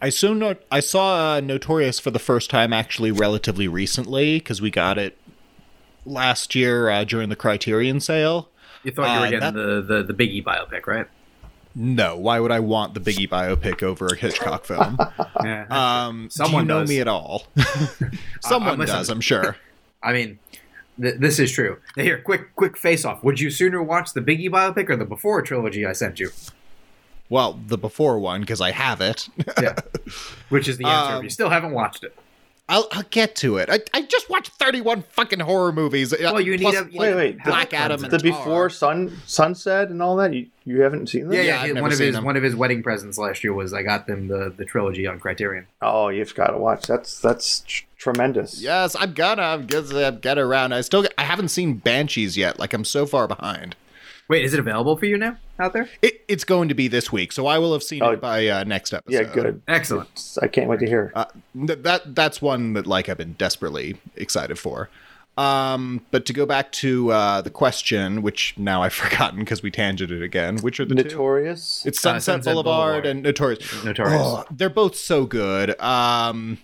I 0.00 0.10
so 0.10 0.32
not 0.32 0.58
I 0.70 0.78
saw 0.78 1.34
uh, 1.34 1.40
Notorious 1.40 1.98
for 1.98 2.12
the 2.12 2.20
first 2.20 2.50
time 2.50 2.72
actually 2.72 3.10
relatively 3.10 3.66
recently 3.66 4.38
because 4.38 4.62
we 4.62 4.70
got 4.70 4.96
it 4.96 5.18
last 6.08 6.54
year 6.54 6.88
uh, 6.90 7.04
during 7.04 7.28
the 7.28 7.36
Criterion 7.36 8.00
sale. 8.00 8.48
You 8.84 8.92
thought 8.92 9.12
you 9.14 9.20
were 9.20 9.26
Uh, 9.26 9.30
getting 9.30 9.40
that- 9.40 9.54
the, 9.54 9.82
the 9.82 10.12
the 10.12 10.14
Biggie 10.14 10.42
biopic, 10.44 10.86
right? 10.86 11.06
No, 11.74 12.16
why 12.16 12.40
would 12.40 12.50
I 12.50 12.58
want 12.60 12.94
the 12.94 13.00
Biggie 13.00 13.28
biopic 13.28 13.82
over 13.82 14.06
a 14.06 14.16
Hitchcock 14.16 14.64
film? 14.64 14.98
Yeah. 15.44 15.66
Um, 15.70 16.28
Someone 16.30 16.66
do 16.66 16.72
you 16.72 16.74
know 16.74 16.80
does. 16.80 16.88
me 16.88 17.00
at 17.00 17.06
all? 17.08 17.44
Someone 18.40 18.78
listen. 18.78 18.96
does, 18.96 19.08
I'm 19.10 19.20
sure. 19.20 19.56
I 20.02 20.12
mean, 20.12 20.38
th- 21.00 21.16
this 21.18 21.38
is 21.38 21.52
true. 21.52 21.78
Now 21.96 22.02
Here, 22.02 22.18
quick 22.20 22.54
quick 22.56 22.76
face 22.76 23.04
off. 23.04 23.22
Would 23.22 23.38
you 23.38 23.50
sooner 23.50 23.80
watch 23.82 24.12
the 24.14 24.20
Biggie 24.20 24.48
biopic 24.50 24.88
or 24.90 24.96
the 24.96 25.04
Before 25.04 25.40
trilogy 25.42 25.86
I 25.86 25.92
sent 25.92 26.18
you? 26.18 26.30
Well, 27.28 27.60
the 27.66 27.76
before 27.78 28.18
one 28.18 28.40
because 28.40 28.60
I 28.60 28.70
have 28.70 29.00
it. 29.00 29.28
Yeah. 29.62 29.74
Which 30.48 30.66
is 30.66 30.78
the 30.78 30.86
answer 30.86 31.10
if 31.12 31.18
Um, 31.18 31.24
you 31.24 31.30
still 31.30 31.50
haven't 31.50 31.72
watched 31.72 32.02
it. 32.02 32.16
I'll, 32.70 32.86
I'll 32.92 33.02
get 33.10 33.34
to 33.36 33.56
it. 33.56 33.70
I, 33.70 33.78
I 33.94 34.02
just 34.02 34.28
watched 34.28 34.52
31 34.52 35.02
fucking 35.10 35.40
horror 35.40 35.72
movies. 35.72 36.12
Uh, 36.12 36.18
well, 36.20 36.40
you 36.40 36.52
need 36.52 36.60
Plus, 36.60 36.76
a- 36.76 36.80
like, 36.82 36.92
Wait, 36.94 37.14
wait, 37.14 37.36
the- 37.38 37.44
Black 37.50 37.72
Adam 37.72 38.04
and 38.04 38.12
The 38.12 38.18
Tar. 38.18 38.30
before 38.30 38.68
sun 38.70 39.16
sunset 39.26 39.88
and 39.88 40.02
all 40.02 40.16
that. 40.16 40.34
You 40.34 40.46
you 40.66 40.82
haven't 40.82 41.06
seen 41.08 41.22
them? 41.24 41.32
Yeah, 41.32 41.40
Yeah, 41.40 41.46
yeah. 41.46 41.60
I've 41.60 41.66
he- 41.68 41.72
never 41.72 41.82
one 41.82 41.92
of 41.92 41.98
his 41.98 42.14
them. 42.14 42.24
one 42.24 42.36
of 42.36 42.42
his 42.42 42.54
wedding 42.54 42.82
presents 42.82 43.16
last 43.16 43.42
year 43.42 43.54
was 43.54 43.72
I 43.72 43.82
got 43.82 44.06
them 44.06 44.28
the, 44.28 44.52
the 44.54 44.66
trilogy 44.66 45.06
on 45.06 45.18
Criterion. 45.18 45.66
Oh, 45.80 46.08
you've 46.10 46.34
got 46.34 46.48
to 46.48 46.58
watch. 46.58 46.86
That's 46.86 47.18
that's 47.20 47.60
tr- 47.66 47.84
tremendous. 47.96 48.60
Yes, 48.60 48.94
I'm 48.98 49.14
gonna. 49.14 49.40
I'm 49.42 49.66
gonna 49.66 50.12
get 50.12 50.36
around. 50.38 50.74
I 50.74 50.82
still. 50.82 51.06
I 51.16 51.22
haven't 51.24 51.48
seen 51.48 51.74
Banshees 51.78 52.36
yet. 52.36 52.58
Like 52.58 52.74
I'm 52.74 52.84
so 52.84 53.06
far 53.06 53.26
behind. 53.26 53.76
Wait, 54.28 54.44
is 54.44 54.52
it 54.52 54.60
available 54.60 54.94
for 54.98 55.06
you 55.06 55.16
now 55.16 55.38
out 55.60 55.72
there? 55.72 55.88
It, 56.02 56.22
it's 56.28 56.44
going 56.44 56.68
to 56.68 56.74
be 56.74 56.88
this 56.88 57.10
week, 57.12 57.32
so 57.32 57.46
I 57.46 57.58
will 57.58 57.72
have 57.72 57.82
seen 57.82 58.02
Oh. 58.02 58.10
it 58.10 58.20
by 58.20 58.46
uh, 58.48 58.64
next 58.64 58.92
episode. 58.94 59.12
Yeah, 59.26 59.32
good. 59.32 59.60
Excellent. 59.68 60.08
It's- 60.10 60.38
I 60.42 60.46
can't 60.48 60.68
wait 60.68 60.80
to 60.80 60.86
hear. 60.86 61.12
Uh, 61.14 61.24
th- 61.66 61.80
that 61.82 62.14
that's 62.14 62.40
one 62.42 62.72
that 62.74 62.86
like 62.86 63.08
I've 63.08 63.18
been 63.18 63.34
desperately 63.34 64.00
excited 64.16 64.58
for. 64.58 64.88
Um, 65.36 66.04
but 66.10 66.26
to 66.26 66.32
go 66.32 66.46
back 66.46 66.72
to 66.72 67.12
uh, 67.12 67.42
the 67.42 67.50
question, 67.50 68.22
which 68.22 68.54
now 68.58 68.82
I've 68.82 68.92
forgotten 69.04 69.38
because 69.38 69.62
we 69.62 69.70
tangented 69.70 70.22
again. 70.22 70.58
Which 70.58 70.80
are 70.80 70.84
the 70.84 70.96
two? 70.96 71.04
Notorious. 71.04 71.84
It's 71.86 71.98
Uh, 71.98 72.10
Sunset, 72.18 72.22
Sunset 72.34 72.52
Boulevard, 72.52 73.04
Boulevard. 73.04 73.06
and 73.06 73.22
Notorious. 73.22 73.84
Notorious. 73.84 74.20
Oh, 74.20 74.44
they're 74.50 74.68
both 74.68 74.96
so 74.96 75.26
good. 75.26 75.80
Um, 75.80 76.58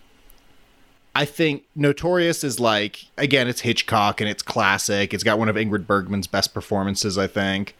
I 1.14 1.24
think 1.24 1.62
Notorious 1.76 2.42
is 2.42 2.58
like 2.58 3.04
again, 3.16 3.46
it's 3.46 3.60
Hitchcock 3.60 4.20
and 4.20 4.28
it's 4.28 4.42
classic. 4.42 5.14
It's 5.14 5.22
got 5.22 5.38
one 5.38 5.48
of 5.48 5.54
Ingrid 5.54 5.86
Bergman's 5.86 6.26
best 6.26 6.52
performances, 6.52 7.16
I 7.16 7.28
think. 7.28 7.76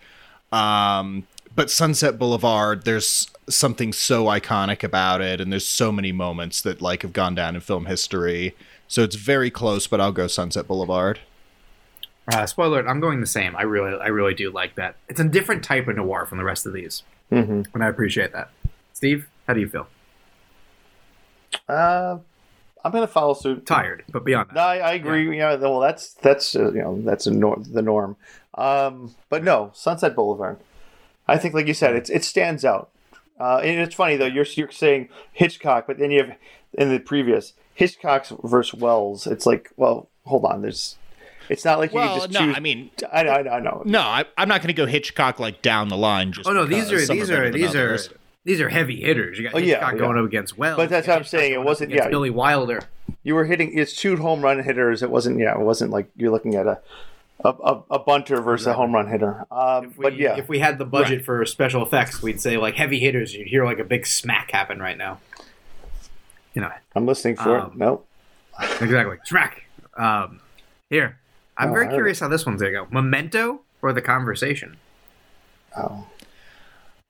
Um, 0.55 1.27
but 1.57 1.71
Sunset 1.71 2.19
Boulevard, 2.19 2.85
there's 2.85 3.31
something 3.49 3.93
so 3.93 4.25
iconic 4.27 4.83
about 4.83 5.21
it, 5.21 5.41
and 5.41 5.53
there's 5.53 5.67
so 5.67 5.93
many 5.93 6.13
moments 6.13 6.63
that 6.63 6.81
like 6.81 7.03
have 7.03 7.13
gone 7.13 7.35
down 7.35 7.55
in 7.55 7.61
film 7.61 7.87
history. 7.87 8.55
So 8.89 9.03
it's 9.03 9.17
very 9.17 9.51
close, 9.51 9.87
but 9.87 10.01
I'll 10.01 10.13
go 10.13 10.27
Sunset 10.27 10.67
Boulevard. 10.67 11.21
Uh, 12.33 12.47
spoiler: 12.47 12.81
alert, 12.81 12.91
I'm 12.91 13.01
going 13.01 13.21
the 13.21 13.27
same. 13.27 13.55
I 13.57 13.63
really, 13.63 13.99
I 14.01 14.09
really 14.09 14.35
do 14.35 14.51
like 14.51 14.77
that. 14.77 14.97
It's 15.09 15.21
a 15.21 15.25
different 15.25 15.63
type 15.63 15.89
of 15.89 15.97
noir 15.97 16.27
from 16.27 16.39
the 16.39 16.45
rest 16.45 16.67
of 16.67 16.73
these, 16.73 17.03
hmm 17.31 17.63
and 17.73 17.83
I 17.83 17.89
appreciate 17.89 18.33
that. 18.33 18.51
Steve, 18.93 19.29
how 19.47 19.55
do 19.55 19.61
you 19.61 19.69
feel? 19.69 19.89
Uh, 21.69 22.19
I'm 22.85 22.93
gonna 22.93 23.07
follow 23.07 23.35
suit. 23.35 23.65
Tired, 23.67 24.05
but 24.11 24.25
beyond 24.25 24.49
No, 24.51 24.55
that, 24.57 24.67
I, 24.67 24.79
I 24.79 24.93
agree. 24.93 25.37
Yeah. 25.39 25.55
well, 25.57 25.81
that's 25.81 26.13
that's 26.15 26.55
uh, 26.55 26.73
you 26.73 26.83
know 26.83 27.01
that's 27.03 27.27
a 27.27 27.31
nor- 27.31 27.57
the 27.61 27.83
norm. 27.83 28.17
Um, 28.55 29.15
but 29.31 29.43
no, 29.43 29.71
Sunset 29.75 30.15
Boulevard. 30.15 30.59
I 31.27 31.39
think, 31.39 31.55
like 31.55 31.67
you 31.67 31.75
said, 31.75 31.97
it's 31.97 32.11
it 32.11 32.25
stands 32.25 32.65
out. 32.65 32.91
Uh, 33.41 33.59
and 33.65 33.81
it's 33.81 33.95
funny 33.95 34.17
though. 34.17 34.27
You're 34.27 34.45
you're 34.55 34.71
saying 34.71 35.09
Hitchcock, 35.33 35.87
but 35.87 35.99
then 35.99 36.11
you 36.11 36.23
have 36.25 36.37
in 36.75 36.91
the 36.91 36.99
previous 37.01 37.55
Hitchcock's 37.75 38.33
versus 38.45 38.79
Welles. 38.79 39.27
It's 39.27 39.47
like, 39.47 39.71
well, 39.77 40.09
hold 40.27 40.45
on. 40.45 40.63
There's 40.63 40.97
It's 41.49 41.65
not 41.65 41.79
like 41.79 41.93
you 41.93 41.97
Well, 41.99 42.21
can 42.21 42.31
just 42.31 42.33
no, 42.41 42.47
choose. 42.47 42.57
I 42.57 42.61
mean, 42.61 42.91
I 43.13 43.23
know, 43.23 43.31
I 43.33 43.43
know, 43.43 43.51
I 43.51 43.61
know. 43.61 43.83
no, 43.87 44.01
I, 44.01 44.25
I'm 44.37 44.49
not 44.49 44.61
going 44.61 44.69
to 44.69 44.75
go 44.75 44.87
Hitchcock 44.87 45.41
like 45.41 45.63
down 45.63 45.89
the 45.89 45.97
line. 45.97 46.33
Just 46.33 46.49
Oh 46.49 46.53
no, 46.53 46.67
these 46.67 46.93
are 46.93 46.99
these 47.07 47.31
are 47.31 47.45
than 47.51 47.53
these 47.53 47.75
are 47.75 47.89
others. 47.89 48.11
These 48.45 48.61
are 48.61 48.69
heavy 48.69 49.01
hitters. 49.01 49.39
You 49.39 49.45
got 49.45 49.55
Oh, 49.55 49.59
yeah, 49.59 49.91
yeah. 49.91 49.99
going 49.99 50.19
up 50.19 50.25
against 50.27 50.59
Welles. 50.59 50.77
But 50.77 50.91
that's 50.91 51.09
what 51.09 51.17
I'm 51.17 51.25
saying, 51.25 51.53
it 51.55 51.63
wasn't- 51.63 51.91
yeah. 51.91 52.09
Billy 52.09 52.31
Wilder. 52.31 52.81
You 53.23 53.35
were 53.35 53.45
hitting. 53.47 53.77
It's 53.77 53.95
two 53.97 54.17
home 54.17 54.43
run 54.43 54.63
hitters. 54.63 55.03
It 55.03 55.11
wasn't. 55.11 55.39
Yeah, 55.39 55.53
it 55.55 55.61
wasn't 55.61 55.91
like 55.91 56.09
you're 56.17 56.31
looking 56.31 56.55
at 56.55 56.67
a 56.67 56.79
a, 57.45 57.49
a, 57.49 57.83
a 57.93 57.99
bunter 57.99 58.41
versus 58.41 58.67
a 58.67 58.73
home 58.75 58.95
run 58.95 59.09
hitter. 59.09 59.45
Um, 59.51 59.87
If 59.87 59.99
we, 59.99 60.03
but 60.03 60.17
yeah, 60.17 60.37
if 60.37 60.49
we 60.49 60.59
had 60.61 60.79
the 60.79 60.85
budget 60.85 61.25
for 61.25 61.45
special 61.45 61.83
effects, 61.85 62.23
we'd 62.23 62.41
say 62.41 62.57
like 62.57 62.75
heavy 62.77 62.99
hitters. 63.01 63.35
You'd 63.35 63.49
hear 63.49 63.65
like 63.65 63.79
a 63.79 63.85
big 63.85 64.07
smack 64.07 64.51
happen 64.51 64.79
right 64.79 64.97
now. 64.97 65.19
You 66.55 66.63
know, 66.63 66.71
I'm 66.95 67.07
listening 67.07 67.37
for 67.37 67.59
um, 67.59 67.73
it. 67.73 67.77
No, 67.79 68.03
exactly 68.81 69.19
smack. 69.25 69.65
Um, 69.97 70.41
here, 70.91 71.19
I'm 71.57 71.71
Oh, 71.71 71.75
very 71.75 71.89
curious 71.89 72.21
how 72.21 72.29
this 72.29 72.47
one's 72.47 72.61
gonna 72.63 72.73
go. 72.73 72.87
Memento 72.91 73.61
or 73.83 73.93
the 73.93 74.03
conversation? 74.03 74.77
oh, 75.77 76.07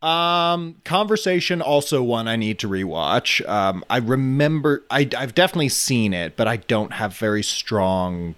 Um, 0.04 0.76
conversation 0.84 1.62
also 1.62 2.02
one 2.02 2.28
I 2.28 2.36
need 2.36 2.58
to 2.58 2.68
rewatch. 2.68 3.46
Um, 3.48 3.82
I 3.88 3.96
remember 3.96 4.84
I 4.90 5.08
I've 5.16 5.34
definitely 5.34 5.70
seen 5.70 6.12
it, 6.12 6.36
but 6.36 6.46
I 6.46 6.58
don't 6.58 6.92
have 6.92 7.16
very 7.16 7.42
strong. 7.42 8.34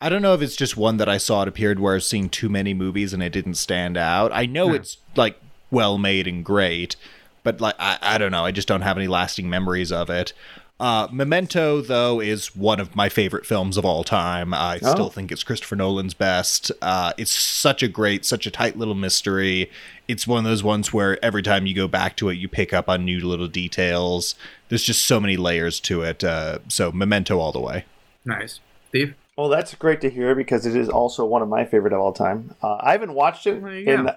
I 0.00 0.08
don't 0.08 0.22
know 0.22 0.34
if 0.34 0.40
it's 0.40 0.54
just 0.54 0.76
one 0.76 0.98
that 0.98 1.08
I 1.08 1.18
saw 1.18 1.42
it 1.42 1.48
appeared 1.48 1.80
where 1.80 1.96
I've 1.96 2.04
seen 2.04 2.28
too 2.28 2.48
many 2.48 2.72
movies 2.72 3.12
and 3.12 3.20
it 3.20 3.32
didn't 3.32 3.54
stand 3.54 3.96
out. 3.96 4.30
I 4.32 4.46
know 4.46 4.72
it's 4.74 4.98
like 5.16 5.40
well 5.72 5.98
made 5.98 6.28
and 6.28 6.44
great, 6.44 6.94
but 7.42 7.60
like 7.60 7.74
I, 7.80 7.98
I 8.00 8.18
don't 8.18 8.30
know, 8.30 8.44
I 8.44 8.52
just 8.52 8.68
don't 8.68 8.82
have 8.82 8.96
any 8.96 9.08
lasting 9.08 9.50
memories 9.50 9.90
of 9.90 10.08
it. 10.08 10.32
Uh, 10.80 11.08
Memento, 11.10 11.80
though, 11.80 12.20
is 12.20 12.54
one 12.54 12.78
of 12.78 12.94
my 12.94 13.08
favorite 13.08 13.44
films 13.44 13.76
of 13.76 13.84
all 13.84 14.04
time. 14.04 14.54
I 14.54 14.78
Oh. 14.82 14.92
still 14.92 15.08
think 15.10 15.32
it's 15.32 15.42
Christopher 15.42 15.74
Nolan's 15.74 16.14
best. 16.14 16.70
Uh, 16.80 17.12
it's 17.18 17.32
such 17.32 17.82
a 17.82 17.88
great, 17.88 18.24
such 18.24 18.46
a 18.46 18.50
tight 18.50 18.78
little 18.78 18.94
mystery. 18.94 19.70
It's 20.06 20.24
one 20.26 20.38
of 20.38 20.44
those 20.44 20.62
ones 20.62 20.92
where 20.92 21.22
every 21.24 21.42
time 21.42 21.66
you 21.66 21.74
go 21.74 21.88
back 21.88 22.16
to 22.18 22.28
it, 22.28 22.34
you 22.34 22.46
pick 22.48 22.72
up 22.72 22.88
on 22.88 23.04
new 23.04 23.18
little 23.26 23.48
details. 23.48 24.36
There's 24.68 24.84
just 24.84 25.04
so 25.04 25.18
many 25.18 25.36
layers 25.36 25.80
to 25.80 26.02
it. 26.02 26.22
Uh, 26.22 26.58
so, 26.68 26.92
Memento 26.92 27.38
all 27.40 27.50
the 27.50 27.60
way. 27.60 27.84
Nice, 28.24 28.60
Steve. 28.90 29.14
well, 29.36 29.48
that's 29.48 29.74
great 29.74 30.00
to 30.02 30.10
hear 30.10 30.34
because 30.36 30.64
it 30.64 30.76
is 30.76 30.88
also 30.88 31.24
one 31.24 31.42
of 31.42 31.48
my 31.48 31.64
favorite 31.64 31.92
of 31.92 31.98
all 32.00 32.12
time. 32.12 32.54
Uh, 32.62 32.76
I 32.80 32.92
haven't 32.92 33.14
watched 33.14 33.48
it 33.48 33.56
in 33.64 34.10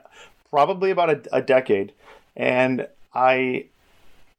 probably 0.52 0.92
about 0.92 1.10
a, 1.10 1.22
a 1.38 1.42
decade, 1.42 1.92
and 2.38 2.88
I. 3.16 3.66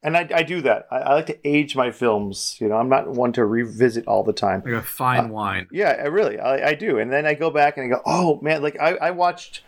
And 0.04 0.16
I, 0.16 0.28
I 0.34 0.42
do 0.42 0.60
that. 0.62 0.88
I, 0.90 0.96
I 0.98 1.14
like 1.14 1.26
to 1.26 1.38
age 1.48 1.76
my 1.76 1.92
films. 1.92 2.56
You 2.60 2.68
know, 2.68 2.76
I'm 2.76 2.88
not 2.88 3.08
one 3.08 3.32
to 3.34 3.44
revisit 3.44 4.06
all 4.08 4.24
the 4.24 4.32
time. 4.32 4.62
Like 4.64 4.74
a 4.74 4.82
fine 4.82 5.26
uh, 5.26 5.28
wine. 5.28 5.68
Yeah, 5.70 5.90
I 5.90 6.06
really, 6.06 6.40
I, 6.40 6.70
I 6.70 6.74
do. 6.74 6.98
And 6.98 7.12
then 7.12 7.24
I 7.24 7.34
go 7.34 7.50
back 7.50 7.76
and 7.76 7.86
I 7.86 7.96
go, 7.96 8.02
oh 8.04 8.40
man, 8.42 8.62
like 8.62 8.76
I, 8.80 8.94
I 8.96 9.10
watched, 9.12 9.62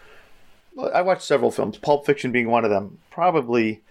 I 0.92 1.02
watched 1.02 1.22
several 1.22 1.52
films, 1.52 1.78
Pulp 1.78 2.04
Fiction 2.04 2.32
being 2.32 2.48
one 2.50 2.64
of 2.64 2.70
them, 2.70 2.98
probably, 3.10 3.82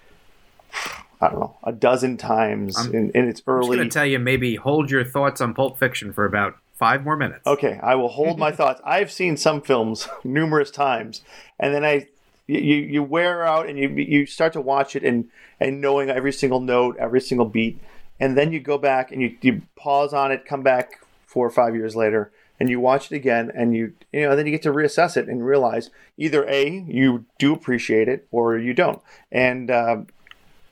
I 1.21 1.29
don't 1.29 1.39
know, 1.39 1.57
a 1.63 1.71
dozen 1.71 2.17
times 2.17 2.77
I'm- 2.77 2.93
in, 2.93 3.11
in 3.11 3.29
its 3.29 3.39
I'm 3.47 3.61
just 3.61 3.67
early. 3.69 3.77
gonna 3.77 3.89
tell 3.89 4.05
you, 4.05 4.19
maybe 4.19 4.55
hold 4.55 4.91
your 4.91 5.05
thoughts 5.05 5.39
on 5.39 5.53
Pulp 5.53 5.79
Fiction 5.79 6.11
for 6.11 6.25
about 6.25 6.57
five 6.73 7.05
more 7.05 7.15
minutes. 7.15 7.47
okay, 7.47 7.79
I 7.81 7.95
will 7.95 8.09
hold 8.09 8.37
my 8.37 8.51
thoughts. 8.59 8.81
I've 8.83 9.11
seen 9.13 9.37
some 9.37 9.61
films 9.61 10.09
numerous 10.25 10.71
times, 10.71 11.21
and 11.57 11.73
then 11.73 11.85
I, 11.85 12.07
you, 12.47 12.57
you 12.57 13.03
wear 13.03 13.45
out 13.45 13.67
and 13.67 13.77
you 13.77 13.89
you 13.89 14.25
start 14.25 14.53
to 14.53 14.61
watch 14.61 14.95
it 14.95 15.03
and 15.03 15.29
and 15.59 15.81
knowing 15.81 16.09
every 16.09 16.33
single 16.33 16.59
note, 16.59 16.97
every 16.97 17.21
single 17.21 17.45
beat, 17.45 17.79
and 18.19 18.37
then 18.37 18.51
you 18.51 18.59
go 18.59 18.77
back 18.77 19.11
and 19.11 19.21
you 19.21 19.37
you 19.41 19.61
pause 19.75 20.13
on 20.13 20.31
it, 20.31 20.45
come 20.45 20.63
back 20.63 21.05
four 21.25 21.45
or 21.45 21.51
five 21.51 21.75
years 21.75 21.95
later, 21.95 22.31
and 22.59 22.69
you 22.69 22.79
watch 22.79 23.11
it 23.11 23.15
again, 23.15 23.51
and 23.53 23.75
you 23.75 23.93
you 24.11 24.21
know 24.21 24.35
then 24.35 24.45
you 24.45 24.51
get 24.51 24.61
to 24.63 24.73
reassess 24.73 25.15
it 25.15 25.27
and 25.27 25.45
realize 25.45 25.89
either 26.17 26.45
a 26.49 26.69
you 26.87 27.25
do 27.39 27.53
appreciate 27.53 28.07
it 28.07 28.27
or 28.31 28.57
you 28.57 28.73
don't, 28.73 29.01
and. 29.31 29.71
Uh, 29.71 29.97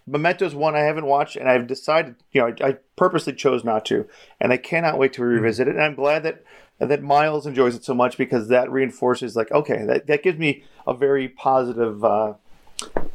Memento's 0.10 0.56
one 0.56 0.76
I 0.76 0.80
haven't 0.80 1.06
watched, 1.06 1.36
and 1.36 1.48
I've 1.48 1.68
decided, 1.68 2.16
you 2.32 2.42
know, 2.42 2.54
I, 2.60 2.70
I 2.70 2.78
purposely 2.98 3.34
chose 3.34 3.64
not 3.64 3.86
to, 3.86 4.08
and 4.42 4.52
I 4.52 4.58
cannot 4.58 4.98
wait 4.98 5.14
to 5.14 5.24
revisit 5.24 5.68
it. 5.68 5.76
And 5.76 5.84
I'm 5.84 5.96
glad 5.96 6.24
that 6.24 6.44
that 6.90 7.04
Miles 7.04 7.46
enjoys 7.46 7.76
it 7.76 7.84
so 7.84 7.94
much 7.94 8.18
because 8.18 8.48
that 8.48 8.72
reinforces, 8.72 9.36
like, 9.36 9.52
okay, 9.52 9.86
that, 9.86 10.08
that 10.08 10.24
gives 10.24 10.40
me 10.40 10.64
a 10.88 10.94
very 10.94 11.28
positive, 11.30 12.04
uh, 12.04 12.34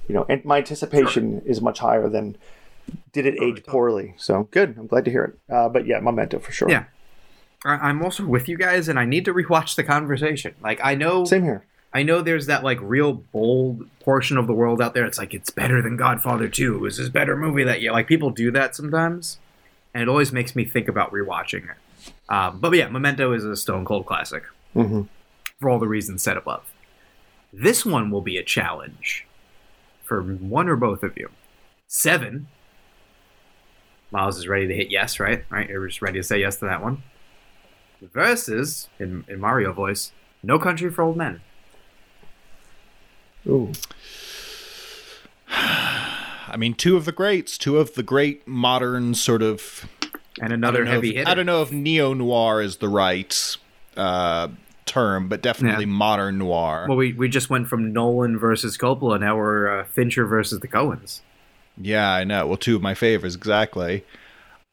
you 0.09 0.15
know, 0.15 0.25
and 0.29 0.45
my 0.45 0.59
anticipation 0.59 1.43
is 1.45 1.61
much 1.61 1.81
higher 1.81 2.09
than 2.09 2.37
did 3.13 3.27
it 3.27 3.35
age 3.43 3.65
poorly. 3.67 4.15
So 4.17 4.45
good, 4.51 4.77
I'm 4.79 4.87
glad 4.87 5.05
to 5.07 5.11
hear 5.11 5.25
it. 5.25 5.53
Uh, 5.53 5.69
but 5.69 5.87
yeah, 5.87 5.99
Memento 6.01 6.39
for 6.39 6.53
sure. 6.53 6.71
Yeah. 6.71 6.85
I- 7.65 7.89
I'm 7.89 8.03
also 8.03 8.25
with 8.25 8.49
you 8.49 8.57
guys, 8.57 8.89
and 8.89 8.99
I 8.99 9.05
need 9.05 9.25
to 9.25 9.35
rewatch 9.43 9.75
the 9.75 9.83
conversation. 9.85 10.55
Like 10.63 10.81
I 10.83 10.95
know, 10.95 11.25
same 11.25 11.43
here. 11.43 11.65
I 11.93 12.03
know 12.03 12.21
there's 12.21 12.47
that 12.47 12.63
like 12.63 12.79
real 12.81 13.15
bold 13.15 13.89
portion 14.01 14.37
of 14.37 14.47
the 14.47 14.53
world 14.53 14.81
out 14.81 14.95
there. 14.95 15.05
It's 15.07 15.19
like 15.19 15.35
it's 15.35 15.51
better 15.51 15.81
than 15.83 15.97
Godfather 15.97 16.49
Two. 16.49 16.85
Is 16.85 16.99
this 16.99 17.09
better 17.09 17.37
movie 17.37 17.65
that 17.65 17.81
you 17.81 17.91
like? 17.91 18.07
People 18.07 18.31
do 18.31 18.51
that 18.53 18.77
sometimes, 18.77 19.39
and 19.95 20.03
it 20.03 20.09
always 20.09 20.31
makes 20.31 20.55
me 20.55 20.65
think 20.65 20.87
about 20.87 21.11
rewatching 21.11 21.65
it. 21.71 21.77
Um, 22.29 22.59
but 22.61 22.73
yeah, 22.75 22.89
Memento 22.89 23.33
is 23.33 23.45
a 23.45 23.57
stone 23.57 23.85
cold 23.85 24.07
classic 24.07 24.45
hmm 24.73 25.03
for 25.61 25.71
all 25.71 25.79
the 25.79 25.89
reasons 25.89 26.23
said 26.23 26.37
above. 26.37 26.65
This 27.53 27.87
one 27.87 28.11
will 28.11 28.21
be 28.21 28.37
a 28.37 28.43
challenge 28.43 29.27
for 30.05 30.23
one 30.23 30.69
or 30.69 30.77
both 30.77 31.03
of 31.03 31.17
you. 31.17 31.31
Seven. 31.87 32.49
Miles 34.11 34.37
is 34.37 34.47
ready 34.47 34.67
to 34.69 34.75
hit 34.75 34.91
yes, 34.91 35.19
right? 35.19 35.45
Right, 35.51 35.69
you're 35.69 35.87
just 35.87 36.03
ready 36.03 36.19
to 36.19 36.23
say 36.23 36.41
yes 36.41 36.57
to 36.59 36.67
that 36.67 36.83
one. 36.83 37.03
Versus, 38.03 38.89
in, 38.99 39.25
in 39.29 39.41
Mario 39.41 39.73
voice, 39.73 40.13
No 40.43 40.59
Country 40.59 40.91
for 40.91 41.03
Old 41.03 41.17
Men. 41.17 41.41
Ooh, 43.47 43.73
I 45.49 46.57
mean, 46.59 46.75
two 46.75 46.97
of 46.97 47.05
the 47.05 47.13
greats, 47.13 47.57
two 47.57 47.79
of 47.79 47.95
the 47.95 48.03
great 48.03 48.47
modern 48.47 49.15
sort 49.15 49.43
of. 49.43 49.89
And 50.41 50.53
another 50.53 50.85
heavy 50.85 51.11
if, 51.11 51.17
hitter. 51.17 51.31
I 51.31 51.35
don't 51.35 51.47
know 51.47 51.63
if 51.63 51.73
neo 51.73 52.13
noir 52.15 52.61
is 52.61 52.77
the 52.77 52.89
right 52.89 53.57
uh, 53.97 54.49
term, 54.85 55.29
but 55.29 55.41
definitely 55.43 55.85
Yeah. 55.85 55.91
modern 55.93 56.39
noir. 56.39 56.87
Well, 56.89 56.99
we, 56.99 57.13
we 57.15 57.29
just 57.29 57.49
went 57.49 57.69
from 57.69 57.93
Nolan 57.93 58.39
versus 58.39 58.77
Coppola. 58.77 59.19
Now 59.19 59.37
we're 59.37 59.81
uh, 59.81 59.85
Fincher 59.85 60.27
versus 60.27 60.61
the 60.61 60.69
Coens. 60.69 61.21
Yeah, 61.81 62.11
I 62.13 62.25
know. 62.25 62.47
Well, 62.47 62.57
two 62.57 62.77
of 62.77 62.83
my 62.83 62.95
favorites 62.95 63.35
exactly. 63.35 64.05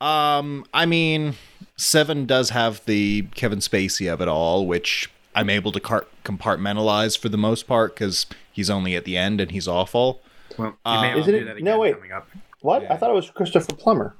Um, 0.01 0.65
I 0.73 0.85
mean, 0.85 1.35
Seven 1.77 2.25
does 2.25 2.49
have 2.49 2.83
the 2.85 3.23
Kevin 3.35 3.59
Spacey 3.59 4.11
of 4.11 4.21
it 4.21 4.27
all, 4.27 4.65
which 4.67 5.09
I'm 5.35 5.49
able 5.49 5.71
to 5.71 5.79
car- 5.79 6.07
compartmentalize 6.25 7.17
for 7.17 7.29
the 7.29 7.37
most 7.37 7.67
part 7.67 7.95
because 7.95 8.25
he's 8.51 8.69
only 8.69 8.95
at 8.95 9.05
the 9.05 9.15
end 9.17 9.39
and 9.39 9.51
he's 9.51 9.67
awful. 9.67 10.21
Well, 10.57 10.77
you 10.85 11.01
may 11.01 11.09
have 11.09 11.17
Isn't 11.19 11.33
do 11.33 11.39
it- 11.39 11.45
that 11.45 11.51
again 11.57 11.63
no, 11.65 11.79
wait. 11.79 11.95
coming 11.95 12.11
up. 12.11 12.27
what? 12.61 12.83
Yeah. 12.83 12.93
I 12.93 12.97
thought 12.97 13.09
it 13.11 13.15
was 13.15 13.29
Christopher 13.31 13.73
Plummer. 13.75 14.13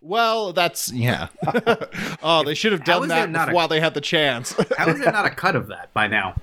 Well, 0.00 0.52
that's 0.52 0.92
yeah. 0.92 1.28
oh, 2.22 2.42
they 2.44 2.54
should 2.54 2.72
have 2.72 2.84
done 2.84 3.08
that 3.08 3.14
there 3.16 3.26
not 3.28 3.48
a- 3.50 3.52
while 3.52 3.68
they 3.68 3.80
had 3.80 3.94
the 3.94 4.00
chance. 4.00 4.54
How 4.76 4.88
is 4.88 4.98
there 5.00 5.12
not 5.12 5.26
a 5.26 5.30
cut 5.44 5.56
of 5.56 5.66
that 5.68 5.92
by 5.92 6.06
now? 6.06 6.34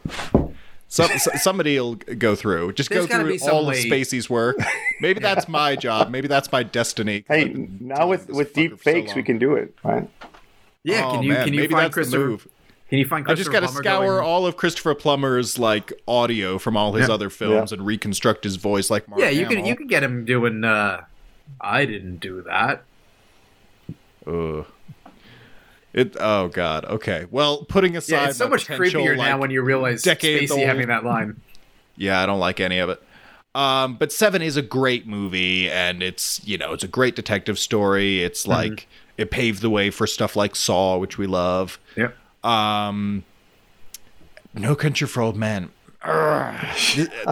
Some, 0.88 1.10
s- 1.12 1.42
somebody 1.44 1.80
will 1.80 1.96
go 1.96 2.36
through. 2.36 2.74
Just 2.74 2.90
There's 2.90 3.08
go 3.08 3.22
through 3.22 3.38
all 3.50 3.66
way- 3.66 3.80
of 3.80 3.84
Spacey's 3.86 4.30
work. 4.30 4.58
Maybe 5.02 5.20
that's 5.22 5.48
my 5.48 5.76
job. 5.76 6.10
Maybe 6.10 6.28
that's 6.28 6.52
my 6.52 6.64
destiny. 6.64 7.26
Hey, 7.28 7.46
now 7.80 8.08
with 8.08 8.30
with 8.30 8.54
deep 8.54 8.72
for 8.78 8.78
so 8.78 8.92
fakes, 8.92 9.16
we 9.16 9.24
can 9.24 9.40
do 9.40 9.56
it, 9.56 9.74
right? 9.84 10.08
Yeah, 10.84 11.06
Oh, 11.08 11.14
can 11.14 11.24
you 11.24 11.30
man, 11.34 11.46
can 11.46 11.54
you 11.54 11.62
maybe 11.62 11.74
find 11.74 11.92
Christopher? 11.92 12.38
Can 12.88 13.00
you 13.00 13.06
find 13.06 13.28
I 13.28 13.34
just 13.34 13.52
got 13.52 13.62
to 13.62 13.68
scour 13.68 14.06
going- 14.18 14.24
all 14.26 14.46
of 14.46 14.58
Christopher 14.58 14.94
Plummer's 14.94 15.58
like 15.58 15.92
audio 16.08 16.60
from 16.60 16.78
all 16.78 16.94
his 16.94 17.08
Yeah. 17.08 17.14
other 17.16 17.32
films 17.32 17.72
and 17.72 17.84
reconstruct 17.86 18.44
his 18.44 18.58
voice 18.58 18.92
like 18.92 19.08
Mark 19.10 19.20
Yeah, 19.20 19.30
you 19.30 19.46
Hamill. 19.46 19.56
can 19.56 19.66
you 19.66 19.76
can 19.76 19.88
get 19.88 20.04
him 20.04 20.24
doing. 20.26 20.64
uh 20.64 21.02
I 21.60 21.86
didn't 21.86 22.18
do 22.18 22.42
that. 22.44 22.84
Ugh. 24.28 24.66
It. 25.94 26.18
Oh 26.20 26.50
God. 26.50 26.84
Okay. 26.86 27.26
Well, 27.32 27.64
putting 27.66 27.96
aside 27.96 28.16
Yeah, 28.16 28.28
it's 28.30 28.38
so 28.38 28.50
much 28.50 28.68
creepier 28.68 29.16
now 29.16 29.38
when 29.40 29.50
you 29.50 29.62
realize 29.62 30.04
Spacey 30.04 30.52
old- 30.52 30.60
having 30.60 30.88
that 30.88 31.06
line. 31.06 31.40
Yeah, 31.96 32.22
I 32.22 32.26
don't 32.26 32.40
like 32.40 32.60
any 32.60 32.80
of 32.80 32.90
it. 32.90 33.02
Um, 33.56 33.96
but 33.96 34.12
Seven 34.12 34.42
is 34.42 34.58
a 34.58 34.62
great 34.62 35.08
movie, 35.08 35.72
and 35.72 36.04
it's 36.04 36.46
you 36.46 36.58
know 36.58 36.74
it's 36.74 36.84
a 36.84 36.90
great 36.90 37.16
detective 37.16 37.58
story. 37.58 38.18
Mm-hmm. 38.18 38.26
It's 38.26 38.46
like 38.46 38.88
it 39.18 39.32
paved 39.32 39.62
the 39.62 39.70
way 39.70 39.90
for 39.90 40.06
stuff 40.06 40.36
like 40.36 40.58
Saw, 40.58 40.98
which 40.98 41.18
we 41.18 41.26
love. 41.28 41.80
Yep. 41.96 42.18
Um, 42.44 43.24
No 44.54 44.76
Country 44.76 45.08
for 45.08 45.22
Old 45.22 45.38
Men. 45.38 45.70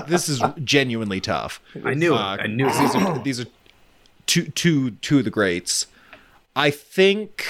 This 0.08 0.30
is 0.30 0.42
genuinely 0.64 1.20
tough. 1.20 1.62
I 1.84 1.94
knew 1.94 2.14
it. 2.14 2.18
Uh, 2.18 2.38
I 2.40 2.48
knew 2.48 2.68
it. 2.68 2.74
these 2.80 2.96
are 2.96 3.20
these 3.20 3.40
are 3.42 3.46
two 4.26 4.46
two 4.46 4.92
two 4.92 5.20
of 5.20 5.26
the 5.26 5.30
greats. 5.30 5.88
I 6.56 6.70
think 6.72 7.46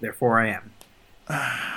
Therefore, 0.00 0.40
I 0.40 0.48
am. 0.48 0.72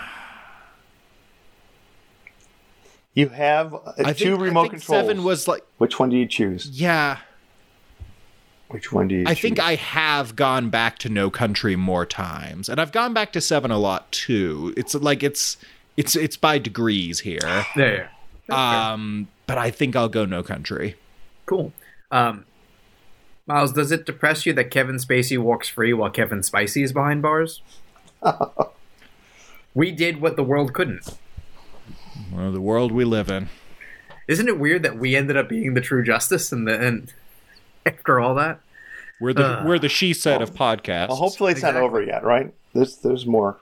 You 3.16 3.30
have 3.30 3.74
uh, 3.76 3.80
I 4.04 4.14
two 4.14 4.32
think, 4.32 4.42
remote 4.42 4.60
I 4.60 4.64
think 4.70 4.82
controls. 4.82 5.02
Seven 5.08 5.24
was 5.24 5.48
like 5.48 5.64
Which 5.78 6.00
one 6.00 6.10
do 6.10 6.18
you 6.18 6.26
choose? 6.26 6.68
yeah. 6.68 7.20
Which 8.70 8.92
one 8.92 9.08
do 9.08 9.14
you? 9.16 9.26
I 9.28 9.36
think? 9.36 9.60
I 9.60 9.76
have 9.76 10.36
gone 10.36 10.72
back 10.72 10.98
to 11.00 11.10
No 11.10 11.30
Country 11.30 11.76
more 11.76 12.08
times, 12.08 12.68
and 12.70 12.82
I've 12.82 12.92
gone 12.92 13.14
back 13.14 13.32
to 13.34 13.42
Seven 13.42 13.70
a 13.70 13.78
lot 13.78 14.12
too. 14.12 14.74
It's 14.76 14.96
like 14.96 15.22
it's 15.22 15.58
it's 15.96 16.16
it's 16.16 16.38
by 16.38 16.58
degrees 16.58 17.20
here. 17.20 17.66
There. 17.76 18.10
Um, 18.50 19.28
but 19.46 19.60
I 19.60 19.70
think 19.70 19.96
I'll 19.96 20.10
go 20.10 20.26
No 20.26 20.42
Country. 20.42 20.96
Cool. 21.46 21.72
Um, 22.10 22.46
Miles, 23.46 23.74
does 23.74 23.92
it 23.92 24.06
depress 24.06 24.46
you 24.46 24.54
that 24.54 24.72
Kevin 24.72 24.96
Spacey 24.98 25.38
walks 25.38 25.68
free 25.68 25.94
while 25.94 26.10
Kevin 26.10 26.40
Spacey 26.40 26.84
is 26.84 26.94
behind 26.94 27.22
bars? 27.22 27.62
we 29.74 29.92
did 29.92 30.22
what 30.22 30.36
the 30.36 30.44
world 30.44 30.74
couldn't. 30.74 31.18
Well, 32.32 32.52
the 32.52 32.62
world 32.62 32.92
we 32.92 33.04
live 33.04 33.30
in. 33.30 33.50
Isn't 34.28 34.48
it 34.48 34.60
weird 34.60 34.84
that 34.84 34.98
we 34.98 35.16
ended 35.16 35.36
up 35.36 35.50
being 35.50 35.74
the 35.74 35.82
true 35.82 36.04
justice 36.04 36.52
and 36.52 36.68
the 36.68 36.80
and 36.80 37.14
after 37.86 38.20
all 38.20 38.36
that? 38.36 38.60
We're 39.20 39.34
the 39.34 39.46
Ugh. 39.46 39.66
we're 39.68 39.80
the 39.80 39.90
she 39.90 40.14
said 40.14 40.42
of 40.42 40.54
podcasts. 40.54 41.10
Well, 41.10 41.18
hopefully 41.18 41.52
it's 41.52 41.60
Exactly. 41.60 41.82
not 41.82 41.88
over 41.88 42.02
yet, 42.02 42.24
right? 42.24 42.54
There's 42.74 42.98
there's 42.98 43.26
more. 43.26 43.58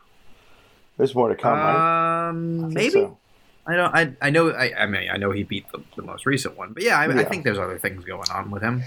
There's 0.97 1.15
more 1.15 1.29
to 1.29 1.35
come, 1.35 1.53
right? 1.57 1.75
I 1.75 2.29
Um, 2.29 2.59
think 2.65 2.73
maybe. 2.73 2.91
so. 2.91 3.17
I 3.65 3.75
don't. 3.75 3.95
I, 3.95 4.13
I 4.21 4.29
know. 4.29 4.49
I, 4.51 4.73
I 4.83 4.85
mean, 4.85 5.09
I 5.11 5.17
know 5.17 5.31
he 5.31 5.43
beat 5.43 5.65
the, 5.71 5.81
the 5.95 6.01
most 6.03 6.25
recent 6.25 6.57
one, 6.57 6.73
but 6.73 6.83
yeah, 6.83 6.97
I, 6.99 7.05
I 7.05 7.23
think 7.23 7.43
there's 7.43 7.57
other 7.59 7.77
things 7.79 8.03
going 8.05 8.29
on 8.33 8.51
with 8.51 8.61
him. 8.61 8.83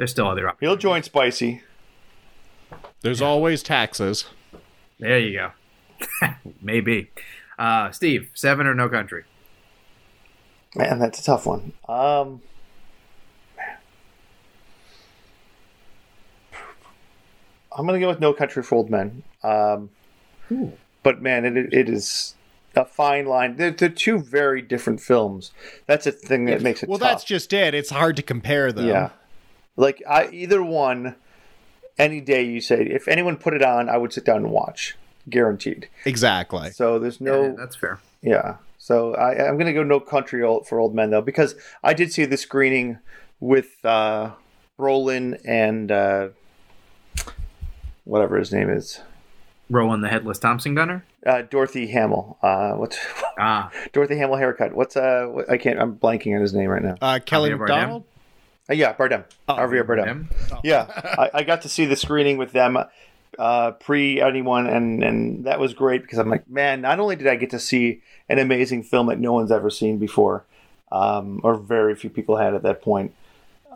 There's 0.00 0.12
still 0.12 0.28
other. 0.28 0.48
Options. 0.48 0.60
He'll 0.66 0.76
join 0.78 1.02
Spicy. 1.02 1.60
There's 3.02 3.20
always 3.20 3.62
taxes. 3.62 4.24
There 4.98 5.18
you 5.18 5.38
go. 5.38 6.28
maybe. 6.62 7.10
Uh, 7.58 7.90
Steve, 7.90 8.30
seven 8.32 8.66
or 8.66 8.74
no 8.74 8.88
country? 8.88 9.24
Man, 10.74 10.98
that's 11.00 11.20
a 11.20 11.22
tough 11.22 11.44
one. 11.44 11.74
Um, 11.86 12.40
I'm 17.76 17.84
gonna 17.84 18.00
go 18.00 18.08
with 18.08 18.20
No 18.20 18.32
Country 18.32 18.62
for 18.62 18.76
Old 18.76 18.88
Men. 18.88 19.22
Um, 19.42 19.90
but 21.02 21.20
man, 21.20 21.44
it 21.44 21.74
it 21.74 21.90
is 21.90 22.36
a 22.74 22.86
fine 22.86 23.26
line. 23.26 23.56
They're, 23.56 23.70
they're 23.70 23.90
two 23.90 24.18
very 24.18 24.62
different 24.62 25.02
films. 25.02 25.52
That's 25.86 26.06
a 26.06 26.12
thing 26.12 26.46
that 26.46 26.62
makes 26.62 26.82
it 26.82 26.88
Well, 26.88 26.98
tough. 26.98 27.08
that's 27.08 27.24
just 27.24 27.52
it. 27.52 27.74
It's 27.74 27.90
hard 27.90 28.16
to 28.16 28.22
compare 28.22 28.72
them. 28.72 28.86
yeah. 28.86 29.10
Like 29.80 30.02
I 30.08 30.28
either 30.30 30.62
one, 30.62 31.14
any 31.98 32.20
day 32.20 32.42
you 32.44 32.60
say 32.60 32.82
if 32.84 33.08
anyone 33.08 33.36
put 33.36 33.54
it 33.54 33.62
on, 33.62 33.88
I 33.88 33.96
would 33.96 34.12
sit 34.12 34.24
down 34.24 34.38
and 34.44 34.50
watch, 34.50 34.96
guaranteed. 35.28 35.88
Exactly. 36.04 36.70
So 36.70 36.98
there's 36.98 37.20
no 37.20 37.44
Yeah, 37.48 37.52
that's 37.56 37.76
fair. 37.76 37.98
yeah. 38.22 38.56
So 38.78 39.14
I, 39.14 39.46
I'm 39.46 39.54
going 39.54 39.66
to 39.66 39.72
go 39.74 39.82
No 39.82 40.00
Country 40.00 40.42
Old, 40.42 40.66
for 40.66 40.78
Old 40.80 40.94
Men 40.94 41.10
though 41.10 41.20
because 41.22 41.54
I 41.84 41.92
did 41.94 42.12
see 42.12 42.24
the 42.24 42.36
screening 42.36 42.98
with 43.38 43.82
uh, 43.84 44.30
Roland 44.78 45.38
and 45.44 45.90
uh, 45.92 46.28
whatever 48.04 48.38
his 48.38 48.52
name 48.52 48.70
is, 48.70 49.00
Rowan 49.68 50.00
the 50.00 50.08
headless 50.08 50.38
Thompson 50.38 50.74
gunner. 50.74 51.04
uh, 51.26 51.42
Dorothy 51.42 51.86
Hamill. 51.88 52.38
Uh, 52.42 52.72
what's 52.72 52.98
Ah, 53.38 53.70
Dorothy 53.92 54.16
Hamill 54.16 54.36
haircut? 54.36 54.74
What's 54.74 54.96
uh? 54.96 55.26
What, 55.30 55.50
I 55.50 55.56
can't. 55.58 55.78
I'm 55.80 55.94
blanking 55.96 56.34
on 56.34 56.40
his 56.40 56.52
name 56.54 56.68
right 56.70 56.82
now. 56.82 56.96
Uh, 57.00 57.18
Kelly 57.24 57.50
Javier 57.50 57.58
McDonald. 57.58 58.04
Uh, 58.70 58.74
yeah, 58.74 58.92
Bardem. 58.94 59.24
Javier 59.48 59.84
Bardem. 59.84 60.04
him. 60.06 60.28
Yeah, 60.62 60.86
I, 61.18 61.30
I 61.34 61.42
got 61.42 61.62
to 61.62 61.68
see 61.68 61.86
the 61.86 61.96
screening 61.96 62.36
with 62.36 62.52
them 62.52 62.78
uh, 63.38 63.70
pre 63.72 64.20
anyone, 64.20 64.66
and 64.66 65.02
and 65.02 65.44
that 65.44 65.58
was 65.58 65.74
great 65.74 66.02
because 66.02 66.18
I'm 66.18 66.30
like, 66.30 66.48
man, 66.48 66.80
not 66.80 67.00
only 67.00 67.16
did 67.16 67.26
I 67.26 67.36
get 67.36 67.50
to 67.50 67.58
see 67.58 68.02
an 68.28 68.38
amazing 68.38 68.82
film 68.84 69.08
that 69.08 69.18
no 69.18 69.32
one's 69.32 69.50
ever 69.50 69.70
seen 69.70 69.98
before, 69.98 70.44
um, 70.92 71.40
or 71.42 71.56
very 71.56 71.94
few 71.94 72.10
people 72.10 72.36
had 72.36 72.54
at 72.54 72.62
that 72.62 72.82
point, 72.82 73.12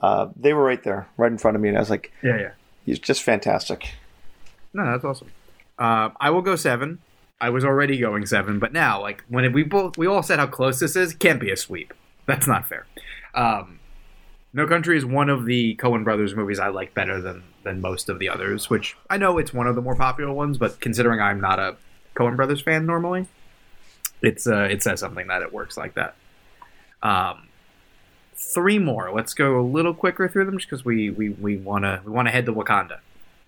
uh, 0.01 0.29
they 0.37 0.53
were 0.53 0.63
right 0.65 0.83
there, 0.85 1.09
right 1.17 1.31
in 1.33 1.39
front 1.39 1.57
of 1.57 1.61
me, 1.61 1.69
and 1.69 1.77
I 1.77 1.81
was 1.81 1.91
like, 1.91 2.13
Yeah, 2.23 2.39
yeah. 2.39 2.51
it's 2.87 2.99
just 3.01 3.23
fantastic. 3.23 3.95
No, 4.73 4.85
that's 4.85 5.05
awesome. 5.05 5.31
Uh, 5.79 6.11
I 6.21 6.31
will 6.31 6.43
go 6.43 6.57
seven. 6.57 6.99
I 7.41 7.51
was 7.51 7.65
already 7.65 7.99
going 7.99 8.27
seven, 8.27 8.59
but 8.59 8.73
now, 8.73 9.01
like 9.01 9.25
when 9.29 9.53
we 9.53 9.65
both 9.65 9.99
we 9.99 10.07
all 10.07 10.23
said 10.23 10.39
how 10.39 10.47
close 10.47 10.79
this 10.79 10.95
is, 10.97 11.15
can't 11.15 11.41
be 11.41 11.51
a 11.51 11.57
sweep. 11.57 11.93
That's 12.27 12.47
not 12.47 12.67
fair. 12.67 12.87
Um, 13.35 13.74
no 14.55 14.67
Country 14.67 14.97
is 14.97 15.05
one 15.05 15.29
of 15.29 15.45
the 15.45 15.77
Coen 15.77 16.05
Brothers 16.05 16.35
movies 16.35 16.59
I 16.59 16.69
like 16.69 16.95
better 16.95 17.21
than 17.21 17.43
than 17.65 17.81
most 17.81 18.09
of 18.09 18.19
the 18.19 18.29
others. 18.31 18.71
Which 18.71 18.97
I 19.11 19.19
know 19.19 19.37
it's 19.39 19.53
one 19.53 19.67
of 19.67 19.75
the 19.75 19.83
more 19.83 19.97
popular 19.97 20.33
ones, 20.33 20.57
but 20.57 20.81
considering 20.81 21.21
I'm 21.21 21.41
not 21.41 21.59
a 21.59 21.77
Coen 22.15 22.37
Brothers 22.37 22.63
fan 22.63 22.87
normally, 22.87 23.27
it's 24.23 24.47
uh, 24.47 24.69
it 24.71 24.83
says 24.83 25.01
something 25.01 25.27
that 25.27 25.43
it 25.43 25.53
works 25.53 25.77
like 25.77 25.95
that. 25.95 26.15
Um, 27.03 27.49
three 28.37 28.79
more. 28.79 29.13
Let's 29.13 29.35
go 29.35 29.61
a 29.61 29.63
little 29.63 29.93
quicker 29.95 30.29
through 30.29 30.47
them, 30.47 30.57
just 30.59 30.71
because 30.71 30.85
we 30.85 31.11
we 31.11 31.31
we 31.31 31.57
wanna 31.57 32.01
we 32.05 32.13
wanna 32.13 32.31
head 32.31 32.47
to 32.47 32.53
Wakanda, 32.53 32.99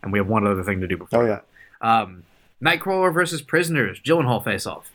and 0.02 0.12
we 0.12 0.18
have 0.18 0.28
one 0.28 0.46
other 0.46 0.62
thing 0.64 0.80
to 0.80 0.86
do 0.88 0.96
before. 0.96 1.22
Oh 1.22 1.26
yeah, 1.26 1.40
Um, 1.80 2.24
Nightcrawler 2.62 3.12
versus 3.12 3.42
Prisoners. 3.42 4.00
Gyllenhaal 4.00 4.42
face 4.42 4.66
off. 4.66 4.90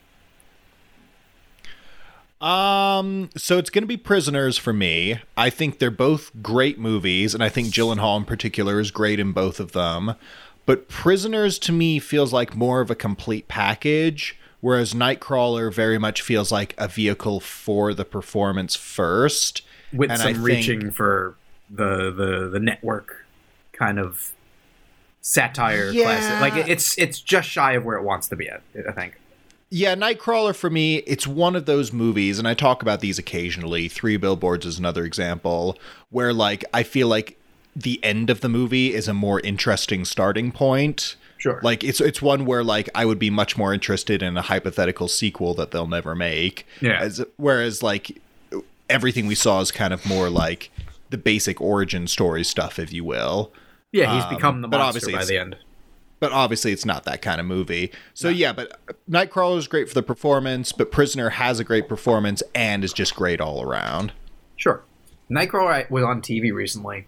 Um, 2.42 3.30
so 3.38 3.58
it's 3.58 3.70
going 3.70 3.84
to 3.84 3.88
be 3.88 3.98
Prisoners 3.98 4.58
for 4.58 4.74
me. 4.74 5.20
I 5.38 5.50
think 5.50 5.78
they're 5.80 5.92
both 5.92 6.32
great 6.42 6.80
movies, 6.80 7.34
and 7.34 7.44
I 7.44 7.50
think 7.50 7.68
Gyllenhaal 7.70 8.18
in 8.18 8.26
particular 8.26 8.80
is 8.80 8.90
great 8.92 9.20
in 9.20 9.32
both 9.32 9.60
of 9.60 9.74
them. 9.74 10.16
But 10.66 10.88
Prisoners 10.90 11.60
to 11.60 11.72
me 11.72 12.00
feels 12.00 12.34
like 12.34 12.56
more 12.56 12.82
of 12.82 12.90
a 12.90 12.96
complete 12.96 13.48
package, 13.48 14.38
whereas 14.60 14.94
Nightcrawler 14.94 15.74
very 15.74 15.98
much 15.98 16.22
feels 16.22 16.52
like 16.52 16.74
a 16.78 16.88
vehicle 16.88 17.40
for 17.40 17.94
the 17.94 18.06
performance 18.06 18.76
first. 18.76 19.62
with 19.94 20.10
And 20.10 20.20
some 20.20 20.28
I 20.30 20.34
think- 20.34 20.46
reaching 20.46 20.92
for 20.92 21.36
the 21.70 22.12
the 22.12 22.50
the 22.50 22.60
network 22.60 23.26
kind 23.74 24.00
of 24.00 24.32
satire 25.22 25.90
Yeah. 25.92 26.04
classic. 26.06 26.42
Like 26.42 26.68
it's 26.70 26.98
it's 26.98 27.20
just 27.20 27.50
shy 27.50 27.74
of 27.74 27.84
where 27.86 27.98
it 27.98 28.04
wants 28.04 28.28
to 28.30 28.36
be 28.36 28.48
at. 28.50 28.62
I 28.88 28.92
think. 28.94 29.20
Yeah, 29.74 29.96
Nightcrawler 29.96 30.54
for 30.54 30.70
me, 30.70 30.98
it's 30.98 31.26
one 31.26 31.56
of 31.56 31.66
those 31.66 31.94
movies, 31.94 32.38
and 32.38 32.46
I 32.46 32.54
talk 32.54 32.82
about 32.82 33.00
these 33.00 33.18
occasionally. 33.18 33.88
Three 33.88 34.18
Billboards 34.18 34.66
is 34.66 34.78
another 34.78 35.06
example, 35.06 35.80
where 36.10 36.34
like 36.34 36.66
I 36.74 36.84
feel 36.84 37.08
like 37.08 37.40
the 37.74 37.98
end 38.04 38.30
of 38.30 38.42
the 38.42 38.50
movie 38.50 38.94
is 38.94 39.08
a 39.08 39.14
more 39.14 39.40
interesting 39.40 40.04
starting 40.04 40.52
point. 40.52 41.16
Sure. 41.38 41.62
Like 41.64 41.86
it's 41.86 42.02
it's 42.02 42.22
one 42.22 42.46
where 42.46 42.66
like 42.66 42.90
I 42.94 43.06
would 43.06 43.18
be 43.18 43.30
much 43.30 43.58
more 43.58 43.74
interested 43.74 44.22
in 44.22 44.36
a 44.36 44.42
hypothetical 44.42 45.08
sequel 45.08 45.54
that 45.54 45.72
they'll 45.72 45.88
never 45.88 46.16
make. 46.16 46.68
Yeah. 46.82 47.00
As, 47.00 47.24
whereas 47.38 47.82
like 47.82 48.22
everything 48.90 49.26
we 49.26 49.36
saw 49.36 49.62
is 49.62 49.72
kind 49.72 49.94
of 49.94 50.06
more 50.06 50.30
like 50.30 50.70
the 51.12 51.18
basic 51.18 51.62
origin 51.62 52.08
story 52.08 52.44
stuff, 52.44 52.78
if 52.78 52.92
you 52.92 53.06
will. 53.06 53.54
yeah, 53.94 54.14
he's 54.16 54.26
um, 54.26 54.36
become 54.36 54.62
the 54.62 54.68
monster 54.68 55.12
by 55.12 55.24
the 55.24 55.38
end. 55.38 55.56
But 56.22 56.32
obviously, 56.34 56.72
it's 56.72 56.86
not 56.86 57.04
that 57.06 57.24
kind 57.24 57.42
of 57.42 57.48
movie. 57.48 57.92
So 58.14 58.30
yeah, 58.30 58.54
but 58.54 58.80
Nightcrawler 59.10 59.58
is 59.58 59.68
great 59.68 59.90
for 59.90 59.96
the 59.96 60.04
performance, 60.04 60.72
but 60.72 60.92
Prisoner 60.92 61.32
has 61.32 61.60
a 61.60 61.64
great 61.64 61.90
performance 61.90 62.44
and 62.54 62.84
is 62.84 62.94
just 62.94 63.16
great 63.16 63.42
all 63.42 63.64
around. 63.64 64.14
Sure. 64.56 64.84
Nightcrawler 65.32 65.90
was 65.90 66.04
on 66.04 66.22
TV 66.22 66.54
recently, 66.54 67.08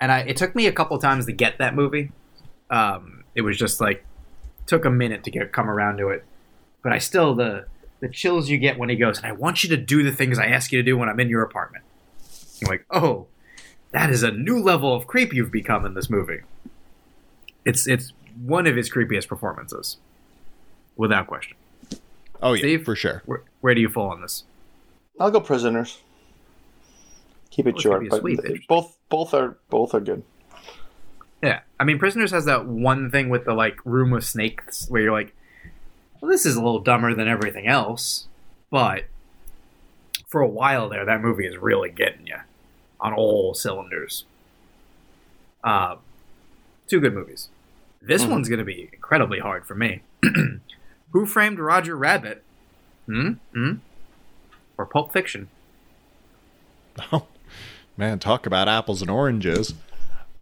and 0.00 0.10
I 0.10 0.20
it 0.20 0.38
took 0.38 0.56
me 0.56 0.66
a 0.66 0.72
couple 0.72 0.98
times 0.98 1.26
to 1.26 1.32
get 1.32 1.58
that 1.58 1.74
movie. 1.74 2.12
Um, 2.70 3.24
it 3.34 3.42
was 3.42 3.58
just 3.58 3.78
like 3.78 4.06
took 4.64 4.86
a 4.86 4.90
minute 4.90 5.22
to 5.24 5.30
get 5.30 5.52
come 5.52 5.68
around 5.68 5.98
to 5.98 6.08
it, 6.08 6.24
but 6.82 6.94
I 6.94 6.98
still 6.98 7.34
the 7.34 7.66
the 8.00 8.08
chills 8.08 8.48
you 8.48 8.56
get 8.56 8.78
when 8.78 8.88
he 8.88 8.96
goes, 8.96 9.18
and 9.18 9.26
I 9.26 9.32
want 9.32 9.64
you 9.64 9.68
to 9.68 9.76
do 9.76 10.02
the 10.02 10.12
things 10.12 10.38
I 10.38 10.46
ask 10.46 10.72
you 10.72 10.78
to 10.78 10.82
do 10.82 10.96
when 10.96 11.10
I'm 11.10 11.20
in 11.20 11.28
your 11.28 11.42
apartment. 11.42 11.84
You're 12.58 12.70
like, 12.70 12.86
oh, 12.90 13.26
that 13.90 14.08
is 14.08 14.22
a 14.22 14.30
new 14.30 14.58
level 14.58 14.94
of 14.94 15.06
creep 15.06 15.34
you've 15.34 15.52
become 15.52 15.84
in 15.84 15.92
this 15.92 16.08
movie. 16.08 16.40
It's 17.66 17.86
it's 17.86 18.14
one 18.42 18.66
of 18.66 18.76
his 18.76 18.90
creepiest 18.90 19.28
performances, 19.28 19.98
without 20.96 21.26
question. 21.26 21.56
Oh 22.42 22.52
yeah, 22.52 22.60
Steve? 22.60 22.84
for 22.84 22.96
sure. 22.96 23.22
Where, 23.26 23.42
where 23.60 23.74
do 23.74 23.80
you 23.80 23.88
fall 23.88 24.10
on 24.10 24.20
this? 24.20 24.44
I'll 25.18 25.30
go 25.30 25.40
Prisoners. 25.40 25.98
Keep 27.50 27.68
it 27.68 27.74
Well, 27.74 27.82
short, 27.82 28.00
be 28.00 28.06
a 28.08 28.10
but 28.10 28.20
sweep, 28.20 28.40
both 28.68 28.98
both 29.08 29.32
are 29.32 29.56
both 29.70 29.94
are 29.94 30.00
good. 30.00 30.22
Yeah, 31.42 31.60
I 31.78 31.84
mean, 31.84 31.98
Prisoners 31.98 32.30
has 32.32 32.44
that 32.46 32.66
one 32.66 33.10
thing 33.10 33.28
with 33.28 33.44
the 33.44 33.54
like 33.54 33.78
room 33.84 34.12
of 34.12 34.24
snakes 34.24 34.88
where 34.88 35.02
you're 35.02 35.12
like, 35.12 35.34
well, 36.20 36.30
this 36.30 36.46
is 36.46 36.56
a 36.56 36.62
little 36.62 36.80
dumber 36.80 37.14
than 37.14 37.28
everything 37.28 37.66
else, 37.66 38.26
but 38.70 39.04
for 40.26 40.40
a 40.40 40.48
while 40.48 40.88
there, 40.88 41.04
that 41.04 41.20
movie 41.20 41.46
is 41.46 41.56
really 41.56 41.90
getting 41.90 42.26
you 42.26 42.36
on 43.00 43.12
all 43.12 43.54
cylinders. 43.54 44.24
Uh, 45.62 45.96
two 46.86 47.00
good 47.00 47.14
movies. 47.14 47.48
This 48.06 48.24
Mhm. 48.24 48.30
one's 48.30 48.48
going 48.48 48.58
to 48.60 48.64
be 48.64 48.88
incredibly 48.92 49.38
hard 49.40 49.66
for 49.66 49.74
me. 49.74 50.02
Who 51.10 51.26
Framed 51.26 51.58
Roger 51.58 51.96
Rabbit? 51.96 52.42
Hmm? 53.06 53.32
Hmm? 53.52 53.72
Or 54.78 54.86
Pulp 54.86 55.12
Fiction? 55.12 55.48
Oh 57.12 57.26
man, 57.96 58.18
talk 58.18 58.46
about 58.46 58.68
apples 58.68 59.02
and 59.02 59.10
oranges. 59.10 59.74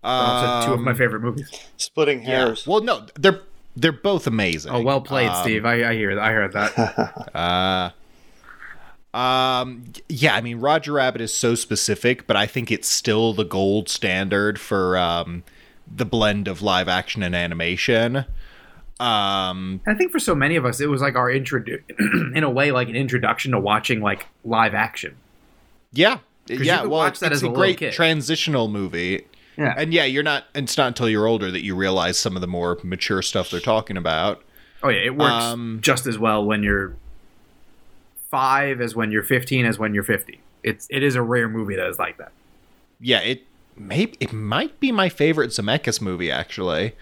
Also, 0.02 0.66
two 0.68 0.74
of 0.74 0.80
my 0.80 0.90
Um, 0.92 0.96
favorite 0.96 1.20
movies. 1.20 1.50
Splitting 1.76 2.20
yeah. 2.22 2.26
hairs. 2.28 2.66
Well, 2.66 2.80
no, 2.82 3.06
they're 3.18 3.40
they're 3.76 3.92
both 3.92 4.26
amazing. 4.26 4.70
Oh, 4.72 4.82
well 4.82 5.00
played, 5.00 5.28
Um, 5.30 5.42
Steve. 5.42 5.64
I, 5.64 5.90
I 5.90 5.94
hear. 5.94 6.18
I 6.20 6.32
heard 6.32 6.52
that. 6.52 7.30
Uh, 7.34 7.90
Um, 9.16 9.84
yeah, 10.08 10.34
I 10.34 10.40
mean, 10.40 10.58
Roger 10.58 10.92
Rabbit 10.92 11.20
is 11.20 11.32
so 11.32 11.54
specific, 11.54 12.26
but 12.26 12.36
I 12.36 12.46
think 12.46 12.70
it's 12.72 12.88
still 12.88 13.32
the 13.32 13.44
gold 13.44 13.88
standard 13.88 14.58
for 14.60 14.96
um, 14.98 15.44
the 15.92 16.04
blend 16.04 16.48
of 16.48 16.62
live 16.62 16.88
action 16.88 17.22
and 17.22 17.34
animation. 17.34 18.24
Um, 19.00 19.80
I 19.86 19.94
think 19.94 20.12
for 20.12 20.18
so 20.20 20.34
many 20.34 20.56
of 20.56 20.64
us, 20.64 20.80
it 20.80 20.86
was 20.86 21.02
like 21.02 21.16
our 21.16 21.30
intro, 21.30 21.62
in 22.34 22.44
a 22.44 22.50
way, 22.50 22.70
like 22.72 22.88
an 22.88 22.96
introduction 22.96 23.52
to 23.52 23.60
watching 23.60 24.00
like 24.00 24.26
live 24.44 24.74
action. 24.74 25.16
yeah, 25.92 26.18
yeah. 26.48 26.82
Well, 26.82 26.90
watch 26.90 27.12
it's, 27.14 27.20
that 27.20 27.32
it's 27.32 27.38
as 27.38 27.42
a 27.42 27.50
a 27.50 27.54
great 27.54 27.78
kid. 27.78 27.92
transitional 27.92 28.68
movie. 28.68 29.26
Yeah, 29.56 29.74
And 29.76 29.92
yeah, 29.94 30.04
you're 30.04 30.22
not. 30.24 30.44
It's 30.54 30.76
not 30.76 30.88
until 30.88 31.08
you're 31.08 31.26
older 31.26 31.50
that 31.50 31.62
you 31.64 31.76
realize 31.76 32.18
some 32.18 32.34
of 32.36 32.40
the 32.40 32.46
more 32.48 32.78
mature 32.82 33.22
stuff 33.22 33.50
they're 33.50 33.60
talking 33.60 33.96
about. 33.96 34.42
oh 34.82 34.88
yeah, 34.88 35.06
it 35.06 35.16
works 35.16 35.44
Um, 35.44 35.78
just 35.80 36.06
as 36.06 36.18
well 36.18 36.44
when 36.44 36.62
you're 36.62 36.96
five 38.30 38.80
as 38.80 38.94
when 38.96 39.10
you're 39.12 39.22
fifteen 39.22 39.64
as 39.66 39.78
when 39.78 39.94
you're 39.94 40.02
fifty. 40.04 40.40
It's 40.62 40.86
it 40.90 41.02
is 41.02 41.14
a 41.14 41.22
rare 41.22 41.48
movie 41.48 41.76
that 41.76 41.86
is 41.88 41.98
like 41.98 42.18
that. 42.18 42.32
Yeah, 43.00 43.20
it 43.20 43.44
maybe 43.76 44.16
it 44.20 44.32
might 44.32 44.78
be 44.80 44.92
my 44.92 45.08
favorite 45.08 45.50
Zemeckis 45.50 46.00
movie 46.00 46.30
actually. 46.30 46.94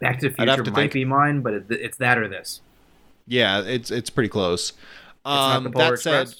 Back 0.00 0.18
to 0.20 0.28
the 0.28 0.34
Future 0.34 0.62
to 0.64 0.70
might 0.70 0.76
think. 0.80 0.92
be 0.92 1.04
mine, 1.04 1.40
but 1.40 1.54
it, 1.54 1.64
it's 1.70 1.96
that 1.98 2.18
or 2.18 2.28
this. 2.28 2.60
Yeah, 3.26 3.62
it's 3.62 3.90
it's 3.90 4.10
pretty 4.10 4.28
close. 4.28 4.72
Um, 5.24 5.64
the 5.64 5.70
Polar 5.70 5.92
that 5.92 5.98
said, 6.02 6.34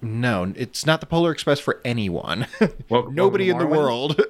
no, 0.00 0.52
it's 0.56 0.86
not 0.86 1.00
the 1.00 1.06
Polar 1.06 1.32
Express 1.32 1.58
for 1.58 1.80
anyone. 1.84 2.46
Welcome- 2.88 3.14
Nobody 3.14 3.50
in 3.50 3.58
the 3.58 3.66
world. 3.66 4.20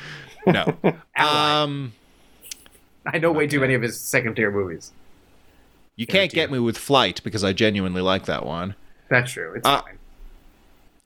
no. 0.46 0.76
Um, 1.16 1.92
I 3.04 3.18
know 3.18 3.32
way 3.32 3.46
too 3.46 3.60
many 3.60 3.74
of 3.74 3.82
his 3.82 4.00
second 4.00 4.34
tier 4.36 4.50
movies. 4.50 4.92
you 5.96 6.06
can't 6.06 6.30
get 6.32 6.50
me 6.50 6.58
with 6.58 6.76
Flight 6.78 7.20
because 7.24 7.42
I 7.44 7.52
genuinely 7.52 8.00
like 8.02 8.26
that 8.26 8.44
one. 8.46 8.74
That's 9.10 9.32
true. 9.32 9.54
It's 9.56 9.66
Uh, 9.66 9.82
fine. 9.82 9.98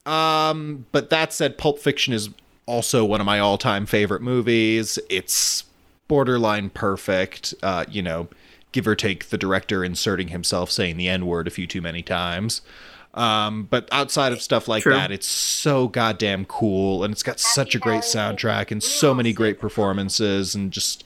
Um, 0.05 0.85
but 0.91 1.09
that 1.11 1.31
said, 1.33 1.57
Pulp 1.57 1.79
Fiction 1.79 2.13
is 2.13 2.29
also 2.65 3.03
one 3.05 3.19
of 3.19 3.25
my 3.25 3.39
all-time 3.39 3.85
favorite 3.85 4.21
movies. 4.21 4.99
It's 5.09 5.63
borderline 6.07 6.69
perfect. 6.69 7.53
Uh, 7.63 7.85
you 7.89 8.01
know, 8.01 8.27
give 8.71 8.87
or 8.87 8.95
take 8.95 9.29
the 9.29 9.37
director 9.37 9.83
inserting 9.83 10.29
himself 10.29 10.71
saying 10.71 10.97
the 10.97 11.07
N-word 11.09 11.47
a 11.47 11.51
few 11.51 11.67
too 11.67 11.81
many 11.81 12.01
times. 12.01 12.61
Um, 13.13 13.63
but 13.69 13.89
outside 13.91 14.31
of 14.31 14.41
stuff 14.41 14.69
like 14.69 14.83
True. 14.83 14.93
that, 14.93 15.11
it's 15.11 15.27
so 15.27 15.89
goddamn 15.89 16.45
cool, 16.45 17.03
and 17.03 17.11
it's 17.11 17.23
got 17.23 17.41
such 17.41 17.75
a 17.75 17.79
great 17.79 18.03
soundtrack 18.03 18.71
and 18.71 18.81
so 18.81 19.13
many 19.13 19.33
great 19.33 19.59
performances, 19.59 20.55
and 20.55 20.71
just 20.71 21.03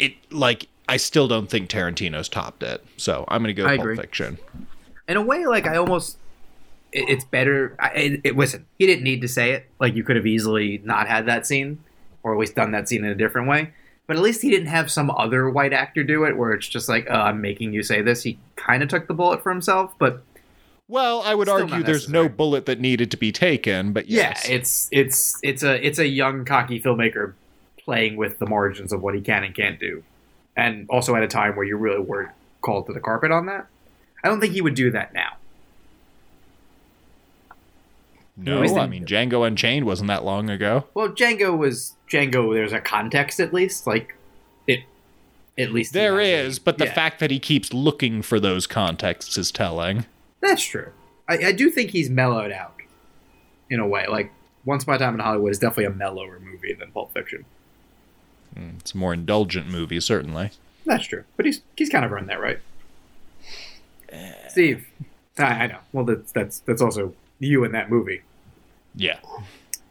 it 0.00 0.14
like 0.32 0.66
I 0.88 0.96
still 0.96 1.28
don't 1.28 1.48
think 1.48 1.70
Tarantino's 1.70 2.28
topped 2.28 2.64
it. 2.64 2.84
So 2.96 3.24
I'm 3.28 3.42
gonna 3.42 3.52
go 3.52 3.64
I 3.64 3.76
Pulp 3.76 3.80
agree. 3.80 3.96
Fiction. 3.96 4.38
in 5.06 5.16
a 5.16 5.22
way, 5.22 5.46
like 5.46 5.68
I 5.68 5.76
almost, 5.76 6.18
it, 6.96 7.08
it's 7.10 7.24
better. 7.24 7.76
I, 7.78 7.88
it, 7.90 8.20
it, 8.24 8.36
listen, 8.36 8.66
he 8.78 8.86
didn't 8.86 9.04
need 9.04 9.20
to 9.20 9.28
say 9.28 9.52
it. 9.52 9.66
Like 9.78 9.94
you 9.94 10.02
could 10.02 10.16
have 10.16 10.26
easily 10.26 10.80
not 10.84 11.06
had 11.06 11.26
that 11.26 11.46
scene, 11.46 11.78
or 12.22 12.32
at 12.32 12.40
least 12.40 12.54
done 12.56 12.72
that 12.72 12.88
scene 12.88 13.04
in 13.04 13.10
a 13.10 13.14
different 13.14 13.48
way. 13.48 13.72
But 14.06 14.16
at 14.16 14.22
least 14.22 14.40
he 14.42 14.50
didn't 14.50 14.68
have 14.68 14.90
some 14.90 15.10
other 15.10 15.50
white 15.50 15.72
actor 15.72 16.04
do 16.04 16.24
it, 16.24 16.36
where 16.36 16.52
it's 16.52 16.68
just 16.68 16.88
like, 16.88 17.06
oh, 17.10 17.14
I'm 17.14 17.40
making 17.40 17.72
you 17.72 17.82
say 17.82 18.02
this. 18.02 18.22
He 18.22 18.38
kind 18.54 18.82
of 18.82 18.88
took 18.88 19.08
the 19.08 19.14
bullet 19.14 19.42
for 19.42 19.50
himself, 19.50 19.94
but 19.98 20.22
Well, 20.88 21.22
I 21.22 21.34
would 21.34 21.48
Still 21.48 21.62
argue 21.62 21.82
there's 21.82 22.08
no 22.08 22.28
bullet 22.28 22.66
that 22.66 22.80
needed 22.80 23.10
to 23.10 23.16
be 23.16 23.32
taken, 23.32 23.92
but 23.92 24.08
yes. 24.08 24.48
yeah, 24.48 24.54
it's 24.54 24.88
it's 24.92 25.38
it's 25.42 25.62
a 25.62 25.84
it's 25.84 25.98
a 25.98 26.06
young 26.06 26.44
cocky 26.44 26.80
filmmaker 26.80 27.34
playing 27.78 28.16
with 28.16 28.38
the 28.38 28.46
margins 28.46 28.92
of 28.92 29.02
what 29.02 29.14
he 29.14 29.20
can 29.20 29.44
and 29.44 29.54
can't 29.54 29.80
do, 29.80 30.04
and 30.56 30.88
also 30.88 31.14
at 31.16 31.22
a 31.22 31.28
time 31.28 31.56
where 31.56 31.64
you 31.66 31.76
really 31.76 32.00
weren't 32.00 32.30
called 32.60 32.86
to 32.86 32.92
the 32.92 33.00
carpet 33.00 33.32
on 33.32 33.46
that. 33.46 33.66
I 34.22 34.28
don't 34.28 34.40
think 34.40 34.54
he 34.54 34.60
would 34.60 34.74
do 34.74 34.90
that 34.92 35.12
now. 35.12 35.36
No, 38.36 38.56
Always 38.56 38.72
I 38.72 38.80
think- 38.80 38.90
mean 38.90 39.04
Django 39.06 39.46
Unchained 39.46 39.86
wasn't 39.86 40.08
that 40.08 40.24
long 40.24 40.50
ago. 40.50 40.84
Well, 40.94 41.08
Django 41.08 41.56
was 41.56 41.94
Django. 42.10 42.52
There's 42.52 42.72
a 42.72 42.80
context 42.80 43.40
at 43.40 43.54
least, 43.54 43.86
like 43.86 44.14
it. 44.66 44.80
At 45.58 45.72
least 45.72 45.94
he 45.94 45.98
There 46.00 46.18
has 46.20 46.26
a- 46.28 46.46
is, 46.48 46.58
but 46.58 46.76
the 46.78 46.84
yeah, 46.84 46.92
fact 46.94 47.18
that 47.20 47.30
he 47.30 47.38
keeps 47.38 47.72
looking 47.72 48.20
for 48.20 48.38
those 48.38 48.66
contexts 48.66 49.38
is 49.38 49.50
telling. 49.50 50.04
that's 50.40 50.62
true. 50.64 50.90
I, 51.28 51.46
I 51.46 51.52
do 51.52 51.70
think 51.70 51.90
he's 51.90 52.10
mellowed 52.10 52.52
out 52.52 52.74
in 53.70 53.80
a 53.80 53.86
way. 53.88 54.06
Like 54.06 54.30
Once 54.66 54.82
Upon 54.84 54.96
a 54.96 54.98
Time 54.98 55.14
in 55.14 55.20
Hollywood 55.20 55.50
is 55.52 55.58
definitely 55.58 55.86
a 55.86 55.90
mellower 55.90 56.38
movie 56.38 56.74
than 56.74 56.90
Pulp 56.92 57.12
Fiction. 57.14 57.44
Hmm, 58.54 58.70
it's 58.78 58.92
a 58.92 58.96
more 58.98 59.14
indulgent 59.14 59.66
movie, 59.68 59.98
certainly. 60.00 60.50
That's 60.84 61.06
true, 61.06 61.24
but 61.36 61.46
he's 61.46 61.62
he's 61.74 61.88
kind 61.88 62.04
of 62.04 62.12
earned 62.12 62.28
that, 62.28 62.38
right? 62.40 62.60
Steve, 64.48 64.86
I, 65.38 65.42
I 65.44 65.66
know. 65.66 65.78
Well, 65.92 66.04
that's 66.04 66.32
that's 66.32 66.58
that's 66.60 66.80
also 66.82 67.12
you 67.38 67.64
in 67.64 67.72
that 67.72 67.90
movie. 67.90 68.22
Yeah. 68.94 69.18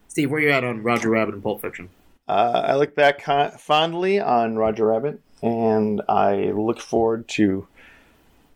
Steve, 0.08 0.32
where 0.32 0.40
you 0.42 0.50
at 0.50 0.64
on 0.64 0.82
Roger 0.84 1.10
Rabbit 1.10 1.34
and 1.36 1.44
Pulp 1.44 1.62
Fiction? 1.62 1.90
Uh, 2.28 2.64
I 2.66 2.76
look 2.76 2.96
back 2.96 3.22
con- 3.24 3.52
fondly 3.52 4.20
on 4.20 4.56
Roger 4.56 4.86
Rabbit, 4.88 5.20
and 5.42 6.02
I 6.10 6.52
look 6.52 6.80
forward 6.80 7.28
to 7.30 7.68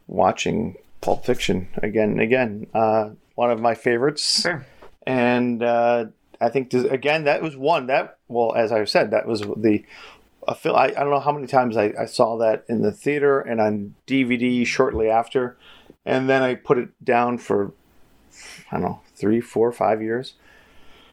watching 0.08 0.76
Pulp 1.02 1.26
Fiction 1.26 1.68
again 1.78 2.12
and 2.12 2.22
again. 2.22 2.68
Uh, 2.74 3.12
one 3.36 3.52
of 3.52 3.62
my 3.62 3.76
favorites, 3.76 4.42
Fair. 4.44 4.66
and 5.06 5.62
uh, 5.62 6.06
I 6.42 6.50
think 6.50 6.72
this, 6.72 6.84
again 6.86 7.26
that 7.26 7.42
was 7.42 7.56
one 7.56 7.88
that 7.88 8.18
well, 8.28 8.54
as 8.56 8.72
I 8.72 8.84
said, 8.86 9.12
that 9.12 9.28
was 9.28 9.42
the 9.42 9.84
a 10.48 10.56
fil- 10.56 10.76
I, 10.76 10.86
I 10.86 10.92
don't 10.92 11.12
know 11.12 11.20
how 11.20 11.32
many 11.32 11.48
times 11.48 11.78
I, 11.78 11.94
I 12.00 12.06
saw 12.06 12.38
that 12.38 12.66
in 12.68 12.82
the 12.82 12.92
theater 12.92 13.40
and 13.40 13.62
on 13.62 13.96
DVD 14.08 14.66
shortly 14.66 15.10
after, 15.10 15.58
and 16.06 16.28
then 16.28 16.42
I 16.42 16.56
put 16.56 16.78
it 16.80 16.90
down 17.04 17.38
for 17.38 17.72
I 18.72 18.76
don't 18.76 18.84
know 18.84 19.02
three, 19.16 19.42
four, 19.42 19.72
five 19.72 20.02
years. 20.02 20.34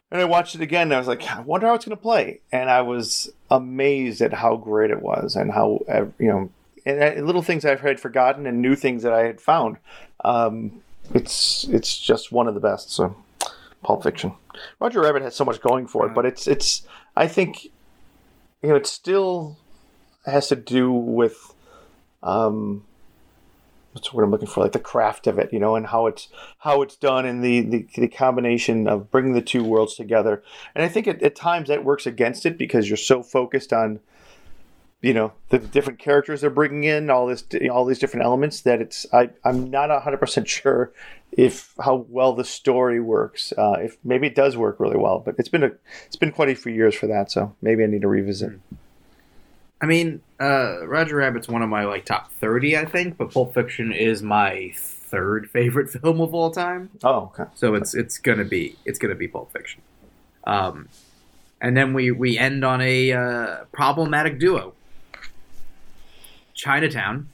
And 0.09 0.21
I 0.21 0.25
watched 0.25 0.55
it 0.55 0.61
again, 0.61 0.83
and 0.83 0.93
I 0.93 0.99
was 0.99 1.07
like, 1.07 1.29
I 1.29 1.41
wonder 1.41 1.67
how 1.67 1.73
it's 1.73 1.83
going 1.83 1.97
to 1.97 2.01
play. 2.01 2.39
And 2.51 2.69
I 2.69 2.81
was 2.81 3.29
amazed 3.51 4.21
at 4.21 4.33
how 4.33 4.55
great 4.55 4.89
it 4.89 5.01
was, 5.01 5.35
and 5.35 5.51
how 5.51 5.81
you 6.17 6.27
know, 6.27 6.49
and, 6.85 7.03
uh, 7.03 7.21
little 7.25 7.41
things 7.41 7.65
I've 7.65 7.81
had 7.81 7.99
forgotten, 7.99 8.47
and 8.47 8.61
new 8.61 8.75
things 8.75 9.03
that 9.03 9.11
I 9.11 9.25
had 9.25 9.41
found. 9.41 9.77
Um, 10.23 10.81
it's 11.13 11.65
it's 11.65 11.99
just 11.99 12.31
one 12.31 12.47
of 12.47 12.53
the 12.53 12.61
best. 12.61 12.89
So, 12.89 13.17
Pulp 13.83 14.03
Fiction. 14.03 14.31
Roger 14.79 15.01
Rabbit 15.01 15.23
has 15.23 15.35
so 15.35 15.43
much 15.43 15.61
going 15.61 15.87
for 15.87 16.07
it, 16.07 16.13
but 16.13 16.25
it's 16.25 16.47
it's. 16.47 16.87
I 17.15 17.27
think, 17.27 17.65
you 18.61 18.69
know, 18.69 18.75
it 18.75 18.87
still 18.87 19.57
has 20.25 20.47
to 20.49 20.55
do 20.55 20.91
with, 20.91 21.53
um, 22.23 22.85
what's 23.97 24.13
what 24.13 24.23
I'm 24.23 24.29
looking 24.29 24.47
for, 24.47 24.61
like 24.61 24.73
the 24.73 24.79
craft 24.79 25.25
of 25.25 25.39
it, 25.39 25.51
you 25.51 25.59
know, 25.59 25.75
and 25.75 25.87
how 25.87 26.05
it's 26.05 26.29
how 26.59 26.83
it's 26.83 26.95
done 26.95 27.25
and 27.25 27.43
the, 27.43 27.61
the, 27.61 27.87
the 27.95 28.07
combination 28.07 28.87
of 28.87 29.09
bringing 29.09 29.33
the 29.33 29.41
two 29.41 29.63
worlds 29.63 29.95
together. 29.95 30.43
And 30.75 30.85
I 30.85 30.87
think 30.87 31.07
at, 31.07 31.35
times 31.35 31.67
that 31.69 31.83
works 31.83 32.05
against 32.05 32.45
it 32.45 32.57
because 32.57 32.87
you're 32.87 32.97
so 32.97 33.23
focused 33.23 33.73
on, 33.73 33.99
you 35.01 35.13
know, 35.13 35.33
the 35.49 35.57
different 35.57 35.97
characters 35.97 36.41
they're 36.41 36.49
bringing 36.51 36.83
in, 36.83 37.09
all 37.09 37.25
this, 37.25 37.43
all 37.71 37.85
these 37.85 37.99
different 37.99 38.25
elements 38.25 38.61
that 38.61 38.81
it's, 38.81 39.05
I, 39.11 39.29
I'm 39.43 39.71
not 39.71 39.89
hundred 40.03 40.17
percent 40.17 40.47
sure 40.47 40.93
if 41.31 41.73
how 41.83 42.05
well 42.07 42.33
the 42.33 42.45
story 42.45 42.99
works. 42.99 43.51
Uh, 43.57 43.77
if 43.79 43.97
maybe 44.03 44.27
it 44.27 44.35
does 44.35 44.55
work 44.55 44.79
really 44.79 44.97
well, 44.97 45.19
but 45.19 45.35
it's 45.39 45.49
been 45.49 45.63
a, 45.63 45.71
it's 46.05 46.15
been 46.15 46.31
quite 46.31 46.49
a 46.49 46.55
few 46.55 46.71
years 46.71 46.93
for 46.93 47.07
that. 47.07 47.31
So 47.31 47.55
maybe 47.61 47.83
I 47.83 47.87
need 47.87 48.01
to 48.01 48.07
revisit. 48.07 48.59
I 49.79 49.85
mean, 49.85 50.21
uh, 50.39 50.87
Roger 50.87 51.17
Rabbit's 51.17 51.47
one 51.47 51.61
of 51.61 51.69
my 51.69 51.85
like 51.85 52.05
top 52.05 52.31
thirty, 52.33 52.75
I 52.77 52.85
think, 52.85 53.17
but 53.17 53.31
Pulp 53.31 53.53
Fiction 53.53 53.91
is 53.91 54.23
my 54.23 54.71
third 54.75 55.49
favorite 55.49 55.89
film 56.01 56.21
of 56.21 56.33
all 56.33 56.51
time. 56.51 56.89
Oh, 57.03 57.31
okay. 57.33 57.49
So 57.55 57.75
it's 57.75 57.93
it's 57.93 58.17
gonna 58.17 58.45
be 58.45 58.75
it's 58.85 58.99
gonna 58.99 59.15
be 59.15 59.27
Pulp 59.27 59.51
Fiction. 59.51 59.81
Um, 60.45 60.89
and 61.61 61.75
then 61.77 61.93
we 61.93 62.11
we 62.11 62.37
end 62.37 62.63
on 62.65 62.81
a 62.81 63.11
uh, 63.11 63.65
problematic 63.71 64.39
duo: 64.39 64.73
Chinatown 66.53 67.29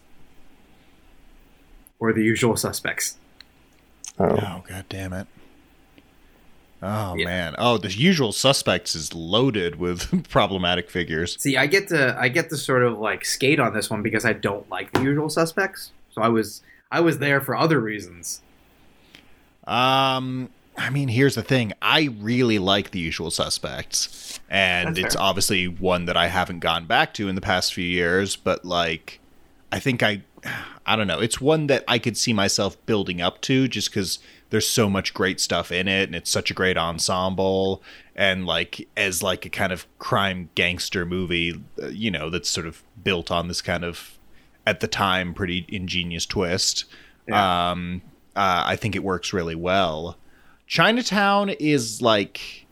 or 1.99 2.11
The 2.11 2.23
Usual 2.23 2.57
Suspects. 2.57 3.17
Oh. 4.19 4.25
Oh 4.25 4.63
god 4.67 4.85
damn 4.89 5.13
it. 5.13 5.27
Oh 6.85 7.15
Yeah. 7.15 7.25
man. 7.25 7.55
Oh, 7.57 7.77
the 7.77 7.89
usual 7.91 8.31
suspects 8.33 8.93
is 8.95 9.13
loaded 9.13 9.77
with 9.77 10.27
problematic 10.29 10.89
figures. 10.91 11.39
See, 11.41 11.55
I 11.57 11.65
get 11.65 11.87
to 11.87 12.15
I 12.19 12.27
get 12.27 12.49
to 12.49 12.57
sort 12.57 12.83
of 12.83 12.99
like 12.99 13.23
skate 13.25 13.59
on 13.59 13.73
this 13.73 13.89
one 13.89 14.01
because 14.03 14.25
I 14.25 14.33
don't 14.33 14.69
like 14.69 14.91
The 14.91 15.01
Usual 15.01 15.29
Suspects. 15.29 15.91
So 16.11 16.21
I 16.21 16.27
was 16.29 16.61
I 16.91 16.99
was 16.99 17.19
there 17.19 17.39
for 17.41 17.55
other 17.55 17.79
reasons. 17.79 18.41
Um 19.65 20.49
I 20.75 20.89
mean, 20.89 21.07
here's 21.07 21.35
the 21.35 21.43
thing. 21.43 21.71
I 21.83 22.09
really 22.19 22.57
like 22.57 22.89
the 22.91 22.99
usual 22.99 23.29
suspects. 23.29 24.39
And 24.49 24.95
That's 24.95 25.05
it's 25.05 25.15
fair. 25.15 25.23
obviously 25.23 25.67
one 25.67 26.05
that 26.05 26.17
I 26.17 26.27
haven't 26.27 26.59
gone 26.61 26.85
back 26.87 27.13
to 27.15 27.27
in 27.29 27.35
the 27.35 27.41
past 27.41 27.73
few 27.75 27.85
years, 27.85 28.35
but 28.35 28.65
like 28.65 29.19
I 29.71 29.79
think 29.79 30.03
I 30.03 30.23
I 30.85 30.95
don't 30.97 31.07
know. 31.07 31.19
It's 31.21 31.39
one 31.39 31.67
that 31.67 31.83
I 31.87 31.97
could 31.97 32.17
see 32.17 32.33
myself 32.33 32.83
building 32.85 33.21
up 33.21 33.39
to 33.43 33.67
just 33.69 33.91
cuz 33.93 34.19
there's 34.53 34.67
so 34.67 34.87
much 34.87 35.15
great 35.15 35.39
stuff 35.39 35.71
in 35.71 35.87
it 35.87 36.07
and 36.07 36.13
it's 36.13 36.29
such 36.29 36.51
a 36.51 36.53
great 36.53 36.77
ensemble 36.77 37.81
and 38.15 38.45
like 38.45 38.87
as 38.95 39.23
like 39.23 39.47
a 39.47 39.49
kind 39.49 39.73
of 39.73 39.87
crime 39.97 40.47
gangster 40.53 41.07
movie, 41.07 41.59
uh, 41.81 41.87
you 41.87 42.11
know, 42.11 42.29
that's 42.29 42.51
sort 42.51 42.67
of 42.67 42.83
built 43.03 43.31
on 43.31 43.47
this 43.47 43.63
kind 43.63 43.83
of 43.83 44.19
at 44.67 44.79
the 44.79 44.87
time 44.87 45.33
pretty 45.33 45.65
ingenious 45.69 46.27
twist. 46.27 46.85
Yeah. 47.27 47.71
Um 47.71 48.03
uh, 48.35 48.63
I 48.67 48.75
think 48.75 48.95
it 48.95 49.03
works 49.03 49.33
really 49.33 49.55
well. 49.55 50.17
Chinatown 50.67 51.49
is 51.49 52.03
like 52.03 52.67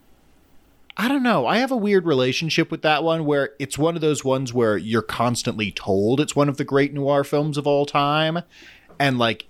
I 0.98 1.08
don't 1.08 1.24
know. 1.24 1.48
I 1.48 1.58
have 1.58 1.72
a 1.72 1.78
weird 1.78 2.06
relationship 2.06 2.70
with 2.70 2.84
that 2.84 3.04
one 3.04 3.26
where 3.26 3.54
it's 3.58 3.80
one 3.80 3.96
of 3.96 4.02
those 4.02 4.24
ones 4.24 4.54
where 4.54 4.78
you're 4.78 5.02
constantly 5.02 5.72
told 5.72 6.20
it's 6.20 6.36
one 6.36 6.48
of 6.48 6.58
the 6.58 6.64
great 6.64 6.94
noir 6.94 7.24
films 7.24 7.58
of 7.58 7.66
all 7.66 7.88
time. 7.88 8.44
And 9.00 9.18
like 9.18 9.48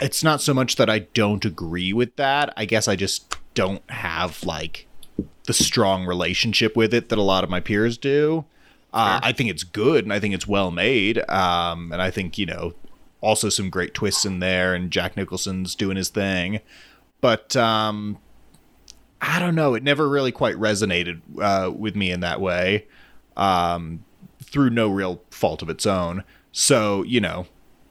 it's 0.00 0.22
not 0.22 0.40
so 0.40 0.54
much 0.54 0.76
that 0.76 0.88
I 0.88 1.00
don't 1.00 1.44
agree 1.44 1.92
with 1.92 2.16
that. 2.16 2.52
I 2.56 2.64
guess 2.64 2.88
I 2.88 2.96
just 2.96 3.36
don't 3.54 3.88
have 3.90 4.42
like 4.44 4.86
the 5.46 5.52
strong 5.52 6.04
relationship 6.06 6.76
with 6.76 6.94
it 6.94 7.08
that 7.08 7.18
a 7.18 7.22
lot 7.22 7.44
of 7.44 7.50
my 7.50 7.60
peers 7.60 7.98
do. 7.98 8.44
Uh, 8.92 9.20
I 9.22 9.32
think 9.32 9.50
it's 9.50 9.64
good 9.64 10.04
and 10.04 10.12
I 10.12 10.20
think 10.20 10.34
it's 10.34 10.46
well 10.46 10.70
made. 10.70 11.18
Um, 11.28 11.92
and 11.92 12.00
I 12.00 12.10
think, 12.10 12.38
you 12.38 12.46
know, 12.46 12.74
also 13.20 13.48
some 13.48 13.70
great 13.70 13.94
twists 13.94 14.24
in 14.24 14.38
there 14.38 14.74
and 14.74 14.90
Jack 14.90 15.16
Nicholson's 15.16 15.74
doing 15.74 15.96
his 15.96 16.08
thing. 16.08 16.60
But 17.20 17.56
um, 17.56 18.18
I 19.20 19.38
don't 19.38 19.54
know. 19.54 19.74
It 19.74 19.82
never 19.82 20.08
really 20.08 20.32
quite 20.32 20.54
resonated 20.56 21.20
uh, 21.40 21.70
with 21.70 21.96
me 21.96 22.10
in 22.10 22.20
that 22.20 22.40
way 22.40 22.86
um, 23.36 24.04
through 24.42 24.70
no 24.70 24.88
real 24.88 25.22
fault 25.30 25.62
of 25.62 25.68
its 25.68 25.84
own. 25.86 26.24
So, 26.52 27.02
you 27.02 27.20
know, 27.20 27.46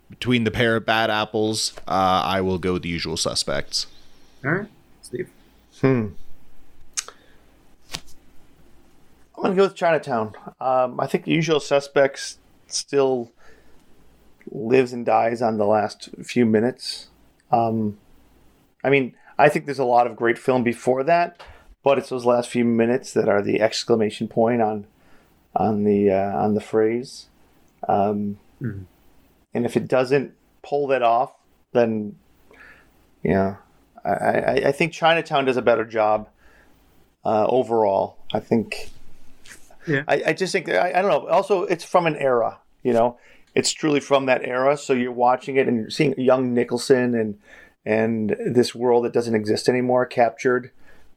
between 0.09 0.43
the 0.43 0.51
pair 0.51 0.75
of 0.75 0.85
bad 0.85 1.09
apples, 1.09 1.73
uh, 1.87 2.21
I 2.25 2.41
will 2.41 2.57
go 2.59 2.73
with 2.73 2.83
the 2.83 2.89
usual 2.89 3.17
suspects. 3.17 3.87
All 4.45 4.51
right, 4.51 4.67
Steve. 5.01 5.29
Hmm. 5.81 6.07
I'm 9.35 9.43
gonna 9.43 9.55
go 9.55 9.63
with 9.63 9.75
Chinatown. 9.75 10.33
Um, 10.59 10.99
I 10.99 11.05
think 11.07 11.25
the 11.25 11.31
usual 11.31 11.59
suspects 11.59 12.39
still 12.67 13.31
lives 14.51 14.93
and 14.93 15.05
dies 15.05 15.41
on 15.41 15.57
the 15.57 15.65
last 15.65 16.09
few 16.23 16.45
minutes. 16.45 17.09
Um, 17.51 17.97
I 18.83 18.89
mean, 18.89 19.13
I 19.37 19.49
think 19.49 19.65
there's 19.65 19.77
a 19.79 19.85
lot 19.85 20.07
of 20.07 20.15
great 20.15 20.39
film 20.39 20.63
before 20.63 21.03
that, 21.03 21.43
but 21.83 21.97
it's 21.99 22.09
those 22.09 22.25
last 22.25 22.49
few 22.49 22.65
minutes 22.65 23.13
that 23.13 23.29
are 23.29 23.41
the 23.41 23.61
exclamation 23.61 24.27
point 24.27 24.61
on 24.61 24.85
on 25.55 25.83
the 25.83 26.09
uh, 26.11 26.35
on 26.37 26.53
the 26.55 26.61
phrase. 26.61 27.27
Um, 27.87 28.39
Mhm. 28.61 28.85
And 29.53 29.65
if 29.65 29.75
it 29.77 29.87
doesn't 29.87 30.33
pull 30.61 30.87
that 30.87 31.01
off, 31.01 31.33
then 31.73 32.17
yeah, 33.23 33.57
I, 34.03 34.09
I, 34.09 34.53
I 34.67 34.71
think 34.71 34.93
Chinatown 34.93 35.45
does 35.45 35.57
a 35.57 35.61
better 35.61 35.85
job 35.85 36.29
uh, 37.25 37.45
overall. 37.47 38.17
I 38.33 38.39
think. 38.39 38.89
Yeah. 39.87 40.03
I, 40.07 40.23
I 40.27 40.33
just 40.33 40.51
think 40.51 40.69
I, 40.69 40.89
I 40.95 41.01
don't 41.01 41.11
know. 41.11 41.27
Also, 41.29 41.63
it's 41.63 41.83
from 41.83 42.07
an 42.07 42.15
era. 42.15 42.59
You 42.83 42.93
know, 42.93 43.17
it's 43.55 43.71
truly 43.71 43.99
from 43.99 44.27
that 44.27 44.43
era. 44.43 44.77
So 44.77 44.93
you're 44.93 45.11
watching 45.11 45.55
it 45.57 45.67
and 45.67 45.77
you're 45.77 45.89
seeing 45.89 46.13
young 46.19 46.53
Nicholson 46.53 47.15
and 47.15 47.39
and 47.85 48.35
this 48.45 48.75
world 48.75 49.05
that 49.05 49.13
doesn't 49.13 49.35
exist 49.35 49.69
anymore 49.69 50.05
captured. 50.05 50.71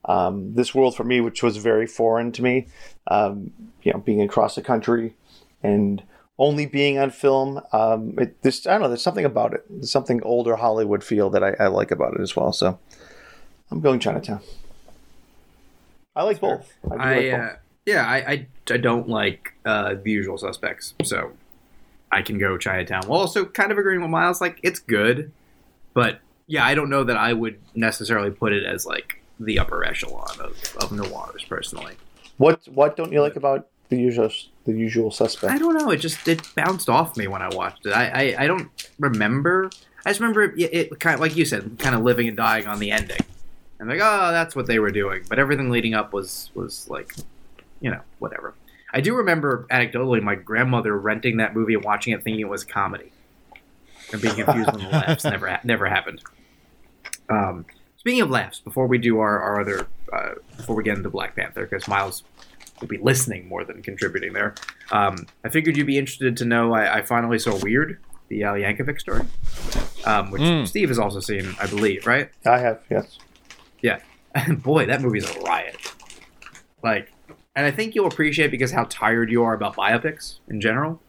Um, 0.04 0.54
this 0.54 0.74
world 0.74 0.96
for 0.96 1.04
me, 1.04 1.20
which 1.20 1.42
was 1.42 1.58
very 1.58 1.86
foreign 1.86 2.32
to 2.32 2.42
me, 2.42 2.68
um, 3.08 3.52
you 3.82 3.92
know, 3.92 3.98
being 3.98 4.22
across 4.22 4.54
the 4.54 4.62
country 4.62 5.14
and 5.62 6.02
only 6.40 6.64
being 6.64 6.98
on 6.98 7.10
film. 7.10 7.60
Um, 7.72 8.18
it, 8.18 8.42
this 8.42 8.66
I 8.66 8.72
don't 8.72 8.80
know. 8.80 8.88
There's 8.88 9.02
something 9.02 9.26
about 9.26 9.54
it. 9.54 9.64
There's 9.68 9.90
something 9.92 10.22
older 10.24 10.56
Hollywood 10.56 11.04
feel 11.04 11.30
that 11.30 11.44
I, 11.44 11.54
I 11.60 11.66
like 11.68 11.92
about 11.92 12.14
it 12.14 12.20
as 12.20 12.34
well. 12.34 12.52
So 12.52 12.78
I'm 13.70 13.80
going 13.80 14.00
Chinatown. 14.00 14.40
I 16.16 16.24
like 16.24 16.40
both. 16.40 16.72
I, 16.90 16.94
I 16.94 17.14
like 17.14 17.30
both. 17.30 17.40
uh, 17.40 17.56
yeah, 17.86 18.06
I, 18.06 18.16
I 18.16 18.46
I 18.70 18.76
don't 18.78 19.08
like 19.08 19.52
uh, 19.64 19.94
the 20.02 20.10
usual 20.10 20.38
suspects, 20.38 20.94
so 21.04 21.32
I 22.10 22.22
can 22.22 22.38
go 22.38 22.56
Chinatown. 22.56 23.02
Well, 23.06 23.20
also 23.20 23.44
kind 23.44 23.70
of 23.70 23.78
agreeing 23.78 24.00
with 24.00 24.10
Miles, 24.10 24.40
like 24.40 24.58
it's 24.62 24.80
good, 24.80 25.30
but 25.94 26.20
yeah, 26.46 26.64
I 26.64 26.74
don't 26.74 26.90
know 26.90 27.04
that 27.04 27.16
I 27.16 27.32
would 27.34 27.60
necessarily 27.74 28.30
put 28.30 28.52
it 28.52 28.64
as 28.64 28.86
like 28.86 29.22
the 29.38 29.58
upper 29.58 29.84
echelon 29.84 30.40
of, 30.40 30.76
of 30.78 30.90
noirs 30.90 31.44
personally. 31.44 31.94
What 32.38 32.66
what 32.68 32.96
don't 32.96 33.12
you 33.12 33.20
like 33.20 33.36
about 33.36 33.68
the 33.90 33.98
usual 33.98 34.30
the 34.72 34.78
usual 34.78 35.10
suspect? 35.10 35.52
I 35.52 35.58
don't 35.58 35.76
know. 35.76 35.90
It 35.90 35.98
just 35.98 36.26
it 36.28 36.42
bounced 36.54 36.88
off 36.88 37.16
me 37.16 37.26
when 37.26 37.42
I 37.42 37.48
watched 37.48 37.86
it. 37.86 37.92
I 37.92 38.06
I, 38.06 38.44
I 38.44 38.46
don't 38.46 38.70
remember. 38.98 39.70
I 40.04 40.10
just 40.10 40.20
remember 40.20 40.42
it, 40.42 40.58
it 40.58 41.00
kind 41.00 41.14
of 41.14 41.20
like 41.20 41.36
you 41.36 41.44
said, 41.44 41.78
kind 41.78 41.94
of 41.94 42.02
living 42.02 42.28
and 42.28 42.36
dying 42.36 42.66
on 42.66 42.78
the 42.78 42.90
ending, 42.90 43.20
and 43.78 43.88
like 43.88 44.00
oh, 44.02 44.30
that's 44.30 44.56
what 44.56 44.66
they 44.66 44.78
were 44.78 44.90
doing. 44.90 45.24
But 45.28 45.38
everything 45.38 45.70
leading 45.70 45.94
up 45.94 46.12
was 46.12 46.50
was 46.54 46.88
like, 46.88 47.14
you 47.80 47.90
know, 47.90 48.00
whatever. 48.18 48.54
I 48.92 49.00
do 49.00 49.14
remember 49.14 49.66
anecdotally 49.70 50.22
my 50.22 50.34
grandmother 50.34 50.96
renting 50.98 51.36
that 51.36 51.54
movie 51.54 51.74
and 51.74 51.84
watching 51.84 52.12
it 52.12 52.22
thinking 52.24 52.40
it 52.40 52.48
was 52.48 52.64
comedy, 52.64 53.12
and 54.12 54.20
being 54.20 54.34
confused 54.34 54.72
when 54.72 54.84
the 54.84 54.90
laughs 54.90 55.24
never 55.24 55.60
never 55.64 55.86
happened. 55.86 56.22
Um, 57.28 57.66
speaking 57.96 58.22
of 58.22 58.30
laughs, 58.30 58.58
before 58.58 58.86
we 58.86 58.98
do 58.98 59.20
our 59.20 59.40
our 59.40 59.60
other 59.60 59.86
uh, 60.12 60.30
before 60.56 60.74
we 60.74 60.82
get 60.82 60.96
into 60.96 61.10
Black 61.10 61.36
Panther, 61.36 61.66
because 61.66 61.86
Miles 61.86 62.24
will 62.80 62.88
be 62.88 62.98
listening 62.98 63.48
more 63.48 63.64
than 63.64 63.82
contributing 63.82 64.32
there. 64.32 64.54
Um, 64.90 65.26
I 65.44 65.48
figured 65.48 65.76
you'd 65.76 65.86
be 65.86 65.98
interested 65.98 66.36
to 66.38 66.44
know 66.44 66.72
I, 66.72 66.98
I 66.98 67.02
finally 67.02 67.38
saw 67.38 67.56
Weird, 67.58 67.98
the 68.28 68.42
Al 68.44 68.54
Yankovic 68.54 69.00
story, 69.00 69.22
um, 70.04 70.30
which 70.30 70.42
Mm. 70.42 70.66
Steve 70.66 70.88
has 70.88 70.98
also 70.98 71.20
seen, 71.20 71.54
I 71.60 71.66
believe, 71.66 72.06
right? 72.06 72.30
I 72.46 72.58
have 72.58 72.80
yes. 72.90 73.18
Yeah. 73.82 74.00
And 74.34 74.62
boy, 74.62 74.86
that 74.86 75.00
movie's 75.02 75.28
a 75.34 75.40
riot. 75.40 75.76
Like, 76.82 77.12
and 77.54 77.66
I 77.66 77.70
think 77.70 77.94
you'll 77.94 78.06
appreciate 78.06 78.50
because 78.50 78.70
how 78.72 78.84
tired 78.88 79.30
you 79.30 79.42
are 79.42 79.54
about 79.54 79.76
biopics 79.76 80.38
in 80.48 80.60
general. 80.60 81.00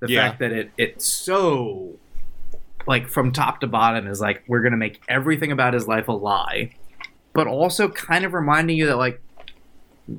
The 0.00 0.10
Yeah. 0.10 0.28
fact 0.28 0.40
that 0.40 0.52
it 0.52 0.70
it's 0.78 1.06
so 1.06 1.96
like 2.86 3.08
from 3.08 3.32
top 3.32 3.60
to 3.60 3.66
bottom 3.66 4.06
is 4.06 4.20
like 4.20 4.44
we're 4.46 4.60
gonna 4.62 4.76
make 4.76 5.02
everything 5.08 5.50
about 5.52 5.74
his 5.74 5.88
life 5.88 6.08
a 6.08 6.12
lie, 6.12 6.74
but 7.32 7.46
also 7.46 7.88
kind 7.88 8.24
of 8.24 8.32
reminding 8.34 8.76
you 8.76 8.86
that 8.86 8.96
like 8.96 9.20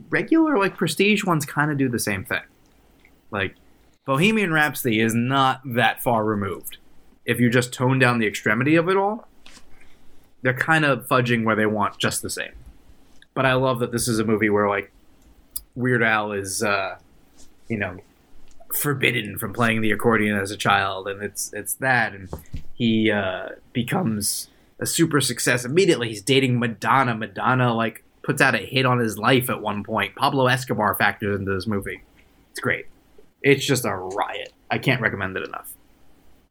regular 0.09 0.57
like 0.57 0.75
prestige 0.77 1.23
ones 1.23 1.45
kind 1.45 1.71
of 1.71 1.77
do 1.77 1.89
the 1.89 1.99
same 1.99 2.23
thing. 2.23 2.43
Like 3.31 3.55
Bohemian 4.05 4.51
Rhapsody 4.51 4.99
is 4.99 5.13
not 5.13 5.61
that 5.65 6.01
far 6.01 6.23
removed. 6.23 6.77
If 7.25 7.39
you 7.39 7.49
just 7.49 7.73
tone 7.73 7.97
down 7.99 8.19
the 8.19 8.27
extremity 8.27 8.75
of 8.75 8.87
it 8.87 8.97
all, 8.97 9.27
they're 10.41 10.53
kind 10.53 10.85
of 10.85 11.07
fudging 11.07 11.43
where 11.43 11.55
they 11.55 11.65
want 11.65 11.97
just 11.97 12.21
the 12.21 12.29
same. 12.29 12.53
But 13.33 13.45
I 13.45 13.53
love 13.53 13.79
that 13.79 13.91
this 13.91 14.07
is 14.07 14.19
a 14.19 14.23
movie 14.23 14.49
where 14.49 14.69
like 14.69 14.91
Weird 15.75 16.03
Al 16.03 16.31
is, 16.31 16.63
uh, 16.63 16.97
you 17.67 17.77
know, 17.77 17.97
forbidden 18.75 19.37
from 19.37 19.53
playing 19.53 19.81
the 19.81 19.91
accordion 19.91 20.37
as 20.37 20.51
a 20.51 20.57
child, 20.57 21.07
and 21.07 21.21
it's 21.21 21.51
it's 21.53 21.73
that, 21.75 22.13
and 22.13 22.29
he 22.73 23.11
uh, 23.11 23.49
becomes 23.73 24.49
a 24.79 24.85
super 24.85 25.19
success 25.19 25.65
immediately. 25.65 26.09
He's 26.09 26.21
dating 26.21 26.59
Madonna. 26.59 27.15
Madonna 27.15 27.73
like 27.73 28.04
puts 28.25 28.41
out 28.41 28.55
a 28.55 28.57
hit 28.59 28.85
on 28.85 28.99
his 28.99 29.17
life 29.17 29.49
at 29.49 29.61
one 29.61 29.83
point. 29.83 30.15
Pablo 30.15 30.47
Escobar 30.47 30.95
factors 30.95 31.39
into 31.39 31.53
this 31.53 31.67
movie. 31.67 32.01
It's 32.51 32.59
great. 32.59 32.85
It's 33.41 33.65
just 33.65 33.85
a 33.85 33.93
riot. 33.95 34.51
I 34.71 34.79
can't 34.79 35.01
recommend 35.01 35.37
it 35.37 35.47
enough. 35.47 35.71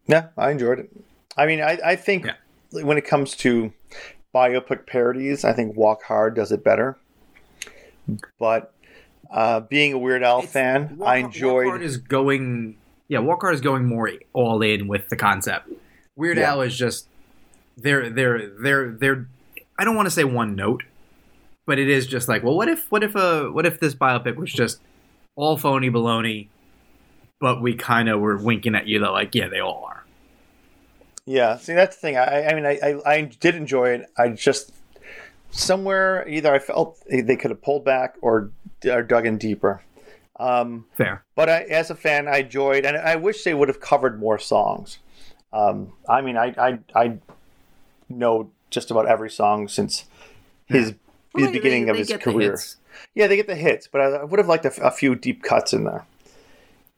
Yeah, 0.07 0.29
I 0.39 0.51
enjoyed 0.51 0.79
it. 0.79 0.91
I 1.37 1.47
mean, 1.47 1.61
I, 1.61 1.79
I 1.85 1.97
think 1.97 2.27
Yeah. 2.27 2.83
when 2.85 2.97
it 2.99 3.05
comes 3.07 3.35
to 3.37 3.73
biopic 4.35 4.87
parodies, 4.87 5.45
I 5.45 5.53
think 5.53 5.77
Walk 5.77 6.03
Hard 6.05 6.37
does 6.37 6.53
it 6.53 6.63
better. 6.63 6.97
But 8.39 8.73
uh, 9.33 9.61
being 9.61 9.93
a 9.93 9.99
Weird 9.99 10.23
Al 10.23 10.39
It's- 10.39 10.53
fan, 10.53 10.99
Walk- 10.99 11.09
I 11.09 11.17
enjoyed. 11.17 11.65
Walk 11.67 11.73
Hard 11.73 11.83
is 11.83 11.97
going. 11.97 12.77
Yeah, 13.09 13.19
Walk 13.21 13.41
Hard 13.43 13.55
is 13.55 13.61
going 13.61 13.87
more 13.87 14.11
all 14.33 14.63
in 14.63 14.87
with 14.89 15.09
the 15.09 15.17
concept. 15.17 15.69
Weird 16.17 16.37
Yeah. 16.39 16.51
Al 16.53 16.63
is 16.63 16.77
just 16.77 17.09
they're 17.77 18.09
they're 18.11 18.49
they're 18.61 18.91
they're. 18.93 19.29
I 19.79 19.85
don't 19.85 19.97
want 19.97 20.07
to 20.07 20.11
say 20.11 20.23
one 20.25 20.55
note, 20.55 20.85
but 21.67 21.79
it 21.79 21.89
is 21.89 22.07
just 22.07 22.29
like, 22.29 22.43
well, 22.43 22.57
what 22.57 22.69
if 22.69 22.91
what 22.91 23.03
if 23.03 23.15
a 23.15 23.51
what 23.51 23.67
if 23.67 23.81
this 23.81 23.95
biopic 23.95 24.37
was 24.37 24.53
just 24.53 24.81
all 25.37 25.57
phony 25.57 25.91
baloney, 25.91 26.49
but 27.41 27.61
we 27.61 27.75
kind 27.75 28.09
of 28.09 28.21
were 28.21 28.37
winking 28.37 28.75
at 28.75 28.87
you 28.87 29.01
that 29.01 29.11
like, 29.11 29.35
yeah, 29.35 29.49
they 29.49 29.61
all 29.61 29.85
are. 29.89 30.05
Yeah, 31.27 31.57
see 31.57 31.73
that's 31.73 31.97
the 31.97 32.01
thing. 32.01 32.17
I, 32.17 32.49
I 32.49 32.55
mean, 32.55 32.67
I, 32.67 32.79
I, 32.83 33.15
I 33.15 33.21
did 33.23 33.55
enjoy 33.55 33.91
it. 33.91 34.11
I 34.17 34.29
just 34.29 34.73
somewhere 35.51 36.29
either 36.29 36.53
I 36.53 36.59
felt 36.59 36.99
they 37.09 37.37
could 37.37 37.51
have 37.51 37.63
pulled 37.63 37.85
back 37.85 38.17
or, 38.21 38.51
or 38.85 39.03
dug 39.03 39.27
in 39.27 39.39
deeper. 39.39 39.83
Um, 40.39 40.87
Fair. 40.97 41.25
but 41.37 41.49
I, 41.49 41.63
as 41.63 41.91
a 41.91 41.95
fan, 41.95 42.27
I 42.29 42.39
enjoyed, 42.39 42.85
and 42.85 42.97
I 42.97 43.17
wish 43.17 43.45
they 43.45 43.55
would 43.55 43.69
have 43.69 43.81
covered 43.81 44.19
more 44.19 44.39
songs. 44.39 44.99
Um, 45.53 45.93
I 46.09 46.21
mean, 46.21 46.37
I, 46.37 46.53
I 46.59 46.79
I 46.95 47.19
know 48.09 48.51
just 48.71 48.91
about 48.91 49.07
every 49.07 49.31
song 49.31 49.69
since 49.69 50.05
his 50.67 50.95
Well, 51.35 51.43
his 51.45 51.49
they- 51.53 51.59
beginning 51.59 51.85
they- 51.87 51.91
of 51.91 51.97
they 51.97 52.01
his 52.01 52.09
get 52.09 52.23
the 52.23 52.33
career. 52.33 52.59
Yeah, 53.15 53.27
they 53.27 53.37
get 53.37 53.47
the 53.49 53.57
hits, 53.57 53.89
but 53.89 54.01
I, 54.01 54.05
I 54.05 54.25
would 54.25 54.39
have 54.39 54.49
liked 54.49 54.65
a 54.65 54.91
few 54.91 55.15
deep 55.17 55.43
cuts 55.43 55.73
in 55.73 55.85
there. 55.85 56.05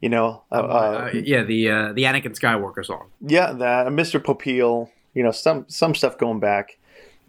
You 0.01 0.11
know, 0.11 0.43
uh, 0.53 0.55
Uh, 0.55 0.59
uh, 0.59 1.11
yeah, 1.15 1.43
the 1.43 1.71
uh, 1.71 1.93
the 1.95 2.03
Anakin 2.05 2.39
Skywalker 2.39 2.85
song. 2.85 3.07
yeah, 3.21 3.53
that 3.53 3.87
Mr. 3.89 4.21
Popeil. 4.23 4.91
You 5.15 5.23
know, 5.23 5.31
some 5.33 5.65
some 5.69 5.95
stuff 5.95 6.19
going 6.19 6.39
back 6.39 6.77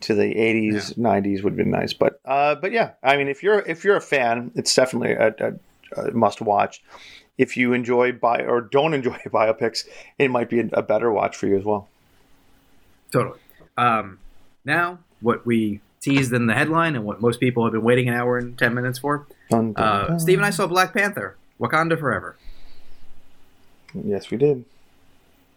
to 0.02 0.14
the 0.14 0.36
'80s, 0.36 0.96
'90s 0.98 1.42
would 1.44 1.54
have 1.54 1.58
been 1.58 1.72
nice. 1.72 1.94
But 1.94 2.20
uh, 2.26 2.56
but 2.56 2.74
yeah, 2.74 2.92
I 3.02 3.16
mean, 3.16 3.30
if 3.30 3.42
you're 3.42 3.60
if 3.60 3.86
you're 3.86 3.96
a 3.96 4.02
fan, 4.02 4.52
it's 4.56 4.76
definitely 4.76 5.14
a, 5.14 5.34
a, 5.96 6.08
a 6.08 6.12
must 6.12 6.42
watch. 6.42 6.84
If 7.38 7.56
you 7.56 7.72
enjoy 7.72 8.12
bi 8.12 8.42
or 8.42 8.60
don't 8.60 8.94
enjoy 8.94 9.18
biopics, 9.28 9.88
it 10.20 10.30
might 10.30 10.50
be 10.50 10.60
a, 10.60 10.68
a 10.74 10.82
better 10.84 11.10
watch 11.10 11.38
for 11.38 11.48
you 11.48 11.58
as 11.58 11.64
well. 11.64 11.88
Totally. 13.12 13.40
Um, 13.78 14.20
now, 14.66 15.00
what 15.22 15.46
we 15.46 15.80
teased 16.08 16.32
in 16.34 16.48
the 16.48 16.54
headline 16.54 16.96
and 16.96 17.04
what 17.04 17.20
most 17.22 17.40
people 17.40 17.64
have 17.66 17.74
been 17.74 17.84
waiting 17.84 18.08
an 18.08 18.14
hour 18.16 18.38
and 18.38 18.58
10 18.58 18.74
minutes 18.74 19.00
for. 19.00 19.26
Dun, 19.50 19.74
dun, 19.74 19.84
Uh, 19.84 20.08
dun. 20.08 20.20
Steve 20.20 20.38
and 20.40 20.46
I 20.46 20.50
saw 20.52 20.66
Black 20.68 20.94
Panther, 20.94 21.36
Wakanda 21.60 22.00
Forever. 22.00 22.36
Yes, 23.94 24.30
we 24.32 24.38
did. 24.38 24.64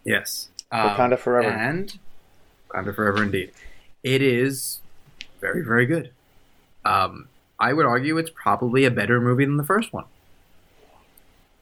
Yes. 0.04 0.48
Um, 0.72 0.90
Wakanda 0.90 1.18
Forever. 1.18 1.48
And 1.48 1.98
Wakanda 2.70 2.94
Forever, 2.94 3.22
indeed. 3.22 3.52
It 4.02 4.22
is 4.22 4.80
very, 5.40 5.62
very 5.62 5.86
good. 5.86 6.10
Um, 6.84 7.28
I 7.58 7.72
would 7.72 7.86
argue 7.86 8.16
it's 8.18 8.30
probably 8.30 8.84
a 8.84 8.90
better 8.90 9.20
movie 9.20 9.44
than 9.44 9.56
the 9.56 9.64
first 9.64 9.92
one. 9.92 10.06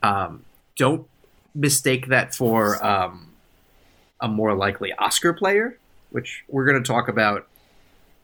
Um, 0.02 0.44
don't 0.76 1.06
mistake 1.54 2.06
that 2.06 2.34
for 2.34 2.82
um, 2.84 3.32
a 4.20 4.28
more 4.28 4.54
likely 4.54 4.92
Oscar 4.92 5.32
player, 5.32 5.76
which 6.10 6.44
we're 6.48 6.64
going 6.64 6.80
to 6.80 6.86
talk 6.86 7.08
about 7.08 7.46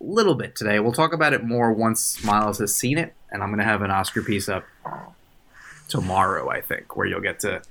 little 0.01 0.35
bit 0.35 0.55
today. 0.57 0.79
We'll 0.81 0.93
talk 0.93 1.13
about 1.13 1.33
it 1.33 1.45
more 1.45 1.73
once 1.73 2.23
Miles 2.25 2.59
has 2.59 2.75
seen 2.75 2.99
it, 2.99 3.15
and 3.31 3.43
I'm 3.43 3.49
going 3.51 3.59
to 3.59 3.65
have 3.65 3.83
an 3.83 3.91
Oscar 3.91 4.23
piece 4.23 4.49
up 4.49 4.65
tomorrow, 5.89 6.49
I 6.49 6.61
think, 6.61 6.97
where 6.97 7.07
you'll 7.07 7.21
get 7.21 7.41
to 7.41 7.63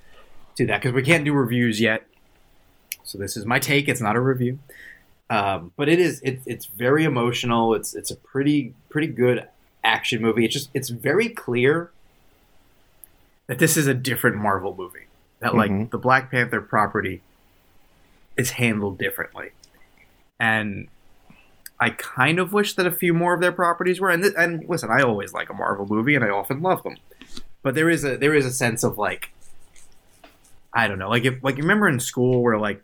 do 0.56 0.66
that 0.68 0.82
because 0.82 0.94
we 0.94 1.04
can't 1.04 1.26
do 1.26 1.34
reviews 1.34 1.80
yet. 1.82 2.06
So 3.04 3.18
this 3.18 3.36
is 3.38 3.46
my 3.46 3.60
take. 3.60 3.88
It's 3.88 4.02
not 4.02 4.16
a 4.16 4.20
review, 4.22 4.60
um, 5.30 5.72
but 5.76 5.90
it 5.90 6.00
is. 6.00 6.22
It, 6.22 6.42
it's 6.46 6.66
very 6.66 7.04
emotional. 7.04 7.74
It's 7.76 7.94
it's 7.94 8.12
a 8.12 8.16
pretty 8.16 8.74
pretty 8.90 9.08
good 9.08 9.48
action 9.84 10.22
movie. 10.22 10.46
It's 10.46 10.54
just 10.54 10.70
it's 10.74 10.90
very 10.90 11.30
clear 11.30 11.92
that 13.48 13.60
this 13.60 13.76
is 13.78 13.88
a 13.88 13.94
different 13.94 14.38
Marvel 14.38 14.74
movie. 14.76 15.08
That 15.40 15.54
like 15.56 15.70
Mhm. 15.72 15.90
the 15.92 15.98
Black 15.98 16.32
Panther 16.32 16.62
property 16.62 17.22
is 18.38 18.52
handled 18.52 18.98
differently, 18.98 19.50
and 20.40 20.88
I 21.80 21.90
kind 21.90 22.40
of 22.40 22.54
wish 22.54 22.76
that 22.76 22.88
a 22.88 22.92
few 22.92 23.14
more 23.14 23.34
of 23.34 23.42
their 23.42 23.52
properties 23.52 24.00
were. 24.00 24.10
And 24.10 24.24
th- 24.24 24.36
and 24.38 24.64
listen, 24.70 24.90
I 24.92 25.02
always 25.02 25.34
like 25.34 25.50
a 25.50 25.54
Marvel 25.54 25.86
movie, 25.86 26.16
and 26.16 26.24
I 26.24 26.30
often 26.30 26.62
love 26.62 26.84
them, 26.84 26.98
but 27.62 27.76
there 27.76 27.90
is 27.90 28.04
a 28.04 28.18
there 28.18 28.34
is 28.34 28.46
a 28.46 28.52
sense 28.52 28.84
of 28.84 28.98
like 28.98 29.32
I 30.74 30.88
don't 30.88 31.00
know, 31.00 31.10
like 31.10 31.26
if 31.26 31.44
like 31.44 31.58
you 31.58 31.64
remember 31.64 31.88
in 31.88 32.00
school 32.00 32.42
where 32.42 32.58
like 32.58 32.82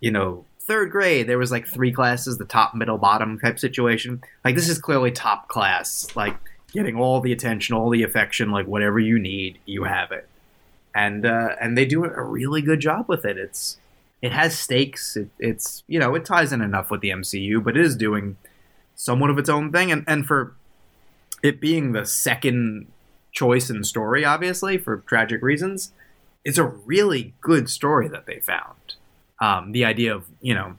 you 0.00 0.10
know 0.10 0.44
third 0.60 0.90
grade 0.90 1.26
there 1.26 1.38
was 1.38 1.52
like 1.52 1.66
three 1.66 1.92
classes, 1.92 2.38
the 2.38 2.44
top, 2.44 2.74
middle, 2.74 2.98
bottom 2.98 3.38
type 3.38 3.58
situation. 3.58 4.22
Like 4.44 4.54
this 4.54 4.68
is 4.68 4.78
clearly 4.78 5.10
top 5.10 5.48
class, 5.48 6.08
like 6.16 6.36
getting 6.72 6.96
all 6.96 7.20
the 7.20 7.32
attention, 7.32 7.74
all 7.74 7.90
the 7.90 8.02
affection, 8.02 8.50
like 8.50 8.66
whatever 8.66 8.98
you 8.98 9.18
need, 9.18 9.58
you 9.66 9.84
have 9.84 10.12
it, 10.12 10.28
and 10.94 11.26
uh, 11.26 11.50
and 11.60 11.76
they 11.76 11.84
do 11.84 12.04
a 12.04 12.22
really 12.22 12.62
good 12.62 12.80
job 12.80 13.06
with 13.08 13.24
it. 13.24 13.36
It's 13.36 13.78
it 14.24 14.32
has 14.32 14.58
stakes. 14.58 15.18
It, 15.18 15.28
it's 15.38 15.84
you 15.86 15.98
know 15.98 16.14
it 16.14 16.24
ties 16.24 16.50
in 16.50 16.62
enough 16.62 16.90
with 16.90 17.02
the 17.02 17.10
MCU, 17.10 17.62
but 17.62 17.76
it 17.76 17.84
is 17.84 17.94
doing 17.94 18.38
somewhat 18.94 19.28
of 19.28 19.36
its 19.36 19.50
own 19.50 19.70
thing, 19.70 19.92
and 19.92 20.02
and 20.08 20.26
for 20.26 20.54
it 21.42 21.60
being 21.60 21.92
the 21.92 22.06
second 22.06 22.86
choice 23.32 23.68
in 23.68 23.84
story, 23.84 24.24
obviously 24.24 24.78
for 24.78 25.04
tragic 25.06 25.42
reasons, 25.42 25.92
it's 26.42 26.56
a 26.56 26.64
really 26.64 27.34
good 27.42 27.68
story 27.68 28.08
that 28.08 28.24
they 28.24 28.40
found. 28.40 28.94
Um, 29.40 29.72
the 29.72 29.84
idea 29.84 30.14
of 30.14 30.24
you 30.40 30.54
know 30.54 30.76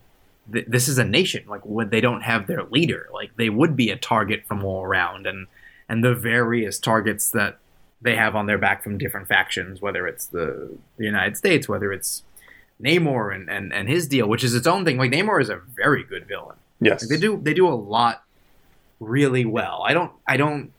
th- 0.51 0.65
this 0.67 0.87
is 0.87 0.97
a 0.97 1.05
nation 1.05 1.43
like 1.47 1.61
when 1.63 1.91
they 1.91 2.01
don't 2.01 2.21
have 2.21 2.47
their 2.47 2.63
leader, 2.63 3.09
like 3.13 3.37
they 3.37 3.49
would 3.49 3.75
be 3.75 3.91
a 3.91 3.95
target 3.95 4.47
from 4.47 4.65
all 4.65 4.81
around, 4.81 5.27
and 5.27 5.45
and 5.87 6.03
the 6.03 6.15
various 6.15 6.79
targets 6.79 7.29
that 7.29 7.59
they 8.01 8.15
have 8.15 8.35
on 8.35 8.47
their 8.47 8.57
back 8.57 8.83
from 8.83 8.97
different 8.97 9.27
factions, 9.27 9.81
whether 9.81 10.07
it's 10.07 10.25
the, 10.25 10.75
the 10.97 11.05
United 11.05 11.37
States, 11.37 11.69
whether 11.69 11.93
it's 11.93 12.23
Namor 12.81 13.33
and, 13.33 13.49
and, 13.49 13.73
and 13.73 13.87
his 13.87 14.07
deal, 14.07 14.27
which 14.27 14.43
is 14.43 14.53
its 14.53 14.67
own 14.67 14.83
thing. 14.85 14.97
Like 14.97 15.11
Namor 15.11 15.41
is 15.41 15.49
a 15.49 15.57
very 15.75 16.03
good 16.03 16.27
villain. 16.27 16.57
Yes. 16.81 17.01
Like, 17.03 17.09
they 17.09 17.17
do 17.17 17.39
they 17.41 17.53
do 17.53 17.67
a 17.67 17.73
lot 17.75 18.23
really 18.99 19.45
well. 19.45 19.83
I 19.85 19.93
don't 19.93 20.11
I 20.27 20.37
don't 20.37 20.71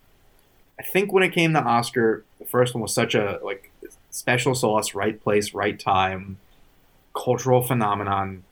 I 0.79 0.83
think 0.83 1.13
when 1.13 1.23
it 1.23 1.31
came 1.31 1.55
to 1.55 1.61
Oscar, 1.63 2.25
the 2.39 2.45
first 2.45 2.75
one 2.75 2.83
was 2.83 2.93
such 2.93 3.15
a 3.15 3.41
like 3.43 3.71
special 4.11 4.55
sauce, 4.55 4.95
right 4.95 5.23
place, 5.23 5.55
right 5.55 5.79
time, 5.79 6.37
cultural 7.15 7.63
phenomenon. 7.63 8.45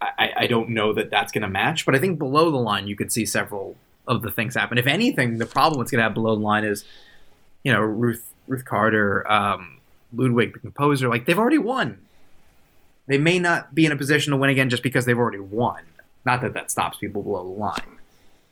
I, 0.00 0.32
I- 0.36 0.46
don't 0.46 0.68
know 0.70 0.92
that 0.92 1.10
that's 1.10 1.32
going 1.32 1.42
to 1.42 1.48
match, 1.48 1.86
but 1.86 1.94
I 1.94 1.98
think 1.98 2.18
below 2.18 2.50
the 2.50 2.58
line 2.58 2.86
you 2.86 2.94
could 2.94 3.10
see 3.10 3.24
several 3.24 3.76
of 4.06 4.20
the 4.22 4.30
things 4.30 4.54
happen. 4.54 4.76
If 4.76 4.86
anything, 4.86 5.38
the 5.38 5.46
problem 5.46 5.80
it's 5.80 5.90
going 5.90 5.98
to 6.00 6.02
have 6.02 6.12
below 6.14 6.36
the 6.36 6.42
line 6.42 6.64
is, 6.64 6.84
you 7.62 7.72
know, 7.72 7.80
Ruth 7.80 8.22
Ruth 8.46 8.64
Carter, 8.66 9.30
um, 9.30 9.78
Ludwig 10.16 10.52
the 10.52 10.58
composer, 10.58 11.08
like 11.08 11.26
they've 11.26 11.38
already 11.38 11.58
won. 11.58 11.98
They 13.06 13.18
may 13.18 13.38
not 13.38 13.74
be 13.74 13.84
in 13.84 13.92
a 13.92 13.96
position 13.96 14.30
to 14.30 14.36
win 14.36 14.50
again 14.50 14.70
just 14.70 14.82
because 14.82 15.04
they've 15.04 15.18
already 15.18 15.38
won. 15.38 15.82
Not 16.24 16.40
that 16.40 16.54
that 16.54 16.70
stops 16.70 16.98
people 16.98 17.22
below 17.22 17.44
the 17.44 17.60
line, 17.60 17.98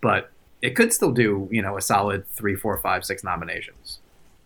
but 0.00 0.30
it 0.60 0.76
could 0.76 0.92
still 0.92 1.10
do 1.10 1.48
you 1.50 1.62
know 1.62 1.76
a 1.76 1.82
solid 1.82 2.26
three, 2.28 2.54
four, 2.54 2.76
five, 2.78 3.04
six 3.04 3.24
nominations. 3.24 3.98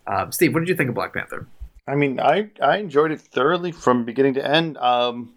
Uh, 0.06 0.30
Steve, 0.30 0.54
what 0.54 0.60
did 0.60 0.68
you 0.68 0.76
think 0.76 0.88
of 0.88 0.94
Black 0.94 1.12
Panther? 1.12 1.46
I 1.88 1.94
mean, 1.94 2.18
I, 2.18 2.50
I 2.60 2.78
enjoyed 2.78 3.12
it 3.12 3.20
thoroughly 3.20 3.70
from 3.70 4.04
beginning 4.04 4.34
to 4.34 4.46
end. 4.46 4.76
Um, 4.78 5.34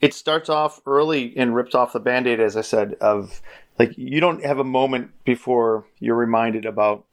it 0.00 0.12
starts 0.12 0.50
off 0.50 0.80
early 0.86 1.34
and 1.36 1.54
rips 1.54 1.74
off 1.74 1.94
the 1.94 2.00
band 2.00 2.26
aid, 2.26 2.38
as 2.38 2.56
I 2.56 2.60
said, 2.60 2.94
of 3.00 3.40
like 3.78 3.96
you 3.96 4.20
don't 4.20 4.44
have 4.44 4.58
a 4.58 4.64
moment 4.64 5.12
before 5.24 5.84
you're 5.98 6.16
reminded 6.16 6.66
about, 6.66 7.04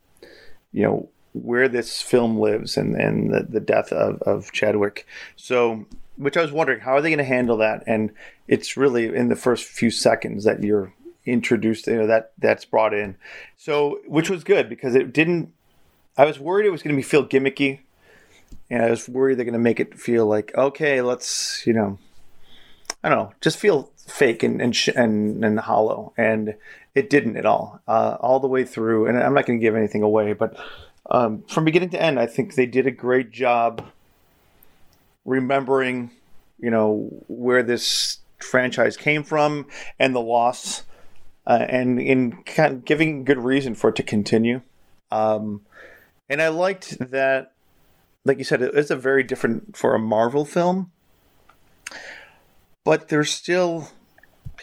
you 0.73 0.83
know, 0.83 1.09
where 1.33 1.67
this 1.67 2.01
film 2.01 2.39
lives 2.39 2.77
and, 2.77 2.95
and 2.95 3.33
the, 3.33 3.43
the 3.43 3.59
death 3.59 3.91
of, 3.91 4.21
of 4.21 4.51
Chadwick. 4.51 5.07
So, 5.35 5.85
which 6.15 6.37
I 6.37 6.41
was 6.41 6.51
wondering, 6.51 6.81
how 6.81 6.93
are 6.93 7.01
they 7.01 7.09
going 7.09 7.17
to 7.17 7.23
handle 7.23 7.57
that? 7.57 7.83
And 7.87 8.11
it's 8.47 8.77
really 8.77 9.15
in 9.15 9.29
the 9.29 9.35
first 9.35 9.65
few 9.65 9.89
seconds 9.89 10.43
that 10.43 10.63
you're 10.63 10.93
introduced, 11.25 11.87
you 11.87 11.97
know, 11.97 12.07
that 12.07 12.33
that's 12.37 12.65
brought 12.65 12.93
in. 12.93 13.15
So, 13.57 13.99
which 14.07 14.29
was 14.29 14.43
good 14.43 14.69
because 14.69 14.95
it 14.95 15.11
didn't, 15.11 15.51
I 16.17 16.25
was 16.25 16.39
worried 16.39 16.65
it 16.65 16.71
was 16.71 16.83
going 16.83 16.95
to 16.95 16.99
be 16.99 17.03
feel 17.03 17.25
gimmicky 17.25 17.79
and 18.69 18.83
I 18.83 18.89
was 18.89 19.07
worried 19.07 19.37
they're 19.37 19.45
going 19.45 19.53
to 19.53 19.59
make 19.59 19.79
it 19.79 19.99
feel 19.99 20.25
like 20.25 20.55
okay, 20.57 21.01
let's 21.01 21.65
you 21.65 21.73
know, 21.73 21.99
I 23.03 23.09
don't 23.09 23.17
know, 23.17 23.33
just 23.41 23.57
feel 23.57 23.91
fake 23.97 24.43
and 24.43 24.61
and 24.61 24.77
and, 24.95 25.43
and 25.43 25.59
hollow, 25.59 26.13
and 26.17 26.55
it 26.95 27.09
didn't 27.09 27.37
at 27.37 27.45
all, 27.45 27.81
uh, 27.87 28.17
all 28.19 28.39
the 28.39 28.47
way 28.47 28.63
through. 28.63 29.07
And 29.07 29.17
I'm 29.17 29.33
not 29.33 29.45
going 29.45 29.59
to 29.59 29.63
give 29.63 29.75
anything 29.75 30.03
away, 30.03 30.33
but 30.33 30.57
um, 31.09 31.43
from 31.43 31.65
beginning 31.65 31.89
to 31.89 32.01
end, 32.01 32.19
I 32.19 32.25
think 32.25 32.55
they 32.55 32.65
did 32.65 32.87
a 32.87 32.91
great 32.91 33.31
job 33.31 33.85
remembering, 35.25 36.11
you 36.59 36.71
know, 36.71 37.09
where 37.27 37.63
this 37.63 38.19
franchise 38.39 38.97
came 38.97 39.23
from 39.23 39.67
and 39.99 40.15
the 40.15 40.21
loss, 40.21 40.83
uh, 41.47 41.65
and 41.67 41.99
in 41.99 42.43
kind 42.43 42.73
of 42.73 42.85
giving 42.85 43.23
good 43.23 43.39
reason 43.39 43.75
for 43.75 43.89
it 43.89 43.95
to 43.97 44.03
continue. 44.03 44.61
Um, 45.11 45.61
and 46.29 46.41
I 46.41 46.47
liked 46.49 46.97
that 47.11 47.53
like 48.25 48.37
you 48.37 48.43
said, 48.43 48.61
it 48.61 48.73
is 48.75 48.89
a 48.89 48.95
very 48.95 49.23
different 49.23 49.75
for 49.75 49.93
a 49.93 49.99
Marvel 49.99 50.45
film, 50.45 50.91
but 52.83 53.09
there's 53.09 53.31
still 53.31 53.89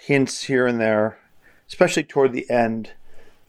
hints 0.01 0.45
here 0.45 0.67
and 0.67 0.81
there, 0.81 1.19
especially 1.69 2.05
toward 2.05 2.33
the 2.33 2.49
end, 2.51 2.93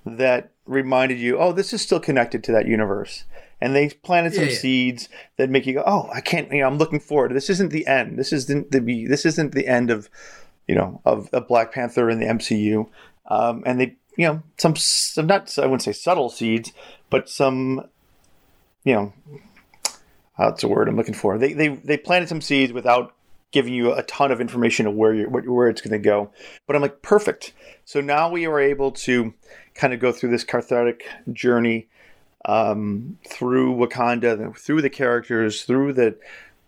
that 0.06 0.52
reminded 0.66 1.20
you, 1.20 1.38
oh, 1.38 1.52
this 1.52 1.74
is 1.74 1.82
still 1.82 2.00
connected 2.00 2.44
to 2.46 2.52
that 2.52 2.68
universe. 2.68 3.26
And 3.60 3.76
they 3.76 3.90
planted 3.90 4.34
some 4.34 4.46
Yeah, 4.46 4.52
yeah. 4.52 4.58
seeds 4.58 5.10
that 5.38 5.50
make 5.50 5.66
you 5.68 5.74
go, 5.74 5.84
oh, 5.86 6.10
I 6.14 6.22
can't. 6.22 6.52
You 6.52 6.62
know, 6.62 6.68
I'm 6.68 6.78
looking 6.78 7.00
forward. 7.00 7.34
This 7.34 7.50
isn't 7.50 7.72
the 7.72 7.86
end. 7.86 8.18
This 8.18 8.34
isn't 8.34 8.72
the 8.72 8.82
be. 8.82 9.06
This 9.06 9.26
isn't 9.26 9.54
the 9.54 9.68
end 9.68 9.92
of, 9.92 10.10
you 10.68 10.74
know, 10.76 11.02
of, 11.06 11.30
of 11.32 11.48
Black 11.48 11.72
Panther 11.72 12.10
in 12.10 12.20
the 12.20 12.26
MCU. 12.26 12.88
Um, 13.28 13.62
and 13.66 13.80
they, 13.80 13.96
you 14.18 14.28
know, 14.28 14.42
some 14.58 14.76
some 14.76 15.28
not 15.28 15.58
I 15.60 15.64
wouldn't 15.64 15.84
say 15.84 15.92
subtle 15.94 16.30
seeds, 16.30 16.74
but 17.10 17.30
some, 17.30 17.86
you 18.84 18.94
know, 18.94 19.14
that's 20.38 20.64
a 20.64 20.68
word 20.68 20.90
I'm 20.90 20.98
looking 20.98 21.14
for. 21.14 21.38
They 21.38 21.54
they 21.54 21.70
they 21.70 21.98
planted 21.98 22.30
some 22.30 22.42
seeds 22.42 22.74
without 22.74 23.14
giving 23.52 23.74
you 23.74 23.94
a 23.94 24.04
ton 24.04 24.32
of 24.32 24.42
information 24.42 24.88
of 24.88 24.96
where 24.96 25.14
you 25.14 25.30
where, 25.30 25.44
where 25.44 25.70
it's 25.70 25.82
going 25.82 25.92
to 25.92 26.00
go. 26.00 26.32
But 26.66 26.76
I'm 26.76 26.82
like 26.82 27.02
perfect. 27.02 27.54
So 27.86 28.02
now 28.02 28.30
we 28.30 28.48
are 28.48 28.60
able 28.60 28.92
to 28.92 29.34
kind 29.76 29.94
of 29.94 30.00
go 30.00 30.12
through 30.12 30.32
this 30.32 30.44
cathartic 30.44 31.08
journey 31.32 31.88
um, 32.46 33.18
through 33.28 33.76
Wakanda, 33.76 34.58
through 34.58 34.82
the 34.82 34.90
characters, 34.90 35.64
through 35.64 35.94
the 35.94 36.16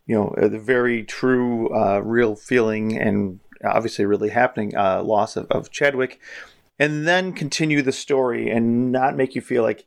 you 0.06 0.16
know 0.16 0.34
the 0.38 0.60
very 0.60 1.04
true, 1.04 1.74
uh, 1.76 2.00
real 2.00 2.36
feeling 2.36 2.98
and 2.98 3.40
obviously 3.64 4.06
really 4.06 4.30
happening 4.30 4.76
uh, 4.76 5.02
loss 5.04 5.36
of, 5.36 5.48
of 5.50 5.72
Chadwick, 5.72 6.20
and 6.78 7.08
then 7.08 7.34
continue 7.34 7.82
the 7.82 7.92
story 7.92 8.50
and 8.50 8.92
not 8.92 9.16
make 9.16 9.36
you 9.36 9.42
feel 9.42 9.64
like 9.64 9.86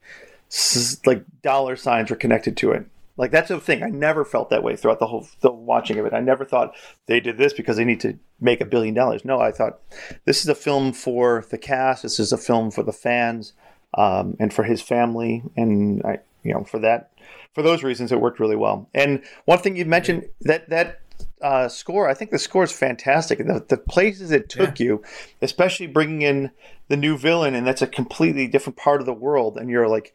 like 1.05 1.25
dollar 1.43 1.77
signs 1.77 2.11
are 2.11 2.17
connected 2.17 2.57
to 2.59 2.73
it. 2.73 2.87
Like 3.17 3.31
that's 3.31 3.49
the 3.49 3.61
thing. 3.61 3.83
I 3.83 3.89
never 3.89 4.25
felt 4.25 4.51
that 4.51 4.63
way 4.63 4.77
throughout 4.77 4.99
the 4.99 5.07
whole 5.07 5.27
the 5.41 5.51
watching 5.51 5.99
of 5.99 6.07
it. 6.07 6.13
I 6.13 6.21
never 6.21 6.45
thought 6.45 6.75
they 7.07 7.21
did 7.21 7.39
this 7.39 7.53
because 7.53 7.77
they 7.77 7.85
need 7.85 8.01
to 8.01 8.19
make 8.41 8.61
a 8.61 8.67
billion 8.67 8.95
dollars. 8.95 9.25
No, 9.25 9.41
I 9.41 9.53
thought 9.53 9.81
this 10.25 10.41
is 10.41 10.49
a 10.49 10.55
film 10.55 10.93
for 10.93 11.45
the 11.51 11.59
cast. 11.59 12.03
This 12.03 12.21
is 12.21 12.33
a 12.33 12.39
film 12.39 12.71
for 12.71 12.83
the 12.83 12.93
fans 12.93 13.55
um, 13.95 14.37
and 14.39 14.53
for 14.53 14.65
his 14.65 14.83
family. 14.83 15.43
And 15.57 16.03
I, 16.05 16.19
you 16.43 16.53
know, 16.53 16.65
for 16.65 16.79
that, 16.81 17.11
for 17.55 17.63
those 17.63 17.83
reasons, 17.83 18.13
it 18.13 18.21
worked 18.21 18.39
really 18.39 18.57
well. 18.57 18.89
And 18.95 19.23
one 19.47 19.59
thing 19.59 19.77
you 19.77 19.87
mentioned 19.87 20.29
that 20.43 20.69
that 20.69 21.01
uh, 21.43 21.69
score. 21.69 22.09
I 22.09 22.15
think 22.15 22.31
the 22.31 22.39
score 22.39 22.65
is 22.65 22.73
fantastic. 22.73 23.39
The, 23.39 23.65
the 23.67 23.77
places 23.77 24.31
it 24.31 24.49
took 24.49 24.81
you, 24.81 25.03
especially 25.43 25.87
bringing 25.87 26.23
in 26.23 26.51
the 26.89 26.97
new 26.97 27.17
villain, 27.19 27.55
and 27.55 27.67
that's 27.67 27.83
a 27.83 27.87
completely 27.87 28.47
different 28.47 28.77
part 28.77 29.01
of 29.01 29.07
the 29.07 29.13
world, 29.13 29.57
and 29.57 29.69
you're 29.69 29.89
like, 29.89 30.15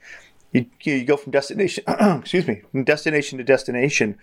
you, 0.53 0.65
you 0.82 1.03
go 1.03 1.18
from 1.18 1.32
destination, 1.32 1.84
excuse 1.88 2.48
me, 2.48 2.61
from 2.72 2.84
destination 2.84 3.38
to 3.38 3.44
destination, 3.44 4.18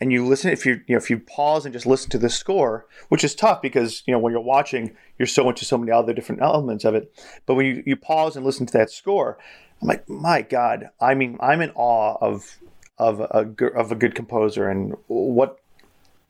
and 0.00 0.12
you 0.12 0.26
listen. 0.26 0.50
If 0.50 0.66
you 0.66 0.80
you 0.86 0.94
know 0.94 0.98
if 0.98 1.10
you 1.10 1.18
pause 1.18 1.64
and 1.64 1.72
just 1.72 1.86
listen 1.86 2.10
to 2.10 2.18
the 2.18 2.30
score, 2.30 2.86
which 3.08 3.22
is 3.24 3.34
tough 3.34 3.62
because 3.62 4.02
you 4.06 4.12
know 4.12 4.18
when 4.18 4.32
you're 4.32 4.42
watching, 4.42 4.96
you're 5.18 5.26
so 5.26 5.48
into 5.48 5.64
so 5.64 5.78
many 5.78 5.92
other 5.92 6.12
different 6.12 6.42
elements 6.42 6.84
of 6.84 6.94
it. 6.94 7.14
But 7.46 7.54
when 7.54 7.66
you, 7.66 7.82
you 7.86 7.96
pause 7.96 8.36
and 8.36 8.44
listen 8.44 8.66
to 8.66 8.72
that 8.78 8.90
score, 8.90 9.38
I'm 9.80 9.88
like, 9.88 10.08
my 10.08 10.42
God! 10.42 10.90
I 11.00 11.14
mean, 11.14 11.38
I'm 11.40 11.60
in 11.60 11.70
awe 11.74 12.16
of 12.20 12.58
of 12.98 13.20
a 13.20 13.54
of 13.74 13.92
a 13.92 13.94
good 13.94 14.14
composer 14.14 14.68
and 14.68 14.94
what 15.06 15.58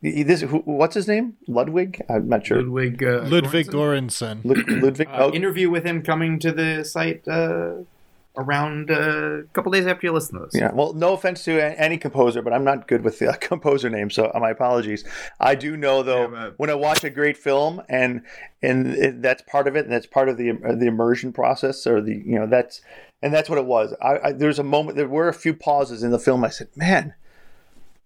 this 0.00 0.40
who, 0.40 0.58
what's 0.58 0.94
his 0.94 1.06
name 1.06 1.36
ludwig 1.46 2.02
i'm 2.08 2.28
not 2.28 2.44
sure 2.46 2.58
Ludwig 2.58 3.02
uh, 3.02 3.22
Ludwig 3.22 3.68
Göransson? 3.68 4.42
Göransson. 4.42 4.44
Lud- 4.44 4.82
ludwig 4.82 5.08
Uh, 5.08 5.16
oh, 5.18 5.32
Interview 5.32 5.70
with 5.70 5.84
him 5.84 6.02
coming 6.02 6.38
to 6.40 6.50
the 6.50 6.84
site 6.84 7.26
uh, 7.28 7.74
around 8.36 8.90
uh, 8.90 9.40
a 9.40 9.42
couple 9.52 9.70
days 9.70 9.86
after 9.86 10.06
you 10.06 10.12
listen 10.12 10.38
to 10.38 10.46
this. 10.46 10.58
yeah 10.58 10.70
well 10.72 10.94
no 10.94 11.12
offense 11.12 11.44
to 11.44 11.52
any 11.78 11.98
composer 11.98 12.40
but 12.40 12.52
i'm 12.52 12.64
not 12.64 12.88
good 12.88 13.04
with 13.04 13.18
the 13.18 13.28
uh, 13.28 13.32
composer 13.40 13.90
name 13.90 14.08
so 14.08 14.30
uh, 14.34 14.38
my 14.40 14.50
apologies 14.50 15.04
i 15.38 15.54
do 15.54 15.76
know 15.76 16.02
though 16.02 16.22
Yeah, 16.22 16.26
but- 16.48 16.58
when 16.58 16.70
i 16.70 16.74
watch 16.74 17.04
a 17.04 17.10
great 17.10 17.36
film 17.36 17.82
and 17.88 18.22
and 18.62 18.86
it, 18.94 19.22
that's 19.22 19.42
part 19.42 19.68
of 19.68 19.76
it 19.76 19.84
and 19.84 19.92
that's 19.92 20.06
part 20.06 20.28
of 20.28 20.38
the 20.38 20.50
uh, 20.50 20.74
the 20.74 20.86
immersion 20.86 21.32
process 21.32 21.86
or 21.86 22.00
the 22.00 22.22
you 22.24 22.38
know 22.38 22.46
that's 22.46 22.80
and 23.22 23.34
that's 23.34 23.48
what 23.50 23.58
it 23.58 23.66
was 23.66 23.94
I, 24.00 24.18
I 24.28 24.32
there's 24.32 24.58
a 24.58 24.64
moment 24.64 24.96
there 24.96 25.08
were 25.08 25.28
a 25.28 25.34
few 25.34 25.52
pauses 25.52 26.02
in 26.02 26.10
the 26.10 26.18
film 26.18 26.42
i 26.42 26.48
said 26.48 26.68
man 26.74 27.14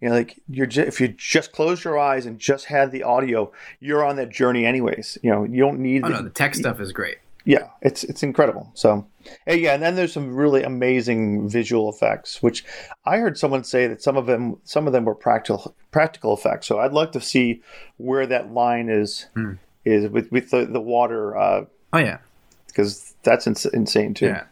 you 0.01 0.11
know, 0.11 0.15
like 0.15 0.39
you're 0.49 0.67
just, 0.67 0.89
if 0.89 1.01
you 1.01 1.09
just 1.09 1.53
close 1.53 1.83
your 1.83 1.99
eyes 1.99 2.27
and 2.27 2.39
just 2.39 2.67
had 2.67 2.93
the 2.93 3.03
audio, 3.03 3.51
you're 3.81 4.05
on 4.05 4.17
that 4.17 4.29
journey 4.29 4.67
anyways. 4.67 5.17
You 5.23 5.31
know, 5.31 5.45
you 5.45 5.59
don't 5.63 5.81
need. 5.81 6.05
Oh 6.05 6.09
the, 6.09 6.15
no, 6.17 6.23
the 6.23 6.29
tech 6.29 6.55
stuff 6.55 6.81
is 6.81 6.93
great. 6.93 7.17
Yeah, 7.47 7.69
it's 7.81 8.05
it's 8.05 8.23
incredible. 8.23 8.71
So, 8.75 9.07
and 9.47 9.61
yeah, 9.61 9.73
and 9.75 9.83
then 9.83 9.95
there's 9.95 10.13
some 10.13 10.35
really 10.35 10.63
amazing 10.63 11.49
visual 11.49 11.89
effects, 11.89 12.43
which 12.43 12.65
I 13.07 13.17
heard 13.19 13.39
someone 13.39 13.65
say 13.65 13.87
that 13.87 14.03
some 14.03 14.17
of 14.19 14.27
them 14.27 14.59
some 14.65 14.87
of 14.87 14.93
them 14.93 15.05
were 15.07 15.15
practical 15.15 15.75
practical 15.93 16.35
effects. 16.35 16.67
So 16.67 16.79
I'd 16.81 16.93
like 16.93 17.13
to 17.13 17.21
see 17.21 17.63
where 17.97 18.27
that 18.27 18.53
line 18.53 18.89
is 18.91 19.27
Hmm. 19.35 19.53
is 19.85 20.11
with 20.11 20.31
with 20.33 20.51
the 20.51 20.67
the 20.67 20.81
water 20.81 21.37
uh, 21.37 21.65
Oh 21.93 21.99
yeah, 21.99 22.19
because 22.67 23.15
that's 23.23 23.47
ins- 23.47 23.65
insane 23.67 24.13
too. 24.13 24.27
yeah. 24.27 24.45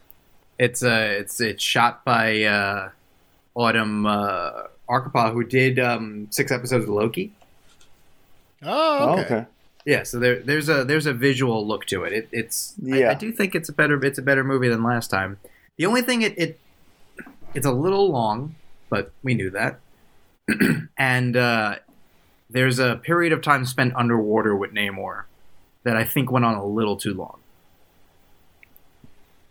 It's 0.57 0.81
uh, 0.81 1.17
it's 1.19 1.41
it's 1.41 1.61
shot 1.61 2.05
by 2.05 2.43
uh, 2.43 2.89
Autumn 3.55 4.05
uh, 4.05 4.51
Arkapaw, 4.89 5.33
who 5.33 5.43
did 5.43 5.79
um, 5.79 6.27
six 6.31 6.49
episodes 6.49 6.85
of 6.85 6.89
Loki. 6.91 7.33
Oh, 8.63 8.97
Oh, 9.17 9.19
okay. 9.19 9.45
Yeah, 9.85 10.01
so 10.03 10.17
there, 10.19 10.39
there's 10.41 10.67
a 10.67 10.83
there's 10.83 11.05
a 11.05 11.13
visual 11.13 11.65
look 11.67 11.85
to 11.85 12.03
it. 12.03 12.13
it 12.13 12.29
it's 12.31 12.73
I- 12.83 12.97
Yeah. 12.97 13.11
I, 13.11 13.13
do 13.13 13.31
think 13.31 13.53
it's 13.55 13.69
a 13.69 13.73
better 13.73 14.03
it's 14.03 14.17
a 14.17 14.21
better 14.23 14.43
movie 14.43 14.67
than 14.69 14.81
last 14.83 15.09
time. 15.09 15.37
The 15.77 15.85
only 15.85 16.01
thing 16.01 16.21
it, 16.23 16.37
it 16.37 16.59
it's 17.53 17.65
a 17.65 17.71
little 17.71 18.09
long, 18.11 18.55
but 18.89 19.11
we 19.23 19.35
knew 19.35 19.49
that. 19.51 19.79
and 20.97 21.37
uh, 21.37 21.75
there's 22.49 22.79
a 22.79 22.95
period 22.97 23.31
of 23.33 23.41
time 23.41 23.65
spent 23.65 23.95
underwater 23.95 24.55
with 24.55 24.71
Namor 24.73 25.23
that 25.83 25.95
I 25.95 26.03
think 26.03 26.31
went 26.31 26.45
on 26.45 26.55
a 26.55 26.65
little 26.65 26.97
too 26.97 27.13
long. 27.13 27.39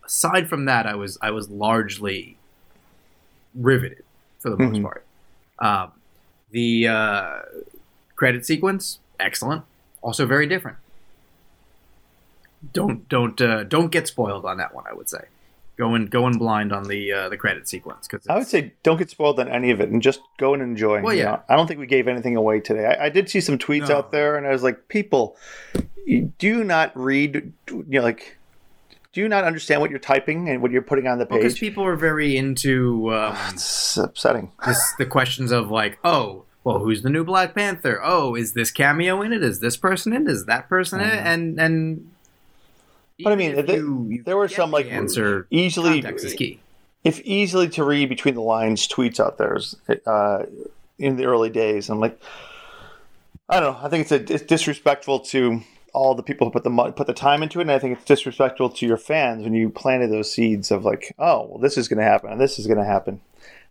Aside 0.05 0.47
from 0.49 0.65
that, 0.65 0.85
I 0.85 0.95
was 0.95 1.17
I 1.21 1.31
was 1.31 1.49
largely 1.49 2.37
riveted 3.55 4.03
for 4.39 4.49
the 4.49 4.57
most 4.57 4.75
Mhm. 4.77 4.83
part. 4.83 5.05
Um, 5.59 5.91
the 6.51 6.87
uh, 6.87 7.39
credit 8.15 8.45
sequence 8.45 8.99
excellent 9.19 9.63
also 10.05 10.25
very 10.27 10.45
different. 10.47 10.77
Don't 12.73 13.09
don't 13.09 13.41
uh, 13.41 13.63
don't 13.63 13.91
get 13.91 14.07
spoiled 14.07 14.45
on 14.45 14.57
that 14.57 14.73
one. 14.73 14.85
I 14.89 14.93
would 14.93 15.09
say, 15.09 15.25
go 15.77 15.95
in 15.95 16.05
go 16.05 16.27
in 16.27 16.37
blind 16.37 16.71
on 16.71 16.83
the 16.87 17.11
uh, 17.11 17.29
the 17.29 17.37
credit 17.37 17.67
sequence 17.67 18.07
because 18.07 18.25
I 18.27 18.37
would 18.37 18.47
say 18.47 18.73
don't 18.83 18.97
get 18.97 19.09
spoiled 19.09 19.39
on 19.39 19.49
any 19.49 19.71
of 19.71 19.81
it 19.81 19.89
and 19.89 20.01
just 20.01 20.21
go 20.37 20.53
and 20.53 20.63
enjoy. 20.63 21.01
Well, 21.01 21.13
you 21.13 21.19
yeah. 21.19 21.31
know. 21.31 21.41
I 21.49 21.55
don't 21.55 21.67
think 21.67 21.79
we 21.79 21.87
gave 21.87 22.07
anything 22.07 22.35
away 22.35 22.59
today. 22.59 22.85
I, 22.85 23.05
I 23.05 23.09
did 23.09 23.29
see 23.29 23.41
some 23.41 23.57
tweets 23.57 23.89
No. 23.89 23.97
out 23.97 24.11
there, 24.11 24.37
and 24.37 24.47
I 24.47 24.51
was 24.51 24.63
like, 24.63 24.87
people, 24.87 25.37
do 26.37 26.63
not 26.63 26.95
read, 26.95 27.53
you 27.69 27.85
know, 27.87 28.01
like, 28.01 28.37
do 29.13 29.21
you 29.21 29.27
not 29.27 29.43
understand 29.43 29.81
what 29.81 29.89
you're 29.89 29.99
typing 29.99 30.49
and 30.49 30.61
what 30.61 30.71
you're 30.71 30.81
putting 30.81 31.07
on 31.07 31.17
the 31.19 31.25
page? 31.25 31.39
because 31.39 31.53
page? 31.53 31.61
people 31.61 31.83
are 31.83 31.95
very 31.95 32.35
into 32.37 33.13
um, 33.13 33.35
it's 33.49 33.97
upsetting. 33.97 34.51
this, 34.65 34.93
the 34.97 35.05
questions 35.05 35.51
of 35.51 35.69
like, 35.71 35.99
oh, 36.03 36.45
well, 36.65 36.79
who's 36.79 37.01
the 37.03 37.09
new 37.09 37.23
Black 37.23 37.55
Panther? 37.55 38.01
Oh, 38.03 38.35
is 38.35 38.51
this 38.53 38.71
cameo 38.71 39.21
in 39.21 39.31
it? 39.31 39.41
Is 39.43 39.61
this 39.61 39.77
person 39.77 40.11
in? 40.11 40.23
it? 40.27 40.31
Is 40.31 40.45
that 40.47 40.67
person 40.67 40.99
in? 40.99 41.07
it? 41.09 41.19
And 41.19 41.59
and 41.59 42.11
But 43.23 43.31
I 43.31 43.35
mean, 43.37 43.51
even 43.51 43.59
if 43.59 43.65
th- 43.67 43.77
you- 43.79 44.07
you 44.09 44.23
there 44.23 44.35
were 44.35 44.49
some 44.49 44.71
like 44.71 44.87
answer. 44.91 45.47
easily, 45.51 46.01
Context 46.01 46.25
is 46.25 46.33
key. 46.33 46.59
if 47.05 47.21
easily 47.21 47.69
to 47.69 47.83
read 47.85 48.09
between 48.09 48.33
the 48.33 48.41
lines 48.41 48.87
tweets 48.87 49.19
out 49.19 49.37
there 49.37 49.57
uh, 50.05 50.45
in 50.99 51.15
the 51.15 51.25
early 51.25 51.49
days. 51.49 51.89
I'm 51.89 51.99
like, 52.01 52.19
I 53.47 53.59
don't 53.59 53.73
know. 53.73 53.79
I 53.85 53.89
think 53.89 54.01
it's 54.01 54.11
a, 54.11 54.33
it's 54.33 54.43
disrespectful 54.43 55.19
to 55.31 55.61
all 55.93 56.13
the 56.15 56.23
people 56.23 56.47
who 56.47 56.51
put 56.51 56.63
the 56.63 56.91
put 56.95 57.07
the 57.07 57.13
time 57.13 57.41
into 57.43 57.59
it, 57.59 57.63
and 57.63 57.71
I 57.71 57.79
think 57.79 57.95
it's 57.97 58.05
disrespectful 58.05 58.69
to 58.71 58.85
your 58.87 58.97
fans 58.97 59.43
when 59.43 59.53
you 59.53 59.69
planted 59.69 60.11
those 60.11 60.31
seeds 60.33 60.71
of 60.71 60.83
like, 60.83 61.13
oh, 61.19 61.45
well, 61.49 61.59
this 61.59 61.77
is 61.77 61.87
going 61.87 61.99
to 61.99 62.03
happen, 62.03 62.31
and 62.31 62.41
this 62.41 62.57
is 62.59 62.65
going 62.67 62.79
to 62.79 62.83
happen. 62.85 63.21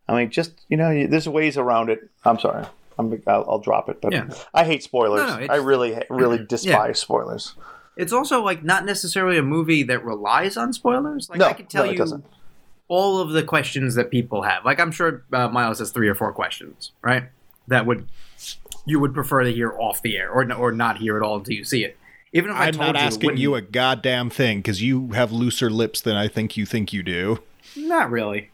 I 0.09 0.15
mean, 0.17 0.31
just 0.31 0.53
you 0.69 0.77
know, 0.77 1.07
there's 1.07 1.29
ways 1.29 1.59
around 1.59 1.91
it. 1.91 2.09
I'm 2.25 2.39
sorry. 2.39 2.65
I'm, 2.99 3.13
I'll, 3.27 3.45
I'll 3.49 3.59
drop 3.59 3.89
it, 3.89 4.01
but 4.01 4.13
Yeah. 4.13 4.29
I 4.53 4.65
hate 4.65 4.83
spoilers. 4.83 5.21
No, 5.29 5.39
no, 5.41 5.47
I 5.53 5.57
really, 5.57 6.01
really 6.11 6.45
despise 6.45 7.01
spoilers. 7.01 7.55
It's 7.97 8.13
also 8.13 8.43
like 8.43 8.65
not 8.65 8.85
necessarily 8.85 9.39
a 9.39 9.43
movie 9.43 9.83
that 9.85 10.05
relies 10.05 10.57
on 10.57 10.73
spoilers. 10.73 11.29
Like 11.31 11.39
No, 11.39 11.47
I 11.47 11.53
could 11.53 11.69
tell 11.71 11.85
no, 11.85 11.91
it 11.91 11.93
you 11.93 11.99
doesn't. 11.99 12.25
all 12.89 13.21
of 13.21 13.31
the 13.31 13.43
questions 13.43 13.95
that 13.95 14.11
people 14.11 14.43
have. 14.43 14.65
Like 14.65 14.81
I'm 14.81 14.91
sure 14.91 15.25
uh, 15.33 15.49
Miles 15.49 15.79
has 15.79 15.91
three 15.93 16.09
or 16.09 16.15
four 16.15 16.33
questions, 16.33 16.93
right? 17.03 17.25
That 17.69 17.87
would 17.87 18.09
you 18.87 19.01
would 19.01 19.15
prefer 19.15 19.45
to 19.45 19.53
hear 19.53 19.73
off 19.79 20.03
the 20.03 20.17
air 20.17 20.31
or 20.31 20.53
or 20.53 20.73
not 20.73 20.99
hear 20.99 21.17
at 21.17 21.23
all 21.23 21.37
until 21.37 21.55
you 21.55 21.65
see 21.65 21.85
it. 21.85 21.97
Even 22.33 22.51
if 22.51 22.57
I 22.57 22.67
I'm 22.67 22.73
told 22.75 22.87
not 22.95 23.01
you, 23.01 23.07
asking 23.07 23.27
wouldn't- 23.29 23.41
you 23.41 23.55
a 23.55 23.63
goddamn 23.63 24.29
thing 24.29 24.59
because 24.59 24.83
you 24.83 25.13
have 25.13 25.31
looser 25.33 25.71
lips 25.71 26.01
than 26.01 26.17
I 26.17 26.27
think 26.29 26.57
you 26.57 26.67
think 26.67 26.93
you 26.93 27.03
do. 27.05 27.39
not 27.77 28.11
really. 28.11 28.51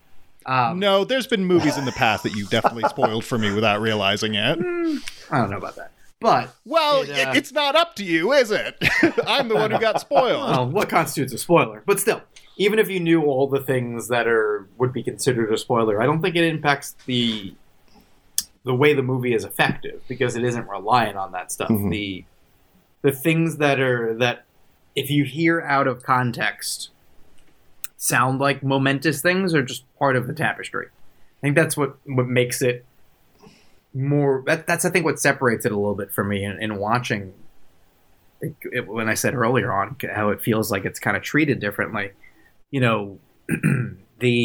Um, 0.47 0.79
No, 0.79 1.05
there's 1.05 1.27
been 1.27 1.45
movies 1.45 1.77
in 1.77 1.85
the 1.85 1.93
past 1.93 2.23
that 2.23 2.35
you've 2.35 2.51
definitely 2.51 2.85
spoiled 2.89 3.25
for 3.25 3.39
me 3.39 3.53
without 3.53 3.81
realizing 3.81 4.35
it. 4.35 4.59
I 5.31 5.39
don't 5.39 5.51
know 5.51 5.59
about 5.59 5.77
that, 5.77 5.93
but 6.21 6.55
Well, 6.65 7.03
It, 7.03 7.11
uh, 7.29 7.33
it's 7.35 7.53
not 7.53 7.77
up 7.77 7.97
to 7.97 8.05
you, 8.05 8.33
is 8.33 8.51
it? 8.51 8.77
I'm 9.27 9.49
the 9.49 9.55
one 9.57 9.71
who 9.71 9.79
got 9.79 10.01
spoiled. 10.01 10.51
well, 10.51 10.69
what 10.69 10.89
constitutes 10.89 11.33
a 11.33 11.39
spoiler? 11.39 11.83
But 11.87 12.01
still, 12.01 12.23
even 12.57 12.79
if 12.79 12.89
you 12.91 13.01
knew 13.01 13.23
all 13.23 13.47
the 13.49 13.61
things 13.61 14.09
that 14.09 14.27
are 14.27 14.67
would 14.79 14.93
be 14.93 15.03
considered 15.03 15.53
a 15.53 15.59
spoiler, 15.59 16.03
I 16.03 16.07
don't 16.07 16.21
think 16.23 16.37
it 16.37 16.45
impacts 16.45 16.95
the 17.07 17.55
the 18.65 18.75
way 18.75 18.93
the 18.93 19.03
movie 19.03 19.33
is 19.33 19.45
effective 19.45 20.03
because 20.07 20.37
it 20.37 20.45
isn't 20.45 20.69
reliant 20.69 21.17
on 21.17 21.33
that 21.33 21.51
stuff. 21.51 21.71
Mhm. 21.71 21.91
The 21.91 22.25
the 23.03 23.13
things 23.13 23.57
that 23.57 23.81
are 23.81 24.15
that 24.19 24.45
if 24.95 25.09
you 25.11 25.25
hear 25.25 25.61
out 25.63 25.87
of 25.87 26.03
context 26.03 26.91
sound 28.03 28.41
like 28.41 28.63
momentous 28.63 29.21
things 29.21 29.53
are 29.55 29.63
just 29.63 29.85
part 29.99 30.17
of 30.17 30.27
the 30.27 30.33
tapestry. 30.33 30.87
I 30.87 31.41
think 31.43 31.55
that's 31.55 31.77
what 31.77 31.97
what 32.07 32.27
makes 32.27 32.63
it 32.63 32.87
more 33.93 34.43
that, 34.47 34.67
that's 34.67 34.85
I 34.87 34.91
think 34.91 35.05
what 35.05 35.19
separates 35.21 35.67
it 35.67 35.73
a 35.73 35.77
little 35.77 35.95
bit 35.95 36.11
for 36.11 36.25
me 36.25 36.43
in, 36.45 36.63
in 36.63 36.79
watching 36.79 37.35
it, 38.41 38.55
it- 38.73 38.89
when 38.89 39.09
I 39.09 39.15
said 39.15 39.35
earlier 39.35 39.71
on 39.71 39.97
how 40.15 40.31
it 40.31 40.41
feels 40.41 40.71
like 40.71 40.85
it's 40.87 40.99
kind 40.99 41.17
of 41.17 41.23
treated 41.23 41.61
differently. 41.61 42.13
You 42.71 42.81
know, 42.81 43.19
the 43.49 43.99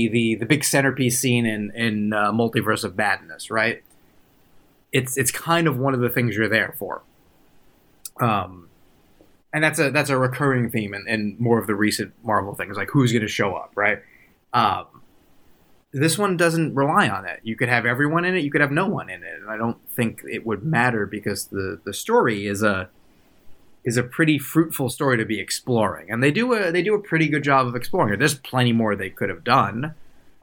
the 0.09 0.35
the 0.35 0.45
big 0.45 0.63
centerpiece 0.65 1.19
scene 1.19 1.45
in 1.45 1.71
in 1.71 2.11
uh, 2.13 2.31
Multiverse 2.33 2.83
of 2.83 2.97
Madness, 2.97 3.49
right? 3.49 3.83
It's 4.91 5.17
it's 5.17 5.31
kind 5.31 5.67
of 5.67 5.77
one 5.77 5.93
of 5.93 6.01
the 6.01 6.09
things 6.09 6.35
you're 6.35 6.49
there 6.49 6.75
for. 6.77 7.03
Um, 8.19 8.64
and 9.55 9.63
that's 9.63 9.79
a 9.79 9.89
that's 9.89 10.09
a 10.09 10.17
recurring 10.17 10.69
theme 10.69 10.93
in, 10.93 11.07
in 11.07 11.37
more 11.39 11.57
of 11.57 11.65
the 11.65 11.75
recent 11.75 12.13
Marvel 12.25 12.53
things, 12.55 12.75
like 12.75 12.89
who's 12.89 13.13
going 13.13 13.21
to 13.21 13.27
show 13.29 13.55
up, 13.55 13.71
right? 13.75 13.99
Um, 14.51 14.85
this 15.93 16.17
one 16.17 16.35
doesn't 16.35 16.75
rely 16.75 17.07
on 17.07 17.23
that. 17.23 17.39
You 17.43 17.55
could 17.55 17.69
have 17.69 17.85
everyone 17.85 18.25
in 18.25 18.35
it, 18.35 18.43
you 18.43 18.51
could 18.51 18.59
have 18.59 18.73
no 18.73 18.85
one 18.85 19.09
in 19.09 19.23
it, 19.23 19.39
and 19.39 19.49
I 19.49 19.55
don't 19.55 19.77
think 19.89 20.21
it 20.29 20.45
would 20.45 20.65
matter 20.65 21.05
because 21.05 21.45
the 21.45 21.79
the 21.85 21.93
story 21.93 22.47
is 22.47 22.63
a 22.63 22.89
is 23.85 23.95
a 23.95 24.03
pretty 24.03 24.37
fruitful 24.37 24.89
story 24.89 25.15
to 25.15 25.25
be 25.25 25.39
exploring, 25.39 26.11
and 26.11 26.21
they 26.21 26.31
do 26.31 26.51
a 26.51 26.69
they 26.69 26.81
do 26.81 26.93
a 26.93 26.99
pretty 26.99 27.29
good 27.29 27.43
job 27.43 27.65
of 27.65 27.77
exploring 27.77 28.13
it. 28.13 28.19
There's 28.19 28.35
plenty 28.35 28.73
more 28.73 28.93
they 28.93 29.09
could 29.09 29.29
have 29.29 29.45
done, 29.45 29.95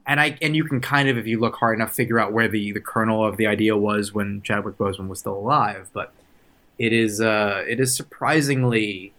and 0.07 0.21
I 0.21 0.39
and 0.41 0.57
you 0.57 0.65
can 0.65 0.81
kind 0.81 1.11
of, 1.11 1.19
if 1.19 1.27
you 1.27 1.39
look 1.39 1.57
hard 1.57 1.77
enough, 1.77 1.95
figure 1.95 2.19
out 2.19 2.33
where 2.33 2.49
the 2.49 2.73
the 2.73 2.81
kernel 2.81 3.27
of 3.27 3.37
the 3.37 3.47
idea 3.47 3.77
was 3.77 4.15
when 4.15 4.41
Chadwick 4.41 4.79
Boseman 4.79 5.09
was 5.09 5.19
still 5.19 5.37
alive. 5.37 5.91
But 5.93 6.15
it 6.83 6.93
is 6.93 7.21
uh 7.21 7.65
it 7.69 7.79
is 7.79 7.95
surprisingly. 7.95 9.13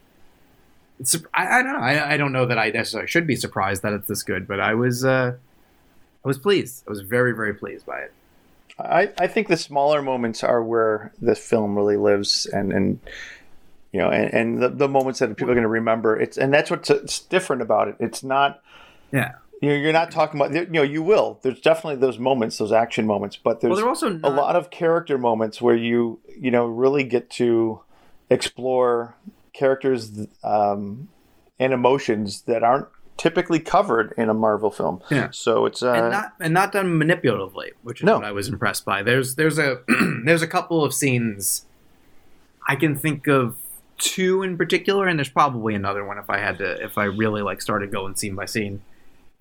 It's, 0.99 1.15
I, 1.33 1.59
I 1.59 1.63
don't 1.63 1.73
know. 1.73 1.79
I, 1.79 2.13
I 2.13 2.17
don't 2.17 2.31
know 2.31 2.45
that 2.45 2.59
I 2.59 2.69
necessarily 2.69 3.07
should 3.07 3.25
be 3.25 3.35
surprised 3.35 3.81
that 3.81 3.93
it's 3.93 4.07
this 4.07 4.21
good, 4.21 4.47
but 4.47 4.59
I 4.59 4.73
was 4.73 5.03
uh, 5.03 5.35
I 6.23 6.27
was 6.27 6.37
pleased. 6.37 6.83
I 6.87 6.89
was 6.89 7.01
very 7.01 7.33
very 7.33 7.53
pleased 7.53 7.85
by 7.85 7.99
it. 7.99 8.13
I, 8.79 9.11
I 9.17 9.27
think 9.27 9.47
the 9.47 9.57
smaller 9.57 10.01
moments 10.01 10.43
are 10.43 10.61
where 10.63 11.13
the 11.21 11.35
film 11.35 11.75
really 11.75 11.95
lives 11.97 12.47
and, 12.47 12.73
and 12.73 12.99
you 13.91 13.99
know 14.01 14.09
and, 14.09 14.33
and 14.33 14.61
the, 14.61 14.69
the 14.69 14.87
moments 14.89 15.19
that 15.19 15.29
people 15.37 15.51
are 15.51 15.55
going 15.55 15.61
to 15.61 15.69
remember 15.69 16.19
it's 16.19 16.37
and 16.37 16.51
that's 16.51 16.71
what's 16.71 17.19
different 17.19 17.61
about 17.61 17.87
it 17.87 17.95
it's 17.99 18.23
not 18.23 18.63
Yeah. 19.11 19.33
You 19.63 19.69
know, 19.69 19.75
you're 19.75 19.93
not 19.93 20.11
talking 20.11 20.41
about 20.41 20.53
you 20.53 20.65
know 20.67 20.81
you 20.81 21.01
will 21.01 21.39
there's 21.41 21.61
definitely 21.61 21.95
those 21.95 22.19
moments 22.19 22.57
those 22.57 22.73
action 22.73 23.07
moments 23.07 23.37
but 23.37 23.61
there's 23.61 23.69
Well, 23.71 23.77
they're 23.79 23.87
also 23.87 24.19
a 24.21 24.29
lot 24.29 24.57
of 24.57 24.69
character 24.69 25.17
moments 25.17 25.61
where 25.61 25.75
you 25.75 26.19
you 26.37 26.51
know 26.51 26.65
really 26.65 27.05
get 27.05 27.29
to 27.31 27.79
explore 28.29 29.15
characters 29.53 30.27
um, 30.43 31.07
and 31.59 31.71
emotions 31.71 32.41
that 32.41 32.61
aren't 32.61 32.87
typically 33.15 33.59
covered 33.59 34.13
in 34.17 34.27
a 34.27 34.33
Marvel 34.33 34.71
film. 34.71 35.01
Yeah. 35.09 35.29
So 35.31 35.65
it's 35.65 35.81
uh, 35.81 35.93
and 35.93 36.11
not 36.11 36.33
and 36.41 36.53
not 36.53 36.71
done 36.73 36.99
manipulatively, 36.99 37.69
which 37.83 38.01
is 38.01 38.05
No. 38.05 38.15
what 38.15 38.25
I 38.25 38.31
was 38.31 38.49
impressed 38.49 38.83
by. 38.83 39.01
There's 39.03 39.35
there's 39.35 39.57
a 39.57 39.81
there's 40.25 40.41
a 40.41 40.47
couple 40.47 40.83
of 40.83 40.93
scenes 40.93 41.65
I 42.67 42.75
can 42.75 42.97
think 42.97 43.27
of 43.27 43.55
two 43.97 44.41
in 44.43 44.57
particular, 44.57 45.07
and 45.07 45.17
there's 45.19 45.29
probably 45.29 45.73
another 45.75 46.03
one 46.03 46.17
if 46.17 46.29
I 46.29 46.39
had 46.39 46.57
to 46.57 46.83
if 46.83 46.97
I 46.97 47.05
really 47.05 47.41
like 47.41 47.61
started 47.61 47.91
going 47.91 48.15
scene 48.15 48.35
by 48.35 48.45
scene 48.45 48.81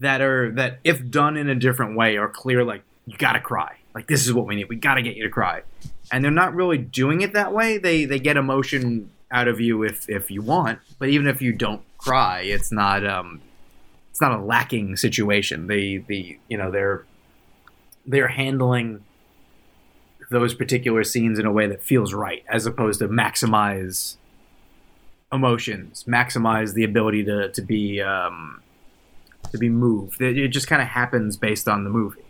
that 0.02 0.20
are 0.20 0.50
that 0.52 0.80
if 0.84 1.08
done 1.10 1.36
in 1.36 1.48
a 1.48 1.54
different 1.54 1.96
way 1.96 2.16
are 2.16 2.28
clear 2.28 2.64
like 2.64 2.82
you 3.06 3.16
gotta 3.16 3.40
cry. 3.40 3.76
Like 3.94 4.08
this 4.08 4.26
is 4.26 4.32
what 4.32 4.46
we 4.46 4.56
need. 4.56 4.68
We 4.68 4.76
gotta 4.76 5.02
get 5.02 5.16
you 5.16 5.24
to 5.24 5.30
cry. 5.30 5.62
And 6.10 6.24
they're 6.24 6.30
not 6.30 6.54
really 6.54 6.78
doing 6.78 7.20
it 7.20 7.32
that 7.32 7.52
way. 7.52 7.78
They 7.78 8.04
they 8.04 8.18
get 8.18 8.36
emotion 8.36 9.10
out 9.30 9.48
of 9.48 9.60
you 9.60 9.82
if 9.82 10.08
if 10.08 10.30
you 10.30 10.42
want, 10.42 10.80
but 10.98 11.08
even 11.08 11.26
if 11.26 11.40
you 11.40 11.52
don't 11.52 11.82
cry, 11.98 12.42
it's 12.42 12.72
not 12.72 13.06
um 13.06 13.40
it's 14.10 14.20
not 14.20 14.32
a 14.32 14.42
lacking 14.42 14.96
situation. 14.96 15.68
They 15.68 15.98
the 15.98 16.38
you 16.48 16.58
know 16.58 16.70
they're 16.70 17.04
they're 18.04 18.28
handling 18.28 19.04
those 20.30 20.54
particular 20.54 21.04
scenes 21.04 21.38
in 21.38 21.46
a 21.46 21.52
way 21.52 21.66
that 21.68 21.82
feels 21.82 22.12
right, 22.12 22.44
as 22.48 22.66
opposed 22.66 22.98
to 22.98 23.08
maximize 23.08 24.16
emotions, 25.32 26.04
maximize 26.08 26.74
the 26.74 26.82
ability 26.84 27.24
to 27.24 27.50
to 27.50 27.62
be 27.62 28.00
um, 28.00 28.61
to 29.52 29.58
be 29.58 29.68
moved. 29.68 30.20
It, 30.20 30.36
it 30.38 30.48
just 30.48 30.66
kind 30.66 30.82
of 30.82 30.88
happens 30.88 31.36
based 31.36 31.68
on 31.68 31.84
the 31.84 31.90
movie, 31.90 32.22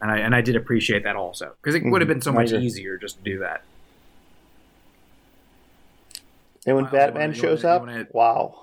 and 0.00 0.10
I 0.10 0.18
and 0.18 0.34
I 0.34 0.40
did 0.40 0.56
appreciate 0.56 1.04
that 1.04 1.16
also 1.16 1.52
because 1.62 1.74
it 1.74 1.84
would 1.84 2.00
have 2.00 2.08
been 2.08 2.20
so. 2.20 2.32
Much 2.32 2.52
easier 2.52 2.96
just 2.98 3.18
to 3.18 3.22
do 3.22 3.38
that. 3.38 3.62
and 6.66 6.76
when 6.76 6.84
Myles, 6.84 6.92
you 6.92 6.98
Batman 6.98 7.22
wanna- 7.30 7.34
shows 7.34 7.64
wanna- 7.64 7.76
up, 7.76 7.82
wanna- 7.82 8.06
wow. 8.12 8.58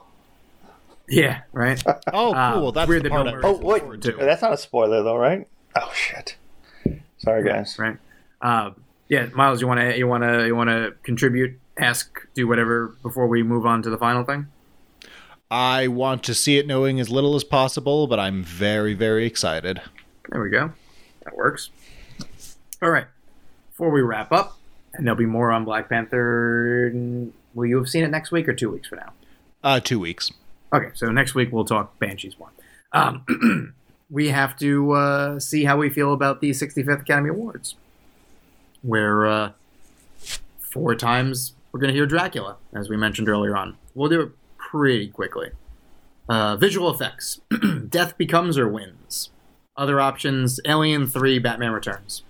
Yeah, 1.08 1.42
right. 1.54 1.82
Oh, 2.14 2.34
Uh, 2.34 2.54
cool. 2.54 2.72
That's 2.72 2.88
weird 2.88 3.04
the 3.04 3.10
part 3.10 3.26
no 3.26 3.32
I 3.32 3.34
one- 3.34 3.42
was 3.62 3.62
Oh 3.64 3.90
wait, 3.90 4.18
that's 4.20 4.42
not 4.42 4.54
a 4.54 4.58
spoiler 4.58 5.02
though, 5.04 5.18
right? 5.18 5.48
Oh 5.76 5.92
shit. 5.94 6.36
Sorry 7.18 7.44
guys. 7.44 7.78
right? 7.80 7.98
Uh, 8.42 8.72
yeah, 9.10 9.28
Myles, 9.34 9.60
you 9.60 9.68
want 9.68 9.80
to 9.80 9.98
you 9.98 10.08
want 10.08 10.24
to 10.24 10.46
you 10.46 10.56
want 10.56 10.70
to 10.70 10.94
contribute, 11.04 11.60
ask, 11.78 12.26
do 12.36 12.48
whatever 12.48 12.96
before 13.02 13.28
we 13.28 13.42
move 13.44 13.66
on 13.66 13.82
to 13.82 13.90
the 13.90 13.98
final 13.98 14.24
thing. 14.24 14.48
I 15.52 15.88
want 15.88 16.24
to 16.26 16.36
see 16.36 16.58
it 16.60 16.68
knowing 16.68 17.00
as 17.00 17.10
little 17.10 17.36
as 17.36 17.44
possible, 17.44 18.06
but 18.06 18.20
I'm 18.20 18.44
very, 18.44 18.94
very 18.94 19.26
excited. 19.26 19.82
There 20.30 20.42
we 20.42 20.50
go. 20.50 20.74
That 21.26 21.36
works. 21.36 21.72
All 22.82 22.92
right. 22.92 23.08
Before 23.72 23.90
we 23.90 24.02
wrap 24.02 24.32
up, 24.32 24.60
and 24.94 25.06
there'll 25.06 25.18
be 25.18 25.26
more 25.26 25.52
on 25.52 25.66
Black 25.66 25.90
Panther. 25.90 26.92
Will 27.54 27.66
you 27.66 27.78
have 27.78 27.90
seen 27.90 28.04
it 28.04 28.10
next 28.10 28.32
week 28.32 28.48
or 28.48 28.54
two 28.54 28.70
weeks 28.70 28.88
from 28.88 29.00
now? 29.00 29.14
Uh, 29.64 29.80
two 29.80 30.00
weeks. 30.00 30.32
Okay, 30.72 30.92
so 30.94 31.12
next 31.12 31.34
week 31.34 31.52
we'll 31.52 31.66
talk 31.66 31.98
Banshees 31.98 32.38
one. 32.38 32.52
Um, 32.92 33.74
we 34.10 34.30
have 34.30 34.56
to 34.60 34.92
uh, 34.92 35.40
see 35.40 35.66
how 35.66 35.78
we 35.78 35.90
feel 35.90 36.14
about 36.14 36.42
the 36.42 36.52
65th 36.52 37.02
Academy 37.02 37.30
Awards, 37.30 37.76
where 38.84 39.26
uh, 39.26 39.52
four 40.60 40.94
times 40.94 41.54
we're 41.72 41.80
going 41.80 41.92
to 41.92 41.96
hear 41.96 42.06
Dracula, 42.06 42.58
as 42.74 42.88
we 42.88 42.98
mentioned 42.98 43.30
earlier 43.30 43.58
on. 43.58 43.78
We'll 43.96 44.10
do 44.10 44.22
it 44.22 44.32
pretty 44.70 45.08
quickly. 45.08 45.50
Uh, 46.28 46.56
visual 46.56 46.92
effects: 46.92 47.42
Death 47.90 48.18
Becomes 48.18 48.56
Her 48.56 48.68
wins. 48.68 49.30
Other 49.76 50.00
options: 50.00 50.60
Alien 50.66 51.08
Three, 51.08 51.40
Batman 51.40 51.72
Returns. 51.72 52.24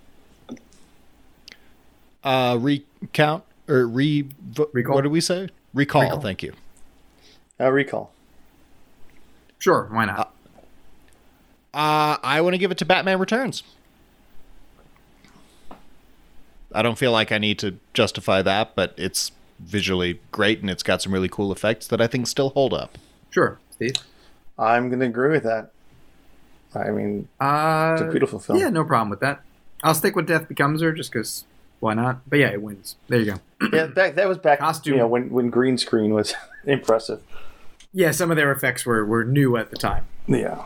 Uh, 2.23 2.57
recount 2.59 3.43
or 3.67 3.85
re. 3.85 4.27
Recall? 4.73 4.95
What 4.95 5.01
did 5.01 5.11
we 5.11 5.21
say? 5.21 5.49
Recall. 5.73 6.03
Recall. 6.03 6.21
Thank 6.21 6.43
you. 6.43 6.53
Uh, 7.59 7.71
recall. 7.71 8.11
Sure, 9.57 9.89
why 9.91 10.05
not? 10.05 10.33
Uh, 11.73 12.17
I 12.23 12.39
want 12.41 12.53
to 12.53 12.57
give 12.57 12.71
it 12.71 12.77
to 12.77 12.85
Batman 12.85 13.19
Returns. 13.19 13.63
I 16.73 16.81
don't 16.81 16.97
feel 16.97 17.11
like 17.11 17.31
I 17.31 17.37
need 17.37 17.59
to 17.59 17.77
justify 17.93 18.41
that, 18.43 18.75
but 18.75 18.93
it's 18.95 19.31
visually 19.59 20.19
great 20.31 20.61
and 20.61 20.69
it's 20.69 20.83
got 20.83 21.01
some 21.01 21.13
really 21.13 21.29
cool 21.29 21.51
effects 21.51 21.87
that 21.87 22.01
I 22.01 22.07
think 22.07 22.27
still 22.27 22.49
hold 22.51 22.73
up. 22.73 22.97
Sure, 23.29 23.59
Steve. 23.71 23.93
I'm 24.57 24.89
gonna 24.89 25.05
agree 25.05 25.29
with 25.31 25.43
that. 25.43 25.71
I 26.75 26.91
mean, 26.91 27.27
Uh, 27.39 27.91
it's 27.93 28.01
a 28.07 28.11
beautiful 28.11 28.39
film. 28.39 28.59
Yeah, 28.59 28.69
no 28.69 28.83
problem 28.83 29.09
with 29.09 29.19
that. 29.21 29.41
I'll 29.83 29.95
stick 29.95 30.15
with 30.15 30.27
Death 30.27 30.47
Becomes 30.47 30.81
Her 30.81 30.91
just 30.91 31.11
because 31.11 31.45
why 31.79 31.93
not? 31.93 32.29
But 32.29 32.39
yeah, 32.39 32.49
it 32.49 32.61
wins. 32.61 32.95
There 33.07 33.19
you 33.19 33.33
go. 33.33 33.39
Yeah, 33.73 33.87
back, 33.87 34.15
that 34.15 34.27
was 34.27 34.37
back. 34.37 34.59
Costume. 34.59 34.93
You 34.93 34.99
know, 34.99 35.07
when 35.07 35.29
when 35.29 35.49
green 35.49 35.77
screen 35.77 36.13
was 36.13 36.33
impressive. 36.65 37.21
Yeah, 37.91 38.11
some 38.11 38.29
of 38.31 38.37
their 38.37 38.51
effects 38.51 38.85
were, 38.85 39.03
were 39.03 39.23
new 39.25 39.57
at 39.57 39.71
the 39.71 39.75
time. 39.77 40.05
Yeah. 40.27 40.65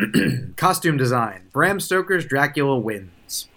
Costume 0.56 0.96
design. 0.96 1.48
Bram 1.52 1.78
Stoker's 1.78 2.24
Dracula 2.26 2.76
wins. 2.78 3.48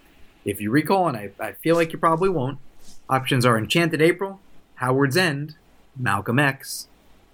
If 0.45 0.61
you 0.61 0.69
recall, 0.69 1.07
and 1.07 1.17
I, 1.17 1.31
I 1.39 1.51
feel 1.53 1.75
like 1.75 1.91
you 1.91 1.97
probably 1.97 2.29
won't, 2.29 2.59
options 3.09 3.43
are 3.45 3.57
Enchanted 3.57 4.01
April, 4.03 4.39
Howards 4.77 5.17
End, 5.17 5.55
Malcolm 5.95 6.39
X, 6.39 6.87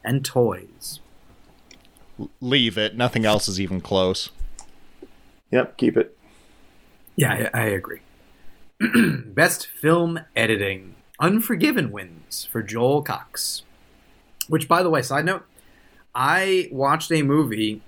and 0.04 0.24
Toys. 0.24 1.00
Leave 2.40 2.78
it. 2.78 2.96
Nothing 2.96 3.26
else 3.26 3.48
is 3.48 3.60
even 3.60 3.82
close. 3.82 4.30
Yep. 5.52 5.78
Keep 5.78 5.98
it. 5.98 6.18
Yeah, 7.16 7.50
I, 7.54 7.62
I 7.62 7.66
agree. 7.66 8.00
Best 9.26 9.68
film 9.68 10.20
editing. 10.36 10.96
Unforgiven 11.20 11.92
wins 11.92 12.48
for 12.52 12.64
Joel 12.64 13.04
Cox. 13.04 13.64
Which, 14.48 14.68
by 14.68 14.82
the 14.84 14.90
way, 14.90 15.02
side 15.02 15.26
note, 15.26 15.46
I 16.16 16.70
watched 16.72 17.12
a 17.12 17.24
movie 17.24 17.82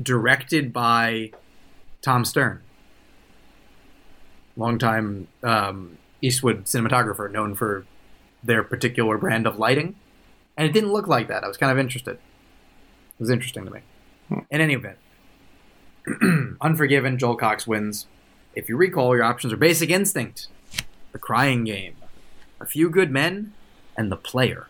directed 0.00 0.72
by 0.72 1.32
Tom 2.02 2.24
Stern, 2.24 2.60
longtime 4.56 5.28
um, 5.42 5.98
Eastwood 6.20 6.64
cinematographer 6.64 7.30
known 7.30 7.54
for 7.54 7.86
their 8.42 8.62
particular 8.62 9.18
brand 9.18 9.46
of 9.46 9.58
lighting. 9.58 9.96
And 10.56 10.68
it 10.68 10.72
didn't 10.72 10.92
look 10.92 11.06
like 11.06 11.28
that. 11.28 11.44
I 11.44 11.48
was 11.48 11.56
kind 11.56 11.72
of 11.72 11.78
interested. 11.78 12.14
It 12.14 13.20
was 13.20 13.30
interesting 13.30 13.64
to 13.64 13.70
me. 13.70 13.80
In 14.50 14.60
any 14.60 14.74
event, 14.74 14.98
Unforgiven, 16.60 17.18
Joel 17.18 17.36
Cox 17.36 17.66
wins. 17.66 18.06
If 18.54 18.68
you 18.68 18.76
recall, 18.76 19.14
your 19.14 19.24
options 19.24 19.52
are 19.52 19.56
Basic 19.56 19.90
Instinct, 19.90 20.48
The 21.12 21.18
Crying 21.18 21.64
Game, 21.64 21.96
A 22.60 22.66
Few 22.66 22.90
Good 22.90 23.10
Men, 23.10 23.52
and 23.96 24.10
The 24.10 24.16
Player. 24.16 24.66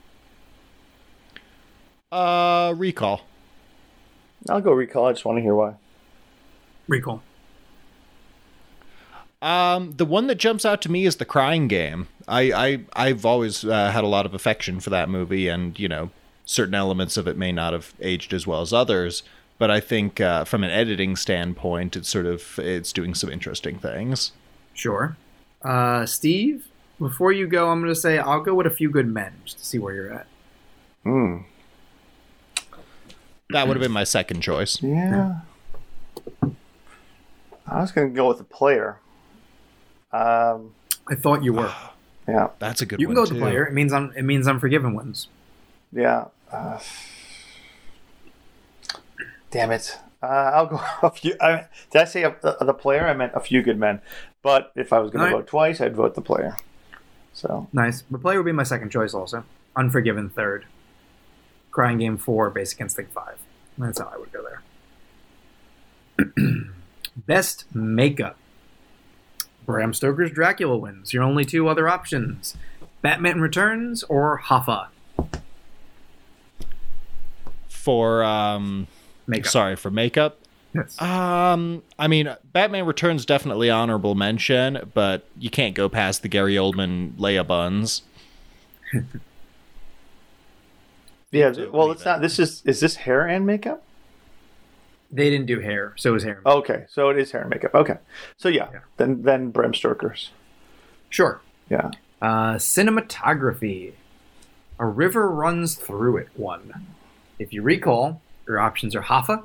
Uh, 2.11 2.75
recall. 2.77 3.23
I'll 4.49 4.61
go 4.61 4.73
recall. 4.73 5.07
I 5.07 5.13
just 5.13 5.25
want 5.25 5.39
to 5.39 5.43
hear 5.43 5.55
why. 5.55 5.75
Recall. 6.89 7.23
Um, 9.43 9.93
the 9.97 10.05
one 10.05 10.29
that 10.29 10.37
jumps 10.37 10.65
out 10.65 10.81
to 10.83 10.91
me 10.91 11.05
is 11.05 11.17
the 11.17 11.25
Crying 11.25 11.67
Game. 11.67 12.07
I, 12.29 12.53
I 12.53 12.81
I've 12.95 13.27
always 13.27 13.65
uh, 13.65 13.91
had 13.91 14.05
a 14.05 14.07
lot 14.07 14.25
of 14.25 14.35
affection 14.35 14.79
for 14.79 14.91
that 14.91 15.09
movie, 15.09 15.49
and 15.49 15.79
you 15.79 15.89
know, 15.89 16.11
certain 16.47 16.77
elements 16.77 17.17
of 17.17 17.27
it 17.27 17.37
may 17.37 17.51
not 17.51 17.73
have 17.73 17.93
aged 18.01 18.33
as 18.33 18.47
well 18.47 18.61
as 18.61 18.73
others. 18.73 19.25
But 19.59 19.71
I 19.71 19.81
think 19.81 20.21
uh, 20.21 20.45
from 20.45 20.63
an 20.63 20.71
editing 20.71 21.17
standpoint, 21.17 21.97
it's 21.97 22.09
sort 22.09 22.27
of 22.27 22.59
it's 22.61 22.93
doing 22.93 23.15
some 23.15 23.31
interesting 23.31 23.79
things. 23.79 24.33
Sure. 24.75 25.17
Uh, 25.61 26.07
Steve, 26.07 26.69
before 26.99 27.33
you 27.33 27.47
go, 27.47 27.69
I'm 27.69 27.81
going 27.81 27.93
to 27.93 28.01
say 28.01 28.19
I'll 28.19 28.41
go 28.41 28.55
with 28.55 28.67
A 28.67 28.71
Few 28.71 28.91
Good 28.91 29.09
Men 29.09 29.35
just 29.45 29.59
to 29.59 29.65
see 29.65 29.79
where 29.79 29.95
you're 29.95 30.13
at. 30.13 30.27
Hmm. 31.03 31.39
That 33.51 33.67
would 33.67 33.77
have 33.77 33.83
been 33.83 33.93
my 33.93 34.05
second 34.05 34.41
choice. 34.41 34.83
Yeah. 34.83 35.41
I 37.67 37.81
was 37.81 37.93
gonna 37.93 38.09
go 38.09 38.29
with 38.29 38.39
the 38.39 38.45
player. 38.45 38.99
Um. 40.13 40.75
I 41.09 41.15
thought 41.15 41.43
you 41.43 41.53
were. 41.55 41.73
Yeah. 42.29 42.51
That's 42.61 42.81
a 42.81 42.87
good 42.87 42.99
one. 42.99 43.01
You 43.01 43.07
can 43.09 43.17
one 43.17 43.17
go 43.17 43.23
with 43.23 43.31
too. 43.31 43.35
The 43.35 43.41
Player. 43.41 43.67
It 43.67 43.73
means, 43.75 43.93
un- 43.93 44.13
it 44.17 44.23
means 44.23 44.47
Unforgiven 44.47 44.95
wins. 44.95 45.27
Yeah. 45.93 46.27
Uh, 46.53 46.79
damn 49.51 49.73
it. 49.73 49.99
Uh, 50.23 50.27
I'll 50.27 50.67
go 50.67 50.81
a 51.03 51.11
few. 51.11 51.35
I, 51.41 51.67
did 51.91 52.03
I 52.03 52.05
say 52.05 52.23
a, 52.23 52.37
a, 52.45 52.65
the 52.65 52.75
player? 52.75 53.09
I 53.09 53.13
meant 53.15 53.33
a 53.35 53.41
few 53.41 53.61
good 53.61 53.77
men. 53.77 54.01
But 54.41 54.71
if 54.77 54.93
I 54.93 55.01
was 55.01 55.11
going 55.11 55.25
All 55.25 55.31
to 55.31 55.37
vote 55.39 55.47
twice, 55.49 55.81
I'd 55.81 55.97
vote 55.97 56.15
the 56.15 56.21
player. 56.21 56.57
So 57.33 57.67
Nice. 57.73 58.05
The 58.09 58.19
Player 58.19 58.39
would 58.39 58.47
be 58.47 58.53
my 58.53 58.63
second 58.63 58.91
choice 58.91 59.15
also. 59.15 59.45
Unforgiven 59.75 60.29
third. 60.31 60.67
Crying 61.73 61.99
Game 61.99 62.19
four. 62.19 62.51
Basic 62.51 62.81
Instinct 62.81 63.13
five. 63.13 63.39
That's 63.79 63.99
how 63.99 64.13
I 64.15 64.17
would 64.17 64.33
go 64.33 64.45
there. 66.17 66.33
Best 67.17 67.65
makeup. 67.75 68.37
Bram 69.67 69.95
Stoker's 69.95 70.31
Dracula 70.31 70.77
wins. 70.77 71.13
Your 71.13 71.23
only 71.23 71.45
two 71.45 71.69
other 71.69 71.89
options 71.89 72.57
Batman 73.01 73.41
Returns 73.41 74.03
or 74.05 74.41
Hoffa. 74.45 74.89
For 77.69 78.23
um, 78.23 78.87
Makeup. 79.27 79.51
sorry 79.51 79.77
for 79.77 79.91
makeup. 79.91 80.39
Yes. 80.75 81.01
Um, 81.03 81.83
I 81.99 82.09
mean, 82.09 82.35
Batman 82.53 82.87
Returns 82.87 83.27
definitely 83.27 83.69
honorable 83.71 84.15
mention, 84.15 84.91
but 84.95 85.27
you 85.39 85.51
can't 85.51 85.75
go 85.75 85.89
past 85.89 86.23
the 86.23 86.29
Gary 86.29 86.55
Oldman 86.55 87.13
Leia 87.15 87.47
buns. 87.47 88.03
Yeah. 91.33 91.51
Well, 91.73 91.91
it's 91.91 92.05
not. 92.05 92.21
This 92.21 92.39
is 92.39 92.63
is 92.67 92.81
this 92.81 92.97
hair 92.97 93.27
and 93.27 93.47
makeup? 93.47 93.83
They 95.15 95.29
didn't 95.29 95.47
do 95.47 95.61
hair, 95.61 95.93
so 95.97 96.11
it 96.11 96.13
was 96.15 96.25
hair. 96.25 96.41
Okay, 96.47 96.87
so 96.89 97.11
it 97.11 97.19
is 97.19 97.31
hair 97.33 97.43
and 97.43 97.51
makeup. 97.51 97.75
Okay, 97.75 97.99
so 98.39 98.49
yeah, 98.49 98.69
Yeah. 98.73 98.81
then 98.97 99.23
then 99.23 99.51
Bram 99.51 99.75
Stoker's. 99.75 100.31
Sure. 101.11 101.41
Yeah. 101.69 101.91
Uh, 102.23 102.55
cinematography. 102.55 103.93
A 104.79 104.87
river 104.87 105.31
runs 105.31 105.75
through 105.75 106.17
it. 106.17 106.29
One. 106.35 106.87
If 107.39 107.53
you 107.53 107.61
recall, 107.63 108.23
your 108.49 108.59
options 108.59 108.95
are 108.97 109.03
Hoffa, 109.03 109.45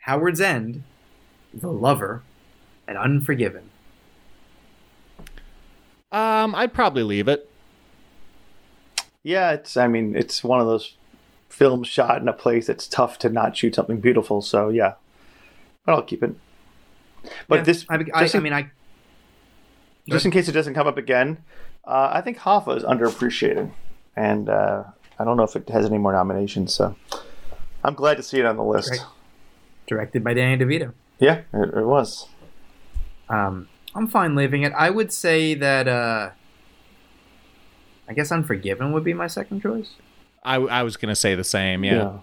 Howards 0.00 0.40
End, 0.40 0.82
The 1.52 1.68
Lover, 1.70 2.22
and 2.88 2.96
Unforgiven. 2.96 3.70
Um, 6.12 6.54
I'd 6.54 6.72
probably 6.72 7.02
leave 7.02 7.28
it. 7.28 7.48
Yeah, 9.22 9.52
it's. 9.52 9.76
I 9.76 9.86
mean, 9.86 10.16
it's 10.16 10.42
one 10.42 10.60
of 10.60 10.66
those 10.66 10.94
films 11.50 11.86
shot 11.86 12.22
in 12.22 12.28
a 12.28 12.32
place 12.32 12.68
that's 12.68 12.86
tough 12.86 13.18
to 13.18 13.28
not 13.28 13.56
shoot 13.56 13.74
something 13.74 14.00
beautiful. 14.00 14.40
So 14.40 14.70
yeah, 14.70 14.94
but 15.84 15.92
I'll 15.92 16.02
keep 16.02 16.22
it. 16.22 16.34
But 17.48 17.56
Yeah, 17.56 17.62
this, 17.64 17.84
I, 17.90 17.94
I, 18.14 18.22
just, 18.22 18.34
I 18.34 18.40
mean, 18.40 18.54
I 18.54 18.70
just 20.08 20.24
in 20.24 20.30
case 20.30 20.48
it 20.48 20.52
doesn't 20.52 20.74
come 20.74 20.86
up 20.86 20.96
again, 20.96 21.38
uh, 21.84 22.08
I 22.12 22.22
think 22.22 22.38
Hoffa 22.38 22.76
is 22.78 22.82
underappreciated, 22.82 23.70
and 24.16 24.48
uh, 24.48 24.84
I 25.18 25.24
don't 25.24 25.36
know 25.36 25.42
if 25.42 25.54
it 25.54 25.68
has 25.68 25.84
any 25.84 25.98
more 25.98 26.12
nominations. 26.12 26.74
So 26.74 26.96
I'm 27.84 27.94
glad 27.94 28.16
to 28.16 28.22
see 28.22 28.38
it 28.38 28.46
on 28.46 28.56
the 28.56 28.64
list. 28.64 29.04
Directed 29.86 30.24
by 30.24 30.34
Danny 30.34 30.64
DeVito. 30.64 30.94
Yeah, 31.18 31.42
it, 31.52 31.74
it 31.76 31.84
was. 31.84 32.28
Um, 33.28 33.68
I'm 33.94 34.06
fine 34.06 34.34
leaving 34.34 34.62
it. 34.62 34.72
I 34.72 34.88
would 34.88 35.12
say 35.12 35.54
that. 35.54 35.88
Uh, 35.88 36.30
I 38.08 38.12
guess 38.12 38.32
Unforgiven 38.32 38.90
would 38.92 39.04
be 39.04 39.14
my 39.14 39.28
second 39.28 39.62
choice, 39.62 39.92
I, 40.42 40.56
I 40.56 40.82
was 40.82 40.96
gonna 40.96 41.16
say 41.16 41.34
the 41.34 41.44
same. 41.44 41.84
Yeah. 41.84 42.18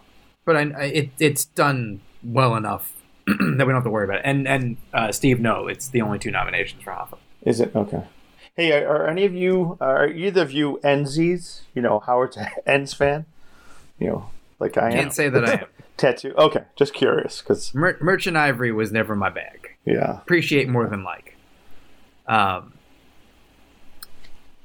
but 0.45 0.55
I, 0.55 0.61
I 0.61 0.83
it, 0.85 1.09
it's 1.19 1.45
done 1.45 2.01
well 2.23 2.55
enough 2.55 2.93
that 3.27 3.35
we 3.39 3.55
don't 3.57 3.73
have 3.75 3.83
to 3.83 3.89
worry 3.89 4.05
about 4.05 4.17
it. 4.17 4.23
And 4.25 4.47
and 4.47 4.77
uh, 4.93 5.11
Steve, 5.11 5.39
no, 5.39 5.67
it's 5.67 5.89
the 5.89 6.01
only 6.01 6.19
two 6.19 6.31
nominations 6.31 6.83
for 6.83 6.91
Hoffa. 6.91 7.17
Is 7.43 7.59
it 7.59 7.75
okay? 7.75 8.03
Hey, 8.55 8.71
are, 8.73 8.87
are 9.03 9.07
any 9.07 9.23
of 9.25 9.35
you, 9.35 9.77
are 9.79 10.07
either 10.07 10.41
of 10.41 10.51
you 10.51 10.79
Enzies? 10.83 11.61
You 11.75 11.81
know, 11.83 11.99
Howard's 11.99 12.37
Ends 12.65 12.91
fan? 12.95 13.25
You 13.99 14.07
know, 14.07 14.29
like 14.59 14.77
I 14.77 14.87
am. 14.87 14.91
Can't 14.93 15.13
say 15.13 15.29
that 15.29 15.45
I 15.45 15.51
am. 15.53 15.65
Tattoo. 15.97 16.33
Okay, 16.37 16.63
just 16.75 16.93
curious, 16.93 17.41
because 17.41 17.73
Mer- 17.75 17.97
Merchant 18.01 18.35
Ivory 18.37 18.71
was 18.71 18.91
never 18.91 19.15
my 19.15 19.29
bag. 19.29 19.75
yeah, 19.85 20.17
Appreciate 20.17 20.69
more 20.69 20.87
than 20.87 21.03
like. 21.03 21.35
Um, 22.27 22.73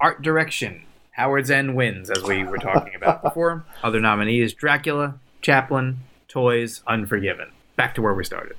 art 0.00 0.20
direction. 0.22 0.84
Howards 1.12 1.50
End 1.50 1.76
wins, 1.76 2.10
as 2.10 2.22
we 2.22 2.42
were 2.44 2.58
talking 2.58 2.94
about 2.94 3.22
before. 3.24 3.64
Other 3.82 4.00
nominees: 4.00 4.54
Dracula, 4.54 5.18
Chaplin, 5.40 5.98
Toys, 6.28 6.82
Unforgiven. 6.86 7.50
Back 7.76 7.94
to 7.96 8.02
where 8.02 8.14
we 8.14 8.24
started. 8.24 8.56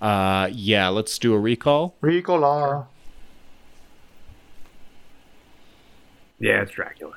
Uh, 0.00 0.48
yeah. 0.52 0.88
Let's 0.88 1.18
do 1.18 1.34
a 1.34 1.38
recall. 1.38 1.94
Ricola. 2.02 2.86
Yeah, 6.38 6.62
it's 6.62 6.70
Dracula. 6.70 7.16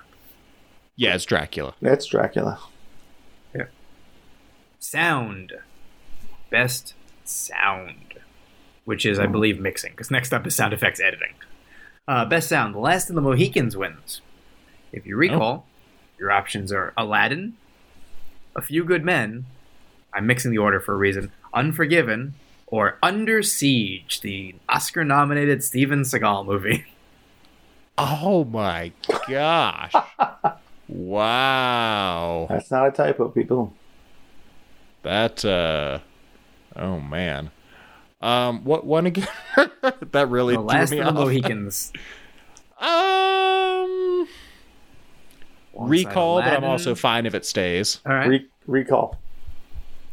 Yeah, 0.95 1.15
it's 1.15 1.25
Dracula. 1.25 1.75
That's 1.81 2.05
Dracula. 2.05 2.59
Yeah. 3.55 3.65
Sound. 4.79 5.53
Best 6.49 6.95
sound. 7.23 8.15
Which 8.85 9.05
is, 9.05 9.19
I 9.19 9.27
believe, 9.27 9.59
mixing, 9.59 9.91
because 9.91 10.09
next 10.09 10.33
up 10.33 10.45
is 10.47 10.55
sound 10.55 10.73
effects 10.73 10.99
editing. 10.99 11.33
Uh, 12.07 12.25
best 12.25 12.49
sound. 12.49 12.73
The 12.75 12.79
Last 12.79 13.09
of 13.09 13.15
the 13.15 13.21
Mohicans 13.21 13.77
wins. 13.77 14.21
If 14.91 15.05
you 15.05 15.15
recall, 15.15 15.65
your 16.19 16.31
options 16.31 16.71
are 16.71 16.93
Aladdin, 16.97 17.55
A 18.55 18.61
Few 18.61 18.83
Good 18.83 19.05
Men, 19.05 19.45
I'm 20.13 20.27
mixing 20.27 20.51
the 20.51 20.57
order 20.57 20.79
for 20.79 20.93
a 20.93 20.97
reason, 20.97 21.31
Unforgiven, 21.53 22.33
or 22.67 22.97
Under 23.01 23.41
Siege, 23.41 24.21
the 24.21 24.55
Oscar 24.67 25.03
nominated 25.03 25.63
Steven 25.63 26.01
Seagal 26.01 26.45
movie. 26.45 26.85
Oh 27.97 28.45
my 28.45 28.93
gosh! 29.29 29.93
wow. 30.87 32.47
That's 32.49 32.71
not 32.71 32.87
a 32.87 32.91
typo, 32.91 33.27
people. 33.29 33.73
That 35.03 35.45
uh 35.45 35.99
oh 36.75 36.99
man. 36.99 37.51
Um 38.21 38.63
what 38.63 38.85
one 38.85 39.07
again? 39.07 39.27
that 40.11 40.29
really 40.29 40.53
the 40.55 40.59
threw 40.61 40.67
Last 40.67 40.91
me 40.91 40.99
of 40.99 41.05
the 41.05 41.11
off. 41.11 41.17
Mohicans. 41.17 41.91
Um 42.79 44.27
Alongside 45.73 45.89
recall, 45.89 46.41
but 46.41 46.53
I'm 46.53 46.63
also 46.63 46.95
fine 46.95 47.25
if 47.25 47.33
it 47.33 47.45
stays. 47.45 48.01
All 48.05 48.13
right. 48.13 48.27
Re- 48.27 48.47
recall. 48.67 49.17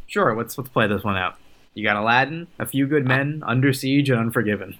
Sure, 0.07 0.35
let's 0.35 0.57
let's 0.57 0.69
play 0.69 0.87
this 0.87 1.03
one 1.03 1.17
out. 1.17 1.35
You 1.73 1.83
got 1.83 1.97
Aladdin, 1.97 2.47
A 2.57 2.65
Few 2.65 2.87
Good 2.87 3.05
Men, 3.05 3.43
Under 3.45 3.71
Siege, 3.73 4.09
and 4.09 4.19
Unforgiven. 4.19 4.77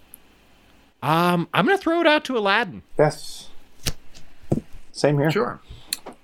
Um 1.04 1.48
I'm 1.54 1.66
gonna 1.66 1.78
throw 1.78 2.02
it 2.02 2.08
out 2.08 2.24
to 2.26 2.38
Aladdin. 2.38 2.82
Yes. 2.98 3.50
Same 4.92 5.18
here. 5.20 5.32
Sure. 5.32 5.60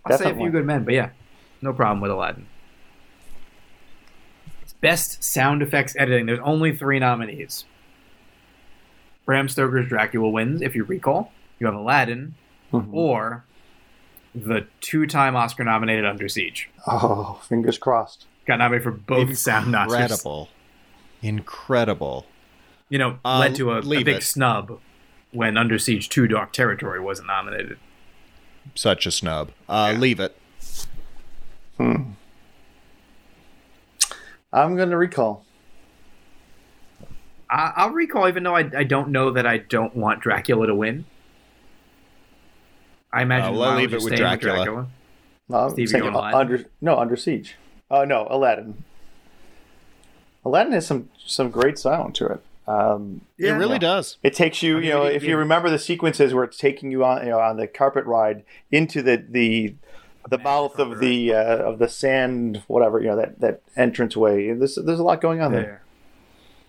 I'll 0.06 0.18
say 0.18 0.32
A 0.32 0.36
Few 0.36 0.50
Good 0.50 0.66
Men, 0.66 0.84
but 0.84 0.94
yeah, 0.94 1.10
no 1.62 1.72
problem 1.74 2.02
with 2.02 2.12
Aladdin. 2.12 2.48
Best 4.86 5.24
sound 5.24 5.64
effects 5.64 5.96
editing. 5.98 6.28
There's 6.28 6.38
only 6.44 6.72
three 6.76 7.00
nominees. 7.00 7.66
Bram 9.26 9.50
Stoker's 9.50 9.88
Dracula 9.90 10.30
wins, 10.30 10.62
if 10.62 10.76
you 10.76 10.84
recall. 10.84 11.32
You 11.58 11.66
have 11.66 11.76
Aladdin, 11.76 12.36
Mhm. 12.72 12.94
or 12.94 13.44
the 14.36 14.68
two-time 14.82 15.36
Oscar-nominated 15.36 16.06
Under 16.06 16.30
Siege. 16.30 16.70
Oh, 16.86 17.42
fingers 17.50 17.80
crossed. 17.80 18.28
Got 18.46 18.58
nominated 18.60 18.84
for 18.84 18.92
both 18.92 19.36
sound 19.40 19.74
Oscars. 19.74 19.86
Incredible. 19.86 20.50
Incredible. 21.24 22.28
You 22.88 23.00
know, 23.00 23.18
Uh, 23.26 23.40
led 23.40 23.56
to 23.56 23.72
a, 23.72 23.80
a 23.80 23.82
big 24.04 24.08
it. 24.10 24.22
snub 24.24 24.80
when 25.32 25.58
Under 25.58 25.80
Siege 25.80 26.10
2 26.10 26.28
Dark 26.28 26.54
Territory 26.54 27.00
wasn't 27.00 27.28
nominated. 27.30 27.80
Such 28.76 29.08
a 29.08 29.12
snub. 29.12 29.50
Uh 29.68 29.94
Yeah. 29.94 30.00
leave 30.00 30.20
it. 30.20 30.38
I'm 34.56 34.76
going 34.76 34.90
to 34.90 34.98
recall. 34.98 35.46
I, 37.50 37.74
I'll 37.76 37.92
recall, 37.92 38.28
even 38.28 38.44
though 38.44 38.56
I, 38.56 38.70
I 38.76 38.84
don't 38.84 39.10
know 39.10 39.32
that 39.32 39.46
I 39.46 39.58
don't 39.60 39.96
want 39.96 40.22
Dracula 40.22 40.68
to 40.68 40.76
win. 40.76 41.06
I 43.14 43.22
imagine 43.22 43.50
Uh, 43.50 43.52
well, 43.60 43.70
Lyle 43.72 43.78
leave 43.78 43.94
it 43.94 43.98
with 43.98 44.16
staying 44.16 44.22
Dracula. 44.22 44.88
No, 45.48 45.70
Steve, 45.70 45.90
saying 45.90 46.04
uh, 46.04 46.20
under 46.20 46.66
no 46.82 46.98
under 46.98 47.16
siege. 47.16 47.56
Oh 47.92 48.04
no, 48.04 48.28
Aladdin. 48.30 48.84
Aladdin 50.44 50.74
has 50.74 50.88
some 50.88 51.10
some 51.24 51.50
great 51.52 51.78
sound 51.78 52.16
to 52.16 52.26
it. 52.28 52.42
Um, 52.68 53.22
it 53.38 53.52
really 53.52 53.74
Yeah. 53.74 53.78
does. 53.80 54.18
it 54.24 54.34
takes 54.34 54.64
you, 54.64 54.78
I 54.78 54.80
mean, 54.80 54.84
you 54.86 54.90
know, 54.96 55.04
it- 55.06 55.16
if 55.16 55.24
you 55.24 55.38
remember 55.38 55.70
the 55.70 55.78
sequences 55.78 56.34
where 56.34 56.44
it's 56.44 56.58
taking 56.58 56.90
you 56.92 57.06
on, 57.06 57.24
you 57.24 57.30
know, 57.30 57.40
on 57.40 57.58
the 57.58 57.68
carpet 57.68 58.06
ride 58.06 58.44
into 58.72 59.04
the 59.04 59.24
the 59.30 59.76
the 60.30 60.38
mouth 60.38 60.80
of 60.80 61.00
the 61.00 61.34
uh, 61.34 61.58
of 61.58 61.80
the 61.80 61.88
sand, 61.88 62.64
whatever, 62.68 63.00
you 63.00 63.08
know, 63.08 63.16
that 63.18 63.40
that 63.42 63.62
entrance 63.76 64.16
way. 64.18 64.52
There's 64.54 64.76
there's 64.76 65.00
a 65.00 65.04
lot 65.04 65.22
going 65.22 65.42
on 65.42 65.54
Yeah. 65.54 65.60
there. 65.60 65.82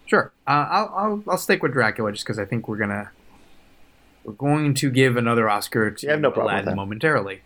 Sure. 0.06 0.32
Uh, 0.46 0.66
I'll, 0.70 0.92
I'll 0.96 1.22
I'll 1.30 1.38
stick 1.38 1.62
with 1.62 1.72
Dracula 1.72 2.12
just 2.12 2.24
because 2.24 2.38
I 2.38 2.44
think 2.44 2.68
we're 2.68 2.76
gonna 2.76 3.10
we're 4.24 4.34
going 4.34 4.74
to 4.74 4.90
give 4.90 5.16
another 5.16 5.48
Oscar 5.48 5.90
to 5.90 6.08
I 6.08 6.12
have 6.12 6.20
no 6.20 6.30
problem 6.30 6.54
Aladdin 6.54 6.76
momentarily. 6.76 7.42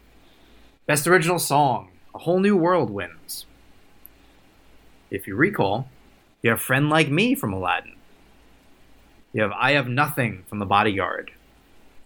Best 0.86 1.06
original 1.06 1.38
song, 1.38 1.90
A 2.14 2.18
Whole 2.18 2.40
New 2.40 2.56
World 2.56 2.90
wins. 2.90 3.46
If 5.10 5.26
you 5.26 5.36
recall, 5.36 5.88
you 6.42 6.50
have 6.50 6.60
Friend 6.60 6.88
Like 6.88 7.08
Me 7.10 7.34
from 7.34 7.52
Aladdin. 7.52 7.96
You 9.32 9.42
have 9.42 9.52
I 9.52 9.72
Have 9.72 9.88
Nothing 9.88 10.44
from 10.48 10.58
The 10.58 10.66
Bodyguard. 10.66 11.30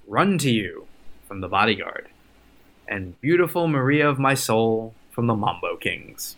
Run 0.06 0.36
to 0.38 0.50
You 0.50 0.86
from 1.26 1.40
The 1.40 1.48
Bodyguard. 1.48 2.08
And 2.94 3.20
Beautiful 3.20 3.66
Maria 3.66 4.08
of 4.08 4.20
My 4.20 4.34
Soul 4.34 4.94
from 5.10 5.26
The 5.26 5.34
Mambo 5.34 5.76
Kings. 5.76 6.36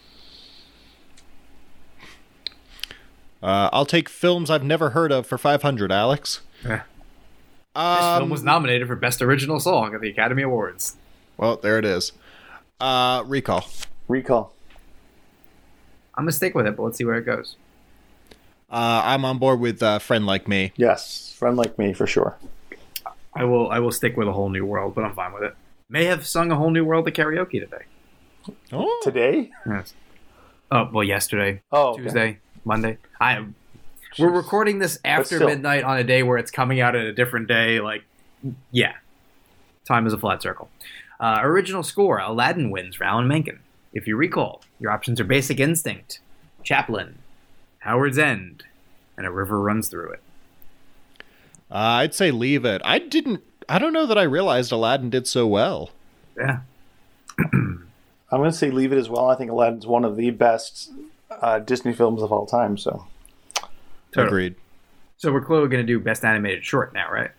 Uh, 3.43 3.69
I'll 3.75 3.85
take 3.85 4.09
films 4.09 4.49
I've 4.49 4.65
never 4.65 4.91
heard 4.91 5.13
of 5.13 5.27
for 5.27 5.37
500, 5.37 5.93
Alex. 5.93 6.41
This 7.77 7.83
Um, 7.85 8.21
film 8.21 8.31
was 8.31 8.43
nominated 8.43 8.89
for 8.89 8.97
Best 8.97 9.21
Original 9.21 9.61
Song 9.61 9.95
at 9.95 10.01
the 10.01 10.09
Academy 10.09 10.43
Awards. 10.43 10.97
well, 11.37 11.57
there 11.59 11.79
it 11.79 11.85
is. 11.85 12.13
Uh, 12.81 13.23
recall. 13.27 13.67
Recall. 14.09 14.55
I'm 16.15 16.25
gonna 16.25 16.33
stick 16.33 16.55
with 16.55 16.67
it, 16.67 16.75
but 16.75 16.85
let's 16.85 16.97
see 16.97 17.05
where 17.05 17.17
it 17.17 17.27
goes. 17.27 17.57
Uh, 18.71 19.03
I'm 19.05 19.27
on 19.27 19.37
board 19.37 19.61
with 19.61 19.83
uh, 19.83 19.99
friend 19.99 20.25
like 20.25 20.49
me. 20.49 20.73
Yes, 20.77 21.35
friend 21.39 21.59
like 21.59 21.79
me 21.79 21.93
for 21.93 22.07
sure. 22.07 22.39
I 23.35 23.45
will 23.45 23.71
I 23.71 23.79
will 23.81 23.93
stick 23.93 24.17
with 24.17 24.27
a 24.27 24.33
whole 24.33 24.49
new 24.49 24.65
world, 24.65 24.95
but 24.95 25.05
I'm 25.05 25.15
fine 25.15 25.35
with 25.35 25.43
it. 25.43 25.55
May 25.89 26.05
have 26.07 26.27
sung 26.27 26.51
a 26.51 26.57
whole 26.57 26.71
new 26.71 26.85
world 26.85 27.07
at 27.07 27.15
karaoke 27.15 27.61
today. 27.61 27.85
Oh, 28.73 29.01
Today? 29.03 29.51
Yes. 29.67 29.95
Oh 30.71 30.89
well, 30.93 31.05
yesterday, 31.05 31.63
Oh, 31.71 31.91
okay. 31.91 32.03
Tuesday, 32.03 32.39
Monday. 32.65 32.99
I 33.21 33.45
we're 34.19 34.31
recording 34.31 34.79
this 34.81 34.99
after 35.05 35.37
still. 35.37 35.49
midnight 35.49 35.85
on 35.85 35.97
a 35.99 36.03
day 36.05 36.23
where 36.25 36.39
it's 36.39 36.51
coming 36.51 36.81
out 36.81 36.97
at 36.97 37.05
a 37.05 37.13
different 37.13 37.47
day. 37.47 37.79
Like, 37.81 38.03
yeah, 38.73 38.95
time 39.87 40.07
is 40.07 40.13
a 40.13 40.19
flat 40.19 40.43
circle. 40.43 40.69
Uh, 41.21 41.39
original 41.43 41.83
score: 41.85 42.19
Aladdin 42.19 42.71
wins 42.71 42.97
for 42.97 43.05
Alan 43.05 43.29
Menken. 43.29 43.61
If 43.93 44.09
you 44.09 44.17
recall, 44.17 44.63
your 44.81 44.91
options 44.91 45.21
are 45.21 45.25
Basic 45.25 45.61
Instinct, 45.61 46.19
Chaplin, 46.65 47.19
Howards 47.81 48.19
End, 48.19 48.65
and 49.17 49.25
A 49.27 49.31
River 49.31 49.61
Runs 49.61 49.89
Through 49.89 50.13
It. 50.15 50.23
uh, 51.71 51.75
I'd 52.03 52.15
say 52.15 52.31
leave 52.33 52.65
it. 52.65 52.83
I 52.85 52.99
didn't. 52.99 53.43
I 53.69 53.79
don't 53.79 53.93
know 53.93 54.07
that 54.07 54.19
I 54.19 54.23
realized 54.23 54.73
Aladdin 54.73 55.11
did 55.11 55.27
so 55.27 55.47
well. 55.47 55.91
Yeah, 56.37 56.61
I'm 57.39 57.89
going 58.31 58.51
to 58.51 58.57
say 58.57 58.71
leave 58.71 58.93
it 58.93 58.99
as 58.99 59.09
well. 59.09 59.29
I 59.29 59.37
think 59.37 59.51
Aladdin's 59.51 59.87
one 59.87 60.05
of 60.05 60.17
the 60.17 60.31
best 60.31 60.91
uh, 61.31 61.59
Disney 61.59 61.93
films 61.93 62.23
of 62.23 62.33
all 62.33 62.47
time. 62.47 62.77
So 62.79 63.07
Totally. 64.13 64.27
Agreed. 64.29 64.55
So 65.19 65.33
we're 65.33 65.43
clearly 65.43 65.69
going 65.69 65.85
to 65.85 65.87
do 65.87 65.99
Best 65.99 66.25
Animated 66.25 66.65
Short 66.65 66.93
now, 66.95 67.11
right? 67.11 67.31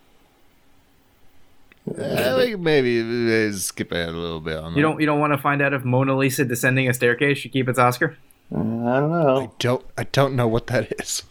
Uh, 1.88 2.36
like 2.36 2.58
maybe 2.58 3.00
uh, 3.00 3.52
skip 3.52 3.90
ahead 3.92 4.10
a 4.10 4.12
little 4.12 4.40
bit 4.40 4.58
on 4.58 4.72
that. 4.72 4.76
You 4.76 4.82
don't 4.82 5.00
you 5.00 5.06
don't 5.06 5.20
want 5.20 5.32
to 5.32 5.38
find 5.38 5.62
out 5.62 5.72
if 5.72 5.84
Mona 5.84 6.16
Lisa 6.16 6.44
descending 6.44 6.88
a 6.88 6.94
staircase 6.94 7.38
should 7.38 7.52
keep 7.52 7.68
its 7.68 7.78
Oscar? 7.78 8.16
I 8.52 8.56
don't 8.56 9.10
know. 9.10 9.38
I 9.40 9.50
don't. 9.58 9.84
I 9.96 10.04
don't 10.04 10.36
know 10.36 10.46
what 10.46 10.66
that 10.68 10.92
is. 11.00 11.22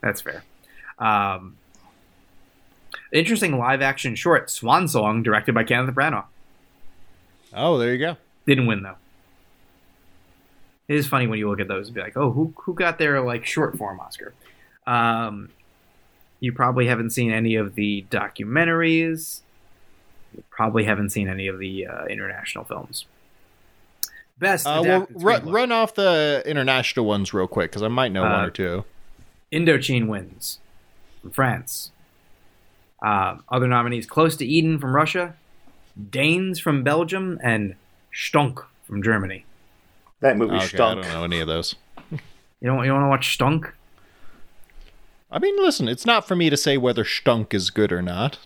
That's 0.00 0.20
fair. 0.20 0.42
Um, 0.98 1.56
interesting 3.12 3.58
live 3.58 3.82
action 3.82 4.14
short, 4.14 4.50
Swan 4.50 4.88
Song, 4.88 5.22
directed 5.22 5.54
by 5.54 5.64
Kenneth 5.64 5.94
Branagh. 5.94 6.24
Oh, 7.54 7.78
there 7.78 7.92
you 7.92 7.98
go. 7.98 8.16
Didn't 8.46 8.66
win 8.66 8.82
though. 8.82 8.96
It 10.88 10.96
is 10.96 11.06
funny 11.06 11.26
when 11.26 11.38
you 11.38 11.48
look 11.48 11.60
at 11.60 11.68
those 11.68 11.86
and 11.86 11.94
be 11.94 12.00
like, 12.00 12.16
oh, 12.16 12.32
who 12.32 12.52
who 12.64 12.74
got 12.74 12.98
their 12.98 13.20
like 13.20 13.46
short 13.46 13.76
form 13.78 14.00
Oscar? 14.00 14.34
Um, 14.86 15.50
you 16.40 16.52
probably 16.52 16.86
haven't 16.86 17.10
seen 17.10 17.30
any 17.30 17.54
of 17.54 17.74
the 17.74 18.04
documentaries. 18.10 19.40
You 20.34 20.42
probably 20.50 20.84
haven't 20.84 21.10
seen 21.10 21.28
any 21.28 21.46
of 21.48 21.58
the 21.58 21.86
uh, 21.86 22.04
international 22.06 22.64
films. 22.64 23.04
Best 24.38 24.66
Uh, 24.66 24.82
well, 24.84 25.06
run, 25.10 25.48
run 25.50 25.70
off 25.72 25.94
the 25.94 26.42
international 26.46 27.04
ones 27.04 27.34
real 27.34 27.46
quick 27.46 27.70
because 27.70 27.82
I 27.82 27.88
might 27.88 28.10
know 28.10 28.22
one 28.22 28.32
Uh, 28.32 28.46
or 28.46 28.50
two. 28.50 28.84
Indochine 29.52 30.06
wins 30.06 30.58
from 31.20 31.30
France. 31.32 31.90
Um, 33.02 33.44
other 33.48 33.66
nominees: 33.66 34.06
Close 34.06 34.36
to 34.36 34.46
Eden 34.46 34.78
from 34.78 34.94
Russia, 34.94 35.34
Daens 35.98 36.60
from 36.60 36.82
Belgium, 36.82 37.38
and 37.42 37.74
Stunk 38.12 38.60
from 38.84 39.02
Germany. 39.02 39.44
That 40.20 40.36
movie 40.36 40.56
Okay, 40.56 40.78
I 40.78 40.94
don't 40.94 41.02
know 41.02 41.24
any 41.24 41.40
of 41.40 41.46
those. 41.46 41.76
You 42.10 42.18
don't 42.68 42.84
you 42.84 42.92
want 42.92 43.04
to 43.04 43.08
watch 43.08 43.32
Stunk? 43.32 43.72
I 45.30 45.38
mean, 45.38 45.56
listen, 45.62 45.88
it's 45.88 46.04
not 46.04 46.26
for 46.26 46.36
me 46.36 46.50
to 46.50 46.56
say 46.56 46.76
whether 46.76 47.04
Stunk 47.04 47.54
is 47.54 47.70
good 47.70 47.92
or 47.92 48.02
not. 48.02 48.38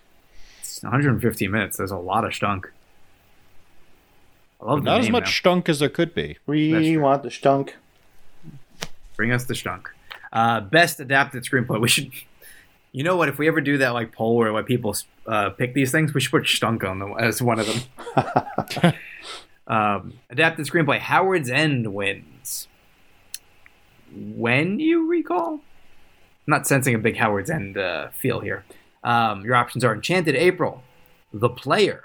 It's 0.61 0.83
115 0.83 1.51
minutes. 1.51 1.77
There's 1.79 1.91
a 1.91 1.97
lot 1.97 2.25
of 2.25 2.35
Stunk. 2.35 2.71
I 4.61 4.71
love 4.71 4.85
the 4.85 4.91
Not 4.91 5.01
as 5.01 5.11
much 5.11 5.25
now. 5.25 5.31
Stunk 5.31 5.69
as 5.69 5.81
there 5.81 5.89
could 5.89 6.15
be. 6.15 6.39
We 6.47 6.97
want 6.97 7.23
the 7.23 7.31
stunk. 7.31 7.77
Bring 9.17 9.33
us 9.33 9.45
the 9.45 9.55
Stunk. 9.55 9.91
Uh, 10.33 10.61
best 10.61 11.01
adapted 11.01 11.45
screenplay. 11.45 11.81
We 11.81 11.89
should. 11.89 12.11
You 12.95 13.03
know 13.03 13.17
what? 13.17 13.29
If 13.29 13.39
we 13.39 13.49
ever 13.49 13.61
do 13.61 13.79
that 13.79 13.89
like 13.89 14.13
poll 14.13 14.37
where 14.37 14.53
like 14.53 14.67
people 14.67 14.95
uh, 15.27 15.51
pick 15.51 15.75
these 15.75 15.91
things, 15.91 16.15
we 16.15 16.21
should 16.21 16.31
put 16.31 16.47
Stunk 16.47 16.85
on 16.85 17.01
them 17.01 17.15
as 17.19 17.43
one 17.43 17.59
of 17.59 17.67
them. 17.67 18.95
um, 19.67 20.13
adapted 20.31 20.65
screenplay. 20.65 21.01
Howards 21.01 21.51
End 21.51 21.93
wins. 21.93 22.69
When 24.15 24.79
you 24.79 25.09
recall, 25.09 25.55
I'm 25.55 25.61
not 26.47 26.69
sensing 26.69 26.95
a 26.95 26.99
big 26.99 27.17
Howards 27.17 27.51
End 27.51 27.77
uh, 27.77 28.11
feel 28.11 28.39
here. 28.39 28.65
Um, 29.03 29.45
your 29.45 29.57
options 29.57 29.83
are 29.83 29.93
Enchanted 29.93 30.37
April, 30.37 30.85
The 31.33 31.49
Player, 31.49 32.05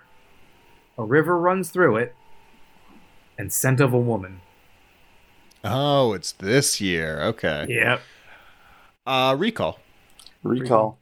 A 0.98 1.03
River 1.03 1.38
Runs 1.38 1.70
Through 1.70 1.98
It, 1.98 2.16
and 3.38 3.53
Scent 3.53 3.80
of 3.80 3.94
a 3.94 3.99
Woman. 3.99 4.41
Oh, 5.64 6.14
it's 6.14 6.32
this 6.32 6.82
year. 6.82 7.22
Okay. 7.22 7.68
Yep. 7.70 8.02
Uh, 9.06 9.36
recall. 9.38 9.78
Recall. 10.44 10.98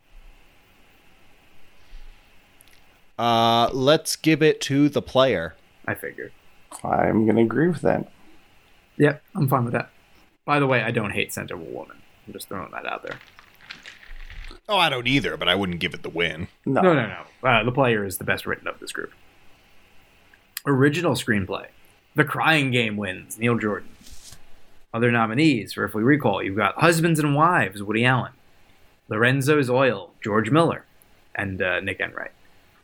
Uh, 3.17 3.69
let's 3.73 4.15
give 4.15 4.43
it 4.43 4.61
to 4.61 4.89
the 4.89 5.01
player. 5.01 5.55
I 5.87 5.95
figured. 5.95 6.31
I'm 6.83 7.25
going 7.25 7.37
to 7.37 7.41
agree 7.41 7.67
with 7.67 7.81
that. 7.81 8.11
Yep, 8.97 9.23
I'm 9.35 9.47
fine 9.47 9.63
with 9.63 9.73
that. 9.73 9.89
By 10.45 10.59
the 10.59 10.67
way, 10.67 10.81
I 10.81 10.91
don't 10.91 11.11
hate 11.11 11.33
Scent 11.33 11.51
of 11.51 11.59
a 11.59 11.63
Woman. 11.63 11.97
I'm 12.25 12.33
just 12.33 12.47
throwing 12.49 12.71
that 12.71 12.85
out 12.85 13.03
there. 13.03 13.19
Oh, 14.69 14.77
I 14.77 14.89
don't 14.89 15.07
either, 15.07 15.37
but 15.37 15.47
I 15.47 15.55
wouldn't 15.55 15.79
give 15.79 15.93
it 15.93 16.03
the 16.03 16.09
win. 16.09 16.47
No. 16.65 16.81
No, 16.81 16.93
no, 16.93 17.07
no. 17.07 17.49
Uh, 17.49 17.63
the 17.63 17.71
player 17.71 18.05
is 18.05 18.17
the 18.17 18.23
best 18.23 18.45
written 18.45 18.67
of 18.67 18.79
this 18.79 18.91
group. 18.91 19.13
Original 20.65 21.13
screenplay. 21.13 21.67
The 22.15 22.25
Crying 22.25 22.71
Game 22.71 22.97
wins. 22.97 23.37
Neil 23.39 23.57
Jordan. 23.57 23.89
Other 24.93 25.11
nominees 25.11 25.73
for 25.73 25.85
If 25.85 25.93
We 25.93 26.03
Recall, 26.03 26.43
you've 26.43 26.55
got 26.55 26.79
Husbands 26.81 27.19
and 27.19 27.35
Wives, 27.35 27.81
Woody 27.83 28.03
Allen. 28.03 28.33
Lorenzo's 29.09 29.69
Oil, 29.69 30.11
George 30.23 30.49
Miller, 30.49 30.85
and 31.35 31.61
uh, 31.61 31.79
Nick 31.79 31.99
Enright. 31.99 32.31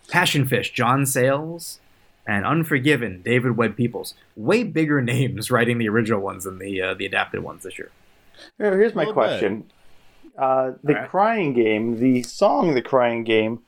Passion 0.10 0.48
Fish, 0.48 0.72
John 0.72 1.06
Sayles, 1.06 1.80
and 2.26 2.46
Unforgiven, 2.46 3.22
David 3.24 3.58
Webb 3.58 3.76
Peoples. 3.76 4.14
Way 4.36 4.64
bigger 4.64 5.02
names 5.14 5.52
writing 5.52 5.78
the 5.78 5.90
original 5.90 6.22
ones 6.22 6.44
than 6.44 6.60
the 6.60 6.82
uh, 6.82 6.94
the 6.94 7.06
adapted 7.06 7.44
ones 7.44 7.64
this 7.64 7.78
year. 7.78 7.92
Here's 8.58 8.96
my 8.96 9.06
question. 9.06 9.66
Uh, 10.38 10.72
the 10.84 10.96
Alright. 10.96 11.10
Crying 11.10 11.54
Game, 11.54 12.00
the 12.00 12.24
song 12.24 12.74
The 12.74 12.82
Crying 12.82 13.24
Game, 13.24 13.60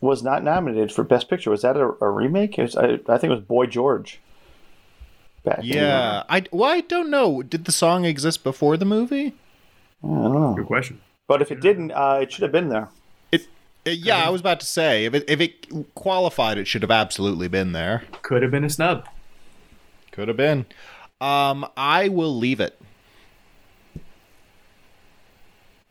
was 0.00 0.22
not 0.22 0.44
nominated 0.44 0.92
for 0.92 1.04
Best 1.04 1.30
Picture. 1.30 1.50
Was 1.50 1.62
that 1.62 1.76
a, 1.76 1.94
a 2.02 2.10
remake? 2.10 2.58
It 2.58 2.62
was, 2.62 2.76
I, 2.76 2.94
I 3.08 3.18
think 3.18 3.24
it 3.24 3.30
was 3.30 3.40
Boy 3.40 3.66
George. 3.66 4.20
Back 5.42 5.60
Yeah, 5.62 6.24
I 6.28 6.44
well, 6.52 6.70
I 6.70 6.82
don't 6.82 7.08
know. 7.08 7.42
Did 7.42 7.64
the 7.64 7.72
song 7.72 8.04
exist 8.04 8.44
before 8.44 8.76
the 8.76 8.84
movie? 8.84 9.34
I 10.04 10.06
don't 10.06 10.32
know. 10.32 10.54
Good 10.54 10.66
question. 10.66 11.00
But 11.30 11.40
if 11.40 11.52
it 11.52 11.60
didn't, 11.60 11.92
uh, 11.92 12.18
it 12.22 12.32
should 12.32 12.42
have 12.42 12.50
been 12.50 12.70
there. 12.70 12.88
It, 13.30 13.46
uh, 13.86 13.90
yeah, 13.90 14.16
I 14.16 14.30
was 14.30 14.40
about 14.40 14.58
to 14.58 14.66
say 14.66 15.04
if 15.04 15.14
it 15.14 15.30
if 15.30 15.40
it 15.40 15.94
qualified, 15.94 16.58
it 16.58 16.66
should 16.66 16.82
have 16.82 16.90
absolutely 16.90 17.46
been 17.46 17.70
there. 17.70 18.02
Could 18.22 18.42
have 18.42 18.50
been 18.50 18.64
a 18.64 18.68
snub. 18.68 19.06
Could 20.10 20.26
have 20.26 20.36
been. 20.36 20.66
Um, 21.20 21.68
I 21.76 22.08
will 22.08 22.36
leave 22.36 22.58
it. 22.58 22.82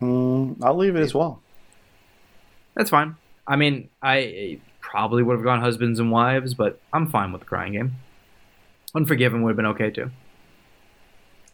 Mm, 0.01 0.61
I'll 0.61 0.75
leave 0.75 0.97
it 0.97 1.03
as 1.03 1.13
well. 1.13 1.41
That's 2.75 2.89
fine. 2.89 3.15
I 3.47 3.55
mean, 3.55 3.87
I 4.01 4.59
probably 4.81 5.23
would 5.23 5.37
have 5.37 5.45
gone 5.45 5.61
husbands 5.61 6.01
and 6.01 6.11
wives, 6.11 6.53
but 6.53 6.81
I'm 6.91 7.07
fine 7.07 7.31
with 7.31 7.43
the 7.43 7.47
crying 7.47 7.71
game. 7.71 7.95
Unforgiven 8.93 9.43
would 9.43 9.51
have 9.51 9.55
been 9.55 9.67
okay 9.67 9.89
too. 9.89 10.11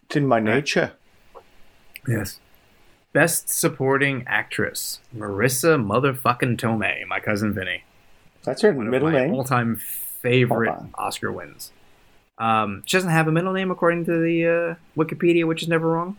It's 0.06 0.16
in 0.16 0.26
my 0.26 0.40
nature. 0.40 0.94
Yes. 2.08 2.40
Best 3.16 3.48
supporting 3.48 4.24
actress, 4.26 5.00
Marisa 5.16 5.82
motherfucking 5.82 6.58
Tomei, 6.58 7.06
my 7.06 7.18
cousin 7.18 7.54
Vinny. 7.54 7.82
That's 8.44 8.60
her 8.60 8.72
One 8.72 8.90
middle 8.90 9.08
of 9.08 9.14
my 9.14 9.20
name. 9.20 9.32
all-time 9.32 9.76
favorite 9.76 10.76
Oscar 10.96 11.32
wins. 11.32 11.72
Um, 12.36 12.82
she 12.84 12.94
doesn't 12.94 13.08
have 13.08 13.26
a 13.26 13.32
middle 13.32 13.54
name 13.54 13.70
according 13.70 14.04
to 14.04 14.20
the 14.20 14.44
uh, 14.44 15.00
Wikipedia, 15.00 15.46
which 15.46 15.62
is 15.62 15.68
never 15.68 15.88
wrong. 15.88 16.18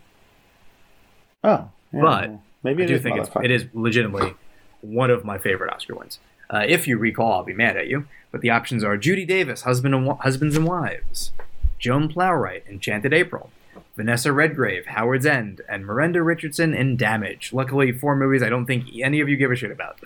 Oh, 1.44 1.69
yeah. 1.94 2.02
But 2.02 2.32
maybe 2.64 2.82
I 2.82 2.88
do 2.88 2.95
is 2.95 3.03
think 3.03 3.19
it's, 3.19 3.30
it 3.44 3.52
is 3.52 3.65
legitimately 3.76 4.34
one 4.82 5.11
of 5.11 5.24
my 5.24 5.38
favorite 5.38 5.72
Oscar 5.72 5.94
wins. 5.94 6.18
Uh, 6.49 6.65
if 6.68 6.88
you 6.88 6.98
recall, 6.98 7.34
I'll 7.34 7.44
be 7.44 7.53
mad 7.53 7.78
at 7.78 7.86
you. 7.86 8.07
But 8.32 8.41
the 8.41 8.49
options 8.49 8.84
are 8.84 8.98
Judy 8.98 9.24
Davis, 9.24 9.61
Husband 9.61 9.94
and 9.94 10.10
Husbands 10.22 10.57
and 10.57 10.65
Wives, 10.65 11.32
Joan 11.78 12.11
Plowright, 12.11 12.68
Enchanted 12.68 13.14
April, 13.14 13.52
Vanessa 13.98 14.32
Redgrave, 14.32 14.86
Howards 14.86 15.26
End, 15.26 15.61
and 15.68 15.86
Miranda 15.86 16.22
Richardson 16.24 16.74
in 16.74 16.95
Damage. 16.95 17.52
Luckily, 17.52 17.91
four 17.91 18.15
movies 18.15 18.41
I 18.44 18.49
don't 18.49 18.65
think 18.68 18.86
any 19.02 19.19
of 19.19 19.28
you 19.28 19.36
give 19.36 19.52
a 19.52 19.56
shit 19.56 19.72
about. 19.72 19.99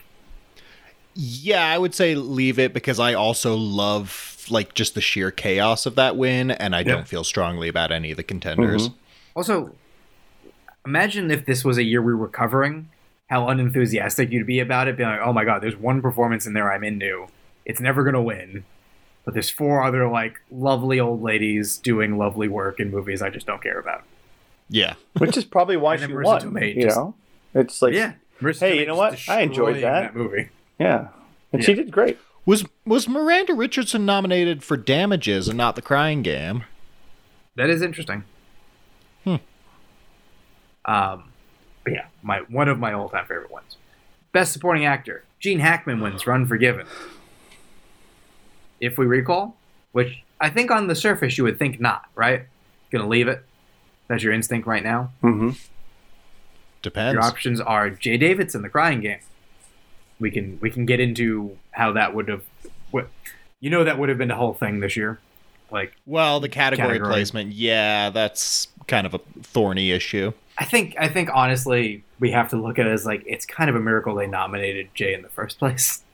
Yeah, 1.14 1.66
I 1.66 1.78
would 1.78 1.94
say 1.94 2.16
leave 2.16 2.58
it 2.58 2.74
because 2.74 3.00
I 3.00 3.14
also 3.14 3.56
love 3.56 4.46
like 4.50 4.74
just 4.74 4.96
the 4.96 5.02
sheer 5.02 5.30
chaos 5.30 5.86
of 5.86 5.96
that 5.96 6.16
win, 6.18 6.52
and 6.52 6.74
I 6.76 6.80
Yeah. 6.80 6.86
don't 6.86 7.08
feel 7.08 7.24
strongly 7.26 7.68
about 7.68 7.92
any 7.92 8.12
of 8.12 8.18
the 8.18 8.24
contenders. 8.24 8.90
Mhm. 8.90 8.94
Also, 9.36 9.76
imagine 10.86 11.30
if 11.30 11.46
this 11.46 11.64
was 11.64 11.78
a 11.78 11.84
year 11.84 12.02
we 12.02 12.16
were 12.16 12.28
covering, 12.30 12.88
how 13.30 13.48
unenthusiastic 13.50 14.32
you'd 14.32 14.48
be 14.48 14.60
about 14.60 14.88
it. 14.88 14.98
Being 14.98 15.10
like, 15.10 15.20
oh 15.22 15.34
my 15.34 15.44
god, 15.46 15.62
there's 15.62 15.76
one 15.76 16.02
performance 16.02 16.48
in 16.48 16.54
there 16.54 16.72
I'm 16.72 16.84
into. 16.84 17.28
It's 17.66 17.80
never 17.82 18.04
going 18.04 18.16
to 18.16 18.22
win. 18.22 18.64
But 19.24 19.34
there's 19.36 19.50
four 19.50 19.84
other, 19.84 20.08
like, 20.08 20.40
lovely 20.52 21.00
old 21.00 21.22
ladies 21.22 21.78
doing 21.78 22.18
lovely 22.18 22.48
work 22.48 22.80
in 22.80 22.90
movies 22.90 23.22
I 23.22 23.30
just 23.30 23.46
don't 23.46 23.62
care 23.62 23.80
about. 23.80 24.04
Yeah. 24.70 24.96
which 25.18 25.38
is 25.38 25.46
probably 25.46 25.78
why 25.78 25.96
she 25.98 26.06
Marisa 26.06 26.24
won. 26.24 26.42
Tomei 26.42 26.76
You 26.76 26.84
just- 26.84 26.98
know, 26.98 27.14
it's 27.54 27.82
like 27.82 27.94
yeah. 27.94 28.14
Marisa 28.42 28.60
Hey, 28.62 28.78
Tomei 28.78 28.80
you 28.80 28.86
know 28.88 28.96
what? 28.96 29.30
I 29.30 29.42
enjoyed 29.42 29.74
destroying 29.76 29.82
that. 29.82 30.16
movie. 30.16 30.50
yeah, 30.80 31.08
and 31.54 31.64
she 31.64 31.74
did 31.74 31.92
great. 31.92 32.18
Was 32.46 32.66
was 32.86 33.08
Miranda 33.08 33.54
Richardson 33.54 34.04
nominated 34.06 34.64
for 34.64 34.76
Damages 34.78 35.48
and 35.48 35.58
not 35.58 35.76
The 35.76 35.82
Crying 35.84 36.24
Game? 36.24 36.64
That 37.56 37.70
is 37.70 37.82
interesting. 37.84 38.24
Hmm. 39.26 39.36
Um, 40.86 41.26
yeah, 41.88 42.06
my 42.24 42.40
one 42.50 42.68
of 42.68 42.80
my 42.80 42.94
all-time 42.94 43.26
favorite 43.26 43.52
ones. 43.52 43.78
Best 44.32 44.54
Supporting 44.54 44.86
Actor: 44.86 45.24
Gene 45.40 45.60
Hackman 45.60 46.00
wins 46.02 46.26
Run 46.26 46.46
for 46.48 46.56
Unforgiven. 46.56 46.88
If 48.82 48.98
we 48.98 49.06
recall, 49.06 49.56
which 49.94 50.24
I 50.42 50.50
think 50.50 50.72
on 50.72 50.88
the 50.88 50.96
surface 50.96 51.38
you 51.38 51.46
would 51.46 51.58
think 51.58 51.80
not, 51.80 52.06
right? 52.16 52.48
Gonna 52.92 53.08
leave 53.08 53.30
it. 53.30 53.46
That's 54.08 54.24
your 54.24 54.34
instinct 54.34 54.68
right 54.68 54.84
now. 54.84 55.12
Mm-hmm. 55.24 55.52
Depends. 56.82 57.14
Your 57.14 57.24
options 57.24 57.62
are 57.62 57.90
Jay 57.90 58.18
Davidson, 58.18 58.62
The 58.62 58.70
Crying 58.70 59.02
Game. 59.02 59.20
We 60.20 60.32
can 60.32 60.58
we 60.62 60.70
can 60.70 60.86
get 60.86 61.00
into 61.00 61.58
how 61.72 61.94
that 61.94 62.14
would 62.14 62.28
have, 62.28 62.44
what 62.92 63.08
you 63.60 63.70
know 63.70 63.84
that 63.84 63.98
would 63.98 64.10
have 64.10 64.18
been 64.18 64.28
the 64.28 64.36
whole 64.36 64.54
thing 64.54 64.80
this 64.80 64.98
year, 64.98 65.20
like 65.72 65.94
well, 66.06 66.40
the 66.40 66.50
category, 66.50 66.88
Category. 66.90 67.10
placement, 67.12 67.54
yeah, 67.54 68.10
that's 68.10 68.68
kind 68.88 69.08
of 69.08 69.14
a 69.14 69.20
thorny 69.42 69.92
issue. 69.92 70.34
I 70.58 70.66
think 70.66 70.96
I 71.00 71.08
think 71.08 71.30
honestly 71.34 72.04
we 72.20 72.32
have 72.32 72.50
to 72.50 72.58
look 72.58 72.78
at 72.78 72.86
it 72.86 72.92
as 72.92 73.06
like 73.06 73.24
it's 73.26 73.46
kind 73.46 73.70
of 73.70 73.76
a 73.76 73.80
miracle 73.80 74.14
they 74.16 74.28
nominated 74.28 74.90
Jay 74.94 75.14
in 75.14 75.22
the 75.22 75.30
first 75.30 75.60
place. 75.60 76.04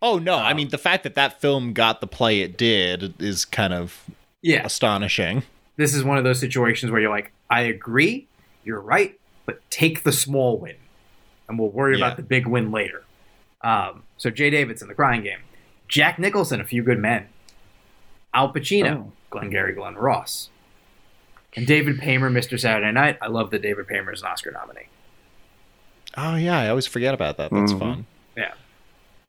Oh 0.00 0.18
no, 0.18 0.36
I 0.36 0.54
mean 0.54 0.68
the 0.68 0.78
fact 0.78 1.02
that 1.04 1.14
that 1.14 1.40
film 1.40 1.72
got 1.72 2.00
the 2.00 2.06
play 2.06 2.40
it 2.40 2.56
did 2.56 3.20
is 3.20 3.44
kind 3.44 3.72
of 3.72 4.04
Yeah, 4.42 4.64
astonishing. 4.64 5.42
this 5.76 5.94
is 5.94 6.04
one 6.04 6.18
of 6.18 6.24
those 6.24 6.38
situations 6.40 6.90
where 6.92 7.00
you're 7.00 7.10
like, 7.10 7.32
I 7.50 7.62
agree, 7.62 8.26
you're 8.64 8.80
right, 8.80 9.18
but 9.46 9.60
take 9.70 10.02
the 10.02 10.12
small 10.12 10.58
win, 10.58 10.76
and 11.48 11.58
we'll 11.58 11.70
worry 11.70 11.98
Yeah. 11.98 12.06
about 12.06 12.16
the 12.16 12.22
big 12.22 12.46
win 12.46 12.70
later. 12.70 13.02
Um, 13.62 14.02
so 14.16 14.30
Jay 14.30 14.50
Davidson, 14.50 14.88
The 14.88 14.94
Crying 14.94 15.22
Game, 15.22 15.38
Jack 15.88 16.18
Nicholson, 16.18 16.60
A 16.60 16.64
Few 16.64 16.82
Good 16.82 16.98
Men, 16.98 17.28
Al 18.34 18.52
Pacino, 18.52 18.96
Oh. 19.06 19.12
Glengarry 19.30 19.72
Glen 19.72 19.94
Ross, 19.94 20.48
and 21.54 21.66
David 21.66 21.98
Paymer, 22.00 22.30
Mr. 22.30 22.58
Saturday 22.58 22.90
Night. 22.92 23.18
I 23.22 23.28
love 23.28 23.50
that 23.50 23.62
David 23.62 23.86
Paymer 23.86 24.12
is 24.12 24.22
an 24.22 24.28
Oscar 24.28 24.50
nominee. 24.50 24.86
Oh 26.16 26.34
yeah, 26.36 26.58
I 26.58 26.68
always 26.68 26.86
forget 26.86 27.14
about 27.14 27.36
that. 27.38 27.50
That's 27.50 27.72
Mhm. 27.72 27.78
fun. 27.78 28.06
Yeah, 28.36 28.52
I 28.52 28.54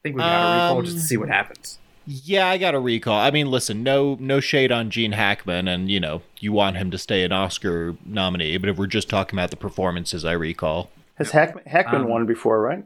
think 0.03 0.15
we 0.15 0.21
got 0.21 0.29
to 0.29 0.61
recall 0.63 0.77
Um, 0.79 0.85
just 0.85 0.97
to 0.97 1.03
see 1.03 1.17
what 1.17 1.29
happens. 1.29 1.79
Yeah, 2.05 2.47
I 2.47 2.57
got 2.57 2.75
a 2.75 2.79
recall. 2.79 3.17
I 3.19 3.31
mean, 3.31 3.49
listen, 3.49 3.81
no 3.81 4.17
no 4.19 4.39
shade 4.41 4.71
on 4.71 4.89
Gene 4.89 5.13
Hackman, 5.13 5.67
and 5.69 5.89
you 5.89 5.99
know 6.01 6.21
you 6.39 6.51
want 6.51 6.75
him 6.75 6.91
to 6.91 6.97
stay 6.97 7.23
an 7.23 7.31
Oscar 7.31 7.95
nominee. 8.05 8.57
But 8.57 8.69
if 8.69 8.77
we're 8.77 8.87
just 8.87 9.09
talking 9.09 9.39
about 9.39 9.49
the 9.51 9.55
performances, 9.57 10.25
I 10.25 10.33
recall. 10.33 10.89
Has 11.15 11.31
Hackman, 11.31 11.63
Hackman 11.65 12.01
Um, 12.01 12.09
won 12.09 12.25
before, 12.25 12.59
right? 12.59 12.83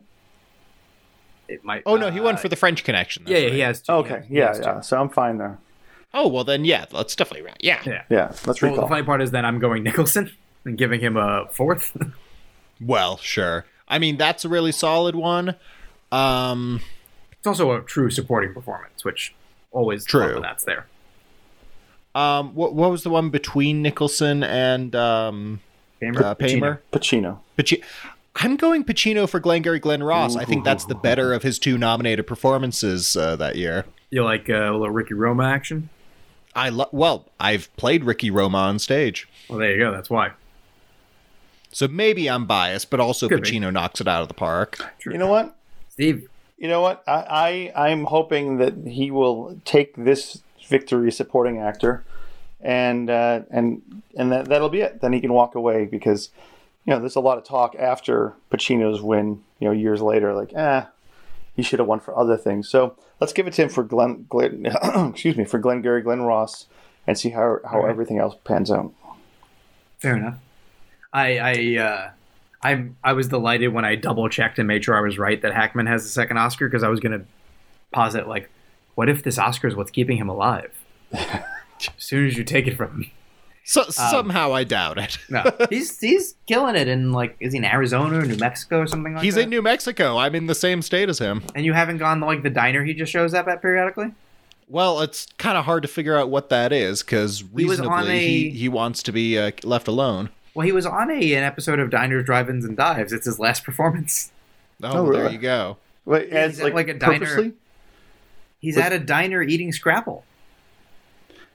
It 1.48 1.64
might. 1.64 1.82
Oh 1.86 1.96
no, 1.98 2.12
he 2.12 2.20
won 2.20 2.36
uh, 2.36 2.38
for 2.38 2.48
the 2.50 2.56
French 2.56 2.84
Connection. 2.84 3.24
Yeah, 3.26 3.38
yeah, 3.38 3.44
right. 3.46 3.54
he 3.54 3.60
has. 3.62 3.82
Two, 3.82 3.92
Okay, 3.94 4.24
he 4.28 4.36
yeah, 4.38 4.48
has 4.50 4.60
two. 4.60 4.66
yeah. 4.66 4.82
So 4.82 5.02
I'm 5.02 5.10
fine 5.10 5.38
there. 5.40 5.58
Oh 6.14 6.28
well, 6.28 6.44
then 6.44 6.64
yeah, 6.66 6.86
that's 6.92 7.16
definitely 7.16 7.48
right. 7.48 7.58
Yeah. 7.60 7.82
Yeah. 7.86 8.04
Yeah, 8.10 8.26
let's 8.46 8.62
Well, 8.62 8.72
recall. 8.72 8.86
the 8.86 8.90
funny 8.90 9.04
part 9.04 9.22
is 9.24 9.32
that 9.32 9.46
I'm 9.46 9.58
going 9.60 9.82
Nicholson 9.84 10.32
and 10.66 10.78
giving 10.78 11.00
him 11.00 11.18
a 11.18 11.48
fourth. 11.52 11.98
Well, 12.80 13.18
sure. 13.18 13.66
I 13.88 13.98
mean, 13.98 14.18
that's 14.18 14.46
a 14.46 14.50
really 14.50 14.72
solid 14.72 15.16
one. 15.16 15.56
Um, 16.12 16.82
it's 17.50 17.60
also 17.60 17.72
a 17.78 17.82
true 17.82 18.10
supporting 18.10 18.54
performance, 18.54 19.04
which 19.06 19.34
always 19.72 20.06
True. 20.06 20.40
that's 20.42 20.64
there. 20.64 20.86
um, 22.16 22.54
what 22.56 22.74
what 22.74 22.90
was 22.92 23.04
the 23.04 23.10
one 23.10 23.30
between 23.30 23.82
Nicholson 23.82 24.44
and 24.44 24.96
um, 24.96 25.60
Paymer, 26.02 26.24
uh, 26.24 26.36
Paymer? 26.36 26.82
Pacino. 26.92 27.40
Paci- 27.58 27.84
I'm 28.36 28.56
going 28.56 28.84
Pacino 28.84 29.28
for 29.30 29.40
Glengarry 29.40 29.80
Glen 29.80 30.04
Ross. 30.04 30.36
I 30.36 30.46
think 30.46 30.64
that's 30.64 30.86
the 30.86 30.96
better 30.96 31.34
of 31.34 31.42
his 31.44 31.58
two 31.60 31.78
nominated 31.78 32.28
performances 32.28 33.16
uh, 33.18 33.36
that 33.38 33.56
year. 33.56 33.86
You 34.12 34.24
like 34.24 34.50
uh, 34.50 34.54
a 34.54 34.72
little 34.72 34.92
Ricky 34.92 35.16
Roma 35.16 35.46
action? 35.46 35.90
I 36.56 36.70
lo- 36.70 36.90
well, 36.92 37.26
I've 37.40 37.76
played 37.78 38.04
Ricky 38.04 38.30
Roma 38.32 38.58
on 38.60 38.80
stage, 38.80 39.28
Well, 39.50 39.60
there 39.60 39.72
you 39.72 39.78
go. 39.80 39.92
That's 39.92 40.10
why. 40.10 40.32
so 41.72 41.88
maybe 41.88 42.30
I'm 42.30 42.46
biased, 42.46 42.90
but 42.90 43.00
also 43.00 43.28
Could 43.28 43.44
be. 43.44 43.52
Pacino 43.52 43.72
knocks 43.72 44.02
it 44.02 44.08
out 44.08 44.22
of 44.22 44.28
the 44.28 44.34
park. 44.34 44.78
You 45.06 45.18
know 45.18 45.28
what? 45.28 45.56
Steve, 45.90 46.28
You 46.58 46.68
know 46.68 46.82
what? 46.82 47.04
I, 47.08 47.72
I 47.76 47.88
I'm 47.90 48.06
hoping 48.06 48.58
that 48.58 48.76
he 48.88 49.12
will 49.12 49.60
take 49.64 49.96
this 49.96 50.42
victory 50.68 51.12
supporting 51.12 51.60
actor, 51.60 52.04
and 52.62 53.10
uh, 53.10 53.42
and 53.52 54.02
and 54.16 54.32
that 54.32 54.50
that'll 54.50 54.70
be 54.70 54.82
it. 54.82 55.02
Then 55.02 55.14
he 55.14 55.22
can 55.22 55.34
walk 55.34 55.56
away 55.56 55.86
because 55.86 56.30
you 56.86 56.94
know 56.94 57.00
there's 57.00 57.16
a 57.16 57.22
lot 57.22 57.38
of 57.38 57.44
talk 57.44 57.76
after 57.76 58.34
Pacino's 58.52 59.02
win. 59.02 59.44
You 59.60 59.68
know, 59.68 59.72
years 59.72 60.02
later, 60.02 60.34
like 60.34 60.52
ah, 60.58 60.90
he 61.56 61.62
should 61.62 61.80
have 61.80 61.88
won 61.88 62.00
for 62.00 62.18
other 62.18 62.38
things. 62.38 62.68
So 62.68 62.96
let's 63.20 63.34
give 63.34 63.46
it 63.46 63.54
to 63.54 63.64
him 63.64 63.70
for 63.70 63.84
Glenn. 63.84 64.26
Glenn 64.28 64.66
excuse 65.12 65.38
me 65.38 65.46
for 65.46 65.60
Glengarry 65.60 66.02
Glen 66.02 66.24
Ross, 66.24 66.66
and 67.06 67.18
see 67.18 67.30
how 67.30 67.60
how 67.66 67.78
Alright. 67.78 67.92
everything 67.92 68.18
else 68.18 68.36
pans 68.44 68.72
out. 68.72 68.94
fair 70.00 70.18
enough. 70.18 70.36
I 71.14 71.38
I 71.38 71.84
uh, 71.84 72.10
I 72.64 72.88
I 73.04 73.14
was 73.14 73.28
delighted 73.28 73.70
when 73.70 73.86
I 73.86 73.96
double 73.96 74.28
checked 74.30 74.58
and 74.60 74.68
made 74.68 74.84
sure 74.84 74.96
I 74.98 75.02
was 75.02 75.18
right 75.18 75.42
that 75.42 75.54
Hackman 75.54 75.86
has 75.88 76.04
the 76.04 76.10
second 76.10 76.38
Oscar 76.38 76.68
because 76.68 76.84
I 76.84 76.90
was 76.90 77.00
gonna 77.00 77.22
posit 77.92 78.28
like, 78.28 78.50
what 78.96 79.10
if 79.10 79.24
this 79.24 79.38
Oscar 79.38 79.68
is 79.68 79.76
what's 79.76 79.92
keeping 79.92 80.18
him 80.18 80.30
alive? 80.30 80.72
as 81.14 81.44
soon 81.98 82.26
as 82.28 82.38
you 82.38 82.44
take 82.44 82.68
it 82.68 82.76
from 82.76 82.90
him. 83.04 83.12
So 83.64 83.84
somehow 83.90 84.54
I 84.54 84.64
doubt 84.64 84.98
it. 84.98 85.18
No, 85.30 85.44
he's 85.70 86.00
he's 86.00 86.36
killing 86.48 86.76
it 86.78 86.88
in 86.88 87.12
like 87.12 87.36
is 87.42 87.52
he 87.52 87.58
in 87.60 87.66
Arizona 87.66 88.20
or 88.20 88.26
New 88.26 88.38
Mexico 88.38 88.80
or 88.80 88.88
something 88.88 89.14
like 89.14 89.24
He's 89.24 89.36
that? 89.36 89.42
in 89.42 89.50
New 89.50 89.62
Mexico. 89.62 90.18
I'm 90.18 90.36
in 90.36 90.48
the 90.48 90.56
same 90.56 90.82
state 90.82 91.10
as 91.10 91.20
him. 91.20 91.44
and 91.54 91.66
you 91.66 91.74
haven't 91.74 91.98
gone 91.98 92.22
to 92.22 92.26
like 92.26 92.44
the 92.44 92.50
diner 92.50 92.84
he 92.86 92.94
just 92.94 93.12
shows 93.12 93.34
up 93.34 93.48
at 93.50 93.62
periodically. 93.62 94.14
Well, 94.70 95.02
it's 95.02 95.28
kind 95.38 95.58
of 95.58 95.66
hard 95.66 95.82
to 95.84 95.88
figure 95.90 96.16
out 96.18 96.30
what 96.30 96.50
that 96.50 96.72
is 96.74 97.02
because 97.04 97.40
He 97.40 97.46
reasonably 97.52 98.20
he, 98.20 98.48
a- 98.48 98.52
he 98.52 98.70
wants 98.70 99.04
to 99.04 99.12
be 99.12 99.38
uh, 99.38 99.52
left 99.64 99.88
alone. 99.90 100.30
Well, 100.58 100.66
he 100.66 100.72
was 100.72 100.88
on 100.88 101.12
a 101.12 101.34
an 101.36 101.44
episode 101.44 101.78
of 101.80 101.92
Diners, 101.92 102.26
Drive-ins, 102.26 102.66
and 102.66 102.76
Dives. 102.76 103.14
It's 103.14 103.28
his 103.28 103.38
last 103.40 103.64
performance. 103.64 104.32
Oh, 104.84 104.88
Oh, 105.00 105.04
well, 105.04 105.12
there 105.14 105.22
really? 105.24 105.34
you 105.36 105.40
go. 105.40 105.78
Wait, 106.06 106.30
Yeah, 106.30 106.36
as 106.36 106.58
he's 106.58 106.66
at, 106.66 106.74
like, 106.76 106.88
a 106.88 106.94
diner. 106.96 107.20
purposely? 107.26 107.54
He's 108.60 108.76
Was- 108.76 108.86
at 108.86 108.94
a 108.94 109.00
diner 109.00 109.42
eating 109.44 109.72
Scrapple. 109.72 110.24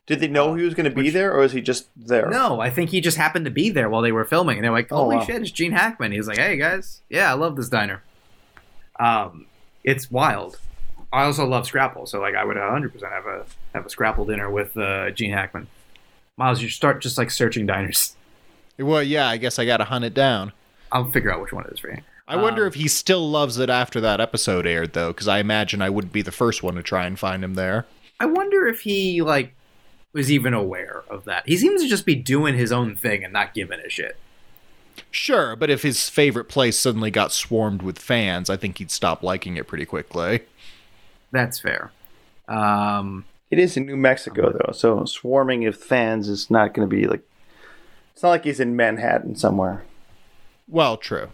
Did 0.06 0.18
they 0.20 0.26
know 0.28 0.54
he 0.54 0.64
was 0.64 0.74
going 0.74 0.88
to 0.90 0.94
be 1.02 1.08
there, 1.10 1.32
or 1.32 1.42
is 1.44 1.52
he 1.52 1.60
just 1.60 1.86
there? 1.96 2.28
No, 2.30 2.58
I 2.60 2.68
think 2.70 2.90
he 2.90 3.00
just 3.00 3.16
happened 3.16 3.44
to 3.44 3.50
be 3.52 3.70
there 3.70 3.88
while 3.88 4.02
they 4.02 4.10
were 4.12 4.24
filming, 4.24 4.56
and 4.58 4.64
they're 4.64 4.72
like, 4.72 4.90
Oh, 4.90 4.96
"Holy 4.96 5.16
wow. 5.16 5.24
shit, 5.24 5.40
it's 5.42 5.50
Gene 5.52 5.70
Hackman." 5.72 6.10
He's 6.12 6.26
like, 6.26 6.38
"Hey 6.38 6.56
guys, 6.56 7.00
yeah, 7.08 7.30
I 7.30 7.34
love 7.34 7.54
this 7.56 7.68
diner." 7.68 8.02
Um, 8.98 9.46
it's 9.84 10.10
wild. 10.10 10.58
I 11.12 11.22
also 11.24 11.46
love 11.46 11.66
Scrapple, 11.66 12.06
so 12.06 12.20
like 12.20 12.34
I 12.34 12.44
would 12.44 12.56
100 12.56 12.92
percent 12.92 13.12
have 13.12 13.26
a 13.26 13.46
have 13.74 13.86
a 13.86 13.90
Scrapple 13.90 14.24
dinner 14.24 14.50
with 14.50 14.76
uh, 14.76 15.10
Gene 15.10 15.32
Hackman. 15.32 15.68
Myles, 16.36 16.60
you 16.62 16.68
start 16.68 17.00
just 17.02 17.16
like 17.18 17.30
searching 17.30 17.66
diners. 17.66 18.16
Well, 18.78 19.02
yeah, 19.02 19.28
I 19.28 19.36
guess 19.36 19.58
I 19.58 19.64
got 19.64 19.78
to 19.78 19.84
hunt 19.84 20.04
it 20.04 20.14
down. 20.14 20.52
I'll 20.90 21.10
figure 21.10 21.32
out 21.32 21.40
which 21.40 21.52
one 21.52 21.64
it 21.64 21.72
is 21.72 21.78
for 21.78 21.90
you. 21.90 21.98
I 22.28 22.36
wonder 22.36 22.62
Um, 22.62 22.68
if 22.68 22.74
he 22.74 22.88
still 22.88 23.28
loves 23.30 23.58
it 23.58 23.68
after 23.70 24.00
that 24.00 24.20
episode 24.20 24.66
aired, 24.66 24.92
though, 24.92 25.08
because 25.08 25.28
I 25.28 25.38
imagine 25.38 25.82
I 25.82 25.90
wouldn't 25.90 26.12
be 26.12 26.22
the 26.22 26.32
first 26.32 26.62
one 26.62 26.74
to 26.76 26.82
try 26.82 27.06
and 27.06 27.18
find 27.18 27.44
him 27.44 27.54
there. 27.54 27.86
I 28.20 28.26
wonder 28.26 28.66
if 28.68 28.80
he 28.82 29.20
like 29.22 29.54
was 30.12 30.30
even 30.30 30.54
aware 30.54 31.02
of 31.10 31.24
that. 31.24 31.46
He 31.48 31.56
seems 31.56 31.82
to 31.82 31.88
just 31.88 32.06
be 32.06 32.14
doing 32.14 32.54
his 32.56 32.70
own 32.72 32.94
thing 32.96 33.24
and 33.24 33.32
not 33.32 33.54
giving 33.54 33.80
a 33.80 33.88
shit. 33.90 34.16
Sure, 35.10 35.56
but 35.56 35.70
if 35.70 35.82
his 35.82 36.08
favorite 36.08 36.44
place 36.48 36.78
suddenly 36.78 37.10
got 37.10 37.32
swarmed 37.32 37.82
with 37.82 37.98
fans, 37.98 38.48
I 38.50 38.56
think 38.56 38.78
he'd 38.78 38.90
stop 38.90 39.22
liking 39.22 39.56
it 39.56 39.66
pretty 39.66 39.86
quickly. 39.86 40.40
That's 41.32 41.58
fair. 41.58 41.90
Um, 42.48 43.24
It 43.50 43.58
is 43.58 43.76
in 43.76 43.86
New 43.86 43.96
Mexico 43.96 44.52
though, 44.52 44.72
so 44.72 45.04
swarming 45.06 45.66
of 45.66 45.76
fans 45.76 46.28
is 46.28 46.50
not 46.50 46.74
going 46.74 46.88
to 46.88 46.94
be 46.94 47.06
like. 47.06 47.22
It's 48.12 48.22
not 48.22 48.30
like 48.30 48.44
he's 48.44 48.60
in 48.60 48.76
Manhattan 48.76 49.36
somewhere. 49.36 49.84
Well, 50.68 50.96
true. 50.96 51.28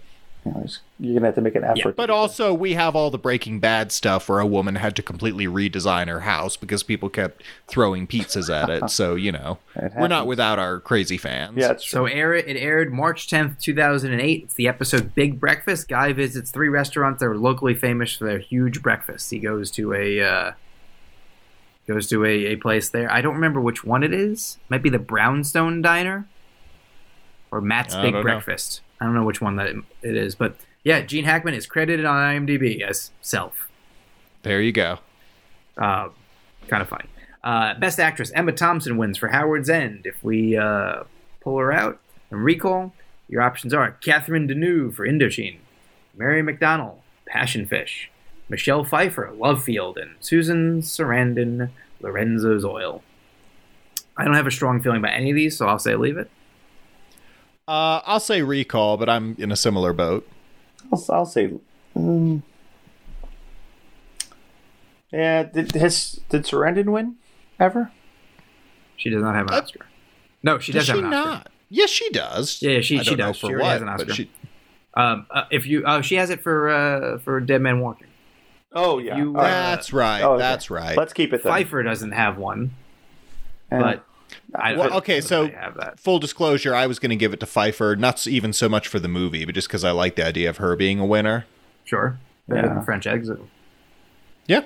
You 0.45 0.53
know, 0.53 0.67
you're 1.01 1.13
going 1.13 1.23
to 1.23 1.27
have 1.27 1.35
to 1.35 1.41
make 1.41 1.55
an 1.57 1.65
effort. 1.65 1.83
to 1.83 1.93
But 1.93 2.07
get 2.07 2.11
also, 2.11 2.55
we 2.55 2.75
have 2.75 2.97
all 2.97 3.11
the 3.11 3.19
Breaking 3.19 3.61
Bad 3.61 3.93
stuff 3.93 4.29
where 4.29 4.39
a 4.39 4.47
woman 4.47 4.77
had 4.77 4.97
to 4.97 5.03
completely 5.03 5.47
redesign 5.47 6.09
her 6.09 6.21
house 6.21 6.57
because 6.57 6.83
people 6.83 7.09
kept 7.09 7.43
throwing 7.67 8.07
pizzas 8.07 8.53
at 8.53 8.71
it. 8.71 8.91
So, 8.99 9.17
you 9.17 9.33
know, 9.33 9.59
we're 9.97 10.09
not 10.09 10.27
without 10.27 10.59
our 10.59 10.81
crazy 10.81 11.19
fans. 11.19 11.57
Yeah, 11.57 11.73
it's 11.73 11.89
so 11.89 12.07
air 12.07 12.33
it, 12.33 12.49
it 12.49 12.57
aired 12.57 12.93
March 12.93 13.29
10th, 13.29 13.61
2008. 13.61 14.45
It's 14.45 14.55
the 14.55 14.67
episode 14.67 15.15
Big 15.15 15.39
Breakfast. 15.39 15.89
Guy 15.89 16.13
visits 16.13 16.51
three 16.51 16.69
restaurants 16.69 17.21
that 17.21 17.27
are 17.27 17.37
locally 17.37 17.75
famous 17.75 18.15
for 18.15 18.25
their 18.25 18.39
huge 18.39 18.83
breakfasts. 18.83 19.31
He 19.31 19.39
goes 19.39 19.71
to 19.73 19.93
a 19.93 20.21
uh, 20.23 20.53
goes 21.87 22.07
to 22.09 22.25
a, 22.25 22.47
a 22.47 22.57
place 22.57 22.89
there. 22.89 23.13
I 23.13 23.21
don't 23.21 23.35
remember 23.35 23.61
which 23.61 23.85
one 23.85 24.03
it 24.03 24.15
is. 24.15 24.59
Might 24.69 24.83
be 24.83 24.91
the 24.91 24.99
Brownstone 24.99 25.83
Diner 25.83 26.29
or 27.51 27.61
Matt's 27.61 27.95
I 27.95 28.03
Big 28.03 28.15
know. 28.15 28.23
Breakfast. 28.23 28.81
I 29.01 29.05
don't 29.05 29.15
know 29.15 29.25
which 29.25 29.41
one 29.41 29.57
that 29.57 29.69
it 30.03 30.17
is, 30.17 30.35
but 30.35 30.57
yeah, 30.85 31.01
Gene 31.03 31.25
Hackman 31.25 31.55
is 31.55 31.67
credited 31.67 32.05
on 32.05 32.17
IMDb 32.17 32.81
as 32.83 33.11
self. 33.21 33.69
There 34.43 34.61
you 34.61 34.73
go. 34.73 34.99
Uh, 35.77 36.09
kind 36.69 36.83
of 36.83 36.89
funny. 36.89 37.07
Uh, 37.45 37.75
Best 37.75 38.01
actress 38.01 38.31
Emma 38.35 38.53
Thompson 38.53 38.97
wins 38.97 39.17
for 39.19 39.29
Howards 39.29 39.69
End. 39.71 40.07
If 40.07 40.23
we 40.25 40.57
uh, 40.57 41.05
pull 41.41 41.59
her 41.59 41.73
out, 41.73 42.01
And 42.31 42.43
recall, 42.45 42.93
your 43.29 43.43
options 43.43 43.73
are 43.73 43.93
Catherine 43.93 44.49
Deneuve 44.49 44.95
for 44.95 45.07
Indochine, 45.07 45.59
Mary 46.17 46.43
McDonnell, 46.43 46.97
Passion 47.27 47.67
Fish, 47.67 48.11
Michelle 48.49 48.85
Pfeiffer, 48.85 49.31
Love 49.37 49.63
Field, 49.63 49.99
and 49.99 50.17
Susan 50.21 50.81
Sarandon, 50.83 51.71
Lorenzo's 52.01 52.65
Oil. 52.65 53.03
I 54.17 54.25
don't 54.25 54.35
have 54.35 54.47
a 54.47 54.51
strong 54.51 54.81
feeling 54.83 54.99
about 54.99 55.13
any 55.13 55.31
of 55.31 55.37
these, 55.37 55.57
so 55.57 55.69
I'll 55.69 55.79
say 55.79 55.95
leave 55.95 56.17
it. 56.17 56.31
Uh, 57.69 58.01
I'll 58.07 58.19
say 58.21 58.41
recall, 58.43 58.97
but 58.97 59.09
I'm 59.11 59.37
in 59.39 59.53
a 59.53 59.57
similar 59.57 59.93
boat. 59.93 60.27
I'll, 60.91 61.05
I'll 61.11 61.27
say. 61.27 61.53
Um, 61.95 62.43
yeah, 65.13 65.43
did 65.43 65.73
has 65.73 66.19
did 66.31 66.45
Sarandon 66.45 66.87
win 66.93 67.17
ever? 67.61 67.93
She 68.97 69.11
does 69.11 69.23
not 69.23 69.35
have 69.35 69.47
an 69.49 69.55
Uh, 69.55 69.59
Oscar. 69.59 69.87
No, 70.43 70.59
she 70.59 70.73
Does 70.73 70.87
does 70.87 70.97
she 70.97 71.03
have 71.03 71.13
an 71.13 71.15
Oscar. 71.15 71.29
not? 71.31 71.49
Yes, 71.69 71.91
she 71.91 72.09
does. 72.11 72.63
Yeah, 72.63 72.71
yeah, 72.73 72.81
she- 72.81 72.99
I 73.01 73.03
she 73.03 73.15
does. 73.17 73.39
for 73.39 73.47
She 73.49 73.53
already 73.53 73.63
what, 73.65 73.73
has 73.73 73.83
an 73.83 73.89
Oscar. 73.89 74.15
she- 74.15 74.31
Um, 74.95 75.27
uh, 75.31 75.45
if 75.51 75.67
you, 75.67 75.85
oh, 75.87 76.01
she 76.01 76.15
has 76.17 76.31
it 76.31 76.41
for 76.41 76.69
uh, 76.71 77.19
for 77.19 77.39
Dead 77.41 77.61
Man 77.61 77.81
Walking. 77.81 78.07
Oh 78.73 78.99
yeah. 78.99 79.17
You, 79.17 79.29
All 79.29 79.35
right. 79.35 79.51
That's 79.51 79.93
right. 79.93 80.23
Oh, 80.23 80.33
okay. 80.33 80.39
That's 80.41 80.71
right. 80.71 80.97
Let's 80.97 81.13
keep 81.13 81.33
it 81.35 81.43
then. 81.43 81.53
Pfeiffer 81.53 81.83
doesn't 81.83 82.13
have 82.13 82.39
one, 82.39 82.73
Uh, 83.71 83.79
but 83.81 84.05
I, 84.55 84.75
Well, 84.77 84.93
I- 84.93 84.97
okay, 84.99 85.21
so- 85.21 85.47
I. 85.47 85.93
Full 85.97 86.19
disclosure, 86.19 86.75
I 86.75 86.87
was 86.87 86.99
going 86.99 87.11
to 87.11 87.17
give 87.17 87.33
it 87.33 87.41
to 87.41 87.47
Pfeiffer, 87.47 87.97
not 87.97 88.27
even 88.27 88.53
so 88.53 88.69
much 88.69 88.89
for 88.89 88.99
the 88.99 89.09
movie, 89.09 89.45
but 89.45 89.55
just 89.55 89.69
because 89.69 89.85
I 89.85 89.91
like 89.91 90.17
the 90.17 90.25
idea 90.27 90.49
of 90.51 90.57
her 90.59 90.75
being 90.77 90.99
a 91.01 91.07
winner. 91.07 91.47
Sure, 91.85 92.19
Better 92.49 92.67
Yeah. 92.69 92.75
than 92.75 92.85
French 92.85 93.07
exit. 93.07 93.39
Yeah. 94.47 94.63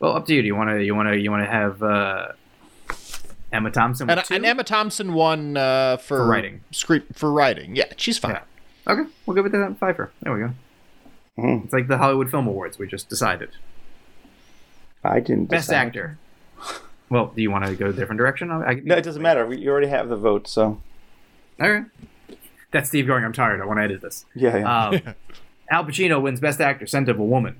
Well, 0.00 0.16
up 0.16 0.26
to 0.26 0.34
you. 0.34 0.42
Do 0.42 0.46
you 0.46 0.54
want 0.56 0.70
to? 0.70 0.84
You 0.84 0.94
want 0.94 1.08
to? 1.08 1.16
You 1.18 1.30
want 1.30 1.42
to 1.44 1.50
have 1.50 1.82
uh, 1.82 2.28
Emma 3.52 3.70
Thompson 3.70 4.10
And, 4.10 4.22
and 4.30 4.44
Emma 4.44 4.62
Thompson 4.62 5.14
won 5.14 5.56
uh, 5.56 5.96
for, 5.96 6.18
For 6.18 6.26
writing. 6.26 6.60
Script 6.70 7.16
for 7.18 7.32
writing. 7.32 7.74
Yeah, 7.76 7.86
she's 7.96 8.18
fine. 8.18 8.32
Yeah. 8.86 8.92
Okay, 8.92 9.08
we'll 9.24 9.34
give 9.34 9.46
it 9.46 9.50
to 9.50 9.74
Pfeiffer. 9.80 10.12
There 10.22 10.32
we 10.34 10.40
go. 10.40 10.50
Mhm. 11.38 11.64
It's 11.64 11.72
like 11.72 11.88
the 11.88 11.98
Hollywood 11.98 12.30
Film 12.30 12.46
Awards. 12.46 12.78
We 12.78 12.86
just 12.86 13.08
decided. 13.08 13.50
I 15.02 15.20
didn't. 15.20 15.46
Best 15.46 15.68
decide. 15.68 15.86
actor. 15.86 16.18
Well, 17.08 17.32
do 17.34 17.40
you 17.40 17.50
want 17.50 17.64
to 17.66 17.74
go 17.76 17.86
a 17.86 17.92
different 17.92 18.18
direction? 18.18 18.50
I, 18.50 18.62
I, 18.62 18.74
No, 18.74 18.96
it 18.96 19.02
doesn't 19.02 19.22
matter. 19.22 19.46
We, 19.46 19.58
you 19.58 19.70
already 19.70 19.86
have 19.88 20.08
the 20.08 20.16
vote, 20.16 20.48
so 20.48 20.80
All 21.60 21.70
right. 21.70 21.84
That's 22.72 22.88
Steve 22.88 23.06
going. 23.06 23.24
I'm 23.24 23.32
tired. 23.32 23.60
I 23.60 23.64
want 23.64 23.78
to 23.78 23.84
edit 23.84 24.00
this. 24.00 24.26
yeah. 24.34 24.56
yeah. 24.58 24.88
Um, 24.88 25.14
Al 25.70 25.84
Pacino 25.84 26.20
wins 26.20 26.40
Best 26.40 26.60
Actor, 26.60 26.86
Scent 26.86 27.08
of 27.08 27.18
a 27.18 27.24
Woman. 27.24 27.56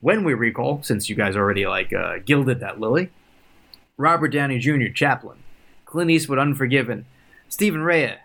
When 0.00 0.24
we 0.24 0.34
recall, 0.34 0.82
since 0.82 1.08
you 1.08 1.16
guys 1.16 1.36
already 1.36 1.66
like 1.66 1.92
uh, 1.92 2.18
gilded 2.24 2.60
that 2.60 2.80
lily, 2.80 3.10
Robert 3.96 4.28
Downey 4.28 4.58
Jr. 4.58 4.88
Chaplin, 4.92 5.38
Clint 5.86 6.10
Eastwood 6.10 6.38
Unforgiven, 6.38 7.06
Stephen 7.48 7.82
Rea, 7.82 8.16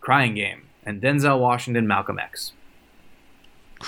Crying 0.00 0.34
Game, 0.34 0.62
and 0.84 1.02
Denzel 1.02 1.38
Washington 1.38 1.86
Malcolm 1.86 2.18
X. 2.18 2.52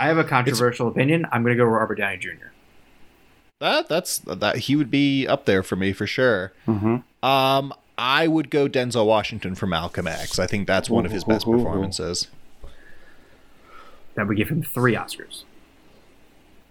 I 0.00 0.06
have 0.06 0.18
a 0.18 0.24
controversial 0.24 0.88
opinion. 0.88 1.26
I'm 1.32 1.42
going 1.42 1.56
to 1.56 1.62
go 1.62 1.68
Robert 1.68 1.96
Downey 1.96 2.18
Jr. 2.18 2.52
That 3.60 3.88
that's 3.88 4.18
that 4.18 4.56
he 4.56 4.76
would 4.76 4.90
be 4.90 5.26
up 5.26 5.44
there 5.44 5.62
for 5.62 5.74
me 5.76 5.92
for 5.92 6.06
sure. 6.06 6.52
Mhm. 6.66 7.02
Um, 7.22 7.74
I 7.96 8.28
would 8.28 8.50
go 8.50 8.68
Denzel 8.68 9.04
Washington 9.06 9.54
for 9.56 9.66
Malcolm 9.66 10.06
X. 10.06 10.38
I 10.38 10.46
think 10.46 10.66
that's 10.68 10.88
one 10.88 11.04
of 11.04 11.10
his 11.10 11.24
best 11.24 11.44
performances. 11.44 12.28
That 14.14 14.28
would 14.28 14.36
give 14.36 14.48
him 14.48 14.62
three 14.62 14.94
Oscars. 14.94 15.42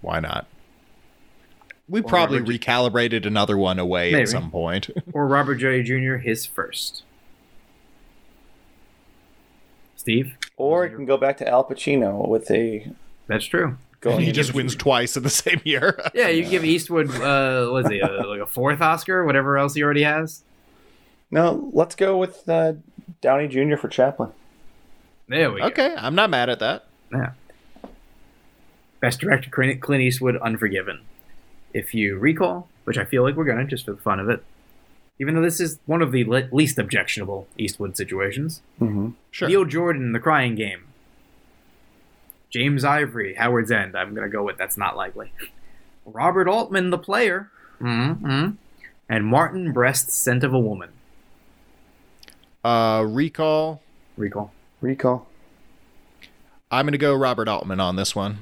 Why 0.01 0.19
not? 0.21 0.47
We 1.89 1.99
Or 2.01 2.03
probably 2.03 2.39
Robert- 2.39 2.51
recalibrated 2.61 3.25
another 3.25 3.57
one 3.57 3.79
away 3.79 4.11
Maybe. 4.11 4.23
at 4.23 4.29
some 4.29 4.49
point. 4.51 4.89
Or 5.13 5.27
Robert 5.27 5.55
Downey 5.55 5.83
Jr. 5.83 6.15
his 6.17 6.45
first. 6.45 7.03
Steve? 9.95 10.37
Or 10.55 10.85
it 10.85 10.91
can 10.95 11.05
go 11.05 11.17
back 11.17 11.37
to 11.37 11.47
Al 11.47 11.63
Pacino 11.65 12.27
with 12.27 12.49
a 12.51 12.91
That's 13.27 13.45
true. 13.45 13.77
Going. 14.01 14.21
he 14.21 14.31
just 14.31 14.53
wins 14.53 14.75
twice 14.75 15.17
in 15.17 15.23
the 15.23 15.29
same 15.43 15.61
year. 15.63 15.99
Yeah, 16.13 16.29
you 16.29 16.45
give 16.45 16.63
Eastwood, 16.65 17.09
uh, 17.15 17.67
what's 17.69 17.89
he, 17.89 18.01
uh, 18.01 18.27
like 18.27 18.39
a 18.41 18.45
fourth 18.45 18.81
Oscar, 18.81 19.25
whatever 19.25 19.57
else 19.57 19.73
he 19.73 19.83
already 19.83 20.03
has. 20.03 20.43
No, 21.31 21.69
let's 21.73 21.95
go 21.95 22.17
with 22.17 22.47
uh, 22.47 22.73
Downey 23.21 23.47
Jr. 23.47 23.75
for 23.75 23.87
Chaplin. 23.89 24.31
There 25.27 25.51
we 25.51 25.59
go. 25.59 25.67
okay, 25.67 25.93
I'm 25.97 26.15
not 26.15 26.29
mad 26.29 26.49
at 26.49 26.59
that. 26.59 26.85
Yeah. 27.11 27.31
Best 28.99 29.19
director 29.19 29.49
Clint 29.49 29.81
Clint 29.81 30.01
Eastwood, 30.01 30.37
Unforgiven. 30.37 31.01
If 31.73 31.93
you 31.93 32.17
recall, 32.17 32.67
which 32.85 32.97
I 32.97 33.05
feel 33.05 33.23
like 33.23 33.35
we're 33.35 33.43
gonna 33.43 33.65
just 33.65 33.85
for 33.85 33.91
the 33.91 34.01
fun 34.01 34.19
of 34.19 34.29
it, 34.29 34.43
even 35.19 35.35
though 35.35 35.41
this 35.41 35.59
is 35.59 35.79
one 35.85 36.01
of 36.01 36.11
the 36.11 36.23
le- 36.23 36.47
least 36.51 36.79
objectionable 36.79 37.47
Eastwood 37.57 37.95
situations. 37.97 38.61
Mm-hmm. 38.81 39.09
Sure. 39.31 39.47
Neil 39.49 39.65
Jordan, 39.65 40.13
The 40.13 40.19
Crying 40.19 40.55
Game. 40.55 40.86
James 42.49 42.83
Ivory, 42.83 43.35
Howards 43.35 43.71
End. 43.71 43.95
I'm 43.95 44.13
gonna 44.15 44.29
go 44.29 44.43
with 44.43 44.57
that's 44.57 44.77
not 44.77 44.95
likely. 44.95 45.31
Robert 46.05 46.47
Altman, 46.47 46.89
The 46.89 46.97
Player. 46.97 47.51
Mm-hmm. 47.81 48.51
And 49.09 49.25
Martin 49.25 49.71
Brest's 49.71 50.13
Scent 50.13 50.43
of 50.43 50.53
a 50.53 50.59
Woman. 50.59 50.89
Uh, 52.63 53.05
recall. 53.07 53.81
Recall. 54.17 54.51
Recall. 54.81 55.27
I'm 56.69 56.85
going 56.85 56.91
to 56.91 56.97
go 56.97 57.13
Robert 57.15 57.47
Altman 57.47 57.79
on 57.79 57.95
this 57.95 58.13
one. 58.15 58.39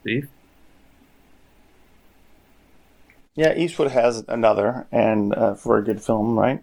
Steve. 0.00 0.28
Yeah, 3.34 3.54
Eastwood 3.54 3.90
has 3.90 4.24
another, 4.28 4.86
and 4.90 5.34
uh, 5.34 5.54
for 5.54 5.76
a 5.76 5.82
good 5.84 6.02
film, 6.02 6.38
right? 6.38 6.62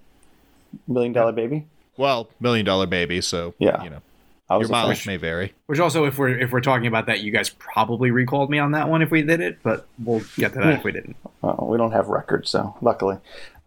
Million 0.88 1.14
Dollar 1.14 1.32
Baby. 1.32 1.68
Well, 1.98 2.30
Million 2.40 2.66
Dollar 2.66 2.88
Baby, 2.88 3.22
so 3.22 3.54
Yeah. 3.60 3.84
you 3.84 3.92
know 3.92 3.98
I 3.98 4.00
was 4.00 4.04
your 4.50 4.60
a 4.62 4.64
fan. 4.64 4.72
mileage 4.72 5.08
may 5.08 5.18
vary. 5.18 5.54
Which 5.68 5.80
also, 5.80 6.06
if 6.06 6.18
we're 6.18 6.38
if 6.38 6.52
we're 6.52 6.62
talking 6.62 6.88
about 6.88 7.06
that, 7.08 7.22
you 7.22 7.32
guys 7.32 7.50
probably 7.50 8.12
recalled 8.12 8.50
me 8.50 8.60
on 8.60 8.72
that 8.72 8.90
one 8.90 9.02
if 9.02 9.10
we 9.12 9.22
did 9.22 9.40
it, 9.42 9.60
but 9.64 9.88
we'll 10.04 10.22
get 10.38 10.54
to 10.54 10.60
that 10.60 10.74
if 10.80 10.84
we 10.84 10.92
didn't. 10.92 11.16
Well, 11.42 11.68
we 11.70 11.78
don't 11.78 11.92
have 11.92 12.08
records, 12.08 12.50
so 12.50 12.76
luckily. 12.82 13.18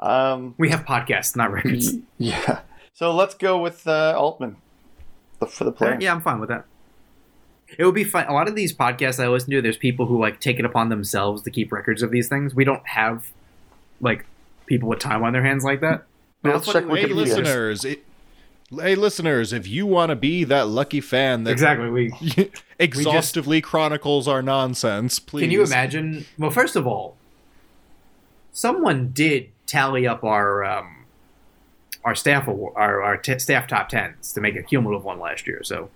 Um, 0.01 0.55
We 0.59 0.69
have 0.71 0.85
podcasts, 0.85 1.35
not 1.37 1.51
records. 1.53 1.95
yeah. 2.19 2.61
So 2.95 3.15
let's 3.15 3.35
go 3.35 3.59
with 3.61 3.87
uh, 3.87 4.15
Altman 4.17 4.57
for 5.49 5.65
the 5.65 5.73
player. 5.73 5.97
yeah, 6.01 6.13
I'm 6.13 6.23
fine 6.23 6.41
with 6.41 6.49
that. 6.49 6.65
It 7.79 7.85
would 7.85 7.95
be 7.95 8.05
fun. 8.05 8.27
A 8.29 8.33
lot 8.33 8.47
of 8.49 8.55
these 8.55 8.73
podcasts 8.75 9.23
I 9.23 9.27
listen 9.29 9.51
to, 9.51 9.61
there's 9.61 9.77
people 9.77 10.07
who 10.07 10.21
like 10.21 10.41
take 10.41 10.59
it 10.59 10.65
upon 10.65 10.89
themselves 10.89 11.43
to 11.43 11.51
keep 11.51 11.73
records 11.73 12.03
of 12.03 12.11
these 12.11 12.29
things. 12.29 12.55
We 12.55 12.65
don't 12.65 12.87
have 12.87 13.33
like 14.01 14.25
people 14.67 14.89
with 14.89 15.01
time 15.01 15.23
on 15.25 15.33
their 15.33 15.43
hands 15.43 15.65
like 15.65 15.81
that. 15.81 16.05
But 16.43 16.55
Let's 16.55 16.67
check 16.67 16.87
funny 16.87 17.01
Hey, 17.03 17.07
would 17.09 17.11
it 17.11 17.25
be- 17.25 17.31
Wikipedia. 17.33 17.37
listeners. 17.39 17.85
It, 17.85 18.05
hey, 18.71 18.95
listeners, 18.95 19.53
if 19.53 19.67
you 19.69 19.87
want 19.87 20.11
to 20.11 20.17
be 20.17 20.45
that 20.45 20.69
lucky 20.69 21.01
fan 21.01 21.45
that 21.45 21.51
Exactly. 21.53 21.89
We 21.91 22.13
exhaustively 22.79 23.61
chronicles 23.61 24.27
our 24.29 24.43
nonsense, 24.43 25.19
please. 25.19 25.43
Can 25.43 25.51
you 25.51 25.63
imagine? 25.63 26.27
Well, 26.39 26.51
first 26.51 26.77
of 26.77 26.87
all, 26.87 27.17
someone 28.53 29.11
did 29.13 29.49
tally 29.67 30.07
up 30.07 30.25
our 30.25 30.65
um, 30.65 31.05
our 32.05 32.15
staff 32.15 32.47
award, 32.47 32.75
our, 32.77 33.03
our 33.03 33.17
t- 33.17 33.39
staff 33.39 33.67
top 33.67 33.89
tens 33.89 34.33
to 34.33 34.41
make 34.41 34.57
a 34.57 34.63
cumulative 34.63 35.05
one 35.05 35.19
last 35.19 35.47
year. 35.47 35.63
So 35.65 35.91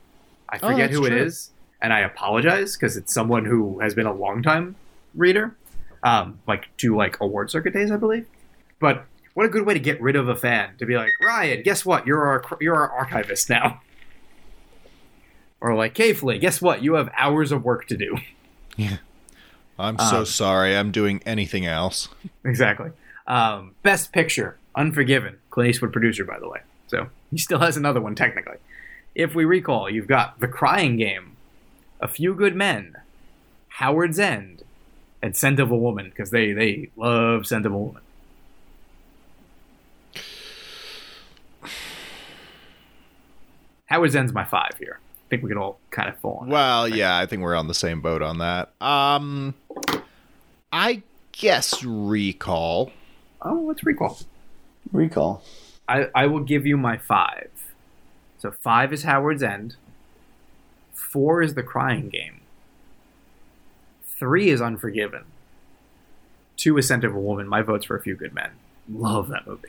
I 0.48 0.56
Oh, 0.56 0.68
forget 0.68 0.90
that's 0.90 0.94
who 0.94 1.04
it 1.06 1.10
true. 1.10 1.22
is, 1.22 1.50
and 1.80 1.92
I 1.92 2.00
apologize 2.00 2.76
because 2.76 2.96
it's 2.96 3.12
someone 3.14 3.44
who 3.44 3.78
has 3.80 3.94
been 3.94 4.06
a 4.06 4.12
long 4.12 4.42
time 4.42 4.76
reader, 5.14 5.56
um, 6.02 6.40
like 6.46 6.68
to 6.78 6.96
like 6.96 7.20
award 7.20 7.50
circuit 7.50 7.72
days, 7.72 7.90
I 7.90 7.96
believe. 7.96 8.26
But 8.80 9.06
what 9.34 9.46
a 9.46 9.48
good 9.48 9.64
way 9.66 9.74
to 9.74 9.80
get 9.80 10.00
rid 10.00 10.16
of 10.16 10.28
a 10.28 10.36
fan 10.36 10.76
to 10.78 10.86
be 10.86 10.96
like, 10.96 11.10
Ryan, 11.22 11.62
guess 11.62 11.84
what? 11.86 12.06
You're 12.06 12.24
our 12.26 12.42
you're 12.60 12.76
our 12.76 12.90
archivist 12.90 13.48
now. 13.50 13.80
Or 15.60 15.74
like, 15.74 15.94
Kayfley, 15.94 16.40
guess 16.40 16.62
what? 16.62 16.82
You 16.82 16.94
have 16.94 17.10
hours 17.16 17.52
of 17.52 17.64
work 17.64 17.86
to 17.88 17.96
do. 17.96 18.16
Yeah. 18.76 18.96
I'm 19.78 19.98
so 19.98 20.18
Um, 20.20 20.26
sorry. 20.26 20.76
I'm 20.76 20.90
doing 20.90 21.22
anything 21.26 21.66
else. 21.66 22.08
Exactly. 22.44 22.90
Um, 23.26 23.74
Best 23.82 24.12
Picture, 24.12 24.58
Unforgiven. 24.74 25.36
Clint 25.50 25.70
Eastwood 25.70 25.92
producer, 25.92 26.24
by 26.24 26.38
the 26.38 26.48
way. 26.48 26.60
So 26.88 27.08
he 27.30 27.38
still 27.38 27.58
has 27.58 27.76
another 27.76 28.00
one 28.00 28.14
technically. 28.14 28.56
If 29.14 29.34
we 29.34 29.44
recall, 29.44 29.90
you've 29.90 30.06
got 30.06 30.40
The 30.40 30.48
Crying 30.48 30.96
Game, 30.96 31.36
A 32.00 32.08
Few 32.08 32.34
Good 32.34 32.54
Men, 32.56 32.96
Howards 33.68 34.18
End, 34.18 34.62
and 35.22 35.36
Scent 35.36 35.60
of 35.60 35.70
a 35.70 35.76
Woman 35.76 36.08
because 36.10 36.30
they 36.30 36.52
they 36.52 36.90
love 36.96 37.46
Scent 37.46 37.66
of 37.66 37.72
a 37.72 37.78
Woman. 37.78 38.02
Howards 43.90 44.14
End's 44.14 44.32
my 44.32 44.44
five 44.44 44.72
here. 44.78 44.98
I 45.02 45.28
think 45.28 45.42
we 45.42 45.48
can 45.48 45.58
all 45.58 45.78
kind 45.90 46.08
of 46.08 46.18
fall 46.18 46.38
on. 46.42 46.48
that. 46.48 46.52
Well, 46.52 46.88
yeah, 46.88 47.16
I 47.18 47.26
think 47.26 47.42
we're 47.42 47.54
on 47.56 47.68
the 47.68 47.74
same 47.74 48.00
boat 48.00 48.22
on 48.22 48.38
that. 48.38 48.70
Um, 48.80 49.54
I 50.72 51.02
guess 51.32 51.82
recall. 51.84 52.90
Oh, 53.42 53.64
let's 53.68 53.84
recall. 53.84 54.18
Recall. 54.92 55.42
I, 55.88 56.08
I 56.14 56.26
will 56.26 56.40
give 56.40 56.66
you 56.66 56.76
my 56.76 56.96
five. 56.96 57.50
So 58.38 58.50
five 58.50 58.92
is 58.92 59.02
Howards 59.02 59.42
End. 59.42 59.76
Four 60.94 61.42
is 61.42 61.54
The 61.54 61.62
Crying 61.62 62.08
Game. 62.08 62.40
Three 64.06 64.50
is 64.50 64.60
Unforgiven. 64.60 65.24
Two 66.56 66.76
is 66.78 66.86
Scent 66.88 67.04
of 67.04 67.14
a 67.14 67.18
Woman. 67.20 67.48
My 67.48 67.62
vote's 67.62 67.86
for 67.86 67.96
A 67.96 68.02
Few 68.02 68.14
Good 68.14 68.34
Men. 68.34 68.50
Love 68.88 69.28
that 69.28 69.46
movie. 69.46 69.68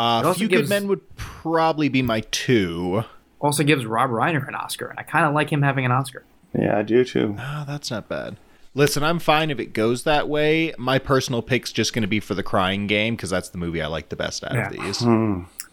Uh, 0.00 0.22
also 0.28 0.38
Few 0.38 0.48
gives- 0.48 0.62
Good 0.62 0.68
Men 0.70 0.88
would 0.88 1.16
probably 1.16 1.88
be 1.88 2.00
my 2.02 2.20
two. 2.30 3.04
Also 3.38 3.62
gives 3.64 3.84
Rob 3.86 4.10
Reiner 4.10 4.46
an 4.48 4.54
Oscar, 4.54 4.86
and 4.88 4.98
I 4.98 5.02
kind 5.02 5.24
of 5.26 5.34
like 5.34 5.50
him 5.50 5.62
having 5.62 5.84
an 5.84 5.92
Oscar. 5.92 6.24
Yeah, 6.58 6.78
I 6.78 6.82
do 6.82 7.04
too. 7.04 7.36
Ah, 7.38 7.64
that's 7.66 7.90
not 7.90 8.08
bad. 8.08 8.36
Listen, 8.74 9.02
I'm 9.02 9.18
fine 9.18 9.50
if 9.50 9.58
it 9.58 9.72
goes 9.72 10.04
that 10.04 10.28
way. 10.28 10.72
My 10.78 10.98
personal 10.98 11.42
pick's 11.42 11.72
just 11.72 11.92
going 11.92 12.02
to 12.02 12.08
be 12.08 12.20
for 12.20 12.34
the 12.34 12.42
Crying 12.42 12.86
Game 12.86 13.16
because 13.16 13.30
that's 13.30 13.48
the 13.48 13.58
movie 13.58 13.82
I 13.82 13.86
like 13.88 14.08
the 14.10 14.16
best 14.16 14.44
out 14.44 14.52
of 14.56 14.74
Yeah. 14.74 14.82
these. 14.84 15.02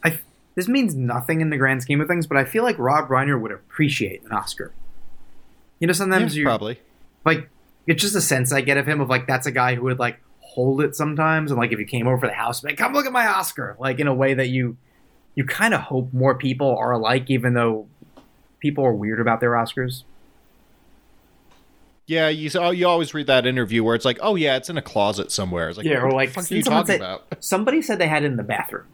I 0.03 0.19
this 0.55 0.67
means 0.67 0.95
nothing 0.95 1.39
in 1.41 1.49
the 1.51 1.57
grand 1.57 1.83
scheme 1.83 2.01
of 2.01 2.07
things, 2.07 2.25
but 2.25 2.37
I 2.37 2.43
feel 2.43 2.63
like 2.63 2.77
Rob 2.79 3.09
Reiner 3.09 3.39
would 3.39 3.51
appreciate 3.51 4.23
an 4.23 4.31
Oscar. 4.31 4.71
You 5.79 5.85
know, 5.87 5.93
sometimes 5.93 6.35
Yeah, 6.35 6.39
you 6.41 6.45
probably. 6.45 6.79
like 7.25 7.49
it's 7.85 8.01
just 8.01 8.15
a 8.15 8.21
sense 8.21 8.51
I 8.51 8.61
get 8.61 8.77
of 8.77 8.87
him 8.87 8.99
of 8.99 9.09
like 9.09 9.27
that's 9.27 9.45
a 9.45 9.51
guy 9.51 9.75
who 9.75 9.83
would 9.83 9.99
like 9.99 10.19
hold 10.57 10.81
it 10.81 10.95
sometimes, 10.95 11.51
and 11.51 11.59
like 11.59 11.71
if 11.71 11.77
you 11.77 11.85
came 11.85 12.07
over 12.07 12.21
to 12.21 12.27
the 12.27 12.33
house, 12.33 12.63
like 12.63 12.77
come 12.77 12.91
look 12.91 13.05
at 13.05 13.11
my 13.11 13.27
Oscar, 13.27 13.77
like 13.79 13.99
in 13.99 14.07
a 14.07 14.13
way 14.13 14.33
that 14.33 14.47
you 14.49 14.75
you 15.35 15.45
kind 15.45 15.75
of 15.75 15.81
hope 15.81 16.11
more 16.11 16.33
people 16.33 16.75
are 16.75 16.91
alike, 16.93 17.29
even 17.29 17.53
though 17.53 17.85
people 18.59 18.83
are 18.83 18.91
weird 18.91 19.21
about 19.21 19.39
their 19.39 19.51
Oscars. 19.51 20.01
Yeah, 22.07 22.29
you 22.29 22.49
oh, 22.55 22.71
you 22.71 22.87
always 22.87 23.13
read 23.13 23.27
that 23.27 23.45
interview 23.45 23.83
where 23.83 23.93
it's 23.93 24.03
like, 24.05 24.17
oh 24.19 24.35
yeah, 24.35 24.55
it's 24.57 24.67
in 24.69 24.77
a 24.77 24.81
closet 24.81 25.31
somewhere. 25.31 25.69
It's 25.69 25.77
like, 25.77 25.85
Yeah, 25.85 26.01
or 26.01 26.09
like, 26.09 26.31
fuck 26.31 26.49
are 26.51 26.55
you 26.55 26.63
talking 26.63 26.87
say- 26.87 26.95
about? 26.95 27.27
Somebody 27.39 27.83
said 27.83 27.99
they 27.99 28.07
had 28.07 28.23
it 28.23 28.27
in 28.27 28.37
the 28.37 28.43
bathroom. 28.43 28.87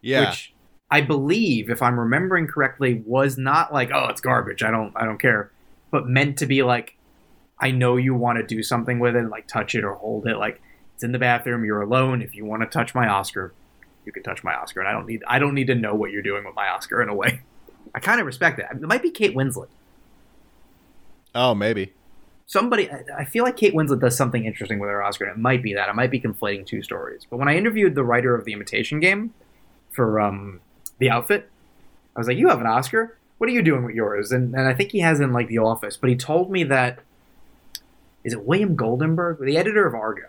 Yeah, 0.00 0.30
which 0.30 0.54
I 0.90 1.02
believe, 1.02 1.68
if 1.68 1.82
I'm 1.82 2.00
remembering 2.00 2.46
correctly, 2.46 3.02
was 3.04 3.36
not 3.36 3.74
like, 3.74 3.90
"Oh, 3.92 4.06
it's 4.08 4.22
garbage. 4.22 4.62
I 4.62 4.70
don't, 4.70 4.92
I 4.96 5.04
don't 5.04 5.20
care," 5.20 5.50
but 5.90 6.08
meant 6.08 6.38
to 6.38 6.46
be 6.46 6.62
like, 6.62 6.95
"I 7.58 7.70
know 7.70 7.96
you 7.96 8.14
want 8.14 8.38
to 8.38 8.44
do 8.44 8.62
something 8.62 8.98
with 8.98 9.16
it, 9.16 9.28
like 9.28 9.46
touch 9.46 9.74
it 9.74 9.84
or 9.84 9.94
hold 9.94 10.26
it. 10.26 10.36
Like 10.36 10.60
it's 10.94 11.04
in 11.04 11.12
the 11.12 11.18
bathroom. 11.18 11.64
You're 11.64 11.82
alone. 11.82 12.22
If 12.22 12.34
you 12.34 12.44
want 12.44 12.62
to 12.62 12.68
touch 12.68 12.94
my 12.94 13.08
Oscar, 13.08 13.52
you 14.04 14.12
can 14.12 14.22
touch 14.22 14.44
my 14.44 14.54
Oscar, 14.54 14.80
and 14.80 14.88
I 14.88 14.92
don't 14.92 15.06
need, 15.06 15.22
I 15.26 15.38
don't 15.38 15.54
need 15.54 15.66
to 15.66 15.74
know 15.74 15.94
what 15.94 16.10
you're 16.10 16.22
doing 16.22 16.44
with 16.44 16.54
my 16.54 16.68
Oscar 16.68 17.02
in 17.02 17.08
a 17.08 17.14
way." 17.14 17.40
I 17.94 18.00
kind 18.00 18.20
of 18.20 18.26
respect 18.26 18.58
that. 18.58 18.72
It 18.72 18.82
might 18.82 19.02
be 19.02 19.10
Kate 19.10 19.34
Winslet. 19.34 19.68
oh 21.34 21.54
maybe. 21.54 21.92
Somebody, 22.48 22.88
I 22.90 23.24
feel 23.24 23.42
like 23.42 23.56
Kate 23.56 23.74
Winslet 23.74 24.00
does 24.00 24.16
something 24.16 24.44
interesting 24.44 24.78
with 24.78 24.88
her 24.88 25.02
Oscar, 25.02 25.24
and 25.24 25.36
it 25.36 25.40
might 25.40 25.64
be 25.64 25.74
that. 25.74 25.88
I 25.88 25.92
might 25.92 26.12
be 26.12 26.20
conflating 26.20 26.64
two 26.64 26.80
stories. 26.80 27.26
But 27.28 27.38
when 27.38 27.48
I 27.48 27.56
interviewed 27.56 27.96
the 27.96 28.04
writer 28.04 28.36
of 28.36 28.44
The 28.44 28.52
Imitation 28.52 29.00
Game 29.00 29.34
for 29.90 30.20
um, 30.20 30.60
the 30.98 31.10
outfit, 31.10 31.50
I 32.14 32.20
was 32.20 32.28
like, 32.28 32.36
"You 32.36 32.48
have 32.48 32.60
an 32.60 32.66
Oscar. 32.66 33.18
What 33.38 33.50
are 33.50 33.52
you 33.52 33.62
doing 33.62 33.84
with 33.84 33.96
yours?" 33.96 34.30
And 34.30 34.54
and 34.54 34.68
I 34.68 34.74
think 34.74 34.92
he 34.92 35.00
has 35.00 35.18
in 35.18 35.32
like 35.32 35.48
The 35.48 35.58
Office. 35.58 35.96
But 35.96 36.08
he 36.10 36.16
told 36.16 36.50
me 36.50 36.62
that 36.64 37.00
is 38.26 38.32
it 38.32 38.44
William 38.44 38.76
Goldenberg, 38.76 39.38
the 39.38 39.56
editor 39.56 39.86
of 39.86 39.94
Argo, 39.94 40.24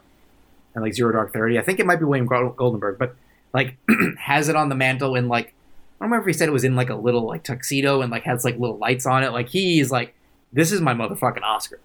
and 0.75 0.83
like 0.83 0.93
Zero 0.93 1.11
Dark 1.11 1.33
Thirty. 1.33 1.57
I 1.57 1.63
think 1.63 1.79
it 1.79 1.85
might 1.87 1.97
be 1.97 2.05
William 2.05 2.29
Goldenberg, 2.29 2.99
but 2.99 3.15
like 3.53 3.75
has 4.19 4.49
it 4.49 4.55
on 4.55 4.69
the 4.69 4.75
mantle 4.75 5.15
in 5.15 5.27
like 5.27 5.47
I 5.47 6.05
don't 6.05 6.11
remember 6.11 6.29
if 6.29 6.35
he 6.35 6.37
said 6.37 6.47
it 6.47 6.51
was 6.51 6.63
in 6.63 6.75
like 6.75 6.91
a 6.91 6.95
little 6.95 7.25
like 7.25 7.43
tuxedo 7.43 8.01
and 8.01 8.11
like 8.11 8.21
has 8.23 8.45
like 8.45 8.59
little 8.59 8.77
lights 8.77 9.07
on 9.07 9.23
it. 9.23 9.31
Like 9.31 9.49
he's 9.49 9.89
like, 9.89 10.13
this 10.53 10.71
is 10.71 10.79
my 10.79 10.93
motherfucking 10.93 11.41
Oscar, 11.41 11.79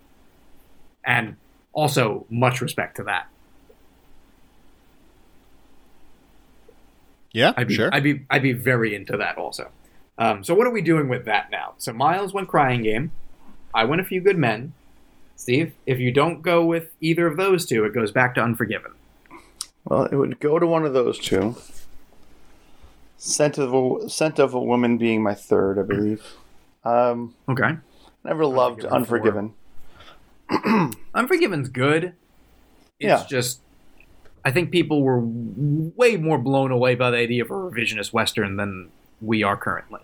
and 1.03 1.37
also 1.73 2.27
much 2.29 2.61
respect 2.61 2.99
to 2.99 3.05
that. 3.05 3.29
Yeah, 7.33 7.55
I'd 7.57 7.69
be, 7.69 7.75
sure. 7.75 7.89
I'd 7.91 8.03
be, 8.03 8.27
I'd 8.29 8.43
be 8.43 8.53
very 8.53 8.95
into 8.95 9.17
that 9.17 9.39
also. 9.39 9.71
Um, 10.19 10.45
so 10.45 10.55
what 10.55 10.67
are 10.67 10.71
we 10.71 10.83
doing 10.83 11.09
with 11.09 11.25
that 11.25 11.51
now? 11.51 11.73
So 11.79 11.95
Myles 11.95 12.35
went 12.35 12.49
crying 12.49 12.83
game. 12.83 13.13
I 13.73 13.85
went 13.85 14.03
a 14.03 14.05
few 14.05 14.21
good 14.21 14.37
men. 14.37 14.75
Steve, 15.43 15.73
if 15.87 15.99
you 15.99 16.13
don't 16.13 16.41
go 16.41 16.65
with 16.65 16.91
either 17.01 17.27
of 17.27 17.37
those 17.37 17.67
two, 17.67 17.85
it 17.85 17.93
goes 17.93 18.13
back 18.13 18.37
to 18.37 18.41
Unforgiven. 18.41 18.93
Well, 19.85 20.05
it 20.05 20.15
would 20.15 20.39
go 20.39 20.61
to 20.61 20.67
one 20.69 20.85
of 20.87 20.93
those 20.93 21.19
two. 21.19 21.57
Scent 23.19 23.59
of 23.59 23.75
a, 23.75 24.09
Scent 24.09 24.39
of 24.39 24.55
a 24.55 24.61
Woman 24.61 24.99
being 24.99 25.21
my 25.21 25.35
third, 25.35 25.81
I 25.81 25.83
believe. 25.83 26.25
Um, 26.85 27.35
Okay. 27.49 27.77
never 28.25 28.47
loved 28.47 28.85
Unforgiven 28.85 29.55
Unforgiven. 30.49 30.93
Unforgiven's 31.15 31.69
good. 31.71 32.05
It's 32.05 32.15
Yeah. 33.01 33.25
just, 33.29 33.59
I 34.45 34.53
think 34.53 34.71
people 34.71 35.03
were 35.03 35.19
way 35.21 36.17
more 36.19 36.39
blown 36.39 36.71
away 36.71 36.95
by 36.95 37.11
the 37.11 37.17
idea 37.17 37.43
of 37.43 37.51
a 37.51 37.55
revisionist 37.55 38.13
western 38.13 38.55
than 38.59 38.91
we 39.21 39.43
are 39.43 39.57
currently. 39.57 40.03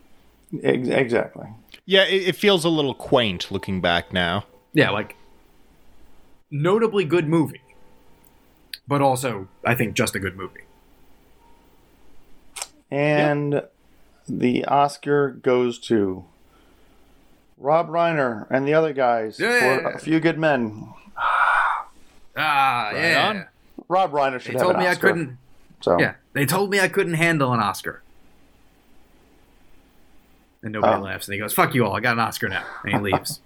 Ex- 0.65 0.89
exactly. 0.89 1.47
yeah, 1.87 2.03
it, 2.07 2.31
it 2.31 2.35
feels 2.35 2.65
a 2.65 2.69
little 2.69 2.95
quaint 2.95 3.53
looking 3.53 3.81
back 3.81 4.13
now. 4.13 4.45
Yeah, 4.73 4.91
like 4.91 5.15
notably 6.51 7.05
good 7.05 7.29
movie, 7.29 7.61
but 8.87 9.01
also 9.03 9.49
I 9.65 9.75
think 9.75 9.95
just 9.95 10.15
a 10.15 10.19
good 10.19 10.37
movie. 10.37 10.61
And 12.91 13.63
the 14.29 14.65
Oscar 14.65 15.31
goes 15.31 15.79
to 15.81 16.25
Rob 17.59 17.89
Reiner 17.89 18.47
and 18.51 18.67
the 18.67 18.75
other 18.75 18.93
guys 18.93 19.37
for 19.37 19.47
A 19.81 19.99
Few 19.99 20.21
Good 20.21 20.39
Men. 20.39 20.93
Ah, 22.37 22.91
yeah. 22.93 23.29
on. 23.29 23.47
Rob 23.89 24.13
Reiner 24.13 24.41
should 24.41 24.55
They 24.55 24.59
have 24.59 24.63
told 24.63 24.77
an 24.77 24.81
me 24.83 24.87
I 24.89 24.95
couldn't. 24.95 25.39
So 25.81 25.99
Yeah, 25.99 26.15
they 26.33 26.47
told 26.47 26.71
me 26.71 26.81
I 26.81 26.89
couldn't 26.89 27.15
handle 27.15 27.53
an 27.53 27.61
Oscar. 27.61 28.03
And 30.63 30.73
nobody 30.73 30.95
Oh. 30.97 31.01
laughs, 31.01 31.29
and 31.29 31.35
he 31.35 31.39
goes, 31.39 31.53
"Fuck 31.55 31.75
you 31.75 31.85
all! 31.87 31.95
I 31.95 32.01
got 32.01 32.15
an 32.15 32.21
Oscar 32.21 32.49
now," 32.49 32.65
and 32.83 32.93
he 32.93 32.99
leaves. 32.99 33.41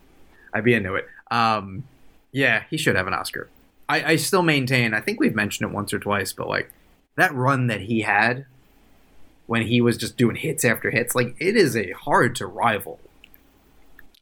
I'd 0.52 0.64
be 0.64 0.74
into 0.74 0.94
it. 0.96 1.06
Um, 1.30 1.84
yeah, 2.32 2.64
he 2.70 2.76
should 2.76 2.96
have 2.96 3.06
an 3.06 3.14
Oscar. 3.14 3.48
I, 3.88 4.12
I 4.12 4.16
still 4.16 4.42
maintain. 4.42 4.92
I 4.94 5.00
think 5.00 5.18
we've 5.18 5.34
mentioned 5.34 5.70
it 5.70 5.74
once 5.74 5.92
or 5.92 5.98
twice, 5.98 6.32
but 6.32 6.48
like 6.48 6.70
that 7.16 7.34
run 7.34 7.66
that 7.68 7.82
he 7.82 8.02
had 8.02 8.46
when 9.46 9.62
he 9.62 9.80
was 9.80 9.96
just 9.96 10.16
doing 10.16 10.36
hits 10.36 10.64
after 10.64 10.90
hits, 10.90 11.14
like 11.14 11.34
it 11.38 11.56
is 11.56 11.76
a 11.76 11.92
hard 11.92 12.34
to 12.36 12.46
rival 12.46 13.00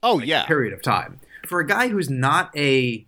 Oh 0.02 0.20
yeah, 0.20 0.44
period 0.46 0.72
of 0.72 0.82
time. 0.82 1.20
For 1.46 1.58
a 1.60 1.66
guy 1.66 1.88
who's 1.88 2.08
not 2.08 2.56
a 2.56 3.04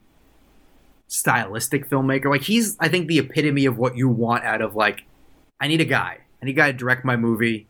stylistic 1.10 1.88
filmmaker 1.88 2.26
like 2.26 2.42
he's 2.42 2.76
i 2.80 2.86
think 2.86 3.08
the 3.08 3.18
epitome 3.18 3.64
of 3.64 3.78
what 3.78 3.96
you 3.96 4.06
want 4.10 4.44
out 4.44 4.60
of 4.60 4.74
like 4.74 5.06
i 5.58 5.66
need 5.66 5.80
a 5.80 5.84
guy. 5.86 6.18
I 6.42 6.44
need 6.44 6.52
a 6.52 6.54
guy 6.54 6.70
to 6.70 6.76
direct 6.76 7.02
my 7.04 7.16
movie. 7.16 7.66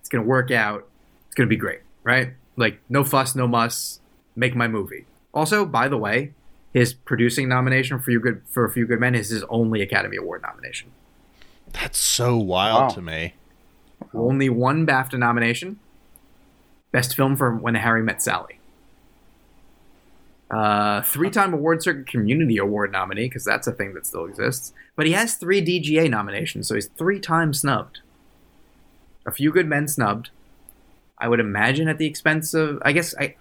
It's 0.00 0.08
gonna 0.08 0.24
work 0.24 0.50
out. 0.50 0.88
It's 1.26 1.34
gonna 1.34 1.48
be 1.48 1.56
great 1.56 1.80
right? 2.04 2.34
Like 2.56 2.80
no 2.88 3.04
fuss 3.04 3.34
no 3.34 3.46
muss. 3.48 4.00
Make 4.36 4.54
my 4.54 4.68
movie. 4.68 5.06
Also 5.34 5.66
by 5.66 5.88
the 5.88 5.98
way 5.98 6.34
his 6.72 6.92
producing 6.94 7.48
nomination 7.48 7.98
for 7.98 8.10
you 8.10 8.20
good 8.20 8.42
for 8.46 8.64
a 8.64 8.70
few 8.70 8.86
good 8.86 9.00
men 9.00 9.14
is 9.14 9.30
his 9.30 9.42
only 9.48 9.80
academy 9.82 10.16
award 10.16 10.42
nomination 10.42 10.90
that's 11.72 11.98
so 11.98 12.36
wild 12.36 12.82
Wow. 12.82 12.88
to 12.88 13.02
me. 13.02 13.34
only 14.14 14.48
one 14.48 14.86
BAFTA 14.86 15.18
nomination. 15.18 15.78
Best 16.92 17.14
film 17.14 17.36
for 17.36 17.54
When 17.54 17.74
Harry 17.74 18.02
Met 18.02 18.22
Sally. 18.22 18.58
Uh, 20.50 21.02
three-time 21.02 21.52
award 21.52 21.82
circuit 21.82 22.06
community 22.06 22.56
award 22.56 22.90
nominee 22.90 23.26
because 23.26 23.44
that's 23.44 23.66
a 23.66 23.72
thing 23.72 23.92
that 23.92 24.06
still 24.06 24.24
exists. 24.24 24.72
But 24.96 25.04
he 25.04 25.12
has 25.12 25.34
three 25.34 25.60
DGA 25.60 26.08
nominations, 26.08 26.66
so 26.68 26.74
he's 26.74 26.86
three 26.86 27.20
times 27.20 27.60
snubbed. 27.60 28.00
A 29.26 29.30
few 29.30 29.52
good 29.52 29.66
men 29.66 29.88
snubbed. 29.88 30.30
I 31.18 31.28
would 31.28 31.40
imagine 31.40 31.86
at 31.88 31.98
the 31.98 32.06
expense 32.06 32.54
of, 32.54 32.78
I 32.82 32.92
guess, 32.92 33.14
I 33.18 33.34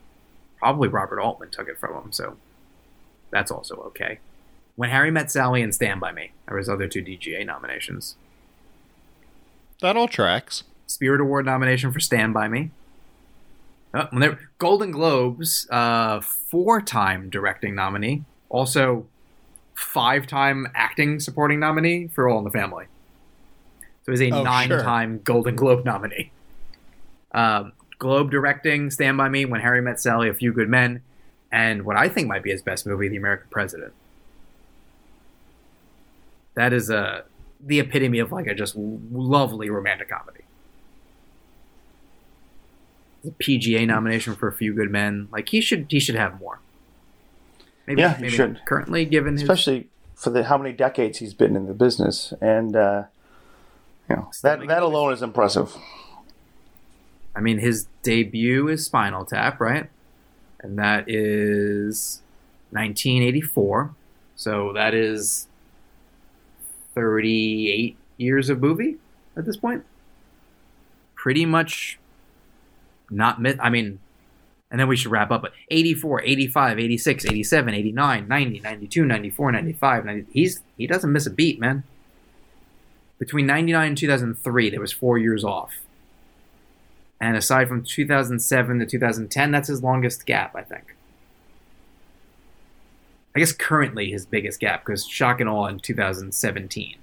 probably 0.57 0.89
Robert 0.89 1.21
Altman 1.21 1.49
took 1.49 1.69
it 1.69 1.79
from 1.79 1.93
him, 1.95 2.11
so 2.11 2.35
that's 3.31 3.51
also 3.51 3.75
okay. 3.87 4.19
When 4.75 4.89
Harry 4.89 5.11
Met 5.11 5.31
Sally 5.31 5.61
and 5.61 5.73
Stand 5.73 5.99
by 5.99 6.11
Me 6.11 6.31
are 6.47 6.57
his 6.57 6.69
other 6.69 6.87
two 6.87 7.01
DGA 7.03 7.45
nominations. 7.45 8.15
That 9.81 9.97
all 9.97 10.07
tracks. 10.07 10.63
Spirit 10.87 11.19
Award 11.21 11.45
nomination 11.45 11.91
for 11.91 11.99
Stand 11.99 12.33
By 12.33 12.47
Me. 12.47 12.71
Oh, 13.93 14.35
Golden 14.59 14.91
Globes, 14.91 15.67
uh, 15.69 16.19
four-time 16.21 17.29
directing 17.29 17.75
nominee. 17.75 18.23
Also, 18.49 19.05
five-time 19.73 20.67
acting 20.75 21.19
supporting 21.19 21.59
nominee 21.59 22.07
for 22.07 22.27
All 22.29 22.37
in 22.39 22.43
the 22.43 22.51
Family. 22.51 22.85
So 24.05 24.11
he's 24.11 24.21
a 24.21 24.31
Oh, 24.31 24.43
nine-time 24.43 25.21
Golden 25.23 25.55
Globe 25.55 25.85
nominee. 25.85 26.31
Um, 27.33 27.73
Globe 27.99 28.31
directing, 28.31 28.89
Stand 28.91 29.17
By 29.17 29.29
Me, 29.29 29.45
When 29.45 29.61
Harry 29.61 29.81
Met 29.81 29.99
Sally, 29.99 30.29
A 30.29 30.33
Few 30.33 30.53
Good 30.53 30.69
Men, 30.69 31.01
and 31.51 31.83
what 31.83 31.95
I 31.95 32.09
think 32.09 32.27
might 32.27 32.43
be 32.43 32.51
his 32.51 32.61
best 32.61 32.85
movie, 32.85 33.07
The 33.07 33.17
American 33.17 33.47
President. 33.49 33.93
That 36.55 36.73
is 36.73 36.89
a 36.89 37.25
the 37.63 37.79
epitome 37.79 38.19
of 38.19 38.31
like 38.31 38.47
a 38.47 38.53
just 38.53 38.75
lovely 38.75 39.69
romantic 39.69 40.09
comedy. 40.09 40.43
The 43.23 43.31
PGA 43.31 43.85
nomination 43.85 44.35
for 44.35 44.47
A 44.47 44.53
Few 44.53 44.73
Good 44.73 44.91
Men, 44.91 45.27
like 45.31 45.49
he 45.49 45.61
should 45.61 45.87
he 45.89 45.99
should 45.99 46.15
have 46.15 46.39
more. 46.39 46.59
Maybe, 47.85 48.01
Yeah, 48.01 48.15
he 48.17 48.29
should. 48.29 48.61
Currently, 48.65 49.05
given 49.05 49.33
his 49.33 49.43
especially 49.43 49.89
for 50.15 50.29
the 50.31 50.45
how 50.45 50.57
many 50.57 50.73
decades 50.73 51.19
he's 51.19 51.33
been 51.33 51.55
in 51.55 51.67
the 51.67 51.73
business, 51.73 52.33
and 52.41 52.75
uh, 52.75 53.03
you 54.09 54.15
know 54.15 54.31
that 54.43 54.67
that 54.67 54.83
alone 54.83 55.13
is 55.13 55.21
impressive. 55.21 55.75
I 57.35 57.39
mean, 57.39 57.59
his 57.59 57.87
debut 58.01 58.67
is 58.67 58.85
Spinal 58.85 59.23
Tap, 59.23 59.61
right? 59.61 59.89
And 60.67 60.77
that 60.79 61.05
is 61.07 62.21
1984. 62.71 63.95
So 64.35 64.73
that 64.73 64.93
is 64.93 65.47
38 66.93 67.95
years 68.17 68.49
of 68.49 68.59
movie. 68.59 68.97
at 69.37 69.45
this 69.45 69.55
point. 69.55 69.85
Pretty 71.15 71.45
much 71.45 71.99
not 73.09 73.41
miss. 73.41 73.55
I 73.61 73.69
mean, 73.69 73.99
and 74.69 74.77
then 74.77 74.89
we 74.89 74.97
should 74.97 75.09
wrap 75.11 75.31
up. 75.31 75.41
But 75.41 75.53
84, 75.71 76.23
85, 76.23 76.79
86, 76.79 77.25
87, 77.25 77.73
89, 77.73 78.27
90, 78.27 78.59
92, 78.59 79.05
94, 79.05 79.51
95, 79.53 80.05
90. 80.05 80.31
He's, 80.33 80.61
he 80.77 80.85
doesn't 80.85 81.11
miss 81.11 81.25
a 81.25 81.31
beat, 81.31 81.61
man. 81.61 81.83
Between 83.19 83.45
99 83.45 83.87
and 83.87 83.97
2003, 83.97 84.69
there 84.69 84.81
was 84.81 84.91
four 84.91 85.17
years 85.17 85.45
off. 85.45 85.71
And 87.19 87.35
aside 87.35 87.67
from 87.67 87.83
2007 87.83 88.79
to 88.79 88.85
2010, 88.85 89.51
that's 89.51 89.67
his 89.67 89.81
longest 89.81 90.25
gap, 90.25 90.55
I 90.55 90.61
think. 90.61 90.95
I 93.35 93.39
guess 93.39 93.51
currently 93.53 94.11
his 94.11 94.25
biggest 94.25 94.59
gap 94.59 94.83
because 94.85 95.05
Shock 95.05 95.39
and 95.41 95.49
Awe 95.49 95.67
in 95.67 95.79
2017. 95.79 96.95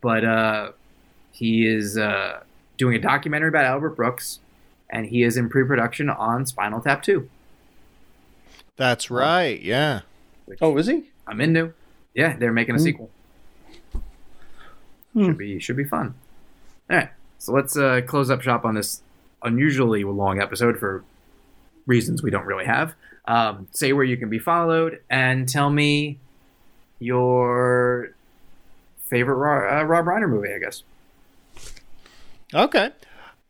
But 0.00 0.24
uh, 0.24 0.72
he 1.30 1.66
is 1.66 1.96
uh, 1.96 2.42
doing 2.76 2.96
a 2.96 2.98
documentary 3.00 3.48
about 3.48 3.64
Albert 3.64 3.90
Brooks, 3.96 4.40
and 4.90 5.06
he 5.06 5.22
is 5.22 5.36
in 5.36 5.48
pre-production 5.48 6.08
on 6.10 6.46
Spinal 6.46 6.80
Tap 6.80 7.02
2. 7.02 7.28
That's 8.76 9.10
right. 9.10 9.60
Yeah. 9.60 10.00
Which 10.46 10.58
Oh, 10.62 10.76
is 10.76 10.86
he? 10.86 11.10
I'm 11.26 11.40
into. 11.40 11.72
Yeah, 12.14 12.36
they're 12.36 12.52
making 12.52 12.74
a 12.74 12.78
Hmm. 12.78 12.84
sequel. 12.84 13.10
Hmm. 15.12 15.24
Should 15.26 15.38
be 15.38 15.58
should 15.60 15.76
be 15.76 15.84
fun. 15.84 16.14
All 16.90 16.96
right, 16.96 17.10
so 17.38 17.52
let's 17.52 17.76
uh, 17.76 18.00
close 18.06 18.30
up 18.30 18.40
shop 18.42 18.64
on 18.64 18.74
this 18.74 19.02
unusually 19.44 20.04
long 20.04 20.40
episode 20.40 20.78
for 20.78 21.04
reasons 21.86 22.22
we 22.22 22.30
don't 22.30 22.46
really 22.46 22.64
have. 22.64 22.94
Um, 23.26 23.68
say 23.72 23.92
where 23.92 24.04
you 24.04 24.16
can 24.16 24.28
be 24.28 24.38
followed 24.38 25.00
and 25.08 25.48
tell 25.48 25.70
me 25.70 26.18
your 26.98 28.10
favorite 29.08 29.36
Rob, 29.36 29.82
uh, 29.82 29.84
Rob 29.84 30.06
Reiner 30.06 30.28
movie. 30.28 30.52
I 30.52 30.58
guess. 30.58 30.82
Okay. 32.54 32.90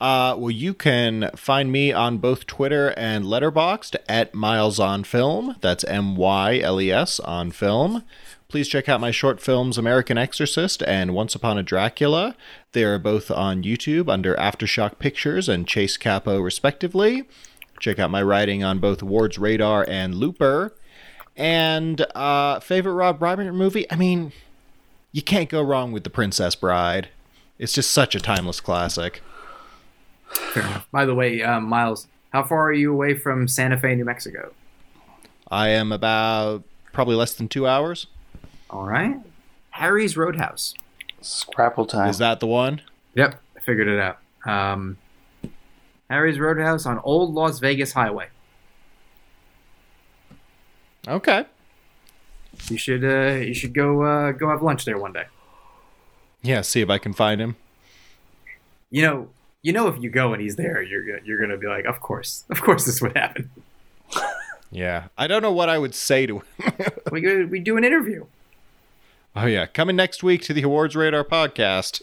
Uh, 0.02 0.34
well, 0.36 0.50
you 0.50 0.74
can 0.74 1.30
find 1.36 1.70
me 1.70 1.92
on 1.92 2.18
both 2.18 2.44
Twitter 2.44 2.88
and 2.96 3.24
Letterboxd 3.24 3.94
at 4.08 4.34
Myles 4.34 4.80
on 4.80 5.04
Film. 5.04 5.54
That's 5.60 5.84
M 5.84 6.16
Y 6.16 6.58
L 6.58 6.80
E 6.80 6.90
S 6.90 7.20
on 7.20 7.52
film. 7.52 8.02
Please 8.48 8.66
check 8.66 8.88
out 8.88 9.00
my 9.00 9.12
short 9.12 9.40
films 9.40 9.78
American 9.78 10.18
Exorcist 10.18 10.82
and 10.82 11.14
Once 11.14 11.36
Upon 11.36 11.56
a 11.56 11.62
Dracula. 11.62 12.34
They 12.72 12.82
are 12.82 12.98
both 12.98 13.30
on 13.30 13.62
YouTube 13.62 14.10
under 14.10 14.34
Aftershock 14.34 14.98
Pictures 14.98 15.48
and 15.48 15.68
Chase 15.68 15.96
Capo, 15.96 16.40
respectively. 16.40 17.22
Check 17.78 18.00
out 18.00 18.10
my 18.10 18.24
writing 18.24 18.64
on 18.64 18.80
both 18.80 19.02
Awards 19.02 19.38
Radar 19.38 19.86
and 19.88 20.16
Looper. 20.16 20.74
And 21.36 22.04
uh, 22.16 22.58
favorite 22.58 22.94
Rob 22.94 23.20
Reiner 23.20 23.54
movie? 23.54 23.88
I 23.88 23.94
mean, 23.94 24.32
you 25.12 25.22
can't 25.22 25.48
go 25.48 25.62
wrong 25.62 25.92
with 25.92 26.02
The 26.02 26.10
Princess 26.10 26.56
Bride. 26.56 27.10
It's 27.56 27.72
just 27.72 27.92
such 27.92 28.16
a 28.16 28.20
timeless 28.20 28.58
classic. 28.58 29.22
Fair 30.32 30.62
enough. 30.64 30.88
By 30.90 31.04
the 31.04 31.14
way, 31.14 31.42
um, 31.42 31.64
Myles, 31.64 32.08
how 32.32 32.42
far 32.42 32.66
are 32.68 32.72
you 32.72 32.92
away 32.92 33.14
from 33.14 33.48
Santa 33.48 33.76
Fe, 33.78 33.94
New 33.94 34.04
Mexico? 34.04 34.52
I 35.50 35.68
am 35.68 35.92
about 35.92 36.64
probably 36.92 37.16
less 37.16 37.34
than 37.34 37.48
two 37.48 37.66
hours. 37.66 38.06
All 38.70 38.84
right, 38.84 39.16
Harry's 39.70 40.16
Roadhouse. 40.16 40.74
Scrapple 41.20 41.86
time. 41.86 42.08
Is 42.08 42.18
that 42.18 42.40
the 42.40 42.46
one? 42.46 42.80
Yep, 43.14 43.40
I 43.56 43.60
figured 43.60 43.88
it 43.88 44.00
out. 44.00 44.18
Um, 44.44 44.96
Harry's 46.08 46.38
Roadhouse 46.38 46.86
on 46.86 46.98
Old 47.04 47.34
Las 47.34 47.58
Vegas 47.58 47.92
Highway. 47.92 48.28
Okay. 51.06 51.46
You 52.68 52.76
should 52.76 53.04
uh, 53.04 53.40
you 53.40 53.54
should 53.54 53.74
go 53.74 54.02
uh, 54.02 54.32
go 54.32 54.48
have 54.48 54.62
lunch 54.62 54.84
there 54.84 54.98
one 54.98 55.12
day. 55.12 55.24
Yeah, 56.42 56.60
see 56.60 56.80
if 56.80 56.90
I 56.90 56.98
can 56.98 57.12
find 57.12 57.40
him. 57.40 57.56
You 58.90 59.02
know, 59.02 59.28
you 59.62 59.72
know 59.72 59.88
if 59.88 60.02
you 60.02 60.10
go 60.10 60.32
and 60.32 60.42
he's 60.42 60.56
there, 60.56 60.82
you're 60.82 61.04
go- 61.04 61.18
you're 61.24 61.40
gonna 61.40 61.56
be 61.56 61.66
like, 61.66 61.84
of 61.84 62.00
course, 62.00 62.44
of 62.50 62.60
course, 62.60 62.84
this 62.84 63.00
would 63.00 63.16
happen. 63.16 63.50
Yeah. 64.70 65.08
I 65.18 65.26
don't 65.26 65.42
know 65.42 65.52
what 65.52 65.68
I 65.68 65.78
would 65.78 65.94
say 65.94 66.26
to 66.26 66.38
him. 66.38 66.44
We 67.12 67.44
we 67.44 67.58
do 67.60 67.76
an 67.76 67.84
interview, 67.84 68.24
oh, 69.36 69.44
yeah. 69.46 69.66
Coming 69.66 69.96
next 69.96 70.22
week 70.22 70.42
to 70.42 70.54
the 70.54 70.62
Awards 70.62 70.96
Radar 70.96 71.24
podcast. 71.24 72.00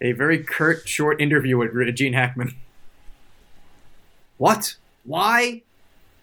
a 0.00 0.12
very 0.12 0.42
curt, 0.42 0.88
short 0.88 1.20
interview 1.20 1.58
with 1.58 1.94
Gene 1.94 2.14
Hackman. 2.14 2.54
What? 4.38 4.76
Why? 5.04 5.62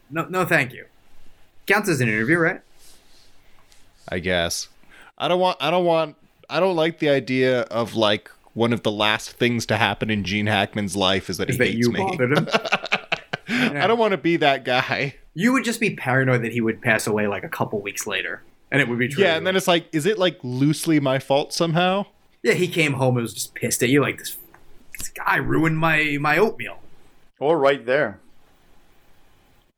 No, 0.09 0.25
no, 0.25 0.45
thank 0.45 0.73
you. 0.73 0.85
Counts 1.67 1.87
as 1.89 2.01
an 2.01 2.07
interview, 2.09 2.37
right? 2.37 2.61
I 4.09 4.19
guess. 4.19 4.67
I 5.17 5.27
don't 5.27 5.39
want, 5.39 5.57
I 5.61 5.71
don't 5.71 5.85
want, 5.85 6.15
I 6.49 6.59
don't 6.59 6.75
like 6.75 6.99
the 6.99 7.09
idea 7.09 7.61
of 7.61 7.95
like 7.95 8.29
one 8.53 8.73
of 8.73 8.83
the 8.83 8.91
last 8.91 9.31
things 9.31 9.65
to 9.67 9.77
happen 9.77 10.09
in 10.09 10.23
Gene 10.23 10.45
Hackman's 10.47 10.95
life 10.95 11.29
is 11.29 11.37
that 11.37 11.49
Is 11.49 11.55
he 11.55 11.59
that 11.59 11.67
hates 11.67 11.77
you 11.79 11.91
me. 11.91 11.99
bothered 11.99 12.37
him? 12.37 12.47
I 13.77 13.87
don't 13.87 13.99
want 13.99 14.11
to 14.11 14.17
be 14.17 14.37
that 14.37 14.63
guy. 14.63 15.15
You 15.33 15.51
would 15.53 15.63
just 15.63 15.79
be 15.79 15.95
paranoid 15.95 16.43
that 16.43 16.53
he 16.53 16.61
would 16.61 16.81
pass 16.81 17.07
away 17.07 17.27
like 17.27 17.43
a 17.43 17.49
couple 17.49 17.81
weeks 17.81 18.05
later, 18.07 18.41
and 18.71 18.81
it 18.81 18.87
would 18.87 18.99
be 18.99 19.07
true. 19.07 19.23
Yeah, 19.23 19.35
and 19.35 19.45
then 19.47 19.55
it's 19.55 19.67
like, 19.67 19.87
is 19.91 20.05
it 20.05 20.17
like 20.19 20.39
loosely 20.43 20.99
my 20.99 21.19
fault 21.19 21.53
somehow? 21.53 22.05
yeah, 22.43 22.53
he 22.53 22.67
came 22.67 22.93
home 22.93 23.15
and 23.17 23.23
was 23.23 23.33
just 23.33 23.53
pissed 23.55 23.81
at 23.83 23.89
you, 23.89 24.01
like 24.01 24.17
this. 24.19 24.35
This 24.97 25.09
guy 25.09 25.37
ruined 25.37 25.77
my 25.79 26.17
my 26.21 26.37
oatmeal. 26.37 26.79
Or 27.39 27.57
right 27.57 27.83
there. 27.85 28.19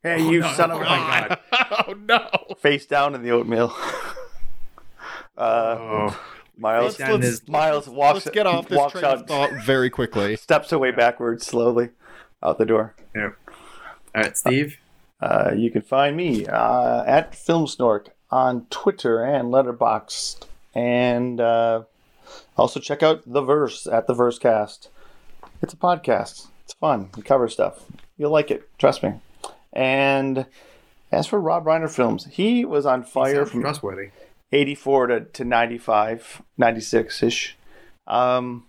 Hey, 0.03 0.21
you 0.21 0.41
no, 0.41 0.53
son 0.53 0.71
oh 0.71 0.75
of 0.75 0.81
a 0.81 0.83
my 0.85 1.27
God. 1.29 1.39
oh 1.87 1.93
no! 1.93 2.55
Face 2.57 2.85
down 2.85 3.15
in 3.15 3.23
the 3.23 3.31
oatmeal. 3.31 3.73
uh, 5.37 5.75
Oh, 5.79 6.19
Myles, 6.57 6.97
down 6.97 7.21
his- 7.21 7.47
Myles 7.47 7.87
walks. 7.87 8.25
Let's 8.25 8.35
get 8.35 8.47
off 8.47 8.67
this 8.67 8.77
walks 8.77 8.93
train 8.93 9.03
of 9.05 9.19
out, 9.21 9.27
thought 9.27 9.51
very 9.65 9.89
quickly. 9.89 10.35
steps 10.37 10.71
away 10.71 10.91
backwards 10.91 11.45
slowly 11.45 11.89
out 12.43 12.57
the 12.57 12.65
door. 12.65 12.95
yeah. 13.15 13.31
All 14.15 14.21
right, 14.23 14.37
Steve. 14.37 14.77
Uh, 15.21 15.51
you 15.55 15.71
can 15.71 15.81
find 15.81 16.15
me 16.15 16.45
uh, 16.45 17.03
at 17.05 17.33
Filmsnork 17.33 18.07
on 18.31 18.65
Twitter 18.69 19.23
and 19.23 19.51
Letterboxd, 19.51 20.43
and 20.73 21.41
uh, 21.41 21.83
also 22.57 22.79
check 22.79 23.03
out 23.03 23.23
the 23.25 23.41
Verse 23.41 23.87
at 23.87 24.07
the 24.07 24.13
Versecast. 24.13 24.87
It's 25.61 25.73
a 25.73 25.77
podcast. 25.77 26.47
It's 26.63 26.73
fun. 26.73 27.09
We 27.15 27.23
cover 27.23 27.47
stuff. 27.49 27.83
You'll 28.17 28.31
like 28.31 28.51
it. 28.51 28.69
Trust 28.77 29.03
me. 29.03 29.13
And 29.73 30.45
as 31.11 31.27
for 31.27 31.39
Rob 31.39 31.65
Reiner 31.65 31.89
films, 31.93 32.25
he 32.31 32.63
was 32.65 32.85
on 32.85 33.03
fire 33.03 33.35
Sounds 33.37 33.51
from 33.51 33.61
trustworthy. 33.61 34.09
84 34.51 35.07
to, 35.07 35.21
to 35.21 35.45
95, 35.45 36.41
96 36.57 37.23
ish. 37.23 37.57
Um, 38.07 38.65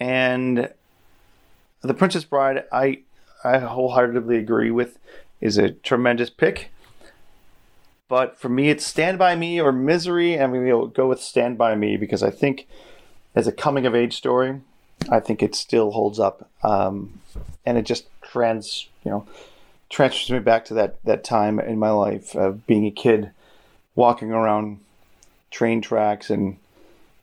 and 0.00 0.72
The 1.82 1.94
Princess 1.94 2.24
Bride, 2.24 2.64
I, 2.72 3.00
I 3.44 3.58
wholeheartedly 3.58 4.38
agree 4.38 4.70
with, 4.70 4.98
is 5.40 5.58
a 5.58 5.70
tremendous 5.70 6.30
pick. 6.30 6.70
But 8.08 8.38
for 8.38 8.48
me, 8.48 8.68
it's 8.70 8.84
Stand 8.84 9.18
By 9.18 9.34
Me 9.34 9.60
or 9.60 9.72
Misery. 9.72 10.38
I'm 10.38 10.52
going 10.52 10.66
to 10.66 10.92
go 10.94 11.08
with 11.08 11.20
Stand 11.20 11.56
By 11.56 11.74
Me 11.74 11.96
because 11.96 12.22
I 12.22 12.30
think 12.30 12.66
as 13.34 13.46
a 13.46 13.52
coming 13.52 13.86
of 13.86 13.94
age 13.94 14.16
story, 14.16 14.60
I 15.10 15.20
think 15.20 15.42
it 15.42 15.54
still 15.54 15.90
holds 15.90 16.18
up. 16.18 16.48
Um, 16.62 17.20
and 17.64 17.78
it 17.78 17.82
just 17.82 18.06
trans, 18.22 18.88
you 19.04 19.10
know, 19.10 19.26
transfers 19.90 20.30
me 20.30 20.38
back 20.38 20.64
to 20.66 20.74
that, 20.74 21.02
that 21.04 21.24
time 21.24 21.58
in 21.58 21.78
my 21.78 21.90
life 21.90 22.34
of 22.34 22.66
being 22.66 22.86
a 22.86 22.90
kid 22.90 23.30
walking 23.94 24.30
around 24.32 24.80
train 25.50 25.80
tracks 25.80 26.30
and 26.30 26.56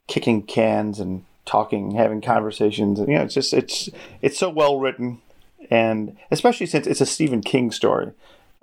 kicking 0.07 0.41
cans 0.41 0.99
and 0.99 1.23
talking, 1.45 1.91
having 1.91 2.21
conversations, 2.21 2.99
and 2.99 3.07
you 3.09 3.15
know, 3.15 3.23
it's 3.23 3.33
just 3.33 3.53
it's 3.53 3.89
it's 4.21 4.37
so 4.37 4.49
well 4.49 4.79
written, 4.79 5.21
and 5.69 6.15
especially 6.29 6.65
since 6.65 6.87
it's 6.87 7.01
a 7.01 7.05
Stephen 7.05 7.41
King 7.41 7.71
story, 7.71 8.11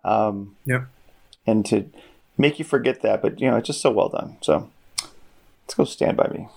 um, 0.05 0.57
Yep. 0.65 0.87
and 1.47 1.67
to 1.67 1.91
make 2.37 2.59
you 2.59 2.65
forget 2.65 3.03
that, 3.03 3.21
but 3.21 3.41
you 3.41 3.51
know, 3.51 3.57
it's 3.57 3.67
just 3.67 3.81
so 3.81 3.91
well 3.91 4.09
done. 4.09 4.37
So 4.43 4.71
let's 5.03 5.75
go 5.75 5.85
Stand 5.85 6.17
by 6.17 6.29
Me. 6.29 6.49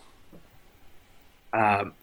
Um, 1.54 1.94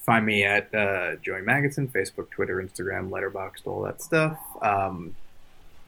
find 0.00 0.24
me 0.24 0.44
at 0.44 0.74
uh, 0.74 1.16
Joey 1.16 1.40
Magidson, 1.42 1.90
Facebook, 1.90 2.30
Twitter, 2.30 2.56
Instagram, 2.62 3.10
Letterboxd, 3.10 3.66
all 3.66 3.82
that 3.82 4.00
stuff. 4.00 4.38
Um, 4.62 5.14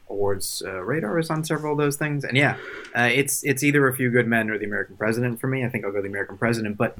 awards 0.08 0.62
uh, 0.64 0.82
radar 0.82 1.18
is 1.18 1.30
on 1.30 1.44
several 1.44 1.72
of 1.72 1.78
those 1.78 1.96
things, 1.96 2.24
and 2.24 2.36
yeah, 2.36 2.56
uh, 2.96 3.10
it's 3.12 3.44
it's 3.44 3.62
either 3.62 3.86
A 3.88 3.94
Few 3.94 4.10
Good 4.10 4.26
Men 4.26 4.50
or 4.50 4.58
The 4.58 4.66
American 4.66 4.96
President 4.96 5.40
for 5.40 5.46
me. 5.46 5.64
I 5.64 5.68
think 5.68 5.84
I'll 5.84 5.92
go 5.92 6.02
The 6.02 6.08
American 6.08 6.38
President, 6.38 6.76
but 6.76 6.96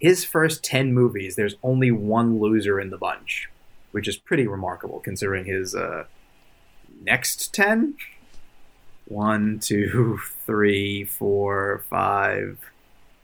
his 0.00 0.24
first 0.24 0.64
ten 0.64 0.92
movies, 0.92 1.36
there's 1.36 1.56
only 1.62 1.90
one 1.90 2.38
loser 2.40 2.80
in 2.80 2.90
the 2.90 2.98
bunch, 2.98 3.48
which 3.90 4.08
is 4.08 4.16
pretty 4.16 4.46
remarkable 4.46 5.00
considering 5.00 5.44
his 5.44 5.74
uh, 5.74 6.04
next 7.02 7.54
ten. 7.54 7.94
One, 9.06 9.58
two, 9.58 10.20
three, 10.44 11.04
four, 11.04 11.82
five, 11.88 12.58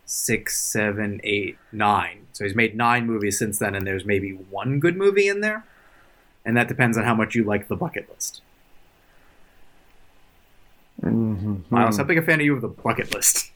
six, 0.06 0.58
seven, 0.58 1.20
eight, 1.22 1.58
nine. 1.72 2.26
So 2.32 2.44
he's 2.44 2.54
made 2.54 2.74
nine 2.74 3.06
movies 3.06 3.38
since 3.38 3.58
then, 3.58 3.74
and 3.74 3.86
there's 3.86 4.06
maybe 4.06 4.30
one 4.30 4.80
good 4.80 4.96
movie 4.96 5.28
in 5.28 5.42
there. 5.42 5.66
And 6.44 6.56
that 6.56 6.68
depends 6.68 6.98
on 6.98 7.04
how 7.04 7.14
much 7.14 7.34
you 7.34 7.44
like 7.44 7.68
the 7.68 7.76
bucket 7.76 8.08
list. 8.10 8.42
Mm-hmm. 11.02 11.56
Myles, 11.70 11.96
how 11.96 12.04
big 12.04 12.18
a 12.18 12.22
fan 12.22 12.40
are 12.40 12.42
you 12.42 12.54
of 12.54 12.60
the 12.60 12.68
bucket 12.68 13.14
list? 13.14 13.50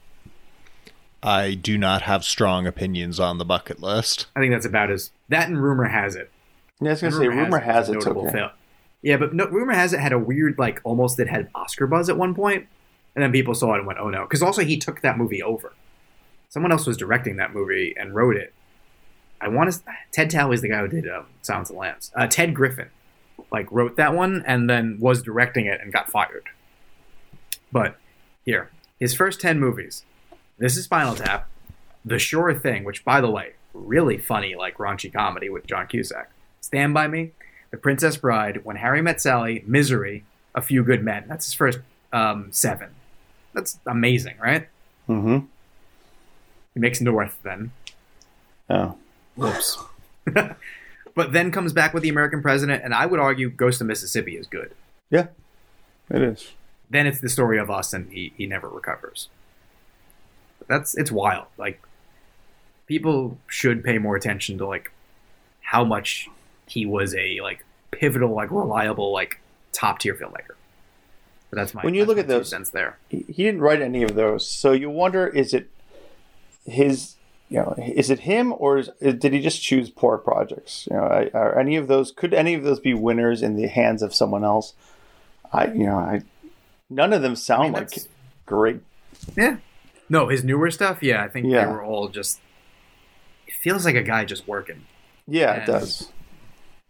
I 1.23 1.55
do 1.55 1.77
not 1.77 2.02
have 2.02 2.24
strong 2.24 2.66
opinions 2.66 3.19
on 3.19 3.39
the 3.39 3.44
bucket 3.44 3.81
list. 3.81 4.27
I 4.36 4.40
think 4.40 4.52
that's 4.52 4.66
about 4.66 4.90
as 4.90 5.10
that 5.28 5.48
and 5.48 5.62
rumor 5.62 5.85
has 5.85 6.15
it. 6.15 6.31
Yeah, 6.81 6.90
I 6.90 6.93
was 6.93 7.01
gonna 7.01 7.16
say, 7.16 7.28
rumor 7.28 7.59
has 7.59 7.89
a 7.89 7.93
it. 7.93 7.97
It's 7.97 8.06
okay. 8.06 8.31
fail. 8.31 8.51
Yeah, 9.02 9.16
but 9.16 9.35
no, 9.35 9.47
rumor 9.47 9.73
has 9.73 9.93
it 9.93 10.01
had 10.01 10.12
a 10.12 10.19
weird 10.19 10.59
like 10.59 10.81
almost 10.85 11.19
it 11.19 11.28
had 11.28 11.48
Oscar 11.55 11.86
buzz 11.86 12.09
at 12.09 12.16
one 12.16 12.35
point, 12.35 12.66
and 13.15 13.23
then 13.23 13.32
people 13.32 13.55
saw 13.55 13.74
it 13.74 13.78
and 13.78 13.86
went, 13.86 13.98
"Oh 13.98 14.10
no!" 14.10 14.23
Because 14.23 14.43
also 14.43 14.62
he 14.62 14.77
took 14.77 15.01
that 15.01 15.19
movie 15.19 15.43
over. 15.43 15.73
Someone 16.48 16.73
else 16.73 16.86
was 16.86 16.97
directing 16.97 17.36
that 17.36 17.52
movie 17.52 17.94
and 17.97 18.15
wrote 18.15 18.36
it. 18.36 18.55
I 19.40 19.48
want 19.48 19.73
to. 19.73 19.81
Ted 20.12 20.31
Tally 20.31 20.55
is 20.55 20.62
the 20.62 20.69
guy 20.69 20.81
who 20.81 20.89
did 20.89 21.09
um, 21.09 21.27
Silence 21.43 21.70
of 21.70 21.74
the 21.74 21.81
Lambs. 21.81 22.10
Uh, 22.15 22.27
Ted 22.27 22.55
Griffin, 22.55 22.89
like 23.52 23.70
wrote 23.70 23.97
that 23.97 24.15
one 24.15 24.43
and 24.47 24.69
then 24.69 24.98
was 25.01 25.23
directing 25.23 25.66
it 25.66 25.81
and 25.81 25.93
got 25.93 26.10
fired. 26.10 26.44
But 27.70 27.97
here, 28.44 28.70
his 28.98 29.15
first 29.15 29.40
ten 29.40 29.60
movies. 29.60 30.05
This 30.59 30.77
is 30.77 30.85
Spinal 30.85 31.15
Tap, 31.15 31.48
The 32.05 32.19
Sure 32.19 32.52
Thing, 32.52 32.82
which 32.82 33.05
by 33.05 33.20
the 33.20 33.31
way, 33.31 33.52
really 33.73 34.19
funny 34.19 34.56
like 34.56 34.78
raunchy 34.78 35.12
comedy 35.12 35.48
with 35.48 35.66
John 35.66 35.86
Cusack. 35.86 36.31
Stand 36.60 36.93
by 36.94 37.06
Me, 37.06 37.31
The 37.70 37.77
Princess 37.77 38.16
Bride, 38.16 38.65
When 38.65 38.77
Harry 38.77 39.01
Met 39.01 39.20
Sally, 39.20 39.62
Misery, 39.66 40.24
A 40.55 40.60
Few 40.60 40.82
Good 40.82 41.05
Men. 41.05 41.27
That's 41.28 41.47
his 41.47 41.55
first 41.55 41.78
um, 42.12 42.48
seven. 42.51 42.90
That's 43.55 43.78
amazing, 43.86 44.35
right? 44.43 44.69
Mm-hmm. 45.09 45.47
He 46.74 46.81
makes 46.81 47.01
North 47.01 47.39
then. 47.44 47.70
Oh. 48.69 48.97
Whoops. 49.39 49.78
but 51.15 51.32
then 51.32 51.51
comes 51.51 51.73
back 51.73 51.94
with 51.94 52.02
The 52.02 52.09
American 52.09 52.43
President, 52.43 52.82
and 52.85 52.94
I 52.94 53.06
would 53.06 53.20
argue 53.20 53.51
Ghost 53.51 53.81
of 53.81 53.86
Mississippi 53.86 54.36
is 54.36 54.47
good. 54.47 54.73
Yeah. 55.10 55.28
It 56.10 56.23
is. 56.23 56.52
Then 56.90 57.06
it's 57.06 57.20
the 57.20 57.28
story 57.28 57.59
of 57.59 57.70
us, 57.70 57.93
and 57.93 58.10
he, 58.12 58.32
he 58.36 58.47
never 58.47 58.69
recovers. 58.69 59.28
That's 60.66 60.97
it's 60.97 61.10
wild. 61.12 61.47
Like 61.56 61.81
people 62.86 63.39
should 63.47 63.82
pay 63.85 63.98
more 63.98 64.16
attention 64.16 64.59
to 64.59 64.66
like 64.66 64.90
how 65.62 65.85
much 65.85 66.28
he 66.66 66.85
was 66.85 67.15
a 67.15 67.40
like 67.40 67.65
pivotal, 67.90 68.35
like 68.35 68.51
reliable, 68.51 69.12
like 69.12 69.40
top 69.73 69.98
tier 69.98 70.15
filmmaker. 70.15 70.56
But 71.51 71.56
that's 71.56 71.73
my 71.74 71.82
When 71.82 71.94
you 71.94 72.05
look 72.05 72.19
at 72.19 72.28
those- 72.28 72.51
cents 72.51 72.70
there. 72.70 72.98
He, 73.09 73.24
he 73.28 73.44
didn't 73.44 73.60
write 73.60 73.81
any 73.81 74.02
of 74.02 74.15
those, 74.15 74.47
so 74.47 74.73
you 74.73 74.90
wonder: 74.90 75.27
is 75.27 75.55
it 75.55 75.70
his? 76.66 77.15
You 77.50 77.58
know, 77.60 77.74
is 77.78 78.10
it 78.10 78.20
him, 78.20 78.52
or 78.58 78.78
is, 78.78 78.90
did 79.00 79.32
he 79.32 79.40
just 79.40 79.62
choose 79.62 79.88
poor 79.88 80.18
projects? 80.18 80.86
You 80.90 80.96
know, 80.98 81.02
are- 81.04 81.30
are 81.34 81.58
any 81.58 81.76
of 81.76 81.88
those? 81.88 82.12
Could 82.12 82.34
any 82.34 82.52
of 82.54 82.62
those 82.62 82.78
be 82.80 82.92
winners 82.92 83.42
in 83.42 83.56
the 83.56 83.68
hands 83.68 84.02
of 84.02 84.14
someone 84.14 84.44
else? 84.44 84.74
I, 85.52 85.66
you 85.68 85.86
know, 85.86 85.96
I. 85.96 86.22
None 86.90 87.12
of 87.14 87.22
them 87.22 87.36
sound 87.36 87.62
I 87.62 87.64
mean, 87.64 87.72
like 87.74 87.90
great. 88.46 88.80
Yeah. 89.36 89.58
No, 90.10 90.28
his 90.28 90.42
newer 90.44 90.70
stuff, 90.70 91.02
yeah, 91.02 91.22
I 91.22 91.28
think 91.28 91.46
Yeah. 91.46 91.64
they 91.66 91.70
were 91.72 91.82
all 91.82 92.08
just. 92.08 92.40
It 93.46 93.54
feels 93.54 93.84
like 93.86 93.94
a 93.94 94.02
guy 94.02 94.24
just 94.26 94.46
working. 94.46 94.84
Yeah, 95.26 95.52
And- 95.54 95.62
it 95.62 95.66
does. 95.66 96.10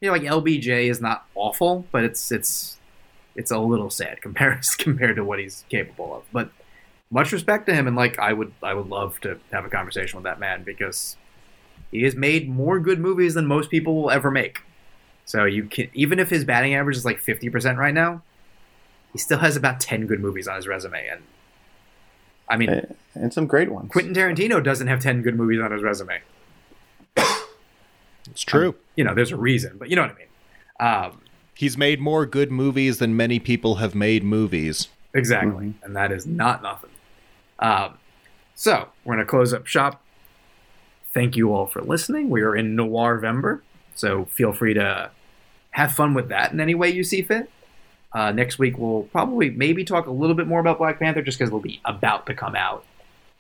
You 0.01 0.09
know, 0.09 0.13
like 0.13 0.23
LBJ 0.23 0.89
is 0.89 1.01
not 1.01 1.27
awful, 1.35 1.85
but 1.93 2.03
it's 2.05 2.31
it's 2.33 2.79
it's 3.37 3.51
a 3.53 3.59
little 3.59 3.91
sad 3.91 4.21
compared 4.23 4.65
compared 4.79 5.17
to 5.17 5.25
what 5.25 5.39
he's 5.39 5.65
capable 5.69 6.17
of. 6.17 6.23
But 6.33 6.51
much 7.11 7.33
respect 7.33 7.67
to 7.67 7.75
him, 7.75 7.87
and 7.87 7.97
like 7.97 8.19
I 8.19 8.33
would 8.33 8.53
I 8.63 8.75
would 8.75 8.89
love 8.89 9.21
to 9.21 9.39
have 9.53 9.65
a 9.65 9.69
conversation 9.69 10.17
with 10.17 10.25
that 10.25 10.39
man 10.39 10.63
because 10.63 11.17
he 11.91 12.03
has 12.03 12.15
made 12.15 12.49
more 12.49 12.79
good 12.79 12.99
movies 12.99 13.35
than 13.35 13.47
most 13.47 13.71
people 13.71 13.95
will 13.95 14.11
ever 14.11 14.31
make. 14.31 14.61
So 15.25 15.45
you 15.45 15.65
can 15.65 15.89
even 15.95 16.19
if 16.19 16.31
his 16.31 16.45
batting 16.45 16.75
average 16.75 16.97
is 16.97 17.05
like 17.05 17.19
fifty 17.19 17.49
percent 17.49 17.79
right 17.79 17.95
now, 17.95 18.23
he 19.13 19.19
still 19.19 19.39
has 19.39 19.57
about 19.57 19.81
ten 19.81 20.07
good 20.07 20.21
movies 20.21 20.47
on 20.49 20.57
his 20.57 20.67
resume. 20.67 21.07
And 21.09 21.23
I 22.49 22.57
mean, 22.57 22.95
And 23.15 23.33
some 23.33 23.47
great 23.47 23.71
ones. 23.71 23.91
Quentin 23.91 24.15
Tarantino 24.15 24.63
doesn't 24.63 24.87
have 24.87 25.01
ten 25.01 25.23
good 25.23 25.37
movies 25.37 25.61
on 25.61 25.73
his 25.73 25.83
resume. 25.83 26.21
It's 28.31 28.43
true. 28.43 28.75
You 28.95 29.05
know, 29.05 29.15
there's 29.15 29.33
a 29.33 29.39
reason, 29.39 29.79
but 29.79 29.89
you 29.89 29.97
know 29.97 30.03
what 30.03 30.11
I 30.11 30.15
mean. 30.15 31.13
Um, 31.13 31.21
He's 31.55 31.79
made 31.79 31.99
more 31.99 32.27
good 32.27 32.53
movies 32.53 32.99
than 32.99 33.17
many 33.17 33.41
people 33.41 33.77
have 33.77 33.95
made 33.95 34.23
movies. 34.23 34.89
Exactly. 35.13 35.75
And 35.83 35.97
that 35.97 36.13
is 36.13 36.25
not 36.25 36.63
nothing. 36.63 36.91
Um, 37.59 37.99
so 38.55 38.89
we're 39.05 39.15
going 39.15 39.27
to 39.27 39.31
close 39.31 39.53
up 39.53 39.67
shop. 39.67 40.03
Thank 41.13 41.37
you 41.37 41.53
all 41.53 41.67
for 41.67 41.81
listening. 41.81 42.31
We 42.31 42.43
are 42.43 42.55
in 42.55 42.77
Noirvember, 42.77 43.63
so 43.95 44.27
feel 44.27 44.53
free 44.53 44.75
to 44.75 45.11
have 45.71 45.93
fun 45.93 46.15
with 46.15 46.29
that 46.29 46.53
in 46.53 46.61
any 46.61 46.75
way 46.75 46.91
you 46.91 47.03
see 47.03 47.23
fit. 47.23 47.51
Uh, 48.13 48.33
next 48.33 48.59
week 48.59 48.79
we'll 48.79 49.03
probably 49.05 49.51
maybe 49.51 49.85
talk 49.85 50.07
a 50.07 50.11
little 50.11 50.35
bit 50.35 50.47
more 50.47 50.61
about 50.61 50.79
Black 50.79 50.99
Panther 50.99 51.23
just 51.23 51.39
because 51.39 51.49
it'll 51.49 51.61
be 51.61 51.81
about 51.85 52.27
to 52.27 52.35
come 52.35 52.57
out. 52.57 52.85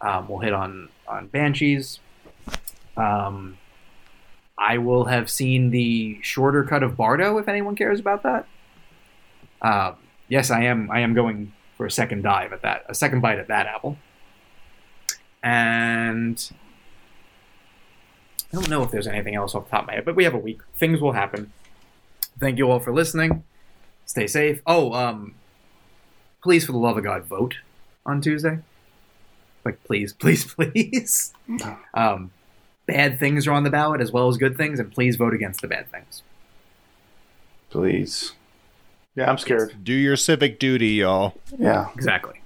Um, 0.00 0.28
we'll 0.28 0.40
hit 0.40 0.52
on 0.52 0.88
on 1.06 1.28
Banshees. 1.28 2.00
Um, 2.96 3.58
I 4.58 4.78
will 4.78 5.04
have 5.04 5.30
seen 5.30 5.70
the 5.70 6.18
shorter 6.22 6.64
cut 6.64 6.82
of 6.82 6.96
Bardo 6.96 7.38
if 7.38 7.48
anyone 7.48 7.76
cares 7.76 8.00
about 8.00 8.22
that. 8.24 8.46
Um, 9.62 9.96
yes, 10.28 10.50
I 10.50 10.64
am. 10.64 10.90
I 10.90 11.00
am 11.00 11.14
going 11.14 11.52
for 11.76 11.86
a 11.86 11.90
second 11.90 12.22
dive 12.22 12.52
at 12.52 12.62
that, 12.62 12.84
a 12.88 12.94
second 12.94 13.20
bite 13.20 13.38
at 13.38 13.48
that 13.48 13.66
apple. 13.66 13.96
And 15.43 16.51
I 18.52 18.56
don't 18.56 18.69
know 18.69 18.82
if 18.82 18.90
there's 18.90 19.06
anything 19.06 19.35
else 19.35 19.55
off 19.55 19.66
the 19.66 19.70
top 19.70 19.82
of 19.82 19.86
my 19.89 19.94
head, 19.94 20.05
but 20.05 20.16
we 20.16 20.24
have 20.24 20.35
a 20.35 20.39
week. 20.39 20.60
Things 20.74 21.01
will 21.01 21.12
happen. 21.12 21.52
Thank 22.39 22.59
you 22.59 22.70
all 22.70 22.81
for 22.81 22.93
listening. 22.93 23.44
Stay 24.06 24.27
safe. 24.27 24.62
Oh, 24.66 24.93
um, 24.93 25.35
please, 26.43 26.65
for 26.65 26.73
the 26.73 26.78
love 26.78 26.97
of 26.97 27.05
God, 27.05 27.24
vote 27.24 27.56
on 28.06 28.20
Tuesday. 28.20 28.60
Like, 29.65 29.82
please, 29.85 30.12
please, 30.19 30.44
please. 30.44 31.35
Um, 31.94 32.31
bad 32.86 33.19
things 33.19 33.47
are 33.47 33.52
on 33.52 33.65
the 33.65 33.70
ballot 33.70 34.01
as 34.01 34.12
well 34.12 34.28
as 34.28 34.36
good 34.36 34.56
things, 34.56 34.78
and 34.78 34.93
please 34.93 35.16
vote 35.16 35.35
against 35.35 35.60
the 35.60 35.69
bad 35.69 35.90
things. 35.90 36.23
Please. 37.70 38.32
Yeah, 39.15 39.31
I'm 39.31 39.39
scared. 39.39 39.82
Do 39.82 39.93
your 39.93 40.16
civic 40.16 40.59
duty, 40.59 40.89
y'all. 40.89 41.35
Yeah. 41.59 41.89
Exactly. 41.94 42.40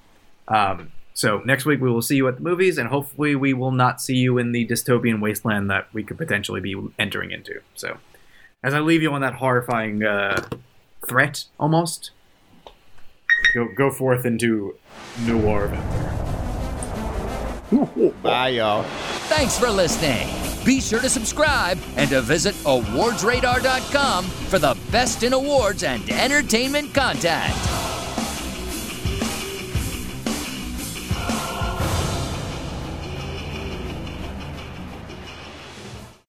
Um, 0.49 0.91
so 1.15 1.43
next 1.45 1.65
week 1.65 1.81
we 1.81 1.91
will 1.91 2.03
see 2.03 2.17
you 2.17 2.27
at 2.29 2.37
the 2.37 2.43
movies, 2.43 2.79
and 2.79 2.89
hopefully 2.89 3.35
we 3.35 3.53
will 3.53 3.71
not 3.71 4.01
see 4.01 4.17
you 4.17 4.39
in 4.39 4.53
the 4.53 4.67
dystopian 4.67 5.21
wasteland 5.21 5.71
that 5.71 5.93
we 5.93 6.03
could 6.03 6.19
potentially 6.19 6.61
be 6.61 6.77
entering 6.99 7.31
into. 7.31 7.61
So, 7.75 7.99
as 8.63 8.75
I 8.75 8.81
leave 8.81 9.03
you 9.03 9.13
on 9.13 9.21
that 9.21 9.35
horrifying 9.35 10.03
uh, 10.03 10.49
threat, 11.07 11.45
almost 11.61 12.13
go 13.55 13.69
go 13.77 13.91
forth 13.91 14.25
into 14.25 14.77
Noir. 15.27 15.69
Bye, 18.23 18.49
y'all. 18.49 18.85
Thanks 19.29 19.59
for 19.59 19.69
listening. 19.69 20.29
Be 20.65 20.81
sure 20.81 21.01
to 21.01 21.09
subscribe 21.09 21.79
and 21.97 22.09
to 22.11 22.21
visit 22.21 22.55
awardsradar.com 22.65 24.25
for 24.25 24.59
the 24.59 24.79
best 24.91 25.23
in 25.23 25.33
awards 25.33 25.83
and 25.83 26.09
entertainment 26.11 26.95
content. 26.95 27.82